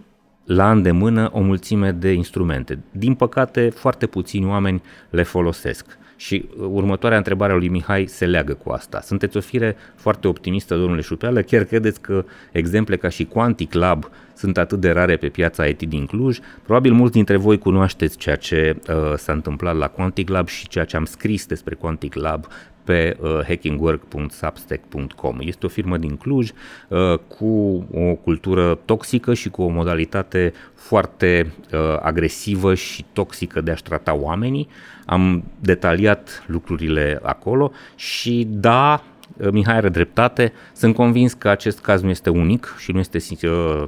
la 0.46 0.72
îndemână 0.72 1.30
o 1.34 1.40
mulțime 1.40 1.92
de 1.92 2.12
instrumente. 2.12 2.80
Din 2.92 3.14
păcate, 3.14 3.70
foarte 3.70 4.06
puțini 4.08 4.46
oameni 4.46 4.82
le 5.10 5.24
folosesc. 5.24 6.00
Și 6.22 6.50
uh, 6.58 6.66
următoarea 6.72 7.18
întrebare 7.18 7.52
a 7.52 7.56
lui 7.56 7.68
Mihai 7.68 8.06
se 8.06 8.26
leagă 8.26 8.54
cu 8.54 8.70
asta. 8.70 9.02
Sunteți 9.02 9.38
o 9.38 9.40
fire 9.40 9.76
foarte 9.96 10.28
optimistă, 10.28 10.76
domnule 10.76 11.02
Șupeală? 11.02 11.42
Chiar 11.42 11.64
credeți 11.64 12.02
că 12.02 12.26
exemple 12.52 12.98
ca 12.98 13.10
și 13.10 13.26
Quantic 13.26 13.74
Lab 13.74 14.10
sunt 14.34 14.58
atât 14.58 14.80
de 14.80 14.92
rare 14.92 15.18
pe 15.18 15.30
piața 15.30 15.66
IT 15.66 15.82
din 15.82 16.06
Cluj? 16.06 16.40
Probabil 16.64 16.94
mulți 16.94 17.14
dintre 17.14 17.38
voi 17.38 17.58
cunoașteți 17.58 18.18
ceea 18.18 18.36
ce 18.36 18.76
uh, 18.90 19.14
s-a 19.18 19.32
întâmplat 19.32 19.76
la 19.76 19.88
Quantic 19.88 20.30
Lab 20.30 20.48
și 20.48 20.68
ceea 20.68 20.86
ce 20.86 20.96
am 20.96 21.06
scris 21.06 21.46
despre 21.46 21.76
Quantic 21.76 22.14
Lab 22.14 22.48
pe 22.92 23.18
uh, 23.20 23.40
hackingwork.substack.com. 23.48 25.38
Este 25.40 25.66
o 25.66 25.70
firmă 25.70 25.98
din 25.98 26.18
Cluj 26.18 26.50
uh, 26.88 27.18
cu 27.38 27.46
o 27.94 28.16
cultură 28.24 28.80
toxică 28.86 29.34
și 29.34 29.50
cu 29.50 29.62
o 29.62 29.68
modalitate 29.68 30.54
foarte 30.74 31.54
uh, 31.74 31.80
agresivă 32.02 32.76
și 32.76 33.06
toxică 33.14 33.62
de 33.62 33.72
a-și 33.72 33.80
ștrata 33.80 34.14
oamenii. 34.14 34.68
Am 35.06 35.44
detaliat 35.60 36.44
lucrurile 36.48 37.20
acolo 37.24 37.72
și 37.96 38.48
da, 38.50 39.04
uh, 39.38 39.50
Mihai 39.52 39.76
are 39.76 39.90
dreptate, 39.90 40.54
sunt 40.74 40.96
convins 40.96 41.34
că 41.34 41.50
acest 41.50 41.80
caz 41.80 42.02
nu 42.02 42.10
este 42.10 42.30
unic 42.30 42.76
și 42.78 42.92
nu 42.92 43.00
este 43.00 43.18
uh, 43.18 43.42
uh, 43.48 43.88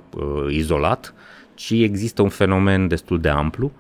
izolat, 0.50 1.14
ci 1.54 1.72
există 1.72 2.22
un 2.22 2.30
fenomen 2.30 2.88
destul 2.88 3.22
de 3.22 3.30
amplu. 3.30 3.72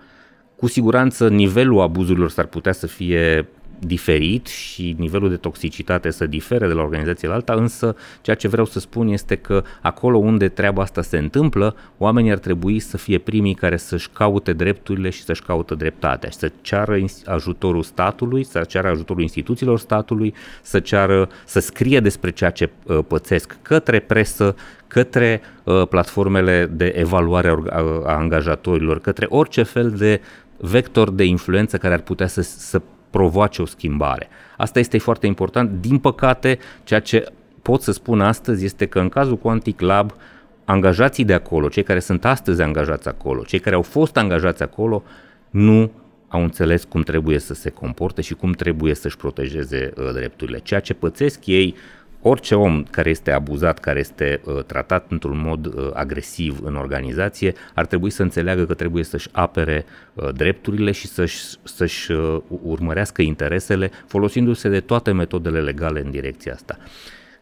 Cu 0.55 0.67
siguranță 0.67 1.30
nivelul 1.30 1.82
abuzurilor 1.82 2.30
s-ar 2.30 2.45
putea 2.45 2.71
să 2.71 2.88
fie 2.88 3.47
diferit 3.84 4.47
și 4.47 4.95
nivelul 4.97 5.29
de 5.29 5.36
toxicitate 5.36 6.09
să 6.09 6.25
difere 6.25 6.67
de 6.67 6.73
la 6.73 6.81
organizație 6.81 7.27
la 7.27 7.34
alta, 7.34 7.53
însă 7.53 7.95
ceea 8.21 8.36
ce 8.36 8.47
vreau 8.47 8.65
să 8.65 8.79
spun 8.79 9.07
este 9.07 9.36
că 9.36 9.63
acolo 9.81 10.17
unde 10.17 10.47
treaba 10.47 10.81
asta 10.81 11.01
se 11.01 11.17
întâmplă, 11.17 11.75
oamenii 11.97 12.31
ar 12.31 12.38
trebui 12.38 12.79
să 12.79 12.97
fie 12.97 13.17
primii 13.17 13.53
care 13.53 13.77
să-și 13.77 14.09
caute 14.09 14.53
drepturile 14.53 15.09
și 15.09 15.23
să-și 15.23 15.43
caute 15.43 15.75
dreptatea 15.75 16.29
și 16.29 16.38
să 16.38 16.51
ceară 16.61 16.97
ajutorul 17.25 17.84
statului, 17.84 18.43
să 18.43 18.59
ceară 18.59 18.88
ajutorul 18.88 19.21
instituțiilor 19.21 19.79
statului, 19.79 20.34
să 20.61 20.79
ceară, 20.79 21.29
să 21.45 21.59
scrie 21.59 21.99
despre 21.99 22.31
ceea 22.31 22.49
ce 22.49 22.69
uh, 22.84 22.99
pățesc 23.07 23.57
către 23.61 23.99
presă, 23.99 24.55
către 24.88 25.41
uh, 25.63 25.88
platformele 25.88 26.69
de 26.71 26.93
evaluare 26.95 27.47
a, 27.69 27.77
a 28.05 28.15
angajatorilor, 28.15 28.99
către 28.99 29.25
orice 29.29 29.63
fel 29.63 29.89
de 29.89 30.21
vector 30.57 31.11
de 31.11 31.23
influență 31.23 31.77
care 31.77 31.93
ar 31.93 32.01
putea 32.01 32.27
să, 32.27 32.41
să 32.41 32.81
provoace 33.14 33.61
o 33.61 33.66
schimbare. 33.66 34.28
Asta 34.57 34.80
este 34.80 34.97
foarte 34.97 35.28
important. 35.28 35.82
Din 35.82 35.97
păcate, 35.97 36.59
ceea 36.84 36.99
ce 36.99 37.26
pot 37.61 37.82
să 37.82 37.91
spun 37.91 38.22
astăzi 38.22 38.66
este 38.66 38.86
că 38.86 38.99
în 38.99 39.09
cazul 39.09 39.38
Quantic 39.38 39.80
Lab, 39.80 40.11
angajații 40.66 41.26
de 41.26 41.34
acolo, 41.34 41.68
cei 41.68 41.84
care 41.84 41.99
sunt 41.99 42.26
astăzi 42.26 42.61
angajați 42.61 43.07
acolo, 43.07 43.43
cei 43.43 43.59
care 43.59 43.76
au 43.76 43.82
fost 43.82 44.18
angajați 44.18 44.64
acolo, 44.64 45.03
nu 45.49 45.91
au 46.28 46.41
înțeles 46.41 46.84
cum 46.84 47.01
trebuie 47.01 47.39
să 47.39 47.53
se 47.53 47.70
comporte 47.70 48.22
și 48.22 48.34
cum 48.34 48.51
trebuie 48.51 48.95
să-și 48.95 49.18
protejeze 49.18 49.93
uh, 49.97 50.14
drepturile. 50.14 50.59
Ceea 50.59 50.80
ce 50.80 50.93
pățesc 50.93 51.45
ei 51.45 51.76
orice 52.26 52.55
om 52.55 52.84
care 52.84 53.09
este 53.09 53.32
abuzat, 53.32 53.80
care 53.80 53.99
este 53.99 54.41
uh, 54.45 54.63
tratat 54.63 55.05
într-un 55.09 55.41
mod 55.45 55.65
uh, 55.65 55.89
agresiv 55.93 56.59
în 56.63 56.76
organizație, 56.76 57.53
ar 57.74 57.86
trebui 57.86 58.09
să 58.09 58.21
înțeleagă 58.21 58.65
că 58.65 58.74
trebuie 58.74 59.03
să-și 59.03 59.30
apere 59.32 59.86
uh, 60.13 60.30
drepturile 60.34 60.91
și 60.91 61.07
să-și, 61.07 61.43
să-și 61.63 62.11
uh, 62.11 62.38
urmărească 62.61 63.21
interesele 63.21 63.91
folosindu-se 64.07 64.69
de 64.69 64.80
toate 64.80 65.11
metodele 65.11 65.61
legale 65.61 66.01
în 66.01 66.11
direcția 66.11 66.53
asta. 66.53 66.78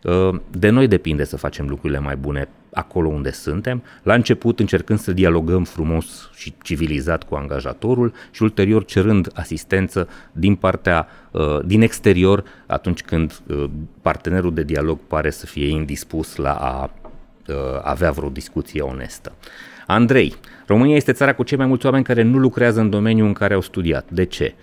Uh, 0.03 0.39
de 0.51 0.69
noi 0.69 0.87
depinde 0.87 1.23
să 1.23 1.37
facem 1.37 1.67
lucrurile 1.67 1.99
mai 1.99 2.15
bune 2.15 2.49
acolo 2.73 3.07
unde 3.07 3.31
suntem, 3.31 3.83
la 4.03 4.13
început 4.13 4.59
încercând 4.59 4.99
să 4.99 5.11
dialogăm 5.11 5.63
frumos 5.63 6.29
și 6.35 6.53
civilizat 6.61 7.23
cu 7.23 7.35
angajatorul 7.35 8.13
și 8.31 8.43
ulterior 8.43 8.85
cerând 8.85 9.31
asistență 9.33 10.07
din 10.31 10.55
partea, 10.55 11.07
uh, 11.31 11.59
din 11.65 11.81
exterior 11.81 12.43
atunci 12.65 13.01
când 13.01 13.39
uh, 13.47 13.63
partenerul 14.01 14.53
de 14.53 14.63
dialog 14.63 14.99
pare 15.07 15.29
să 15.29 15.45
fie 15.45 15.67
indispus 15.67 16.35
la 16.35 16.53
a 16.53 16.89
avea 17.83 18.11
vreo 18.11 18.29
discuție 18.29 18.81
onestă. 18.81 19.31
Andrei, 19.87 20.35
România 20.67 20.95
este 20.95 21.11
țara 21.11 21.33
cu 21.33 21.43
cei 21.43 21.57
mai 21.57 21.65
mulți 21.65 21.85
oameni 21.85 22.03
care 22.03 22.21
nu 22.21 22.37
lucrează 22.37 22.79
în 22.79 22.89
domeniul 22.89 23.27
în 23.27 23.33
care 23.33 23.53
au 23.53 23.61
studiat. 23.61 24.09
De 24.09 24.23
ce? 24.23 24.53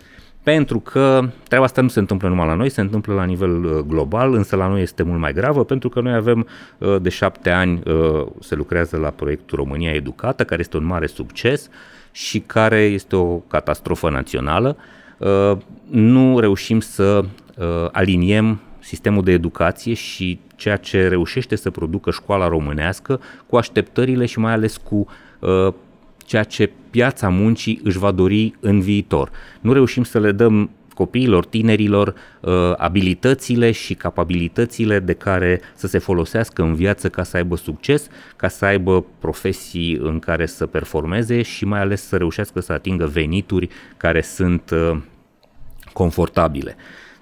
Pentru 0.48 0.80
că 0.80 1.28
treaba 1.48 1.64
asta 1.64 1.80
nu 1.80 1.88
se 1.88 1.98
întâmplă 1.98 2.28
numai 2.28 2.46
la 2.46 2.54
noi, 2.54 2.68
se 2.68 2.80
întâmplă 2.80 3.14
la 3.14 3.24
nivel 3.24 3.64
uh, 3.64 3.78
global, 3.86 4.34
însă 4.34 4.56
la 4.56 4.68
noi 4.68 4.82
este 4.82 5.02
mult 5.02 5.20
mai 5.20 5.32
gravă, 5.32 5.64
pentru 5.64 5.88
că 5.88 6.00
noi 6.00 6.14
avem 6.14 6.46
uh, 6.78 6.96
de 7.02 7.08
șapte 7.08 7.50
ani, 7.50 7.82
uh, 7.86 8.26
se 8.40 8.54
lucrează 8.54 8.96
la 8.96 9.10
proiectul 9.10 9.58
România 9.58 9.90
Educată, 9.90 10.44
care 10.44 10.60
este 10.60 10.76
un 10.76 10.84
mare 10.84 11.06
succes 11.06 11.68
și 12.12 12.40
care 12.40 12.80
este 12.80 13.16
o 13.16 13.36
catastrofă 13.36 14.10
națională. 14.10 14.76
Nu 15.90 16.38
reușim 16.38 16.80
să 16.80 17.24
aliniem 17.92 18.60
sistemul 18.78 19.22
de 19.22 19.32
educație 19.32 19.94
și 19.94 20.40
ceea 20.56 20.76
ce 20.76 21.08
reușește 21.08 21.56
să 21.56 21.70
producă 21.70 22.10
școala 22.10 22.48
românească 22.48 23.20
cu 23.46 23.56
așteptările 23.56 24.26
și 24.26 24.38
mai 24.38 24.52
ales 24.52 24.76
cu 24.76 25.06
ceea 26.28 26.44
ce 26.44 26.70
piața 26.90 27.28
muncii 27.28 27.80
își 27.84 27.98
va 27.98 28.10
dori 28.10 28.54
în 28.60 28.80
viitor. 28.80 29.30
Nu 29.60 29.72
reușim 29.72 30.04
să 30.04 30.18
le 30.18 30.32
dăm 30.32 30.70
copiilor, 30.94 31.46
tinerilor, 31.46 32.14
uh, 32.40 32.52
abilitățile 32.76 33.70
și 33.70 33.94
capabilitățile 33.94 34.98
de 34.98 35.12
care 35.12 35.60
să 35.74 35.86
se 35.86 35.98
folosească 35.98 36.62
în 36.62 36.74
viață 36.74 37.08
ca 37.08 37.22
să 37.22 37.36
aibă 37.36 37.56
succes, 37.56 38.08
ca 38.36 38.48
să 38.48 38.64
aibă 38.64 39.04
profesii 39.18 39.98
în 40.02 40.18
care 40.18 40.46
să 40.46 40.66
performeze 40.66 41.42
și 41.42 41.64
mai 41.64 41.80
ales 41.80 42.06
să 42.06 42.16
reușească 42.16 42.60
să 42.60 42.72
atingă 42.72 43.06
venituri 43.06 43.68
care 43.96 44.20
sunt 44.20 44.70
uh, 44.70 44.98
confortabile. 45.92 46.76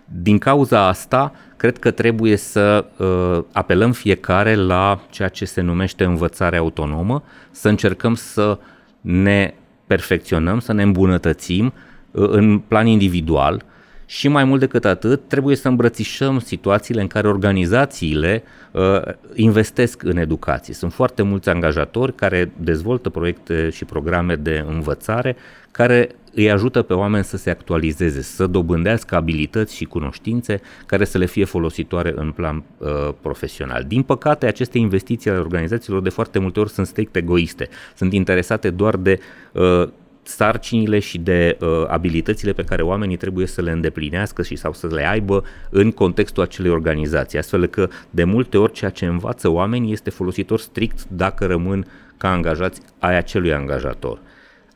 Din 0.04 0.38
cauza 0.38 0.86
asta, 0.86 1.32
cred 1.56 1.78
că 1.78 1.90
trebuie 1.90 2.36
să 2.36 2.84
uh, 2.96 3.44
apelăm 3.52 3.92
fiecare 3.92 4.54
la 4.54 5.00
ceea 5.10 5.28
ce 5.28 5.44
se 5.44 5.60
numește 5.60 6.04
învățare 6.04 6.56
autonomă, 6.56 7.22
să 7.50 7.68
încercăm 7.68 8.14
să 8.14 8.58
uh, 8.60 8.74
ne 9.06 9.54
perfecționăm, 9.86 10.58
să 10.60 10.72
ne 10.72 10.82
îmbunătățim 10.82 11.72
uh, 12.10 12.28
în 12.28 12.58
plan 12.58 12.86
individual 12.86 13.64
și 14.06 14.28
mai 14.28 14.44
mult 14.44 14.60
decât 14.60 14.84
atât, 14.84 15.28
trebuie 15.28 15.56
să 15.56 15.68
îmbrățișăm 15.68 16.38
situațiile 16.38 17.00
în 17.00 17.06
care 17.06 17.28
organizațiile 17.28 18.42
uh, 18.72 19.00
investesc 19.34 20.02
în 20.02 20.16
educație. 20.16 20.74
Sunt 20.74 20.92
foarte 20.92 21.22
mulți 21.22 21.48
angajatori 21.48 22.14
care 22.14 22.52
dezvoltă 22.56 23.08
proiecte 23.08 23.70
și 23.70 23.84
programe 23.84 24.34
de 24.34 24.64
învățare 24.68 25.36
care 25.70 26.08
îi 26.36 26.50
ajută 26.50 26.82
pe 26.82 26.92
oameni 26.92 27.24
să 27.24 27.36
se 27.36 27.50
actualizeze, 27.50 28.22
să 28.22 28.46
dobândească 28.46 29.16
abilități 29.16 29.74
și 29.74 29.84
cunoștințe 29.84 30.60
care 30.86 31.04
să 31.04 31.18
le 31.18 31.26
fie 31.26 31.44
folositoare 31.44 32.12
în 32.16 32.30
plan 32.30 32.64
uh, 32.78 32.88
profesional. 33.20 33.84
Din 33.86 34.02
păcate, 34.02 34.46
aceste 34.46 34.78
investiții 34.78 35.30
ale 35.30 35.38
organizațiilor 35.38 36.02
de 36.02 36.08
foarte 36.08 36.38
multe 36.38 36.60
ori 36.60 36.70
sunt 36.70 36.86
strict 36.86 37.16
egoiste, 37.16 37.68
sunt 37.94 38.12
interesate 38.12 38.70
doar 38.70 38.96
de 38.96 39.18
uh, 39.52 39.88
sarcinile 40.22 40.98
și 40.98 41.18
de 41.18 41.56
uh, 41.60 41.68
abilitățile 41.88 42.52
pe 42.52 42.64
care 42.64 42.82
oamenii 42.82 43.16
trebuie 43.16 43.46
să 43.46 43.62
le 43.62 43.70
îndeplinească 43.70 44.42
și 44.42 44.56
sau 44.56 44.72
să 44.72 44.86
le 44.86 45.08
aibă 45.08 45.44
în 45.70 45.90
contextul 45.90 46.42
acelei 46.42 46.70
organizații, 46.70 47.38
astfel 47.38 47.66
că 47.66 47.88
de 48.10 48.24
multe 48.24 48.58
ori 48.58 48.72
ceea 48.72 48.90
ce 48.90 49.06
învață 49.06 49.48
oamenii 49.48 49.92
este 49.92 50.10
folositor 50.10 50.58
strict 50.58 51.06
dacă 51.08 51.46
rămân 51.46 51.86
ca 52.16 52.32
angajați 52.32 52.80
ai 52.98 53.16
acelui 53.16 53.52
angajator. 53.52 54.18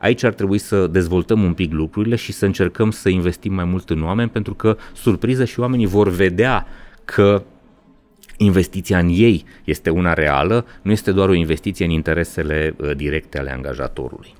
Aici 0.01 0.23
ar 0.23 0.33
trebui 0.33 0.57
să 0.57 0.87
dezvoltăm 0.87 1.43
un 1.43 1.53
pic 1.53 1.71
lucrurile 1.71 2.15
și 2.15 2.31
să 2.31 2.45
încercăm 2.45 2.91
să 2.91 3.09
investim 3.09 3.53
mai 3.53 3.65
mult 3.65 3.89
în 3.89 4.03
oameni 4.03 4.29
pentru 4.29 4.53
că, 4.53 4.77
surpriză, 4.93 5.45
și 5.45 5.59
oamenii 5.59 5.85
vor 5.85 6.09
vedea 6.09 6.67
că 7.05 7.43
investiția 8.37 8.99
în 8.99 9.07
ei 9.09 9.45
este 9.63 9.89
una 9.89 10.13
reală, 10.13 10.65
nu 10.81 10.91
este 10.91 11.11
doar 11.11 11.29
o 11.29 11.33
investiție 11.33 11.85
în 11.85 11.91
interesele 11.91 12.75
uh, 12.77 12.95
directe 12.95 13.39
ale 13.39 13.51
angajatorului. 13.51 14.33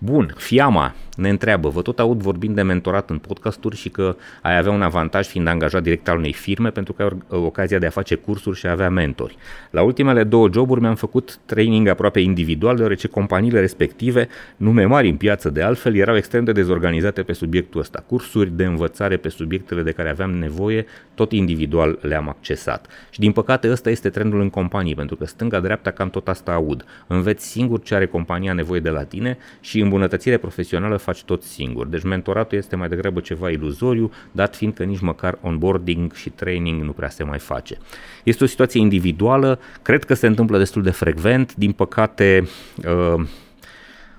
Bun, 0.00 0.34
Fiama 0.36 0.94
ne 1.18 1.28
întreabă, 1.28 1.68
vă 1.68 1.82
tot 1.82 1.98
aud 1.98 2.20
vorbind 2.20 2.54
de 2.54 2.62
mentorat 2.62 3.10
în 3.10 3.18
podcasturi 3.18 3.76
și 3.76 3.88
că 3.88 4.16
ai 4.42 4.58
avea 4.58 4.72
un 4.72 4.82
avantaj 4.82 5.26
fiind 5.26 5.46
angajat 5.46 5.82
direct 5.82 6.08
al 6.08 6.16
unei 6.16 6.32
firme 6.32 6.70
pentru 6.70 6.92
că 6.92 7.02
ai 7.02 7.18
ocazia 7.28 7.78
de 7.78 7.86
a 7.86 7.90
face 7.90 8.14
cursuri 8.14 8.58
și 8.58 8.66
a 8.66 8.70
avea 8.70 8.90
mentori. 8.90 9.36
La 9.70 9.82
ultimele 9.82 10.24
două 10.24 10.48
joburi 10.52 10.80
mi-am 10.80 10.94
făcut 10.94 11.38
training 11.46 11.88
aproape 11.88 12.20
individual, 12.20 12.76
deoarece 12.76 13.08
companiile 13.08 13.60
respective, 13.60 14.28
nume 14.56 14.84
mari 14.84 15.08
în 15.08 15.16
piață 15.16 15.50
de 15.50 15.62
altfel, 15.62 15.94
erau 15.94 16.16
extrem 16.16 16.44
de 16.44 16.52
dezorganizate 16.52 17.22
pe 17.22 17.32
subiectul 17.32 17.80
ăsta. 17.80 18.04
Cursuri 18.06 18.56
de 18.56 18.64
învățare 18.64 19.16
pe 19.16 19.28
subiectele 19.28 19.82
de 19.82 19.92
care 19.92 20.10
aveam 20.10 20.30
nevoie, 20.30 20.86
tot 21.14 21.32
individual 21.32 21.98
le-am 22.02 22.28
accesat. 22.28 22.86
Și 23.10 23.20
din 23.20 23.32
păcate 23.32 23.70
ăsta 23.70 23.90
este 23.90 24.08
trendul 24.08 24.40
în 24.40 24.50
companii, 24.50 24.94
pentru 24.94 25.16
că 25.16 25.26
stânga-dreapta 25.26 25.90
cam 25.90 26.10
tot 26.10 26.28
asta 26.28 26.52
aud. 26.52 26.84
Înveți 27.06 27.46
singur 27.46 27.82
ce 27.82 27.94
are 27.94 28.06
compania 28.06 28.52
nevoie 28.52 28.80
de 28.80 28.90
la 28.90 29.04
tine 29.04 29.38
și 29.60 29.78
îmbunătățire 29.88 30.36
profesională 30.36 30.96
faci 30.96 31.22
tot 31.22 31.42
singur. 31.42 31.86
Deci 31.86 32.02
mentoratul 32.02 32.58
este 32.58 32.76
mai 32.76 32.88
degrabă 32.88 33.20
ceva 33.20 33.50
iluzoriu, 33.50 34.10
dat 34.32 34.56
fiind 34.56 34.74
că 34.74 34.84
nici 34.84 35.00
măcar 35.00 35.38
onboarding 35.42 36.12
și 36.12 36.30
training 36.30 36.82
nu 36.82 36.92
prea 36.92 37.08
se 37.08 37.24
mai 37.24 37.38
face. 37.38 37.78
Este 38.24 38.44
o 38.44 38.46
situație 38.46 38.80
individuală, 38.80 39.58
cred 39.82 40.04
că 40.04 40.14
se 40.14 40.26
întâmplă 40.26 40.58
destul 40.58 40.82
de 40.82 40.90
frecvent, 40.90 41.54
din 41.54 41.72
păcate 41.72 42.48
uh, 42.76 43.26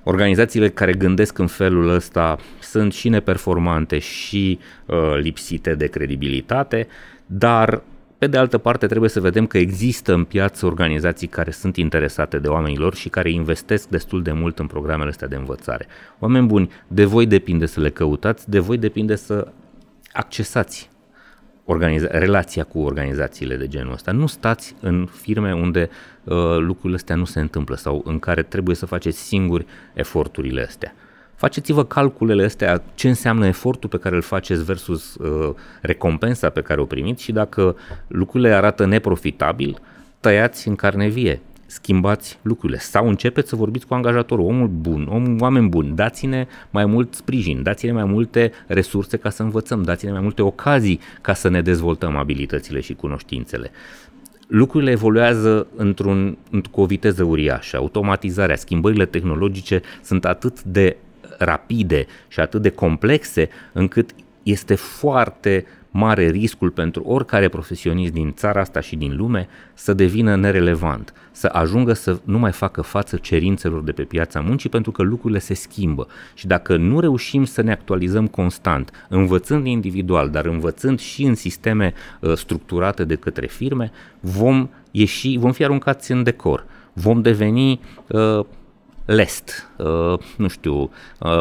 organizațiile 0.03 0.69
care 0.69 0.93
gândesc 0.93 1.37
în 1.37 1.47
felul 1.47 1.89
ăsta 1.89 2.37
sunt 2.59 2.93
și 2.93 3.09
neperformante 3.09 3.99
și 3.99 4.59
uh, 4.85 4.97
lipsite 5.21 5.75
de 5.75 5.87
credibilitate, 5.87 6.87
dar 7.25 7.81
pe 8.19 8.27
de 8.27 8.37
altă 8.37 8.57
parte, 8.57 8.87
trebuie 8.87 9.09
să 9.09 9.19
vedem 9.19 9.47
că 9.47 9.57
există 9.57 10.13
în 10.13 10.23
piață 10.23 10.65
organizații 10.65 11.27
care 11.27 11.51
sunt 11.51 11.77
interesate 11.77 12.39
de 12.39 12.47
oamenilor 12.47 12.95
și 12.95 13.09
care 13.09 13.31
investesc 13.31 13.87
destul 13.87 14.21
de 14.21 14.31
mult 14.31 14.59
în 14.59 14.67
programele 14.67 15.09
astea 15.09 15.27
de 15.27 15.35
învățare. 15.35 15.87
Oameni 16.19 16.47
buni, 16.47 16.71
de 16.87 17.05
voi 17.05 17.25
depinde 17.25 17.65
să 17.65 17.79
le 17.79 17.89
căutați, 17.89 18.49
de 18.49 18.59
voi 18.59 18.77
depinde 18.77 19.15
să 19.15 19.47
accesați 20.13 20.89
organiza- 21.65 22.11
relația 22.11 22.63
cu 22.63 22.79
organizațiile 22.79 23.55
de 23.55 23.67
genul 23.67 23.93
ăsta. 23.93 24.11
Nu 24.11 24.27
stați 24.27 24.75
în 24.79 25.09
firme 25.21 25.53
unde 25.53 25.89
uh, 26.23 26.35
lucrurile 26.57 26.95
astea 26.95 27.15
nu 27.15 27.25
se 27.25 27.39
întâmplă 27.39 27.75
sau 27.75 28.01
în 28.05 28.19
care 28.19 28.43
trebuie 28.43 28.75
să 28.75 28.85
faceți 28.85 29.19
singuri 29.19 29.65
eforturile 29.93 30.61
astea. 30.61 30.93
Faceți-vă 31.39 31.85
calculele 31.85 32.43
astea, 32.43 32.83
ce 32.95 33.07
înseamnă 33.07 33.47
efortul 33.47 33.89
pe 33.89 33.97
care 33.97 34.15
îl 34.15 34.21
faceți 34.21 34.63
versus 34.63 35.15
uh, 35.15 35.55
recompensa 35.81 36.49
pe 36.49 36.61
care 36.61 36.81
o 36.81 36.85
primiți 36.85 37.23
și 37.23 37.31
dacă 37.31 37.75
lucrurile 38.07 38.53
arată 38.53 38.85
neprofitabil, 38.85 39.77
tăiați 40.19 40.67
în 40.67 40.75
carne 40.75 41.07
vie, 41.07 41.41
schimbați 41.65 42.39
lucrurile 42.41 42.79
sau 42.79 43.07
începeți 43.07 43.49
să 43.49 43.55
vorbiți 43.55 43.85
cu 43.85 43.93
angajatorul, 43.93 44.45
omul 44.45 44.67
bun, 44.67 45.07
om, 45.09 45.41
oameni 45.41 45.69
buni, 45.69 45.95
dați-ne 45.95 46.47
mai 46.69 46.85
mult 46.85 47.13
sprijin, 47.13 47.63
dați-ne 47.63 47.91
mai 47.91 48.05
multe 48.05 48.51
resurse 48.67 49.17
ca 49.17 49.29
să 49.29 49.43
învățăm, 49.43 49.83
dați-ne 49.83 50.11
mai 50.11 50.21
multe 50.21 50.41
ocazii 50.41 50.99
ca 51.21 51.33
să 51.33 51.49
ne 51.49 51.61
dezvoltăm 51.61 52.15
abilitățile 52.15 52.79
și 52.79 52.93
cunoștințele 52.93 53.71
lucrurile 54.47 54.91
evoluează 54.91 55.67
într-un, 55.75 56.37
cu 56.71 56.81
o 56.81 56.85
viteză 56.85 57.23
uriașă. 57.23 57.77
Automatizarea, 57.77 58.55
schimbările 58.55 59.05
tehnologice 59.05 59.81
sunt 60.03 60.25
atât 60.25 60.63
de 60.63 60.97
rapide 61.39 62.05
și 62.27 62.39
atât 62.39 62.61
de 62.61 62.69
complexe 62.69 63.49
încât 63.73 64.09
este 64.43 64.75
foarte 64.75 65.65
mare 65.91 66.29
riscul 66.29 66.69
pentru 66.69 67.03
oricare 67.03 67.47
profesionist 67.47 68.13
din 68.13 68.33
țara 68.33 68.59
asta 68.59 68.79
și 68.79 68.95
din 68.95 69.15
lume 69.15 69.47
să 69.73 69.93
devină 69.93 70.35
nerelevant, 70.35 71.13
să 71.31 71.49
ajungă 71.53 71.93
să 71.93 72.19
nu 72.23 72.39
mai 72.39 72.51
facă 72.51 72.81
față 72.81 73.17
cerințelor 73.17 73.83
de 73.83 73.91
pe 73.91 74.03
piața 74.03 74.39
muncii 74.39 74.69
pentru 74.69 74.91
că 74.91 75.01
lucrurile 75.01 75.39
se 75.39 75.53
schimbă. 75.53 76.07
Și 76.33 76.47
dacă 76.47 76.77
nu 76.77 76.99
reușim 76.99 77.45
să 77.45 77.61
ne 77.61 77.71
actualizăm 77.71 78.27
constant, 78.27 79.07
învățând 79.09 79.65
individual, 79.65 80.29
dar 80.29 80.45
învățând 80.45 80.99
și 80.99 81.23
în 81.23 81.35
sisteme 81.35 81.93
uh, 82.19 82.33
structurate 82.33 83.03
de 83.03 83.15
către 83.15 83.47
firme, 83.47 83.91
vom 84.19 84.69
ieși, 84.91 85.37
vom 85.37 85.51
fi 85.51 85.63
aruncați 85.63 86.11
în 86.11 86.23
decor. 86.23 86.65
Vom 86.93 87.21
deveni 87.21 87.79
uh, 88.07 88.45
lest, 89.09 89.69
uh, 89.77 90.19
nu 90.37 90.47
știu, 90.47 90.75
uh, 90.81 90.89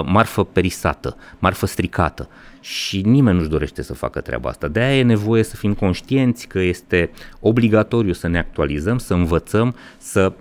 marfă 0.05 0.45
perisată, 0.45 1.17
marfă 1.39 1.67
stricată 1.67 2.29
și 2.61 3.01
nimeni 3.01 3.37
nu-și 3.37 3.49
dorește 3.49 3.83
să 3.83 3.95
facă 3.95 4.21
treaba 4.21 4.49
asta. 4.49 4.69
De 4.69 4.81
aia 4.81 4.99
e 4.99 5.03
nevoie 5.03 5.43
să 5.43 5.57
fim 5.57 5.75
conștienți 5.75 6.47
că 6.47 6.59
este 6.59 7.11
obligatoriu 7.41 8.13
să 8.13 8.29
ne 8.29 8.39
actualizăm, 8.39 8.99
să 8.99 9.15
învățăm, 9.15 9.75
să 9.99 10.33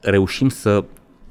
reușim 0.00 0.48
să 0.48 0.84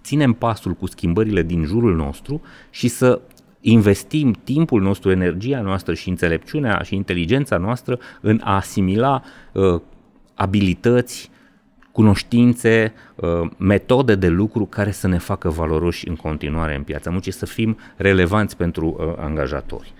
ținem 0.04 0.34
pasul 0.34 0.74
cu 0.74 0.88
schimbările 0.88 1.44
din 1.44 1.66
jurul 1.66 1.96
nostru 1.96 2.42
și 2.70 2.88
să 2.88 3.22
investim 3.62 4.32
timpul 4.44 4.82
nostru, 4.82 5.12
energia 5.12 5.62
noastră 5.62 5.94
și 5.94 6.10
înțelepciunea 6.10 6.82
și 6.84 6.96
inteligența 6.96 7.58
noastră 7.58 8.00
în 8.22 8.42
a 8.44 8.56
asimila 8.56 9.24
uh, 9.52 9.82
abilități, 10.34 11.30
cunoștințe, 11.92 12.94
uh, 13.16 13.30
metode 13.58 14.16
de 14.16 14.28
lucru 14.28 14.66
care 14.66 14.92
să 14.92 15.08
ne 15.08 15.18
facă 15.18 15.50
valoroși 15.50 16.08
în 16.08 16.16
continuare 16.16 16.76
în 16.76 16.84
piața 16.84 17.10
muncii, 17.10 17.32
să 17.32 17.46
fim 17.46 17.78
relevanți 17.96 18.58
pentru 18.58 18.96
uh, 19.00 19.14
angajatori. 19.18 19.94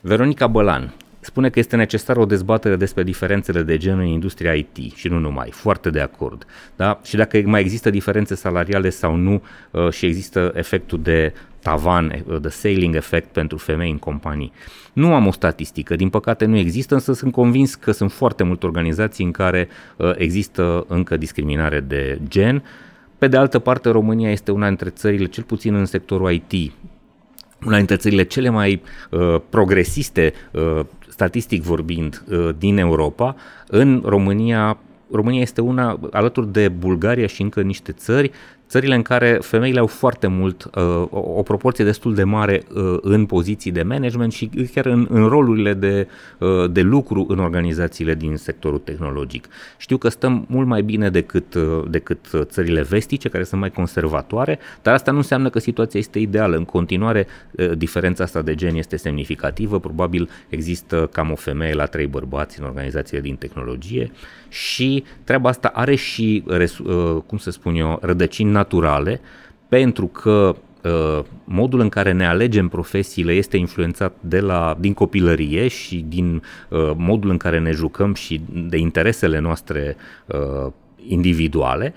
Veronica 0.00 0.46
Bălan 0.46 0.94
spune 1.20 1.50
că 1.50 1.58
este 1.58 1.76
necesară 1.76 2.20
o 2.20 2.24
dezbatere 2.24 2.76
despre 2.76 3.02
diferențele 3.02 3.62
de 3.62 3.76
gen 3.76 3.98
în 3.98 4.06
industria 4.06 4.52
IT 4.54 4.76
și 4.94 5.08
nu 5.08 5.18
numai, 5.18 5.50
foarte 5.50 5.90
de 5.90 6.00
acord. 6.00 6.46
Da? 6.76 7.00
Și 7.04 7.16
dacă 7.16 7.42
mai 7.44 7.60
există 7.60 7.90
diferențe 7.90 8.34
salariale 8.34 8.90
sau 8.90 9.14
nu 9.14 9.42
uh, 9.70 9.90
și 9.90 10.06
există 10.06 10.52
efectul 10.54 11.02
de 11.02 11.32
tavan, 11.64 12.24
the 12.40 12.50
sailing 12.50 12.94
effect 12.94 13.32
pentru 13.32 13.56
femei 13.56 13.90
în 13.90 13.98
companii. 13.98 14.52
Nu 14.92 15.14
am 15.14 15.26
o 15.26 15.30
statistică, 15.30 15.96
din 15.96 16.08
păcate 16.08 16.44
nu 16.44 16.56
există, 16.56 16.94
însă 16.94 17.12
sunt 17.12 17.32
convins 17.32 17.74
că 17.74 17.92
sunt 17.92 18.12
foarte 18.12 18.42
multe 18.42 18.66
organizații 18.66 19.24
în 19.24 19.30
care 19.30 19.68
uh, 19.96 20.12
există 20.16 20.84
încă 20.88 21.16
discriminare 21.16 21.80
de 21.80 22.18
gen. 22.28 22.62
Pe 23.18 23.28
de 23.28 23.36
altă 23.36 23.58
parte, 23.58 23.88
România 23.88 24.30
este 24.30 24.50
una 24.50 24.66
dintre 24.66 24.90
țările, 24.90 25.26
cel 25.26 25.44
puțin 25.44 25.74
în 25.74 25.84
sectorul 25.84 26.30
IT, 26.30 26.72
una 27.66 27.76
dintre 27.76 27.96
țările 27.96 28.22
cele 28.22 28.48
mai 28.48 28.82
uh, 29.10 29.36
progresiste, 29.48 30.32
uh, 30.52 30.80
statistic 31.08 31.62
vorbind, 31.62 32.24
uh, 32.28 32.48
din 32.58 32.78
Europa. 32.78 33.36
În 33.66 34.02
România 34.04 34.78
România 35.10 35.40
este 35.40 35.60
una, 35.60 36.00
alături 36.10 36.52
de 36.52 36.68
Bulgaria 36.68 37.26
și 37.26 37.42
încă 37.42 37.62
niște 37.62 37.92
țări, 37.92 38.30
țările 38.74 38.94
în 38.94 39.02
care 39.02 39.38
femeile 39.40 39.78
au 39.78 39.86
foarte 39.86 40.26
mult, 40.26 40.70
uh, 40.74 41.06
o, 41.10 41.42
proporție 41.42 41.84
destul 41.84 42.14
de 42.14 42.24
mare 42.24 42.62
uh, 42.74 42.96
în 43.00 43.26
poziții 43.26 43.70
de 43.70 43.82
management 43.82 44.32
și 44.32 44.50
chiar 44.74 44.86
în, 44.86 45.06
în 45.10 45.26
rolurile 45.26 45.74
de, 45.74 46.08
uh, 46.38 46.70
de 46.70 46.80
lucru 46.80 47.24
în 47.28 47.38
organizațiile 47.38 48.14
din 48.14 48.36
sectorul 48.36 48.78
tehnologic. 48.78 49.48
Știu 49.76 49.96
că 49.96 50.08
stăm 50.08 50.44
mult 50.48 50.66
mai 50.66 50.82
bine 50.82 51.10
decât, 51.10 51.56
decât 51.90 52.18
țările 52.42 52.82
vestice, 52.82 53.28
care 53.28 53.44
sunt 53.44 53.60
mai 53.60 53.70
conservatoare, 53.70 54.58
dar 54.82 54.94
asta 54.94 55.10
nu 55.10 55.16
înseamnă 55.16 55.50
că 55.50 55.58
situația 55.58 56.00
este 56.00 56.18
ideală. 56.18 56.56
În 56.56 56.64
continuare, 56.64 57.26
diferența 57.76 58.24
asta 58.24 58.42
de 58.42 58.54
gen 58.54 58.74
este 58.74 58.96
semnificativă, 58.96 59.80
probabil 59.80 60.28
există 60.48 61.08
cam 61.12 61.30
o 61.30 61.34
femeie 61.34 61.74
la 61.74 61.84
trei 61.84 62.06
bărbați 62.06 62.60
în 62.60 62.66
organizațiile 62.66 63.22
din 63.22 63.36
tehnologie 63.36 64.10
și 64.48 65.04
treaba 65.24 65.48
asta 65.48 65.68
are 65.74 65.94
și, 65.94 66.44
cum 67.26 67.38
să 67.38 67.50
spun 67.50 67.74
eu, 67.74 67.98
rădăcini 68.02 68.50
naturale, 68.64 69.20
pentru 69.68 70.06
că 70.06 70.56
uh, 70.82 71.24
modul 71.44 71.80
în 71.80 71.88
care 71.88 72.12
ne 72.12 72.26
alegem 72.26 72.68
profesiile 72.68 73.32
este 73.32 73.56
influențat 73.56 74.14
de 74.20 74.40
la, 74.40 74.76
din 74.80 74.94
copilărie 74.94 75.68
și 75.68 76.04
din 76.08 76.42
uh, 76.68 76.90
modul 76.96 77.30
în 77.30 77.36
care 77.36 77.58
ne 77.58 77.70
jucăm 77.70 78.14
și 78.14 78.40
de 78.68 78.76
interesele 78.76 79.38
noastre 79.38 79.96
uh, 80.26 80.72
individuale, 81.06 81.94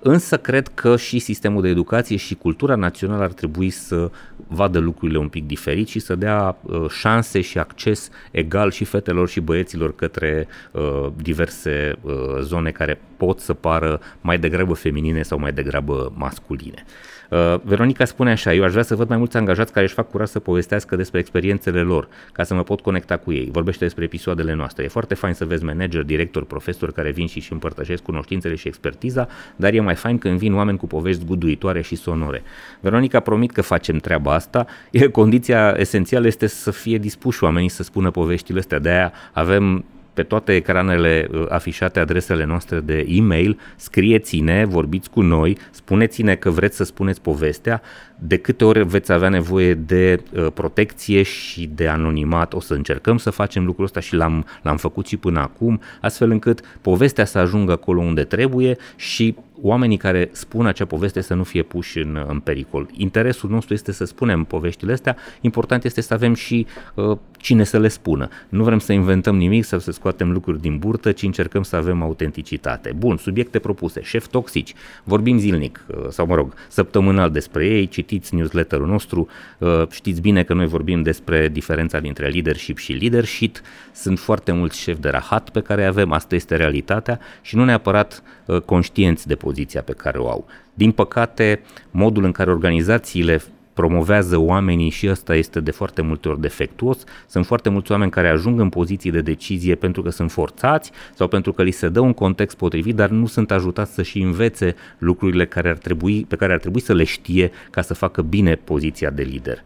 însă 0.00 0.36
cred 0.38 0.68
că 0.68 0.96
și 0.96 1.18
sistemul 1.18 1.62
de 1.62 1.68
educație 1.68 2.16
și 2.16 2.34
cultura 2.34 2.74
națională 2.74 3.22
ar 3.22 3.32
trebui 3.32 3.70
să 3.70 4.10
vadă 4.46 4.78
lucrurile 4.78 5.18
un 5.18 5.28
pic 5.28 5.46
diferit 5.46 5.88
și 5.88 5.98
să 5.98 6.14
dea 6.14 6.56
uh, 6.62 6.90
șanse 6.90 7.40
și 7.40 7.58
acces 7.58 8.10
egal 8.30 8.70
și 8.70 8.84
fetelor 8.84 9.28
și 9.28 9.40
băieților 9.40 9.94
către 9.94 10.48
uh, 10.70 11.06
diverse 11.16 11.94
uh, 12.00 12.12
zone 12.40 12.70
care 12.70 13.00
pot 13.16 13.40
să 13.40 13.54
pară 13.54 14.00
mai 14.20 14.38
degrabă 14.38 14.74
feminine 14.74 15.22
sau 15.22 15.38
mai 15.38 15.52
degrabă 15.52 16.12
masculine. 16.16 16.84
Uh, 17.28 17.54
Veronica 17.62 18.04
spune 18.04 18.30
așa, 18.30 18.54
eu 18.54 18.64
aș 18.64 18.70
vrea 18.70 18.82
să 18.82 18.96
văd 18.96 19.08
mai 19.08 19.18
mulți 19.18 19.36
angajați 19.36 19.72
care 19.72 19.84
își 19.84 19.94
fac 19.94 20.10
curaj 20.10 20.28
să 20.28 20.38
povestească 20.38 20.96
despre 20.96 21.18
experiențele 21.18 21.80
lor, 21.80 22.08
ca 22.32 22.42
să 22.42 22.54
mă 22.54 22.62
pot 22.62 22.80
conecta 22.80 23.16
cu 23.16 23.32
ei. 23.32 23.48
Vorbește 23.52 23.84
despre 23.84 24.04
episoadele 24.04 24.54
noastre. 24.54 24.84
E 24.84 24.88
foarte 24.88 25.14
fain 25.14 25.34
să 25.34 25.44
vezi 25.44 25.64
manager, 25.64 26.02
director, 26.02 26.44
profesor 26.44 26.92
care 26.92 27.10
vin 27.10 27.26
și 27.26 27.36
își 27.36 27.52
împărtășesc 27.52 28.02
cunoștințele 28.02 28.54
și 28.54 28.68
expertiza, 28.68 29.28
dar 29.56 29.72
e 29.72 29.80
mai 29.80 29.94
fain 29.94 30.18
când 30.18 30.38
vin 30.38 30.54
oameni 30.54 30.78
cu 30.78 30.86
povești 30.86 31.20
zguduitoare 31.20 31.80
și 31.82 31.96
sonore. 31.96 32.42
Veronica 32.80 33.20
promit 33.20 33.52
că 33.52 33.62
facem 33.62 33.96
treaba 33.96 34.34
asta. 34.34 34.66
E, 34.90 35.08
condiția 35.08 35.74
esențială 35.78 36.26
este 36.26 36.46
să 36.46 36.70
fie 36.70 36.98
dispuși 36.98 37.44
oamenii 37.44 37.68
să 37.68 37.82
spună 37.82 38.10
poveștile 38.10 38.58
astea. 38.58 38.78
De 38.78 38.88
aia 38.88 39.12
avem 39.32 39.84
pe 40.18 40.24
toate 40.24 40.54
ecranele 40.54 41.28
uh, 41.32 41.44
afișate 41.48 42.00
adresele 42.00 42.44
noastre 42.44 42.80
de 42.80 43.06
e-mail, 43.08 43.58
scrieți-ne, 43.76 44.64
vorbiți 44.64 45.10
cu 45.10 45.20
noi, 45.20 45.58
spuneți-ne 45.70 46.34
că 46.34 46.50
vreți 46.50 46.76
să 46.76 46.84
spuneți 46.84 47.20
povestea, 47.20 47.82
de 48.18 48.36
câte 48.36 48.64
ori 48.64 48.86
veți 48.86 49.12
avea 49.12 49.28
nevoie 49.28 49.74
de 49.74 50.22
uh, 50.32 50.46
protecție 50.54 51.22
și 51.22 51.70
de 51.74 51.88
anonimat, 51.88 52.52
o 52.54 52.60
să 52.60 52.74
încercăm 52.74 53.18
să 53.18 53.30
facem 53.30 53.64
lucrul 53.64 53.84
ăsta 53.84 54.00
și 54.00 54.14
l-am, 54.14 54.46
l-am 54.62 54.76
făcut 54.76 55.06
și 55.06 55.16
până 55.16 55.40
acum, 55.40 55.80
astfel 56.00 56.30
încât 56.30 56.78
povestea 56.80 57.24
să 57.24 57.38
ajungă 57.38 57.72
acolo 57.72 58.00
unde 58.00 58.24
trebuie 58.24 58.76
și 58.96 59.34
oamenii 59.62 59.96
care 59.96 60.28
spun 60.32 60.66
acea 60.66 60.84
poveste 60.84 61.20
să 61.20 61.34
nu 61.34 61.44
fie 61.44 61.62
puși 61.62 61.98
în, 61.98 62.24
în 62.28 62.40
pericol. 62.40 62.88
Interesul 62.92 63.50
nostru 63.50 63.74
este 63.74 63.92
să 63.92 64.04
spunem 64.04 64.44
poveștile 64.44 64.92
astea, 64.92 65.16
important 65.40 65.84
este 65.84 66.00
să 66.00 66.14
avem 66.14 66.34
și 66.34 66.66
uh, 66.94 67.18
cine 67.38 67.64
să 67.64 67.78
le 67.78 67.88
spună. 67.88 68.28
Nu 68.48 68.64
vrem 68.64 68.78
să 68.78 68.92
inventăm 68.92 69.36
nimic 69.36 69.64
sau 69.64 69.78
să 69.78 69.90
scoatem 69.90 70.32
lucruri 70.32 70.60
din 70.60 70.78
burtă, 70.78 71.12
ci 71.12 71.22
încercăm 71.22 71.62
să 71.62 71.76
avem 71.76 72.02
autenticitate. 72.02 72.92
Bun, 72.96 73.16
subiecte 73.16 73.58
propuse, 73.58 74.02
șef 74.02 74.26
toxici, 74.26 74.74
vorbim 75.04 75.38
zilnic 75.38 75.84
uh, 75.86 76.06
sau 76.08 76.26
mă 76.26 76.34
rog, 76.34 76.54
săptămânal 76.68 77.30
despre 77.30 77.66
ei, 77.66 77.88
citiți 77.88 78.34
newsletterul 78.34 78.86
nostru, 78.86 79.28
uh, 79.58 79.82
știți 79.90 80.20
bine 80.20 80.42
că 80.42 80.54
noi 80.54 80.66
vorbim 80.66 81.02
despre 81.02 81.48
diferența 81.48 82.00
dintre 82.00 82.28
leadership 82.28 82.78
și 82.78 82.92
leadership, 82.92 83.56
sunt 83.92 84.18
foarte 84.18 84.52
mulți 84.52 84.78
șefi 84.78 85.00
de 85.00 85.08
rahat 85.08 85.50
pe 85.50 85.60
care 85.60 85.84
avem, 85.84 86.12
asta 86.12 86.34
este 86.34 86.56
realitatea 86.56 87.20
și 87.42 87.56
nu 87.56 87.64
neapărat 87.64 88.22
uh, 88.46 88.60
conștienți 88.60 89.26
de 89.26 89.34
poziția 89.48 89.82
pe 89.82 89.92
care 89.92 90.18
o 90.18 90.28
au. 90.28 90.46
Din 90.74 90.92
păcate, 90.92 91.60
modul 91.90 92.24
în 92.24 92.32
care 92.32 92.50
organizațiile 92.50 93.40
promovează 93.80 94.36
oamenii 94.36 94.90
și 94.90 95.08
ăsta 95.08 95.34
este 95.34 95.60
de 95.60 95.70
foarte 95.70 96.02
multe 96.02 96.28
ori 96.28 96.40
defectuos. 96.40 97.04
Sunt 97.26 97.46
foarte 97.46 97.68
mulți 97.68 97.92
oameni 97.92 98.10
care 98.10 98.28
ajung 98.28 98.60
în 98.60 98.68
poziții 98.68 99.10
de 99.10 99.20
decizie 99.20 99.74
pentru 99.74 100.02
că 100.02 100.10
sunt 100.10 100.30
forțați 100.30 100.90
sau 101.14 101.28
pentru 101.28 101.52
că 101.52 101.62
li 101.62 101.70
se 101.70 101.88
dă 101.88 102.00
un 102.00 102.12
context 102.12 102.56
potrivit, 102.56 102.94
dar 102.94 103.08
nu 103.08 103.26
sunt 103.26 103.50
ajutați 103.50 103.94
să 103.94 104.02
și 104.02 104.20
învețe 104.20 104.74
lucrurile 104.98 105.46
care 105.46 105.68
ar 105.68 105.76
trebui, 105.76 106.24
pe 106.24 106.36
care 106.36 106.52
ar 106.52 106.58
trebui 106.58 106.80
să 106.80 106.92
le 106.92 107.04
știe 107.04 107.50
ca 107.70 107.82
să 107.82 107.94
facă 107.94 108.22
bine 108.22 108.54
poziția 108.54 109.10
de 109.10 109.22
lider. 109.22 109.62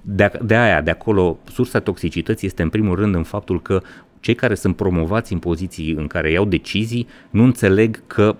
De, 0.00 0.30
de 0.42 0.56
aia, 0.56 0.80
de 0.80 0.90
acolo, 0.90 1.38
sursa 1.52 1.80
toxicității 1.80 2.46
este 2.46 2.62
în 2.62 2.68
primul 2.68 2.94
rând 2.94 3.14
în 3.14 3.22
faptul 3.22 3.62
că 3.62 3.82
cei 4.20 4.34
care 4.34 4.54
sunt 4.54 4.76
promovați 4.76 5.32
în 5.32 5.38
poziții 5.38 5.92
în 5.92 6.06
care 6.06 6.30
iau 6.30 6.44
decizii 6.44 7.06
nu 7.30 7.42
înțeleg 7.42 8.02
că 8.06 8.36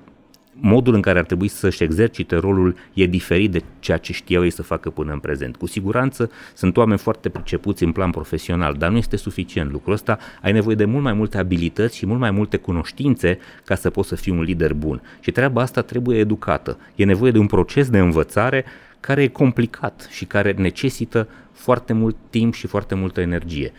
modul 0.60 0.94
în 0.94 1.00
care 1.00 1.18
ar 1.18 1.24
trebui 1.24 1.48
să-și 1.48 1.82
exercite 1.82 2.36
rolul 2.36 2.76
e 2.92 3.06
diferit 3.06 3.50
de 3.50 3.62
ceea 3.78 3.96
ce 3.96 4.12
știau 4.12 4.44
ei 4.44 4.50
să 4.50 4.62
facă 4.62 4.90
până 4.90 5.12
în 5.12 5.18
prezent. 5.18 5.56
Cu 5.56 5.66
siguranță 5.66 6.30
sunt 6.54 6.76
oameni 6.76 6.98
foarte 6.98 7.28
pricepuți 7.28 7.84
în 7.84 7.92
plan 7.92 8.10
profesional, 8.10 8.74
dar 8.74 8.90
nu 8.90 8.96
este 8.96 9.16
suficient 9.16 9.70
lucrul 9.70 9.92
ăsta. 9.92 10.18
Ai 10.42 10.52
nevoie 10.52 10.74
de 10.74 10.84
mult 10.84 11.02
mai 11.02 11.12
multe 11.12 11.38
abilități 11.38 11.96
și 11.96 12.06
mult 12.06 12.20
mai 12.20 12.30
multe 12.30 12.56
cunoștințe 12.56 13.38
ca 13.64 13.74
să 13.74 13.90
poți 13.90 14.08
să 14.08 14.14
fii 14.14 14.32
un 14.32 14.40
lider 14.40 14.74
bun. 14.74 15.02
Și 15.20 15.30
treaba 15.30 15.62
asta 15.62 15.82
trebuie 15.82 16.18
educată. 16.18 16.78
E 16.94 17.04
nevoie 17.04 17.30
de 17.30 17.38
un 17.38 17.46
proces 17.46 17.90
de 17.90 17.98
învățare 17.98 18.64
care 19.00 19.22
e 19.22 19.28
complicat 19.28 20.08
și 20.10 20.24
care 20.24 20.52
necesită 20.52 21.28
foarte 21.52 21.92
mult 21.92 22.16
timp 22.30 22.54
și 22.54 22.66
foarte 22.66 22.94
multă 22.94 23.20
energie. 23.20 23.72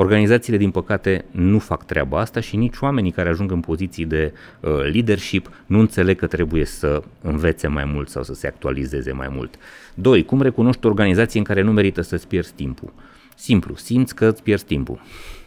Organizațiile, 0.00 0.58
din 0.58 0.70
păcate, 0.70 1.24
nu 1.30 1.58
fac 1.58 1.84
treaba 1.84 2.20
asta 2.20 2.40
și 2.40 2.56
nici 2.56 2.76
oamenii 2.80 3.10
care 3.10 3.28
ajung 3.28 3.50
în 3.50 3.60
poziții 3.60 4.04
de 4.04 4.32
uh, 4.60 4.70
leadership 4.92 5.50
nu 5.66 5.78
înțeleg 5.78 6.18
că 6.18 6.26
trebuie 6.26 6.64
să 6.64 7.02
învețe 7.22 7.66
mai 7.66 7.84
mult 7.84 8.08
sau 8.08 8.22
să 8.22 8.34
se 8.34 8.46
actualizeze 8.46 9.12
mai 9.12 9.28
mult. 9.30 9.54
2. 9.94 10.24
Cum 10.24 10.42
recunoști 10.42 10.86
o 10.86 10.88
organizație 10.88 11.38
în 11.38 11.44
care 11.44 11.62
nu 11.62 11.72
merită 11.72 12.00
să-ți 12.00 12.26
pierzi 12.26 12.52
timpul? 12.52 12.92
Simplu, 13.34 13.74
simți 13.74 14.14
că 14.14 14.26
îți 14.26 14.42
pierzi 14.42 14.64
timpul. 14.64 15.00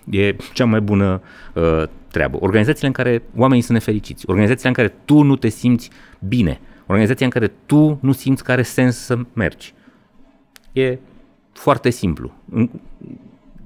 E 0.09 0.35
cea 0.53 0.65
mai 0.65 0.81
bună 0.81 1.21
uh, 1.53 1.83
treabă. 2.11 2.37
Organizațiile 2.39 2.87
în 2.87 2.93
care 2.93 3.23
oamenii 3.35 3.63
sunt 3.63 3.77
nefericiți, 3.77 4.23
organizațiile 4.27 4.69
în 4.69 4.75
care 4.75 4.93
tu 5.05 5.21
nu 5.21 5.35
te 5.35 5.47
simți 5.47 5.89
bine, 6.27 6.59
organizația 6.85 7.25
în 7.25 7.31
care 7.31 7.51
tu 7.65 7.97
nu 8.01 8.11
simți 8.11 8.43
că 8.43 8.51
are 8.51 8.63
sens 8.63 8.97
să 8.97 9.17
mergi. 9.33 9.73
E 10.71 10.97
foarte 11.51 11.89
simplu 11.89 12.33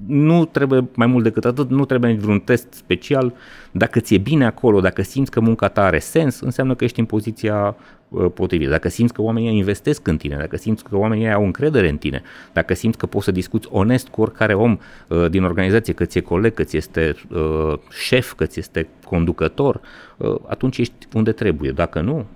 nu 0.06 0.44
trebuie 0.44 0.88
mai 0.94 1.06
mult 1.06 1.24
decât 1.24 1.44
atât, 1.44 1.70
nu 1.70 1.84
trebuie 1.84 2.14
vreun 2.14 2.40
test 2.40 2.66
special. 2.72 3.34
Dacă 3.70 4.00
ți-e 4.00 4.18
bine 4.18 4.46
acolo, 4.46 4.80
dacă 4.80 5.02
simți 5.02 5.30
că 5.30 5.40
munca 5.40 5.68
ta 5.68 5.84
are 5.84 5.98
sens, 5.98 6.40
înseamnă 6.40 6.74
că 6.74 6.84
ești 6.84 7.00
în 7.00 7.04
poziția 7.04 7.76
uh, 8.08 8.26
potrivită. 8.34 8.70
Dacă 8.70 8.88
simți 8.88 9.12
că 9.12 9.22
oamenii 9.22 9.56
investesc 9.56 10.06
în 10.06 10.16
tine, 10.16 10.36
dacă 10.36 10.56
simți 10.56 10.84
că 10.84 10.96
oamenii 10.96 11.32
au 11.32 11.44
încredere 11.44 11.88
în 11.88 11.96
tine, 11.96 12.22
dacă 12.52 12.74
simți 12.74 12.98
că 12.98 13.06
poți 13.06 13.24
să 13.24 13.30
discuți 13.30 13.68
onest 13.70 14.08
cu 14.08 14.20
oricare 14.20 14.54
om 14.54 14.78
uh, 15.08 15.30
din 15.30 15.44
organizație, 15.44 15.92
că 15.92 16.04
ți-e 16.04 16.20
coleg, 16.20 16.54
că 16.54 16.62
ți 16.64 16.76
este 16.76 17.14
uh, 17.30 17.78
șef, 17.90 18.32
că 18.32 18.46
ți 18.46 18.58
este 18.58 18.88
conducător, 19.04 19.80
uh, 20.16 20.34
atunci 20.46 20.78
ești 20.78 20.94
unde 21.14 21.32
trebuie. 21.32 21.70
Dacă 21.70 22.00
nu, 22.00 22.26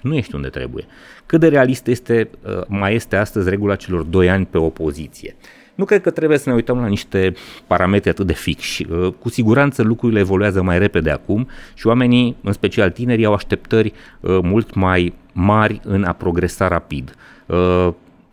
nu 0.00 0.14
ești 0.14 0.34
unde 0.34 0.48
trebuie. 0.48 0.86
Cât 1.26 1.40
de 1.40 1.48
realist 1.48 1.86
este, 1.86 2.30
uh, 2.46 2.60
mai 2.66 2.94
este 2.94 3.16
astăzi 3.16 3.48
regula 3.48 3.76
celor 3.76 4.02
doi 4.02 4.30
ani 4.30 4.46
pe 4.46 4.58
opoziție? 4.58 5.36
Nu 5.74 5.84
cred 5.84 6.00
că 6.00 6.10
trebuie 6.10 6.38
să 6.38 6.48
ne 6.48 6.54
uităm 6.54 6.80
la 6.80 6.86
niște 6.86 7.34
parametri 7.66 8.10
atât 8.10 8.26
de 8.26 8.32
fixi. 8.32 8.86
Uh, 8.90 9.12
cu 9.18 9.28
siguranță 9.28 9.82
lucrurile 9.82 10.20
evoluează 10.20 10.62
mai 10.62 10.78
repede 10.78 11.10
acum 11.10 11.48
și 11.74 11.86
oamenii, 11.86 12.36
în 12.42 12.52
special 12.52 12.90
tinerii, 12.90 13.24
au 13.24 13.32
așteptări 13.32 13.92
uh, 14.20 14.38
mult 14.42 14.74
mai 14.74 15.14
mari 15.32 15.80
în 15.84 16.04
a 16.04 16.12
progresa 16.12 16.68
rapid. 16.68 17.14
Uh, 17.46 17.88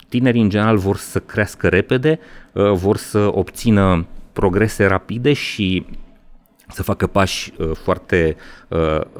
tinerii, 0.10 0.42
în 0.42 0.50
general, 0.50 0.78
vor 0.78 0.98
să 0.98 1.20
crească 1.20 1.68
repede, 1.68 2.20
vor 2.74 2.98
să 2.98 3.30
obțină 3.32 4.06
progrese 4.34 4.86
rapide 4.86 5.34
și 5.34 5.86
să 6.68 6.84
facă 6.84 7.08
pași 7.08 7.54
foarte 7.74 8.36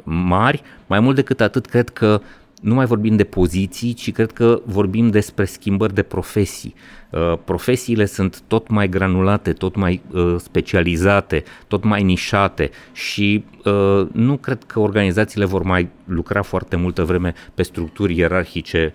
mari. 0.02 0.62
Mai 0.86 1.00
mult 1.00 1.14
decât 1.14 1.40
atât, 1.40 1.66
cred 1.66 1.88
că 1.88 2.20
nu 2.60 2.74
mai 2.74 2.86
vorbim 2.86 3.16
de 3.16 3.24
poziții, 3.24 3.92
ci 3.92 4.12
cred 4.12 4.32
că 4.32 4.60
vorbim 4.64 5.10
despre 5.10 5.44
schimbări 5.44 5.94
de 5.94 6.02
profesii. 6.02 6.74
Uh, 7.10 7.32
profesiile 7.44 8.04
sunt 8.04 8.40
tot 8.46 8.68
mai 8.68 8.88
granulate, 8.88 9.52
tot 9.52 9.76
mai 9.76 10.00
uh, 10.10 10.34
specializate, 10.38 11.44
tot 11.68 11.84
mai 11.84 12.02
nișate 12.02 12.70
și 12.92 13.44
uh, 13.64 14.06
nu 14.12 14.36
cred 14.36 14.64
că 14.66 14.80
organizațiile 14.80 15.44
vor 15.44 15.62
mai 15.62 15.88
lucra 16.04 16.42
foarte 16.42 16.76
multă 16.76 17.04
vreme 17.04 17.34
pe 17.54 17.62
structuri 17.62 18.16
ierarhice 18.16 18.92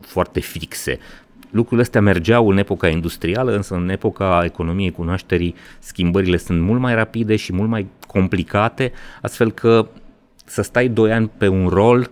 foarte 0.00 0.40
fixe. 0.40 0.98
Lucrurile 1.50 1.82
astea 1.82 2.00
mergeau 2.00 2.48
în 2.48 2.58
epoca 2.58 2.88
industrială, 2.88 3.54
însă 3.54 3.74
în 3.74 3.88
epoca 3.88 4.42
economiei 4.44 4.90
cunoașterii 4.90 5.54
schimbările 5.78 6.36
sunt 6.36 6.60
mult 6.60 6.80
mai 6.80 6.94
rapide 6.94 7.36
și 7.36 7.52
mult 7.52 7.68
mai 7.68 7.86
complicate, 8.06 8.92
astfel 9.22 9.50
că 9.52 9.88
să 10.44 10.62
stai 10.62 10.88
doi 10.88 11.12
ani 11.12 11.30
pe 11.36 11.48
un 11.48 11.68
rol 11.68 12.10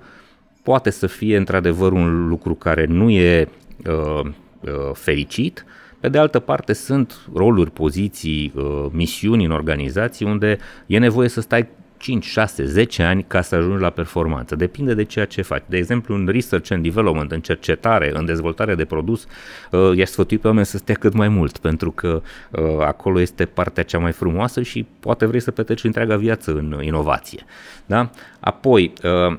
poate 0.63 0.91
să 0.91 1.07
fie 1.07 1.37
într-adevăr 1.37 1.93
un 1.93 2.29
lucru 2.29 2.55
care 2.55 2.85
nu 2.85 3.11
e 3.11 3.49
uh, 3.87 4.25
uh, 4.61 4.91
fericit, 4.93 5.65
pe 6.01 6.09
de 6.09 6.19
altă 6.19 6.39
parte 6.39 6.73
sunt 6.73 7.21
roluri, 7.35 7.71
poziții, 7.71 8.53
uh, 8.55 8.87
misiuni 8.91 9.45
în 9.45 9.51
organizații 9.51 10.27
unde 10.27 10.59
e 10.87 10.99
nevoie 10.99 11.29
să 11.29 11.41
stai 11.41 11.67
5, 12.03 12.25
6, 12.25 12.65
10 12.65 13.03
ani 13.03 13.25
ca 13.27 13.41
să 13.41 13.55
ajungi 13.55 13.83
la 13.83 13.91
performanță. 13.91 14.57
Depinde 14.57 14.95
de 14.95 15.05
ceea 15.05 15.25
ce 15.25 15.43
faci. 15.43 15.63
De 15.67 15.77
exemplu, 15.77 16.15
în 16.15 16.29
research 16.33 16.71
and 16.71 16.83
development, 16.83 17.33
în 17.33 17.41
cercetare, 17.41 18.11
în 18.15 18.25
dezvoltare 18.25 18.75
de 18.75 18.85
produs, 18.85 19.27
uh, 19.71 19.97
i-aș 19.97 20.09
sfătui 20.09 20.39
pe 20.39 20.47
oameni 20.47 20.67
să 20.67 20.77
stea 20.77 20.95
cât 20.95 21.13
mai 21.13 21.29
mult, 21.29 21.59
pentru 21.59 21.91
că 21.91 22.23
uh, 22.51 22.63
acolo 22.79 23.21
este 23.21 23.45
partea 23.45 23.83
cea 23.83 23.99
mai 23.99 24.13
frumoasă 24.13 24.63
și 24.63 24.87
poate 25.01 25.27
vrei 25.27 25.41
să 25.41 25.51
petreci 25.51 25.85
întreaga 25.85 26.17
viață 26.17 26.51
în 26.51 26.81
inovație. 26.83 27.45
Da? 27.87 28.11
Apoi, 28.41 28.93
uh, 29.03 29.39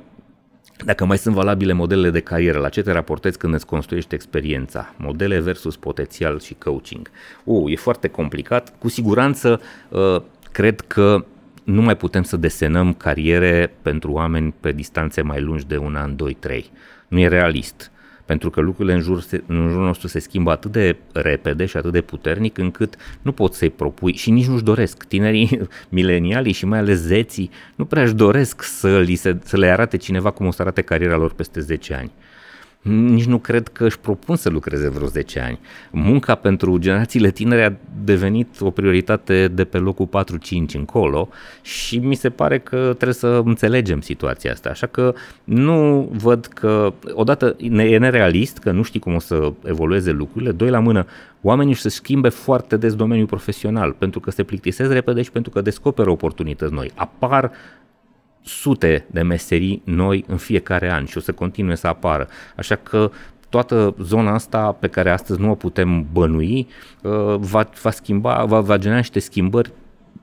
dacă 0.85 1.05
mai 1.05 1.17
sunt 1.17 1.35
valabile 1.35 1.73
modelele 1.73 2.09
de 2.09 2.19
carieră, 2.19 2.59
la 2.59 2.69
ce 2.69 2.81
te 2.81 2.91
raportezi 2.91 3.37
când 3.37 3.53
îți 3.53 3.65
construiești 3.65 4.15
experiența? 4.15 4.93
Modele 4.97 5.39
versus 5.39 5.75
potențial 5.75 6.39
și 6.39 6.55
coaching. 6.63 7.09
Uh, 7.43 7.71
e 7.71 7.75
foarte 7.75 8.07
complicat. 8.07 8.73
Cu 8.79 8.89
siguranță, 8.89 9.61
uh, 9.89 10.21
cred 10.51 10.81
că 10.81 11.25
nu 11.63 11.81
mai 11.81 11.97
putem 11.97 12.23
să 12.23 12.37
desenăm 12.37 12.93
cariere 12.93 13.73
pentru 13.81 14.11
oameni 14.11 14.53
pe 14.59 14.71
distanțe 14.71 15.21
mai 15.21 15.41
lungi 15.41 15.67
de 15.67 15.77
un 15.77 15.95
an, 15.95 16.15
doi, 16.15 16.33
trei. 16.33 16.71
Nu 17.07 17.19
e 17.19 17.27
realist. 17.27 17.91
Pentru 18.25 18.49
că 18.49 18.61
lucrurile 18.61 18.93
în, 18.93 19.01
jur, 19.01 19.23
în 19.45 19.67
jurul 19.69 19.85
nostru 19.85 20.07
se 20.07 20.19
schimbă 20.19 20.51
atât 20.51 20.71
de 20.71 20.97
repede 21.13 21.65
și 21.65 21.77
atât 21.77 21.91
de 21.91 22.01
puternic 22.01 22.57
încât 22.57 22.95
nu 23.21 23.31
poți 23.31 23.57
să-i 23.57 23.69
propui 23.69 24.13
și 24.13 24.31
nici 24.31 24.47
nu-și 24.47 24.63
doresc. 24.63 25.03
Tinerii 25.03 25.59
milenialii 25.89 26.53
și 26.53 26.65
mai 26.65 26.79
ales 26.79 26.97
zeții 26.97 27.49
nu 27.75 27.85
prea 27.85 28.03
își 28.03 28.13
doresc 28.13 28.63
să, 28.63 28.99
li 28.99 29.15
se, 29.15 29.37
să 29.43 29.57
le 29.57 29.67
arate 29.67 29.97
cineva 29.97 30.31
cum 30.31 30.45
o 30.45 30.51
să 30.51 30.61
arate 30.61 30.81
cariera 30.81 31.15
lor 31.15 31.33
peste 31.33 31.59
10 31.59 31.93
ani. 31.93 32.11
Nici 32.83 33.25
nu 33.25 33.37
cred 33.37 33.67
că 33.67 33.85
își 33.85 33.99
propun 33.99 34.35
să 34.35 34.49
lucreze 34.49 34.89
vreo 34.89 35.07
10 35.07 35.39
ani. 35.39 35.59
Munca 35.91 36.35
pentru 36.35 36.77
generațiile 36.77 37.31
tinere 37.31 37.65
a 37.65 37.71
devenit 38.03 38.47
o 38.59 38.71
prioritate 38.71 39.47
de 39.47 39.63
pe 39.63 39.77
locul 39.77 40.07
4-5 40.07 40.09
încolo 40.73 41.29
și 41.61 41.97
mi 41.97 42.15
se 42.15 42.29
pare 42.29 42.59
că 42.59 42.77
trebuie 42.77 43.13
să 43.13 43.41
înțelegem 43.45 44.01
situația 44.01 44.51
asta. 44.51 44.69
Așa 44.69 44.87
că 44.87 45.13
nu 45.43 46.09
văd 46.11 46.45
că, 46.45 46.93
odată, 47.13 47.55
e 47.59 47.97
nerealist 47.97 48.57
că 48.57 48.71
nu 48.71 48.81
știi 48.81 48.99
cum 48.99 49.15
o 49.15 49.19
să 49.19 49.53
evolueze 49.65 50.11
lucrurile, 50.11 50.51
doi 50.51 50.69
la 50.69 50.79
mână, 50.79 51.05
oamenii 51.41 51.71
își 51.71 51.81
se 51.81 51.89
schimbe 51.89 52.29
foarte 52.29 52.77
des 52.77 52.95
domeniul 52.95 53.27
profesional 53.27 53.91
pentru 53.91 54.19
că 54.19 54.31
se 54.31 54.43
plictisesc 54.43 54.91
repede 54.91 55.21
și 55.21 55.31
pentru 55.31 55.51
că 55.51 55.61
descoperă 55.61 56.09
oportunități 56.09 56.73
noi. 56.73 56.91
Apar 56.95 57.51
sute 58.43 59.05
de 59.11 59.21
meserii 59.21 59.81
noi 59.85 60.23
în 60.27 60.37
fiecare 60.37 60.91
an 60.91 61.05
și 61.05 61.17
o 61.17 61.21
să 61.21 61.31
continue 61.31 61.75
să 61.75 61.87
apară. 61.87 62.27
Așa 62.55 62.75
că 62.75 63.11
toată 63.49 63.95
zona 63.99 64.33
asta 64.33 64.71
pe 64.71 64.87
care 64.87 65.09
astăzi 65.09 65.39
nu 65.39 65.49
o 65.49 65.55
putem 65.55 66.07
bănui 66.11 66.67
uh, 67.01 67.35
va, 67.37 67.69
va 67.81 67.91
schimba, 67.91 68.45
va, 68.45 68.59
va 68.59 68.77
genera 68.77 68.97
niște 68.99 69.19
schimbări 69.19 69.71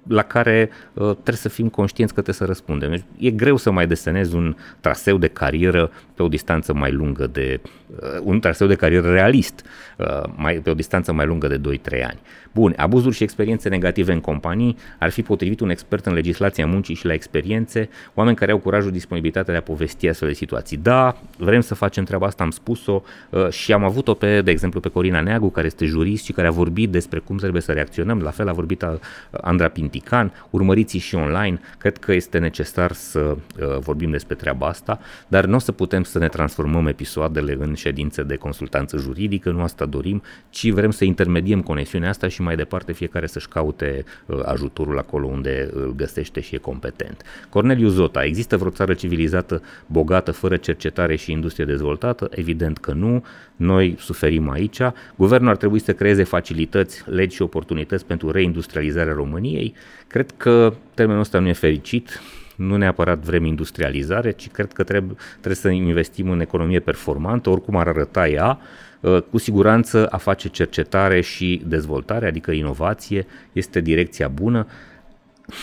la 0.09 0.23
care 0.23 0.71
uh, 0.93 1.11
trebuie 1.13 1.37
să 1.37 1.49
fim 1.49 1.69
conștienți 1.69 2.15
că 2.15 2.21
trebuie 2.21 2.47
să 2.47 2.53
răspundem. 2.53 2.91
Deci, 2.91 3.05
e 3.19 3.31
greu 3.31 3.57
să 3.57 3.71
mai 3.71 3.87
desenezi 3.87 4.35
un 4.35 4.57
traseu 4.81 5.19
de 5.19 5.29
carieră 5.29 5.91
pe 6.15 6.23
o 6.23 6.29
distanță 6.29 6.75
mai 6.75 6.93
lungă 6.93 7.27
de 7.27 7.61
uh, 7.87 7.97
un 8.23 8.41
traseu 8.41 8.67
de 8.67 8.75
carieră 8.75 9.11
realist, 9.11 9.65
uh, 9.97 10.23
mai, 10.37 10.55
pe 10.55 10.71
o 10.71 10.75
distanță 10.75 11.13
mai 11.13 11.27
lungă 11.27 11.47
de 11.47 11.79
2-3 11.79 12.05
ani. 12.05 12.21
Bun, 12.53 12.75
abuzuri 12.77 13.15
și 13.15 13.23
experiențe 13.23 13.69
negative 13.69 14.13
în 14.13 14.21
companii 14.21 14.77
ar 14.99 15.11
fi 15.11 15.23
potrivit 15.23 15.61
un 15.61 15.71
expert 15.71 16.07
în 16.07 16.13
legislația 16.13 16.67
muncii 16.67 16.95
și 16.95 17.07
la 17.07 17.13
experiențe, 17.13 17.89
oameni 18.15 18.37
care 18.37 18.53
au 18.53 18.59
curajul, 18.59 18.91
disponibilitatea 18.91 19.53
de 19.53 19.59
a 19.59 19.63
povesti 19.63 20.09
astfel 20.09 20.29
de 20.29 20.35
situații. 20.35 20.77
Da, 20.77 21.17
vrem 21.39 21.61
să 21.61 21.75
facem 21.75 22.05
treaba 22.05 22.27
asta, 22.27 22.43
am 22.43 22.51
spus-o 22.51 23.03
uh, 23.31 23.49
și 23.49 23.73
am 23.73 23.85
avut-o 23.85 24.15
pe, 24.15 24.43
de 24.43 24.51
exemplu, 24.51 24.81
pe 24.81 24.89
Corina 24.89 25.21
Neagu, 25.21 25.51
care 25.51 25.67
este 25.67 25.85
jurist 25.85 26.25
și 26.25 26.33
care 26.33 26.49
a 26.49 26.51
vorbit 26.51 26.91
despre 26.91 27.19
cum 27.19 27.37
trebuie 27.37 27.63
să 27.63 27.73
reacționăm, 27.73 28.21
la 28.21 28.31
fel 28.31 28.49
a 28.49 28.53
vorbit 28.53 28.83
uh, 28.83 28.89
Andra 29.31 29.69
Pintican, 29.91 30.33
urmăriți 30.51 30.97
și 30.97 31.15
online, 31.15 31.61
cred 31.79 31.99
că 31.99 32.13
este 32.13 32.39
necesar 32.39 32.93
să 32.93 33.19
uh, 33.21 33.79
vorbim 33.79 34.11
despre 34.11 34.35
treaba 34.35 34.67
asta, 34.67 35.01
dar 35.29 35.45
nu 35.45 35.55
o 35.55 35.59
să 35.59 35.73
putem 35.73 36.03
să 36.03 36.19
ne 36.19 36.29
transformăm 36.29 36.87
episoadele 36.87 37.57
în 37.61 37.75
ședințe 37.75 38.23
de 38.23 38.37
consultanță 38.37 38.97
juridică, 38.97 39.51
nu 39.51 39.63
asta 39.63 39.85
dorim, 39.85 40.23
ci 40.51 40.71
vrem 40.71 40.91
să 40.91 41.05
intermediem 41.05 41.63
conexiunea 41.63 42.09
asta 42.09 42.29
și 42.29 42.43
mai 42.43 42.57
departe 42.57 42.93
fiecare 42.93 43.27
să-și 43.27 43.49
caute 43.49 44.05
uh, 44.27 44.39
ajutorul 44.45 44.99
acolo 44.99 45.27
unde 45.27 45.71
îl 45.73 45.95
găsește 45.97 46.41
și 46.41 46.55
e 46.55 46.59
competent. 46.59 47.23
Corneliu 47.49 47.89
Zota, 47.89 48.25
există 48.25 48.57
vreo 48.57 48.71
țară 48.71 48.95
civilizată, 48.95 49.63
bogată, 49.87 50.31
fără 50.33 50.57
cercetare 50.57 51.17
și 51.17 51.33
industrie 51.33 51.65
dezvoltată? 51.65 52.29
Evident 52.31 52.79
că 52.79 52.93
nu. 52.93 53.25
Noi 53.57 53.97
suferim 53.99 54.51
aici. 54.51 54.81
Guvernul 55.17 55.49
ar 55.49 55.57
trebui 55.57 55.79
să 55.79 55.93
creeze 55.93 56.23
facilități, 56.23 57.03
legi 57.07 57.35
și 57.35 57.43
oportunități 57.43 58.07
pentru 58.07 58.31
reindustrializarea 58.31 59.13
României. 59.13 59.75
Cred 60.07 60.31
că 60.37 60.75
termenul 60.95 61.21
ăsta 61.21 61.39
nu 61.39 61.49
e 61.49 61.53
fericit 61.53 62.21
nu 62.61 62.77
neapărat 62.77 63.19
vrem 63.19 63.45
industrializare, 63.45 64.31
ci 64.31 64.49
cred 64.49 64.73
că 64.73 64.83
trebuie, 64.83 65.17
trebuie 65.31 65.55
să 65.55 65.69
investim 65.69 66.31
în 66.31 66.41
economie 66.41 66.81
performantă, 66.81 67.51
oricum 67.51 67.77
ar 67.77 67.87
arăta 67.87 68.29
ea, 68.29 68.59
uh, 69.01 69.23
cu 69.31 69.39
siguranță 69.39 70.07
a 70.07 70.17
face 70.17 70.49
cercetare 70.49 71.21
și 71.21 71.63
dezvoltare, 71.67 72.27
adică 72.27 72.51
inovație, 72.51 73.27
este 73.53 73.81
direcția 73.81 74.29
bună 74.29 74.67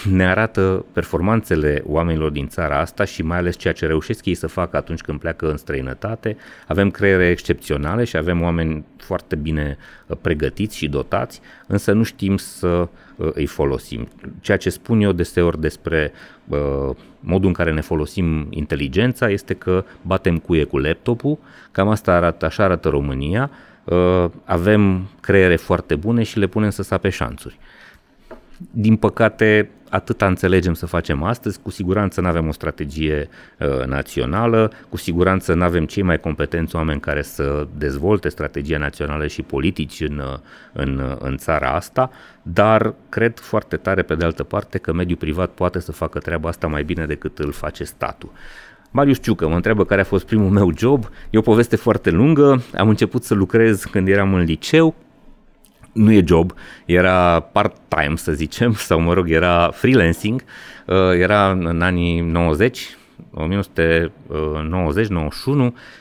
ne 0.10 0.28
arată 0.28 0.86
performanțele 0.94 1.84
oamenilor 1.86 2.32
din 2.32 2.48
țara 2.48 2.80
asta 2.80 3.06
și 3.06 3.22
mai 3.22 3.38
ales 3.38 3.56
ceea 3.56 3.74
ce 3.74 3.86
reușesc 3.86 4.26
ei 4.26 4.34
să 4.34 4.48
facă 4.48 4.78
atunci 4.78 5.02
când 5.02 5.20
pleacă 5.20 5.50
în 5.50 5.58
străinătate. 5.58 6.38
Avem 6.68 6.92
creiere 6.92 7.30
excepționale 7.30 8.04
și 8.04 8.18
avem 8.18 8.42
oameni 8.42 8.86
foarte 8.98 9.36
bine 9.36 9.78
uh, 10.08 10.18
pregătiți 10.22 10.78
și 10.78 10.88
dotați, 10.88 11.42
însă 11.68 11.92
nu 11.92 12.04
știm 12.04 12.38
să 12.38 12.68
uh, 12.68 12.88
îi 13.18 13.46
folosim. 13.46 14.08
Ceea 14.42 14.58
ce 14.58 14.70
spun 14.70 15.02
eu 15.02 15.12
deseori 15.12 15.62
despre 15.62 16.12
uh, 16.48 16.96
modul 17.20 17.48
în 17.48 17.54
care 17.54 17.72
ne 17.72 17.82
folosim 17.82 18.48
inteligența 18.50 19.30
este 19.30 19.54
că 19.54 19.86
batem 20.02 20.38
cuie 20.38 20.64
cu 20.64 20.78
laptopul, 20.78 21.38
cam 21.72 21.88
asta 21.88 22.14
arată, 22.14 22.46
așa 22.46 22.64
arată 22.64 22.90
România, 22.90 23.52
avem 24.44 25.08
creiere 25.22 25.56
foarte 25.56 25.96
bune 25.96 26.24
și 26.24 26.40
le 26.40 26.48
punem 26.48 26.70
să 26.70 26.84
sape 26.84 27.10
șanțuri. 27.10 27.60
Din 28.72 28.96
păcate, 28.96 29.70
atâta 29.90 30.28
înțelegem 30.28 30.74
să 30.74 30.86
facem 30.86 31.24
astăzi, 31.24 31.60
cu 31.62 31.70
siguranță 31.70 32.22
nu 32.22 32.28
avem 32.28 32.48
o 32.48 32.52
strategie 32.52 33.30
uh, 33.60 33.86
națională, 33.86 34.72
cu 34.90 34.98
siguranță 34.98 35.54
nu 35.54 35.64
avem 35.64 35.86
cei 35.86 36.04
mai 36.04 36.20
competenți 36.20 36.76
oameni 36.76 37.00
care 37.00 37.22
să 37.22 37.68
dezvolte 37.78 38.30
strategia 38.30 38.78
națională 38.78 39.28
și 39.28 39.42
politici 39.42 40.02
în, 40.02 40.18
uh, 40.18 40.40
în, 40.74 40.98
uh, 40.98 41.16
în 41.20 41.38
țara 41.38 41.70
asta, 41.70 42.12
dar 42.42 42.94
cred 43.10 43.40
foarte 43.40 43.76
tare 43.76 44.02
pe 44.02 44.16
de 44.16 44.26
altă 44.26 44.44
parte 44.44 44.78
că 44.78 44.94
mediul 44.94 45.18
privat 45.18 45.50
poate 45.50 45.80
să 45.80 45.92
facă 45.92 46.20
treaba 46.20 46.50
asta 46.50 46.68
mai 46.68 46.84
bine 46.84 47.06
decât 47.06 47.40
îl 47.40 47.52
face 47.52 47.84
statul. 47.84 48.32
Marius 48.92 49.22
Ciucă 49.22 49.48
mă 49.48 49.56
întreabă 49.56 49.86
care 49.86 50.02
a 50.02 50.04
fost 50.04 50.26
primul 50.26 50.50
meu 50.50 50.72
job. 50.78 51.10
E 51.30 51.38
o 51.38 51.42
poveste 51.42 51.76
foarte 51.76 52.10
lungă. 52.10 52.64
Am 52.78 52.90
început 52.90 53.24
să 53.24 53.34
lucrez 53.34 53.84
când 53.84 54.08
eram 54.08 54.34
în 54.34 54.44
liceu, 54.44 54.96
nu 55.98 56.12
e 56.12 56.24
job, 56.26 56.54
era 56.86 57.40
part-time 57.40 58.16
să 58.16 58.32
zicem, 58.32 58.74
sau 58.88 59.00
mă 59.00 59.14
rog, 59.14 59.30
era 59.30 59.72
freelancing, 59.74 60.44
uh, 60.86 60.96
era 61.20 61.52
în 61.52 61.82
anii 61.82 62.20
90, 62.20 62.98
1990-91 63.36 63.40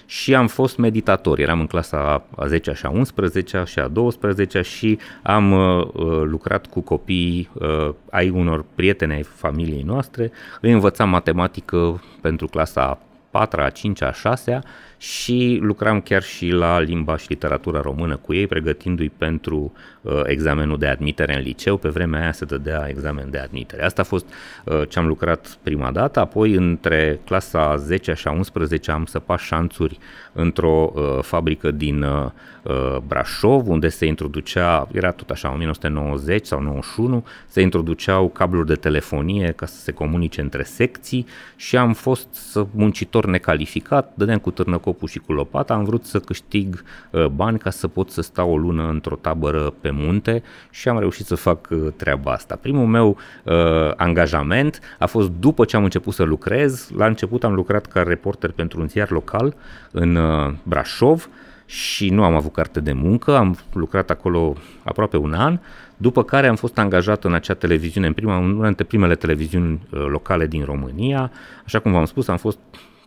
și 0.06 0.34
am 0.34 0.46
fost 0.46 0.76
meditator. 0.76 1.38
Eram 1.38 1.60
în 1.60 1.66
clasa 1.66 2.24
a 2.36 2.46
10 2.46 2.72
și 2.72 2.86
a 2.86 2.90
11 2.90 3.62
și 3.66 3.78
a 3.78 3.88
12 3.88 4.60
și 4.60 4.98
am 5.22 5.52
uh, 5.52 5.88
lucrat 6.22 6.66
cu 6.66 6.80
copii 6.80 7.50
uh, 7.52 7.88
ai 8.10 8.30
unor 8.30 8.64
prieteni 8.74 9.12
ai 9.12 9.22
familiei 9.22 9.82
noastre. 9.82 10.32
Îi 10.60 10.72
învățam 10.72 11.08
matematică 11.08 12.02
pentru 12.20 12.46
clasa 12.46 12.98
4 13.30 13.60
a 13.60 13.70
5 13.70 14.02
a 14.02 14.12
6 14.12 14.58
și 14.98 15.58
lucram 15.62 16.00
chiar 16.00 16.22
și 16.22 16.48
la 16.48 16.80
limba 16.80 17.16
și 17.16 17.26
literatura 17.28 17.80
română 17.80 18.16
cu 18.16 18.34
ei, 18.34 18.46
pregătindu-i 18.46 19.12
pentru 19.18 19.72
uh, 20.00 20.20
examenul 20.24 20.78
de 20.78 20.86
admitere 20.86 21.36
în 21.36 21.42
liceu. 21.42 21.76
Pe 21.76 21.88
vremea 21.88 22.20
aia 22.20 22.32
se 22.32 22.44
dădea 22.44 22.86
examen 22.88 23.30
de 23.30 23.38
admitere. 23.38 23.84
Asta 23.84 24.00
a 24.00 24.04
fost 24.04 24.26
uh, 24.64 24.82
ce 24.88 24.98
am 24.98 25.06
lucrat 25.06 25.58
prima 25.62 25.90
dată, 25.90 26.20
apoi 26.20 26.54
între 26.54 27.20
clasa 27.24 27.76
10 27.76 28.12
și 28.12 28.28
a 28.28 28.30
11 28.30 28.90
am 28.90 29.04
săpat 29.04 29.38
șanțuri 29.38 29.98
într-o 30.32 30.92
uh, 30.94 31.18
fabrică 31.22 31.70
din 31.70 32.02
uh, 32.02 32.30
uh, 32.62 32.96
Brașov, 33.06 33.68
unde 33.68 33.88
se 33.88 34.06
introducea, 34.06 34.88
era 34.92 35.10
tot 35.10 35.30
așa, 35.30 35.52
1990 35.52 36.46
sau 36.46 36.60
91, 36.60 37.24
se 37.46 37.60
introduceau 37.60 38.28
cabluri 38.28 38.66
de 38.66 38.74
telefonie 38.74 39.52
ca 39.56 39.66
să 39.66 39.80
se 39.80 39.92
comunice 39.92 40.40
între 40.40 40.62
secții 40.62 41.26
și 41.56 41.76
am 41.76 41.92
fost 41.92 42.58
muncitor 42.70 43.26
necalificat, 43.26 44.12
dădeam 44.14 44.38
cu 44.38 44.50
târnă 44.50 44.78
copul 44.86 45.08
și 45.08 45.18
cu 45.18 45.32
lopata, 45.32 45.74
am 45.74 45.84
vrut 45.84 46.04
să 46.04 46.20
câștig 46.20 46.82
uh, 47.10 47.26
bani 47.26 47.58
ca 47.58 47.70
să 47.70 47.88
pot 47.88 48.10
să 48.10 48.20
stau 48.22 48.50
o 48.50 48.56
lună 48.56 48.88
într-o 48.88 49.16
tabără 49.16 49.74
pe 49.80 49.90
munte 49.90 50.42
și 50.70 50.88
am 50.88 50.98
reușit 50.98 51.26
să 51.26 51.34
fac 51.34 51.68
uh, 51.70 51.86
treaba 51.96 52.32
asta. 52.32 52.58
Primul 52.60 52.86
meu 52.86 53.16
uh, 53.44 53.54
angajament 53.96 54.80
a 54.98 55.06
fost 55.06 55.30
după 55.30 55.64
ce 55.64 55.76
am 55.76 55.84
început 55.84 56.14
să 56.14 56.22
lucrez. 56.22 56.90
La 56.96 57.06
început 57.06 57.44
am 57.44 57.54
lucrat 57.54 57.86
ca 57.86 58.02
reporter 58.02 58.50
pentru 58.50 58.80
un 58.80 58.88
ziar 58.88 59.10
local 59.10 59.54
în 59.90 60.16
uh, 60.16 60.52
Brașov 60.62 61.28
și 61.66 62.10
nu 62.10 62.24
am 62.24 62.34
avut 62.34 62.52
carte 62.52 62.80
de 62.80 62.92
muncă, 62.92 63.36
am 63.36 63.58
lucrat 63.72 64.10
acolo 64.10 64.56
aproape 64.84 65.16
un 65.16 65.32
an, 65.32 65.58
după 65.96 66.22
care 66.22 66.46
am 66.46 66.56
fost 66.56 66.78
angajat 66.78 67.24
în 67.24 67.34
acea 67.34 67.54
televiziune, 67.54 68.06
în 68.06 68.12
prima, 68.12 68.38
una 68.38 68.66
dintre 68.66 68.84
primele 68.84 69.14
televiziuni 69.14 69.80
uh, 69.90 70.06
locale 70.08 70.46
din 70.46 70.64
România. 70.64 71.30
Așa 71.64 71.78
cum 71.78 71.92
v-am 71.92 72.04
spus, 72.04 72.28
am 72.28 72.36
fost 72.36 72.58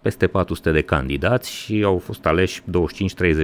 peste 0.02 0.28
400 0.28 0.72
de 0.72 0.82
candidați 0.82 1.52
și 1.52 1.82
au 1.86 1.98
fost 1.98 2.26
aleși 2.26 2.62
25-30 2.62 2.64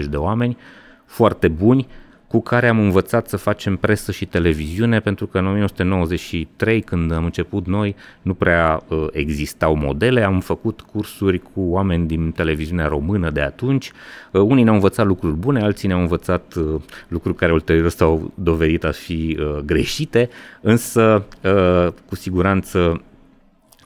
de 0.10 0.18
oameni 0.18 0.58
foarte 1.06 1.48
buni 1.48 1.88
cu 2.28 2.42
care 2.42 2.68
am 2.68 2.80
învățat 2.80 3.28
să 3.28 3.38
facem 3.38 3.76
presă 3.76 4.12
și 4.12 4.26
televiziune, 4.26 5.00
pentru 5.00 5.28
că 5.28 5.38
în 5.38 5.46
1993, 5.46 6.82
când 6.82 7.12
am 7.12 7.24
început 7.24 7.66
noi, 7.68 7.96
nu 8.22 8.34
prea 8.34 8.84
uh, 8.88 9.08
existau 9.12 9.76
modele, 9.76 10.24
am 10.24 10.40
făcut 10.40 10.82
cursuri 10.82 11.40
cu 11.40 11.62
oameni 11.62 12.08
din 12.08 12.32
televiziunea 12.32 12.88
română 12.88 13.30
de 13.30 13.42
atunci, 13.42 13.92
uh, 14.32 14.42
unii 14.42 14.64
ne-au 14.64 14.76
învățat 14.76 15.06
lucruri 15.06 15.36
bune, 15.36 15.62
alții 15.62 15.88
ne-au 15.88 16.00
învățat 16.00 16.54
uh, 16.56 16.82
lucruri 17.08 17.36
care 17.36 17.52
ulterior 17.52 17.90
s-au 17.90 18.32
dovedit 18.34 18.84
a 18.84 18.92
fi 18.92 19.38
uh, 19.40 19.58
greșite, 19.66 20.30
însă 20.62 21.26
uh, 21.44 21.88
cu 22.08 22.16
siguranță 22.16 23.02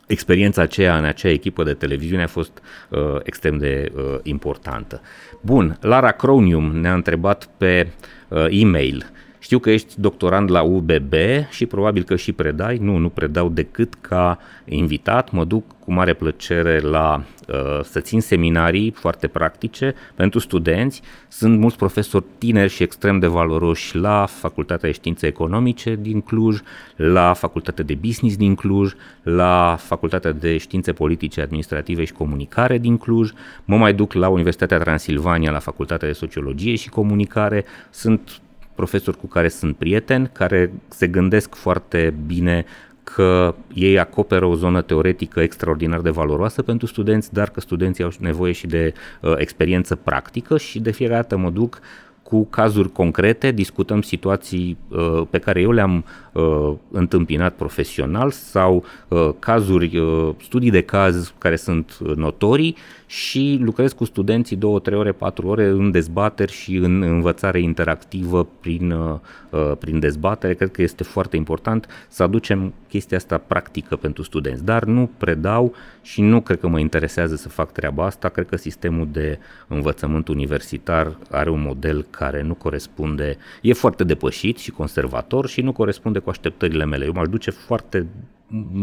experiența 0.10 0.62
aceea 0.62 0.98
în 0.98 1.04
acea 1.04 1.30
echipă 1.30 1.64
de 1.64 1.74
televiziune 1.74 2.24
a 2.24 2.28
fost 2.28 2.62
uh, 2.90 3.00
extrem 3.24 3.58
de 3.58 3.92
uh, 3.96 4.02
importantă. 4.24 5.02
Bun, 5.42 5.78
Lara 5.82 6.12
Cronium 6.12 6.76
ne-a 6.76 6.94
întrebat 6.94 7.50
pe 7.58 7.88
uh, 8.28 8.46
e-mail 8.50 9.12
Știu 9.50 9.62
că 9.62 9.70
ești 9.70 9.94
doctorand 10.02 10.52
la 10.52 10.62
UBB 10.62 11.14
și 11.50 11.66
probabil 11.66 12.04
că 12.04 12.16
și 12.16 12.32
predai. 12.32 12.78
Nu, 12.78 12.98
nu 12.98 13.10
predau 13.10 13.50
decât 13.50 13.94
ca 14.02 14.40
invitat. 14.66 15.32
Mă 15.32 15.46
duc 15.46 15.64
cu 15.80 15.94
mare 15.94 16.14
plăcere 16.14 16.80
la 16.80 17.24
uh, 17.48 17.84
să 17.84 18.00
țin 18.00 18.22
seminarii 18.22 18.92
foarte 18.92 19.28
practice 19.28 19.96
pentru 20.16 20.40
studenți. 20.40 21.02
Sunt 21.28 21.60
mulți 21.60 21.78
profesori 21.78 22.26
tineri 22.38 22.72
și 22.72 22.84
extrem 22.84 23.20
de 23.20 23.28
valoroși 23.28 23.96
la 23.96 24.26
Facultatea 24.26 24.90
de 24.90 24.96
Științe 24.96 25.28
Economice 25.28 25.98
din 26.02 26.22
Cluj, 26.22 26.60
la 26.96 27.34
Facultatea 27.34 27.84
de 27.84 27.96
Business 27.96 28.38
din 28.38 28.56
Cluj, 28.56 28.94
la 29.22 29.76
Facultatea 29.80 30.32
de 30.32 30.58
Științe 30.58 30.94
Politice, 30.94 31.42
Administrative 31.42 32.06
și 32.06 32.14
Comunicare 32.14 32.78
din 32.78 32.98
Cluj. 32.98 33.32
Mă 33.66 33.78
mai 33.78 33.94
duc 33.94 34.14
la 34.14 34.28
Universitatea 34.28 34.78
Transilvania, 34.78 35.52
la 35.52 35.60
Facultatea 35.60 36.08
de 36.08 36.14
Sociologie 36.14 36.76
și 36.76 36.90
Comunicare. 36.90 37.66
Sunt 37.90 38.42
profesori 38.80 39.18
cu 39.18 39.28
care 39.28 39.48
sunt 39.48 39.76
prieteni, 39.76 40.30
care 40.34 40.72
se 40.88 41.08
gândesc 41.08 41.56
foarte 41.56 42.14
bine 42.26 42.66
că 43.04 43.56
ei 43.74 44.00
acoperă 44.00 44.46
o 44.46 44.56
zonă 44.56 44.82
teoretică 44.82 45.40
extraordinar 45.40 46.00
de 46.00 46.10
valoroasă 46.10 46.62
pentru 46.62 46.88
studenți, 46.88 47.34
dar 47.34 47.50
că 47.50 47.60
studenții 47.60 48.04
au 48.04 48.12
nevoie 48.20 48.52
și 48.52 48.68
de 48.68 48.94
uh, 49.22 49.34
experiență 49.38 49.96
practică 49.96 50.58
și 50.58 50.80
de 50.80 50.92
fiecare 50.92 51.20
dată 51.22 51.38
mă 51.38 51.50
duc 51.50 51.80
cu 52.24 52.46
cazuri 52.46 52.92
concrete, 52.92 53.52
discutăm 53.52 54.02
situații 54.02 54.78
uh, 54.88 55.22
pe 55.30 55.40
care 55.40 55.62
eu 55.62 55.72
le-am 55.72 56.06
uh, 56.34 56.74
întâmpinat 56.92 57.54
profesional 57.56 58.32
sau 58.32 58.84
uh, 59.08 59.30
cazuri, 59.40 59.98
uh, 59.98 60.30
studii 60.42 60.72
de 60.72 60.82
caz 60.82 61.34
care 61.38 61.56
sunt 61.56 61.98
notorii 62.16 62.76
și 63.10 63.58
lucrez 63.62 63.94
cu 63.94 64.06
studenții 64.06 64.56
două, 64.56 64.80
trei 64.80 64.98
ore, 64.98 65.12
patru 65.12 65.48
ore 65.48 65.66
în 65.66 65.92
dezbateri 65.92 66.52
și 66.52 66.76
în 66.76 67.02
învățare 67.02 67.60
interactivă 67.60 68.48
prin, 68.60 68.92
uh, 68.92 69.20
uh, 69.50 69.72
prin 69.80 70.00
dezbatere. 70.00 70.54
Cred 70.54 70.72
că 70.72 70.82
este 70.82 71.04
foarte 71.04 71.36
important 71.36 71.88
să 72.08 72.24
aducem 72.24 72.74
chestia 72.88 73.18
asta 73.18 73.38
practică 73.38 73.96
pentru 73.96 74.24
studenți, 74.24 74.66
dar 74.66 74.84
nu 74.84 75.10
predau 75.18 75.74
și 76.02 76.22
nu 76.22 76.42
cred 76.42 76.60
că 76.60 76.68
mă 76.68 76.80
interesează 76.80 77.36
să 77.36 77.50
fac 77.50 77.72
treaba 77.72 78.06
asta. 78.06 78.30
Cred 78.30 78.48
că 78.48 78.56
sistemul 78.56 79.08
de 79.12 79.40
învățământ 79.68 80.28
universitar 80.28 81.18
are 81.30 81.50
un 81.50 81.62
model 81.62 82.06
care 82.10 82.42
nu 82.42 82.54
corespunde, 82.54 83.38
e 83.62 83.74
foarte 83.74 84.04
depășit 84.04 84.58
și 84.58 84.72
conservator 84.72 85.48
și 85.48 85.62
nu 85.62 85.72
corespunde 85.72 86.20
cu 86.20 86.30
așteptările 86.30 86.86
mele. 86.86 87.06
Eu 87.06 87.12
m-aș 87.16 87.28
duce 87.28 87.52
foarte 87.52 88.08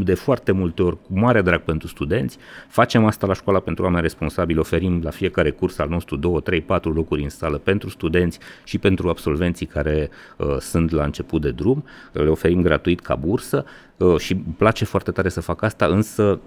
de 0.04 0.14
foarte 0.14 0.52
multe 0.52 0.82
ori 0.82 0.96
cu 1.02 1.18
mare 1.18 1.42
drag 1.42 1.60
pentru 1.60 1.88
studenți. 1.88 2.38
Facem 2.68 3.04
asta 3.04 3.26
la 3.26 3.34
școala 3.34 3.60
pentru 3.60 3.84
oameni 3.84 4.02
responsabili, 4.02 4.58
oferim 4.58 5.00
la 5.02 5.10
fiecare 5.10 5.50
curs 5.50 5.78
al 5.78 5.88
nostru 5.88 6.16
2, 6.16 6.42
3, 6.42 6.60
4 6.60 6.92
locuri 6.92 7.22
în 7.22 7.28
sală 7.28 7.58
pentru 7.58 7.88
studenți 7.88 8.38
și 8.64 8.78
pentru 8.78 9.08
absolvenții 9.08 9.66
care 9.66 10.10
uh, 10.36 10.56
sunt 10.58 10.90
la 10.90 11.04
început 11.04 11.40
de 11.40 11.50
drum. 11.50 11.84
Le 12.12 12.28
oferim 12.28 12.62
gratuit 12.62 13.00
ca 13.00 13.14
bursă 13.14 13.64
uh, 13.96 14.18
și 14.18 14.32
îmi 14.32 14.54
place 14.56 14.84
foarte 14.84 15.10
tare 15.10 15.28
să 15.28 15.40
fac 15.40 15.62
asta, 15.62 15.86
însă 15.86 16.40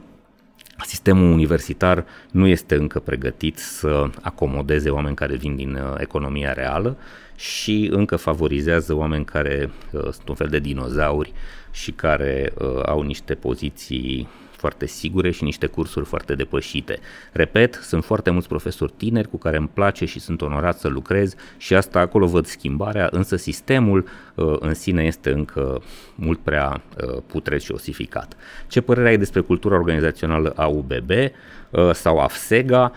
Sistemul 0.86 1.32
universitar 1.32 2.06
nu 2.32 2.48
este 2.48 2.76
încă 2.76 3.00
pregătit 3.00 3.58
să 3.58 4.10
acomodeze 4.22 4.90
oameni 4.90 5.16
care 5.16 5.36
vin 5.36 5.56
din 5.56 5.74
uh, 5.74 5.94
economia 5.98 6.54
reală 6.54 6.98
și 7.36 7.90
încă 7.92 8.16
favorizează 8.16 8.94
oameni 8.94 9.26
care 9.26 9.70
uh, 9.92 10.02
sunt 10.02 10.28
un 10.30 10.36
fel 10.36 10.48
de 10.48 10.60
dinozauri 10.60 11.34
și 11.72 11.92
care 11.92 12.54
uh, 12.58 12.82
au 12.86 13.02
niște 13.02 13.34
poziții 13.34 14.28
foarte 14.60 14.86
sigure 14.86 15.32
și 15.32 15.44
niște 15.44 15.66
cursuri 15.66 16.06
foarte 16.06 16.36
depășite. 16.36 17.00
Repet, 17.32 17.74
sunt 17.74 18.04
foarte 18.04 18.30
mulți 18.30 18.48
profesori 18.48 18.94
tineri 18.98 19.30
cu 19.30 19.38
care 19.38 19.58
îmi 19.58 19.70
place 19.74 20.06
și 20.06 20.20
sunt 20.20 20.42
onorat 20.42 20.80
să 20.80 20.88
lucrez 20.88 21.36
și 21.58 21.76
asta 21.76 22.00
acolo 22.00 22.28
văd 22.28 22.46
schimbarea, 22.46 23.08
însă 23.12 23.36
sistemul 23.36 24.08
uh, 24.36 24.56
în 24.60 24.74
sine 24.74 25.04
este 25.04 25.32
încă 25.32 25.82
mult 26.16 26.40
prea 26.40 26.82
uh, 27.04 27.22
putred 27.28 27.60
și 27.60 27.72
osificat. 27.72 28.38
Ce 28.68 28.82
părere 28.82 29.08
ai 29.08 29.18
despre 29.18 29.42
cultura 29.42 29.76
organizațională 29.76 30.50
a 30.56 30.66
UBB 30.66 31.10
uh, 31.10 31.92
sau 31.94 32.20
AFSEGA? 32.20 32.92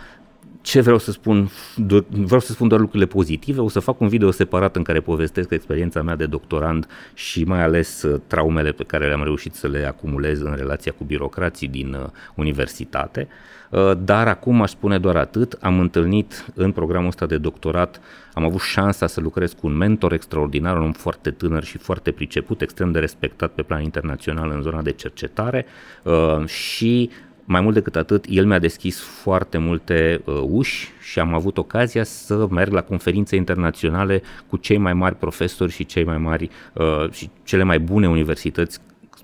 Ce 0.62 0.80
vreau 0.80 0.98
să 0.98 1.10
spun, 1.10 1.50
vreau 2.08 2.40
să 2.40 2.52
spun 2.52 2.68
doar 2.68 2.80
lucrurile 2.80 3.08
pozitive, 3.08 3.60
o 3.60 3.68
să 3.68 3.80
fac 3.80 4.00
un 4.00 4.08
video 4.08 4.30
separat 4.30 4.76
în 4.76 4.82
care 4.82 5.00
povestesc 5.00 5.50
experiența 5.50 6.02
mea 6.02 6.16
de 6.16 6.26
doctorand 6.26 6.86
și 7.14 7.44
mai 7.44 7.62
ales 7.62 8.02
uh, 8.02 8.20
traumele 8.26 8.72
pe 8.72 8.84
care 8.84 9.06
le-am 9.06 9.22
reușit 9.22 9.54
să 9.54 9.68
le 9.68 9.86
acumulez 9.86 10.40
în 10.40 10.54
relația 10.56 10.92
cu 10.92 11.04
birocrații 11.04 11.68
din 11.68 11.94
uh, 11.94 12.06
universitate, 12.34 13.28
uh, 13.70 13.92
dar 13.98 14.28
acum 14.28 14.62
aș 14.62 14.70
spune 14.70 14.98
doar 14.98 15.16
atât, 15.16 15.58
am 15.60 15.80
întâlnit 15.80 16.46
în 16.54 16.72
programul 16.72 17.08
ăsta 17.08 17.26
de 17.26 17.38
doctorat, 17.38 18.00
am 18.32 18.44
avut 18.44 18.60
șansa 18.60 19.06
să 19.06 19.20
lucrez 19.20 19.52
cu 19.52 19.66
un 19.66 19.76
mentor 19.76 20.12
extraordinar, 20.12 20.76
un 20.76 20.82
om 20.82 20.92
foarte 20.92 21.30
tânăr 21.30 21.64
și 21.64 21.78
foarte 21.78 22.10
priceput, 22.10 22.60
extrem 22.60 22.92
de 22.92 22.98
respectat 22.98 23.52
pe 23.52 23.62
plan 23.62 23.82
internațional 23.82 24.50
în 24.50 24.62
zona 24.62 24.82
de 24.82 24.92
cercetare 24.92 25.66
și 26.46 27.10
mai 27.44 27.60
mult 27.60 27.74
decât 27.74 27.96
atât, 27.96 28.24
el 28.28 28.46
mi-a 28.46 28.58
deschis 28.58 29.00
foarte 29.00 29.58
multe 29.58 30.20
uh, 30.24 30.42
uși 30.48 30.88
și 31.00 31.18
am 31.18 31.34
avut 31.34 31.58
ocazia 31.58 32.04
să 32.04 32.46
merg 32.50 32.72
la 32.72 32.82
conferințe 32.82 33.36
internaționale 33.36 34.22
cu 34.48 34.56
cei 34.56 34.78
mai 34.78 34.94
mari 34.94 35.16
profesori 35.16 35.72
și 35.72 35.86
cei 35.86 36.04
mai 36.04 36.18
mari 36.18 36.50
uh, 36.72 37.10
și 37.10 37.30
cele 37.44 37.62
mai 37.62 37.78
bune 37.78 38.08
universități 38.08 38.80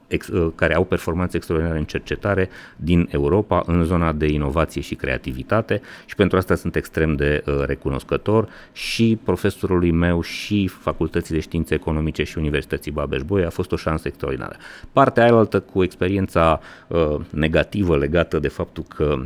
ex, 0.09 0.26
uh, 0.26 0.52
care 0.55 0.74
au 0.74 0.85
performanțe 0.85 1.36
extraordinare 1.36 1.78
în 1.78 1.85
cercetare 1.85 2.48
din 2.76 3.09
Europa 3.10 3.62
în 3.66 3.85
zona 3.85 4.12
de 4.12 4.26
inovație 4.26 4.80
și 4.80 4.94
creativitate 4.94 5.80
și 6.06 6.14
pentru 6.14 6.36
asta 6.36 6.55
sunt 6.55 6.76
extrem 6.76 7.14
de 7.14 7.43
uh, 7.47 7.62
recunoscător 7.66 8.48
și 8.72 9.18
profesorului 9.24 9.90
meu 9.90 10.20
și 10.20 10.66
Facultății 10.66 11.35
de 11.35 11.40
Științe 11.40 11.74
Economice 11.74 12.22
și 12.22 12.39
Universității 12.39 12.93
Babeș-Bolyai 12.93 13.47
a 13.47 13.51
fost 13.51 13.72
o 13.72 13.76
șansă 13.76 14.09
extraordinară. 14.09 14.56
Partea 14.93 15.22
aia 15.22 15.35
altă 15.35 15.60
cu 15.60 15.82
experiența 15.82 16.60
uh, 16.89 17.16
negativă 17.30 17.97
legată 17.97 18.39
de 18.39 18.48
faptul 18.48 18.85
că 18.89 19.20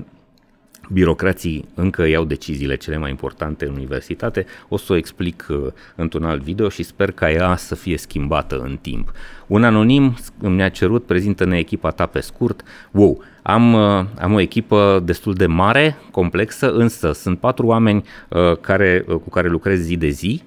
birocrații 0.92 1.68
încă 1.74 2.06
iau 2.06 2.24
deciziile 2.24 2.76
cele 2.76 2.96
mai 2.96 3.10
importante 3.10 3.66
în 3.66 3.72
universitate, 3.72 4.46
o 4.68 4.76
să 4.76 4.92
o 4.92 4.96
explic 4.96 5.46
uh, 5.50 5.66
într-un 5.96 6.24
alt 6.24 6.42
video 6.42 6.68
și 6.68 6.82
sper 6.82 7.10
ca 7.10 7.30
ea 7.30 7.56
să 7.56 7.74
fie 7.74 7.98
schimbată 7.98 8.58
în 8.58 8.78
timp. 8.80 9.12
Un 9.52 9.64
anonim 9.64 10.14
mi-a 10.38 10.68
cerut, 10.68 11.06
prezintă-ne 11.06 11.58
echipa 11.58 11.90
ta 11.90 12.06
pe 12.06 12.20
scurt. 12.20 12.62
Wow, 12.90 13.22
am, 13.42 13.72
uh, 13.72 14.04
am 14.20 14.32
o 14.32 14.40
echipă 14.40 15.02
destul 15.04 15.34
de 15.34 15.46
mare, 15.46 15.96
complexă, 16.10 16.72
însă 16.72 17.12
sunt 17.12 17.38
patru 17.38 17.66
oameni 17.66 18.04
uh, 18.28 18.56
care, 18.60 19.04
uh, 19.08 19.14
cu 19.14 19.28
care 19.28 19.48
lucrez 19.48 19.80
zi 19.80 19.96
de 19.96 20.08
zi. 20.08 20.42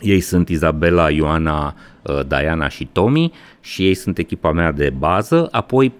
Ei 0.00 0.20
sunt 0.20 0.48
Izabela, 0.48 1.10
Ioana, 1.10 1.74
uh, 2.02 2.20
Diana 2.26 2.68
și 2.68 2.88
Tomi 2.92 3.32
și 3.60 3.86
ei 3.86 3.94
sunt 3.94 4.18
echipa 4.18 4.52
mea 4.52 4.72
de 4.72 4.92
bază. 4.98 5.48
Apoi 5.50 5.92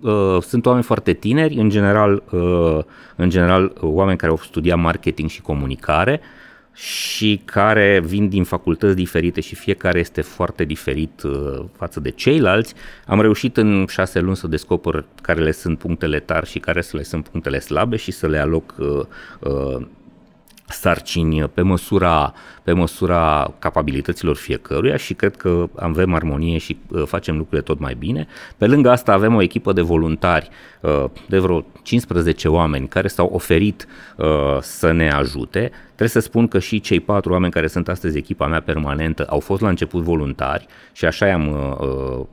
uh, 0.00 0.36
sunt 0.40 0.66
oameni 0.66 0.84
foarte 0.84 1.12
tineri, 1.12 1.54
în 1.54 1.68
general, 1.68 2.22
uh, 2.30 2.78
în 3.16 3.30
general 3.30 3.64
uh, 3.64 3.80
oameni 3.80 4.18
care 4.18 4.30
au 4.30 4.38
studiat 4.38 4.78
marketing 4.78 5.28
și 5.28 5.40
comunicare 5.40 6.20
și 6.78 7.40
care 7.44 8.00
vin 8.04 8.28
din 8.28 8.44
facultăți 8.44 8.94
diferite 8.94 9.40
și 9.40 9.54
fiecare 9.54 9.98
este 9.98 10.20
foarte 10.20 10.64
diferit 10.64 11.22
uh, 11.22 11.64
față 11.76 12.00
de 12.00 12.10
ceilalți. 12.10 12.74
Am 13.06 13.20
reușit 13.20 13.56
în 13.56 13.86
șase 13.88 14.20
luni 14.20 14.36
să 14.36 14.46
descoper 14.46 15.04
care 15.22 15.40
le 15.40 15.52
sunt 15.52 15.78
punctele 15.78 16.20
tari 16.20 16.50
și 16.50 16.58
care 16.58 16.84
le 16.90 17.02
sunt 17.02 17.28
punctele 17.28 17.58
slabe 17.58 17.96
și 17.96 18.10
să 18.10 18.26
le 18.26 18.38
aloc 18.38 18.74
uh, 18.78 19.00
uh, 19.40 19.86
sarcini 20.68 21.48
pe 21.48 21.62
măsura, 21.62 22.34
pe 22.68 22.74
măsura 22.74 23.54
capabilităților 23.58 24.36
fiecăruia 24.36 24.96
și 24.96 25.14
cred 25.14 25.36
că 25.36 25.68
avem 25.76 26.14
armonie 26.14 26.58
și 26.58 26.78
uh, 26.88 27.02
facem 27.06 27.36
lucrurile 27.36 27.62
tot 27.62 27.78
mai 27.78 27.94
bine. 27.98 28.26
Pe 28.56 28.66
lângă 28.66 28.90
asta 28.90 29.12
avem 29.12 29.34
o 29.34 29.42
echipă 29.42 29.72
de 29.72 29.80
voluntari 29.80 30.48
uh, 30.80 31.04
de 31.28 31.38
vreo 31.38 31.64
15 31.82 32.48
oameni 32.48 32.88
care 32.88 33.08
s-au 33.08 33.30
oferit 33.32 33.86
uh, 34.16 34.26
să 34.60 34.92
ne 34.92 35.10
ajute. 35.10 35.70
Trebuie 35.84 36.22
să 36.22 36.28
spun 36.28 36.48
că 36.48 36.58
și 36.58 36.80
cei 36.80 37.00
patru 37.00 37.32
oameni 37.32 37.52
care 37.52 37.66
sunt 37.66 37.88
astăzi 37.88 38.18
echipa 38.18 38.46
mea 38.46 38.60
permanentă 38.60 39.26
au 39.28 39.40
fost 39.40 39.60
la 39.60 39.68
început 39.68 40.02
voluntari 40.02 40.66
și 40.92 41.04
așa 41.04 41.26
i-am, 41.26 41.76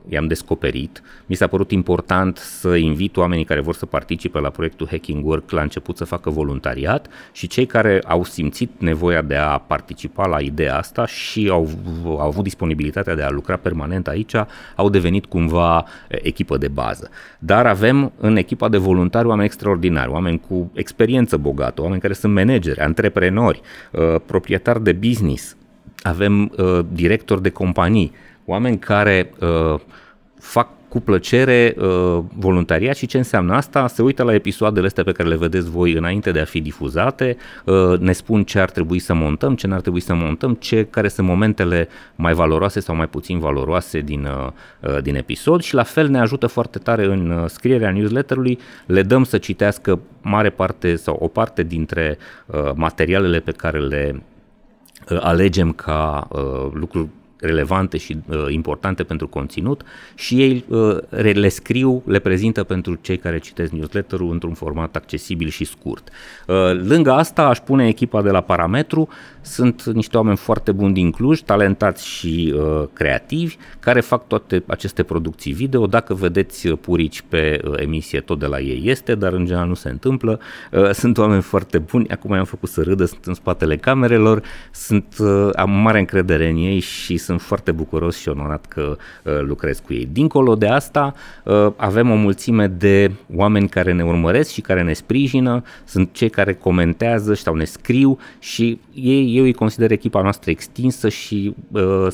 i-am 0.09 0.27
descoperit. 0.27 1.01
Mi 1.25 1.35
s-a 1.35 1.47
părut 1.47 1.71
important 1.71 2.37
să 2.37 2.75
invit 2.75 3.17
oamenii 3.17 3.45
care 3.45 3.61
vor 3.61 3.73
să 3.73 3.85
participe 3.85 4.39
la 4.39 4.49
proiectul 4.49 4.87
Hacking 4.87 5.25
Work 5.25 5.51
la 5.51 5.61
început 5.61 5.97
să 5.97 6.03
facă 6.03 6.29
voluntariat 6.29 7.07
și 7.31 7.47
cei 7.47 7.65
care 7.65 8.01
au 8.07 8.23
simțit 8.23 8.71
nevoia 8.77 9.21
de 9.21 9.35
a 9.35 9.57
participa 9.57 10.24
la 10.25 10.39
ideea 10.39 10.77
asta 10.77 11.05
și 11.05 11.47
au, 11.51 11.69
au 12.05 12.19
avut 12.19 12.43
disponibilitatea 12.43 13.15
de 13.15 13.21
a 13.21 13.29
lucra 13.29 13.55
permanent 13.55 14.07
aici, 14.07 14.33
au 14.75 14.89
devenit 14.89 15.25
cumva 15.25 15.85
echipă 16.07 16.57
de 16.57 16.67
bază. 16.67 17.09
Dar 17.39 17.65
avem 17.65 18.11
în 18.17 18.35
echipa 18.35 18.69
de 18.69 18.77
voluntari 18.77 19.27
oameni 19.27 19.45
extraordinari, 19.45 20.09
oameni 20.09 20.41
cu 20.47 20.71
experiență 20.73 21.37
bogată, 21.37 21.81
oameni 21.81 22.01
care 22.01 22.13
sunt 22.13 22.33
manageri, 22.33 22.79
antreprenori, 22.79 23.61
uh, 23.91 24.15
proprietari 24.25 24.83
de 24.83 24.91
business, 24.91 25.55
avem 26.01 26.51
uh, 26.57 26.79
directori 26.91 27.41
de 27.41 27.49
companii, 27.49 28.11
oameni 28.45 28.79
care 28.79 29.31
uh, 29.39 29.79
fac 30.39 30.69
cu 30.95 31.01
plăcere 31.01 31.75
uh, 31.77 32.19
voluntariat 32.35 32.95
și 32.95 33.05
ce 33.05 33.17
înseamnă 33.17 33.53
asta? 33.53 33.87
Se 33.87 34.01
uită 34.01 34.23
la 34.23 34.33
episoadele 34.33 34.85
astea 34.85 35.03
pe 35.03 35.11
care 35.11 35.29
le 35.29 35.35
vedeți 35.35 35.69
voi 35.69 35.93
înainte 35.93 36.31
de 36.31 36.39
a 36.39 36.45
fi 36.45 36.61
difuzate, 36.61 37.37
uh, 37.65 37.99
ne 37.99 38.11
spun 38.11 38.43
ce 38.43 38.59
ar 38.59 38.69
trebui 38.69 38.99
să 38.99 39.13
montăm, 39.13 39.55
ce 39.55 39.67
n-ar 39.67 39.81
trebui 39.81 39.99
să 39.99 40.13
montăm, 40.13 40.53
ce, 40.53 40.87
care 40.89 41.07
sunt 41.07 41.27
momentele 41.27 41.87
mai 42.15 42.33
valoroase 42.33 42.79
sau 42.79 42.95
mai 42.95 43.07
puțin 43.07 43.39
valoroase 43.39 43.99
din, 43.99 44.25
uh, 44.25 44.51
uh 44.79 45.01
din 45.01 45.15
episod 45.15 45.61
și 45.61 45.73
la 45.73 45.83
fel 45.83 46.09
ne 46.09 46.19
ajută 46.19 46.47
foarte 46.47 46.79
tare 46.79 47.05
în 47.05 47.29
uh, 47.29 47.49
scrierea 47.49 47.91
newsletterului, 47.91 48.59
le 48.85 49.01
dăm 49.01 49.23
să 49.23 49.37
citească 49.37 49.99
mare 50.21 50.49
parte 50.49 50.95
sau 50.95 51.17
o 51.19 51.27
parte 51.27 51.63
dintre 51.63 52.17
uh, 52.45 52.71
materialele 52.75 53.39
pe 53.39 53.51
care 53.51 53.79
le 53.79 54.23
uh, 55.09 55.17
alegem 55.21 55.71
ca 55.71 56.27
uh, 56.31 56.71
lucruri 56.73 57.07
relevante 57.39 57.97
și 57.97 58.17
uh, 58.27 58.45
importante 58.49 59.03
pentru 59.03 59.27
conținut 59.27 59.83
și 60.15 60.41
ei 60.41 60.65
uh, 60.67 60.97
le 61.33 61.49
scriu, 61.49 62.03
le 62.05 62.19
prezintă 62.19 62.63
pentru 62.63 62.97
cei 63.01 63.17
care 63.17 63.39
citesc 63.39 63.71
newsletterul 63.71 64.31
într-un 64.31 64.53
format 64.53 64.95
accesibil 64.95 65.49
și 65.49 65.63
scurt. 65.63 66.09
Uh, 66.47 66.55
lângă 66.87 67.11
asta 67.11 67.47
aș 67.47 67.59
pune 67.59 67.87
echipa 67.87 68.21
de 68.21 68.29
la 68.29 68.41
Parametru, 68.41 69.07
sunt 69.41 69.83
niște 69.83 70.17
oameni 70.17 70.37
foarte 70.37 70.71
buni 70.71 70.93
din 70.93 71.11
Cluj, 71.11 71.41
talentați 71.41 72.07
și 72.07 72.53
uh, 72.55 72.83
creativi, 72.93 73.55
care 73.79 74.01
fac 74.01 74.27
toate 74.27 74.63
aceste 74.67 75.03
producții 75.03 75.51
video. 75.51 75.87
Dacă 75.87 76.13
vedeți 76.13 76.67
purici 76.67 77.23
pe 77.29 77.61
uh, 77.63 77.73
emisie, 77.79 78.19
tot 78.19 78.39
de 78.39 78.45
la 78.45 78.59
ei 78.59 78.81
este, 78.83 79.15
dar 79.15 79.33
în 79.33 79.45
general 79.45 79.67
nu 79.67 79.73
se 79.73 79.89
întâmplă. 79.89 80.39
Uh, 80.71 80.91
sunt 80.91 81.17
oameni 81.17 81.41
foarte 81.41 81.77
buni, 81.77 82.09
acum 82.09 82.33
i-am 82.33 82.45
făcut 82.45 82.69
să 82.69 82.81
râdă, 82.81 83.05
sunt 83.05 83.25
în 83.25 83.33
spatele 83.33 83.77
camerelor, 83.77 84.41
sunt, 84.71 85.15
uh, 85.19 85.49
am 85.55 85.69
mare 85.69 85.99
încredere 85.99 86.49
în 86.49 86.57
ei 86.57 86.79
și 86.79 87.17
sunt 87.25 87.41
foarte 87.41 87.71
bucuros 87.71 88.17
și 88.17 88.29
onorat 88.29 88.65
că 88.65 88.97
uh, 89.23 89.39
lucrez 89.41 89.79
cu 89.79 89.93
ei. 89.93 90.07
Dincolo 90.11 90.55
de 90.55 90.67
asta, 90.67 91.13
uh, 91.43 91.71
avem 91.75 92.11
o 92.11 92.15
mulțime 92.15 92.67
de 92.67 93.11
oameni 93.35 93.69
care 93.69 93.93
ne 93.93 94.03
urmăresc 94.03 94.51
și 94.51 94.61
care 94.61 94.83
ne 94.83 94.93
sprijină, 94.93 95.63
sunt 95.85 96.09
cei 96.11 96.29
care 96.29 96.53
comentează 96.53 97.33
sau 97.33 97.55
ne 97.55 97.63
scriu 97.63 98.19
și 98.39 98.79
ei, 98.95 99.37
eu 99.37 99.43
îi 99.43 99.53
consider 99.53 99.91
echipa 99.91 100.21
noastră 100.21 100.51
extinsă 100.51 101.09
și 101.09 101.55
uh, 101.71 102.07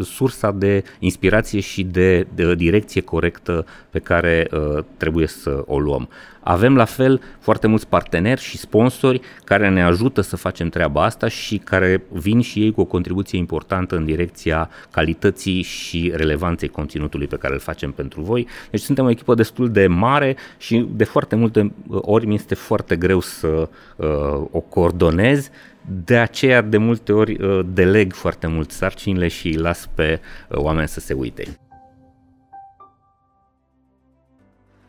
sursa 0.00 0.50
de 0.50 0.82
inspirație 0.98 1.60
și 1.60 1.82
de, 1.82 2.26
de 2.34 2.54
direcție 2.54 3.00
corectă 3.00 3.66
pe 3.90 3.98
care 3.98 4.48
uh, 4.52 4.84
trebuie 4.96 5.26
să 5.26 5.62
o 5.66 5.78
luăm. 5.78 6.08
Avem 6.42 6.76
la 6.76 6.84
fel 6.84 7.20
foarte 7.38 7.66
mulți 7.66 7.88
parteneri 7.88 8.40
și 8.40 8.58
sponsori 8.58 9.20
care 9.44 9.68
ne 9.68 9.82
ajută 9.82 10.20
să 10.20 10.36
facem 10.36 10.68
treaba 10.68 11.04
asta 11.04 11.28
și 11.28 11.58
care 11.58 12.02
vin 12.12 12.40
și 12.40 12.62
ei 12.62 12.72
cu 12.72 12.80
o 12.80 12.84
contribuție 12.84 13.38
importantă 13.38 13.96
în 13.96 14.04
direcția 14.04 14.70
calității 14.90 15.62
și 15.62 16.12
relevanței 16.14 16.68
conținutului 16.68 17.26
pe 17.26 17.36
care 17.36 17.54
îl 17.54 17.60
facem 17.60 17.92
pentru 17.92 18.20
voi. 18.20 18.46
Deci 18.70 18.80
suntem 18.80 19.04
o 19.04 19.10
echipă 19.10 19.34
destul 19.34 19.70
de 19.70 19.86
mare 19.86 20.36
și 20.58 20.88
de 20.92 21.04
foarte 21.04 21.36
multe 21.36 21.72
ori 21.88 22.26
mi 22.26 22.34
este 22.34 22.54
foarte 22.54 22.96
greu 22.96 23.20
să 23.20 23.68
uh, 23.96 24.06
o 24.50 24.60
coordonez 24.60 25.50
de 25.86 26.18
aceea, 26.18 26.60
de 26.60 26.76
multe 26.76 27.12
ori, 27.12 27.42
uh, 27.42 27.66
deleg 27.72 28.12
foarte 28.12 28.46
mult 28.46 28.70
sarcinile 28.70 29.28
și 29.28 29.46
îi 29.46 29.56
las 29.56 29.88
pe 29.94 30.20
uh, 30.48 30.58
oameni 30.58 30.88
să 30.88 31.00
se 31.00 31.14
uite. 31.14 31.44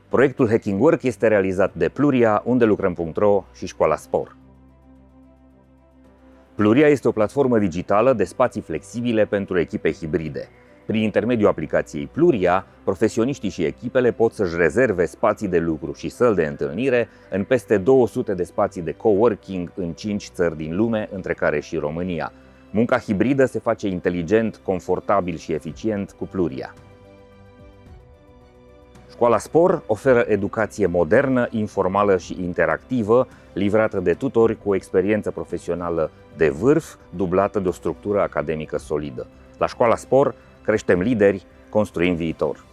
Proiectul 0.09 0.49
Hacking 0.49 0.81
Work 0.81 1.03
este 1.03 1.27
realizat 1.27 1.73
de 1.73 1.89
Pluria, 1.89 2.41
unde 2.45 2.65
lucrăm.ro 2.65 3.45
și 3.53 3.67
Școala 3.67 3.95
Spor. 3.95 4.35
Pluria 6.55 6.87
este 6.87 7.07
o 7.07 7.11
platformă 7.11 7.59
digitală 7.59 8.13
de 8.13 8.23
spații 8.23 8.61
flexibile 8.61 9.25
pentru 9.25 9.59
echipe 9.59 9.91
hibride. 9.91 10.49
Prin 10.85 11.01
intermediul 11.01 11.49
aplicației 11.49 12.09
Pluria, 12.11 12.65
profesioniștii 12.83 13.49
și 13.49 13.63
echipele 13.63 14.11
pot 14.11 14.33
să-și 14.33 14.55
rezerve 14.55 15.05
spații 15.05 15.47
de 15.47 15.59
lucru 15.59 15.93
și 15.93 16.09
săli 16.09 16.35
de 16.35 16.45
întâlnire 16.45 17.09
în 17.29 17.43
peste 17.43 17.77
200 17.77 18.33
de 18.33 18.43
spații 18.43 18.81
de 18.81 18.91
coworking 18.91 19.71
în 19.75 19.91
5 19.91 20.29
țări 20.33 20.57
din 20.57 20.75
lume, 20.75 21.09
între 21.11 21.33
care 21.33 21.59
și 21.59 21.77
România. 21.77 22.31
Munca 22.71 22.97
hibridă 22.97 23.45
se 23.45 23.59
face 23.59 23.87
inteligent, 23.87 24.59
confortabil 24.63 25.37
și 25.37 25.53
eficient 25.53 26.11
cu 26.11 26.27
Pluria. 26.27 26.73
Școala 29.09 29.37
Spor 29.37 29.83
oferă 29.87 30.25
educație 30.27 30.85
modernă, 30.85 31.47
informală 31.49 32.17
și 32.17 32.37
interactivă, 32.43 33.27
livrată 33.53 33.99
de 33.99 34.13
tutori 34.13 34.57
cu 34.63 34.69
o 34.69 34.75
experiență 34.75 35.31
profesională 35.31 36.11
de 36.37 36.49
vârf, 36.49 36.95
dublată 37.15 37.59
de 37.59 37.67
o 37.67 37.71
structură 37.71 38.21
academică 38.21 38.77
solidă. 38.77 39.27
La 39.57 39.67
Școala 39.67 39.95
Spor 39.95 40.35
creștem 40.63 40.99
lideri, 40.99 41.45
construim 41.69 42.15
viitor. 42.15 42.69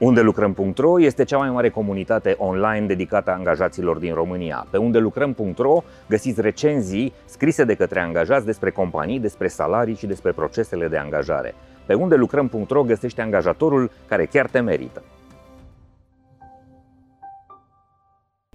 Unde 0.00 0.20
lucrăm.ro 0.20 1.00
este 1.00 1.24
cea 1.24 1.38
mai 1.38 1.50
mare 1.50 1.68
comunitate 1.68 2.34
online 2.38 2.86
dedicată 2.86 3.30
angajaților 3.30 3.96
din 3.96 4.14
România. 4.14 4.66
Pe 4.70 4.76
unde 4.76 4.98
lucrăm.ro 4.98 5.82
găsiți 6.08 6.40
recenzii 6.40 7.12
scrise 7.24 7.64
de 7.64 7.74
către 7.74 8.00
angajați 8.00 8.46
despre 8.46 8.70
companii, 8.70 9.20
despre 9.20 9.48
salarii 9.48 9.94
și 9.94 10.06
despre 10.06 10.32
procesele 10.32 10.88
de 10.88 10.96
angajare. 10.96 11.54
Pe 11.86 11.94
unde 11.94 12.14
lucrăm.ro 12.14 12.82
găsește 12.82 13.20
angajatorul 13.20 13.90
care 14.08 14.26
chiar 14.26 14.46
te 14.46 14.60
merită. 14.60 15.02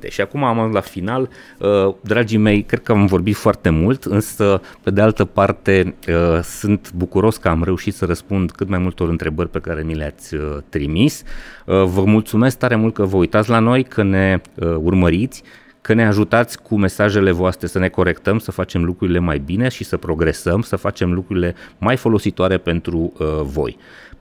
Și 0.10 0.22
acum 0.22 0.44
am 0.44 0.60
ajuns 0.60 0.74
la 0.74 0.80
final. 0.80 1.30
Uh, 1.60 1.94
dragii 2.02 2.38
mei, 2.38 2.64
cred 2.64 2.84
că 2.84 2.92
am 2.92 3.06
vorbit 3.06 3.36
foarte 3.36 3.70
mult, 3.70 4.04
însă, 4.04 4.62
pe 4.84 4.92
de 4.92 5.02
altă 5.02 5.26
parte, 5.26 5.96
uh, 6.08 6.40
sunt 6.42 6.92
bucuros 6.96 7.38
că 7.38 7.48
am 7.48 7.64
reușit 7.64 7.94
să 7.94 8.06
răspund 8.06 8.52
cât 8.52 8.70
mai 8.70 8.80
multor 8.80 9.10
întrebări 9.10 9.50
pe 9.50 9.60
care 9.60 9.82
mi 9.82 9.96
le-ați 9.96 10.36
uh, 10.36 10.58
trimis. 10.70 11.24
Vă 11.66 12.04
mulțumesc 12.06 12.58
tare 12.58 12.76
mult 12.76 12.94
că 12.94 13.04
vă 13.04 13.18
uitați 13.18 13.50
la 13.50 13.60
noi, 13.60 13.84
că 13.84 14.04
ne 14.04 14.42
urmăriți 14.82 15.44
că 15.86 15.94
ne 15.94 16.06
ajutați 16.06 16.62
cu 16.62 16.76
mesajele 16.78 17.32
voastre 17.32 17.68
să 17.68 17.80
ne 17.80 17.88
corectăm, 17.88 18.40
să 18.40 18.52
facem 18.52 18.84
lucrurile 18.84 19.20
mai 19.20 19.38
bine 19.38 19.68
și 19.68 19.84
să 19.84 19.98
progresăm, 19.98 20.62
să 20.62 20.76
facem 20.76 21.14
lucrurile 21.14 21.56
mai 21.78 21.98
folositoare 21.98 22.58
pentru 22.58 23.14
uh, 23.20 23.28
voi. 23.42 23.78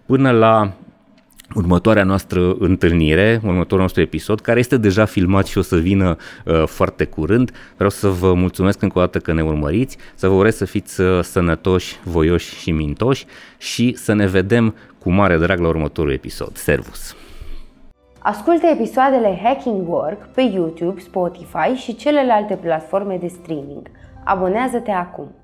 Până 0.07 0.31
la 0.31 0.73
următoarea 1.55 2.05
noastră 2.05 2.55
întâlnire, 2.59 3.41
următorul 3.45 3.83
nostru 3.83 4.01
episod, 4.01 4.41
care 4.41 4.59
este 4.59 4.77
deja 4.77 5.05
filmat 5.05 5.47
și 5.47 5.59
o 5.59 5.63
să 5.63 5.77
vină 5.77 6.17
uh, 6.45 6.63
foarte 6.67 7.05
curând. 7.05 7.51
Vreau 7.75 7.91
să 7.91 8.09
vă 8.09 8.35
mulțumesc 8.35 8.83
încă 8.83 8.99
o 8.99 9.01
dată 9.01 9.19
că 9.19 9.33
ne 9.33 9.43
urmăriți, 9.43 9.97
să 10.15 10.29
vă 10.29 10.35
urez 10.35 10.57
să 10.57 10.65
fiți 10.65 11.01
uh, 11.01 11.21
sănătoși, 11.23 12.01
voioși 12.05 12.55
și 12.55 12.71
mintoși 12.71 13.27
și 13.59 13.95
să 13.97 14.13
ne 14.13 14.27
vedem 14.27 14.75
cu 14.99 15.11
mare 15.11 15.39
drag 15.39 15.59
la 15.59 15.69
următorul 15.69 16.13
episod. 16.13 16.57
Servus! 16.57 17.17
Ascultă 18.19 18.67
episoadele 18.67 19.41
Hacking 19.43 19.89
Work 19.89 20.27
pe 20.35 20.41
YouTube, 20.41 21.01
Spotify 21.01 21.75
și 21.77 21.97
celelalte 21.97 22.55
platforme 22.55 23.17
de 23.21 23.27
streaming. 23.27 23.91
Abonează-te 24.25 24.91
acum! 24.91 25.44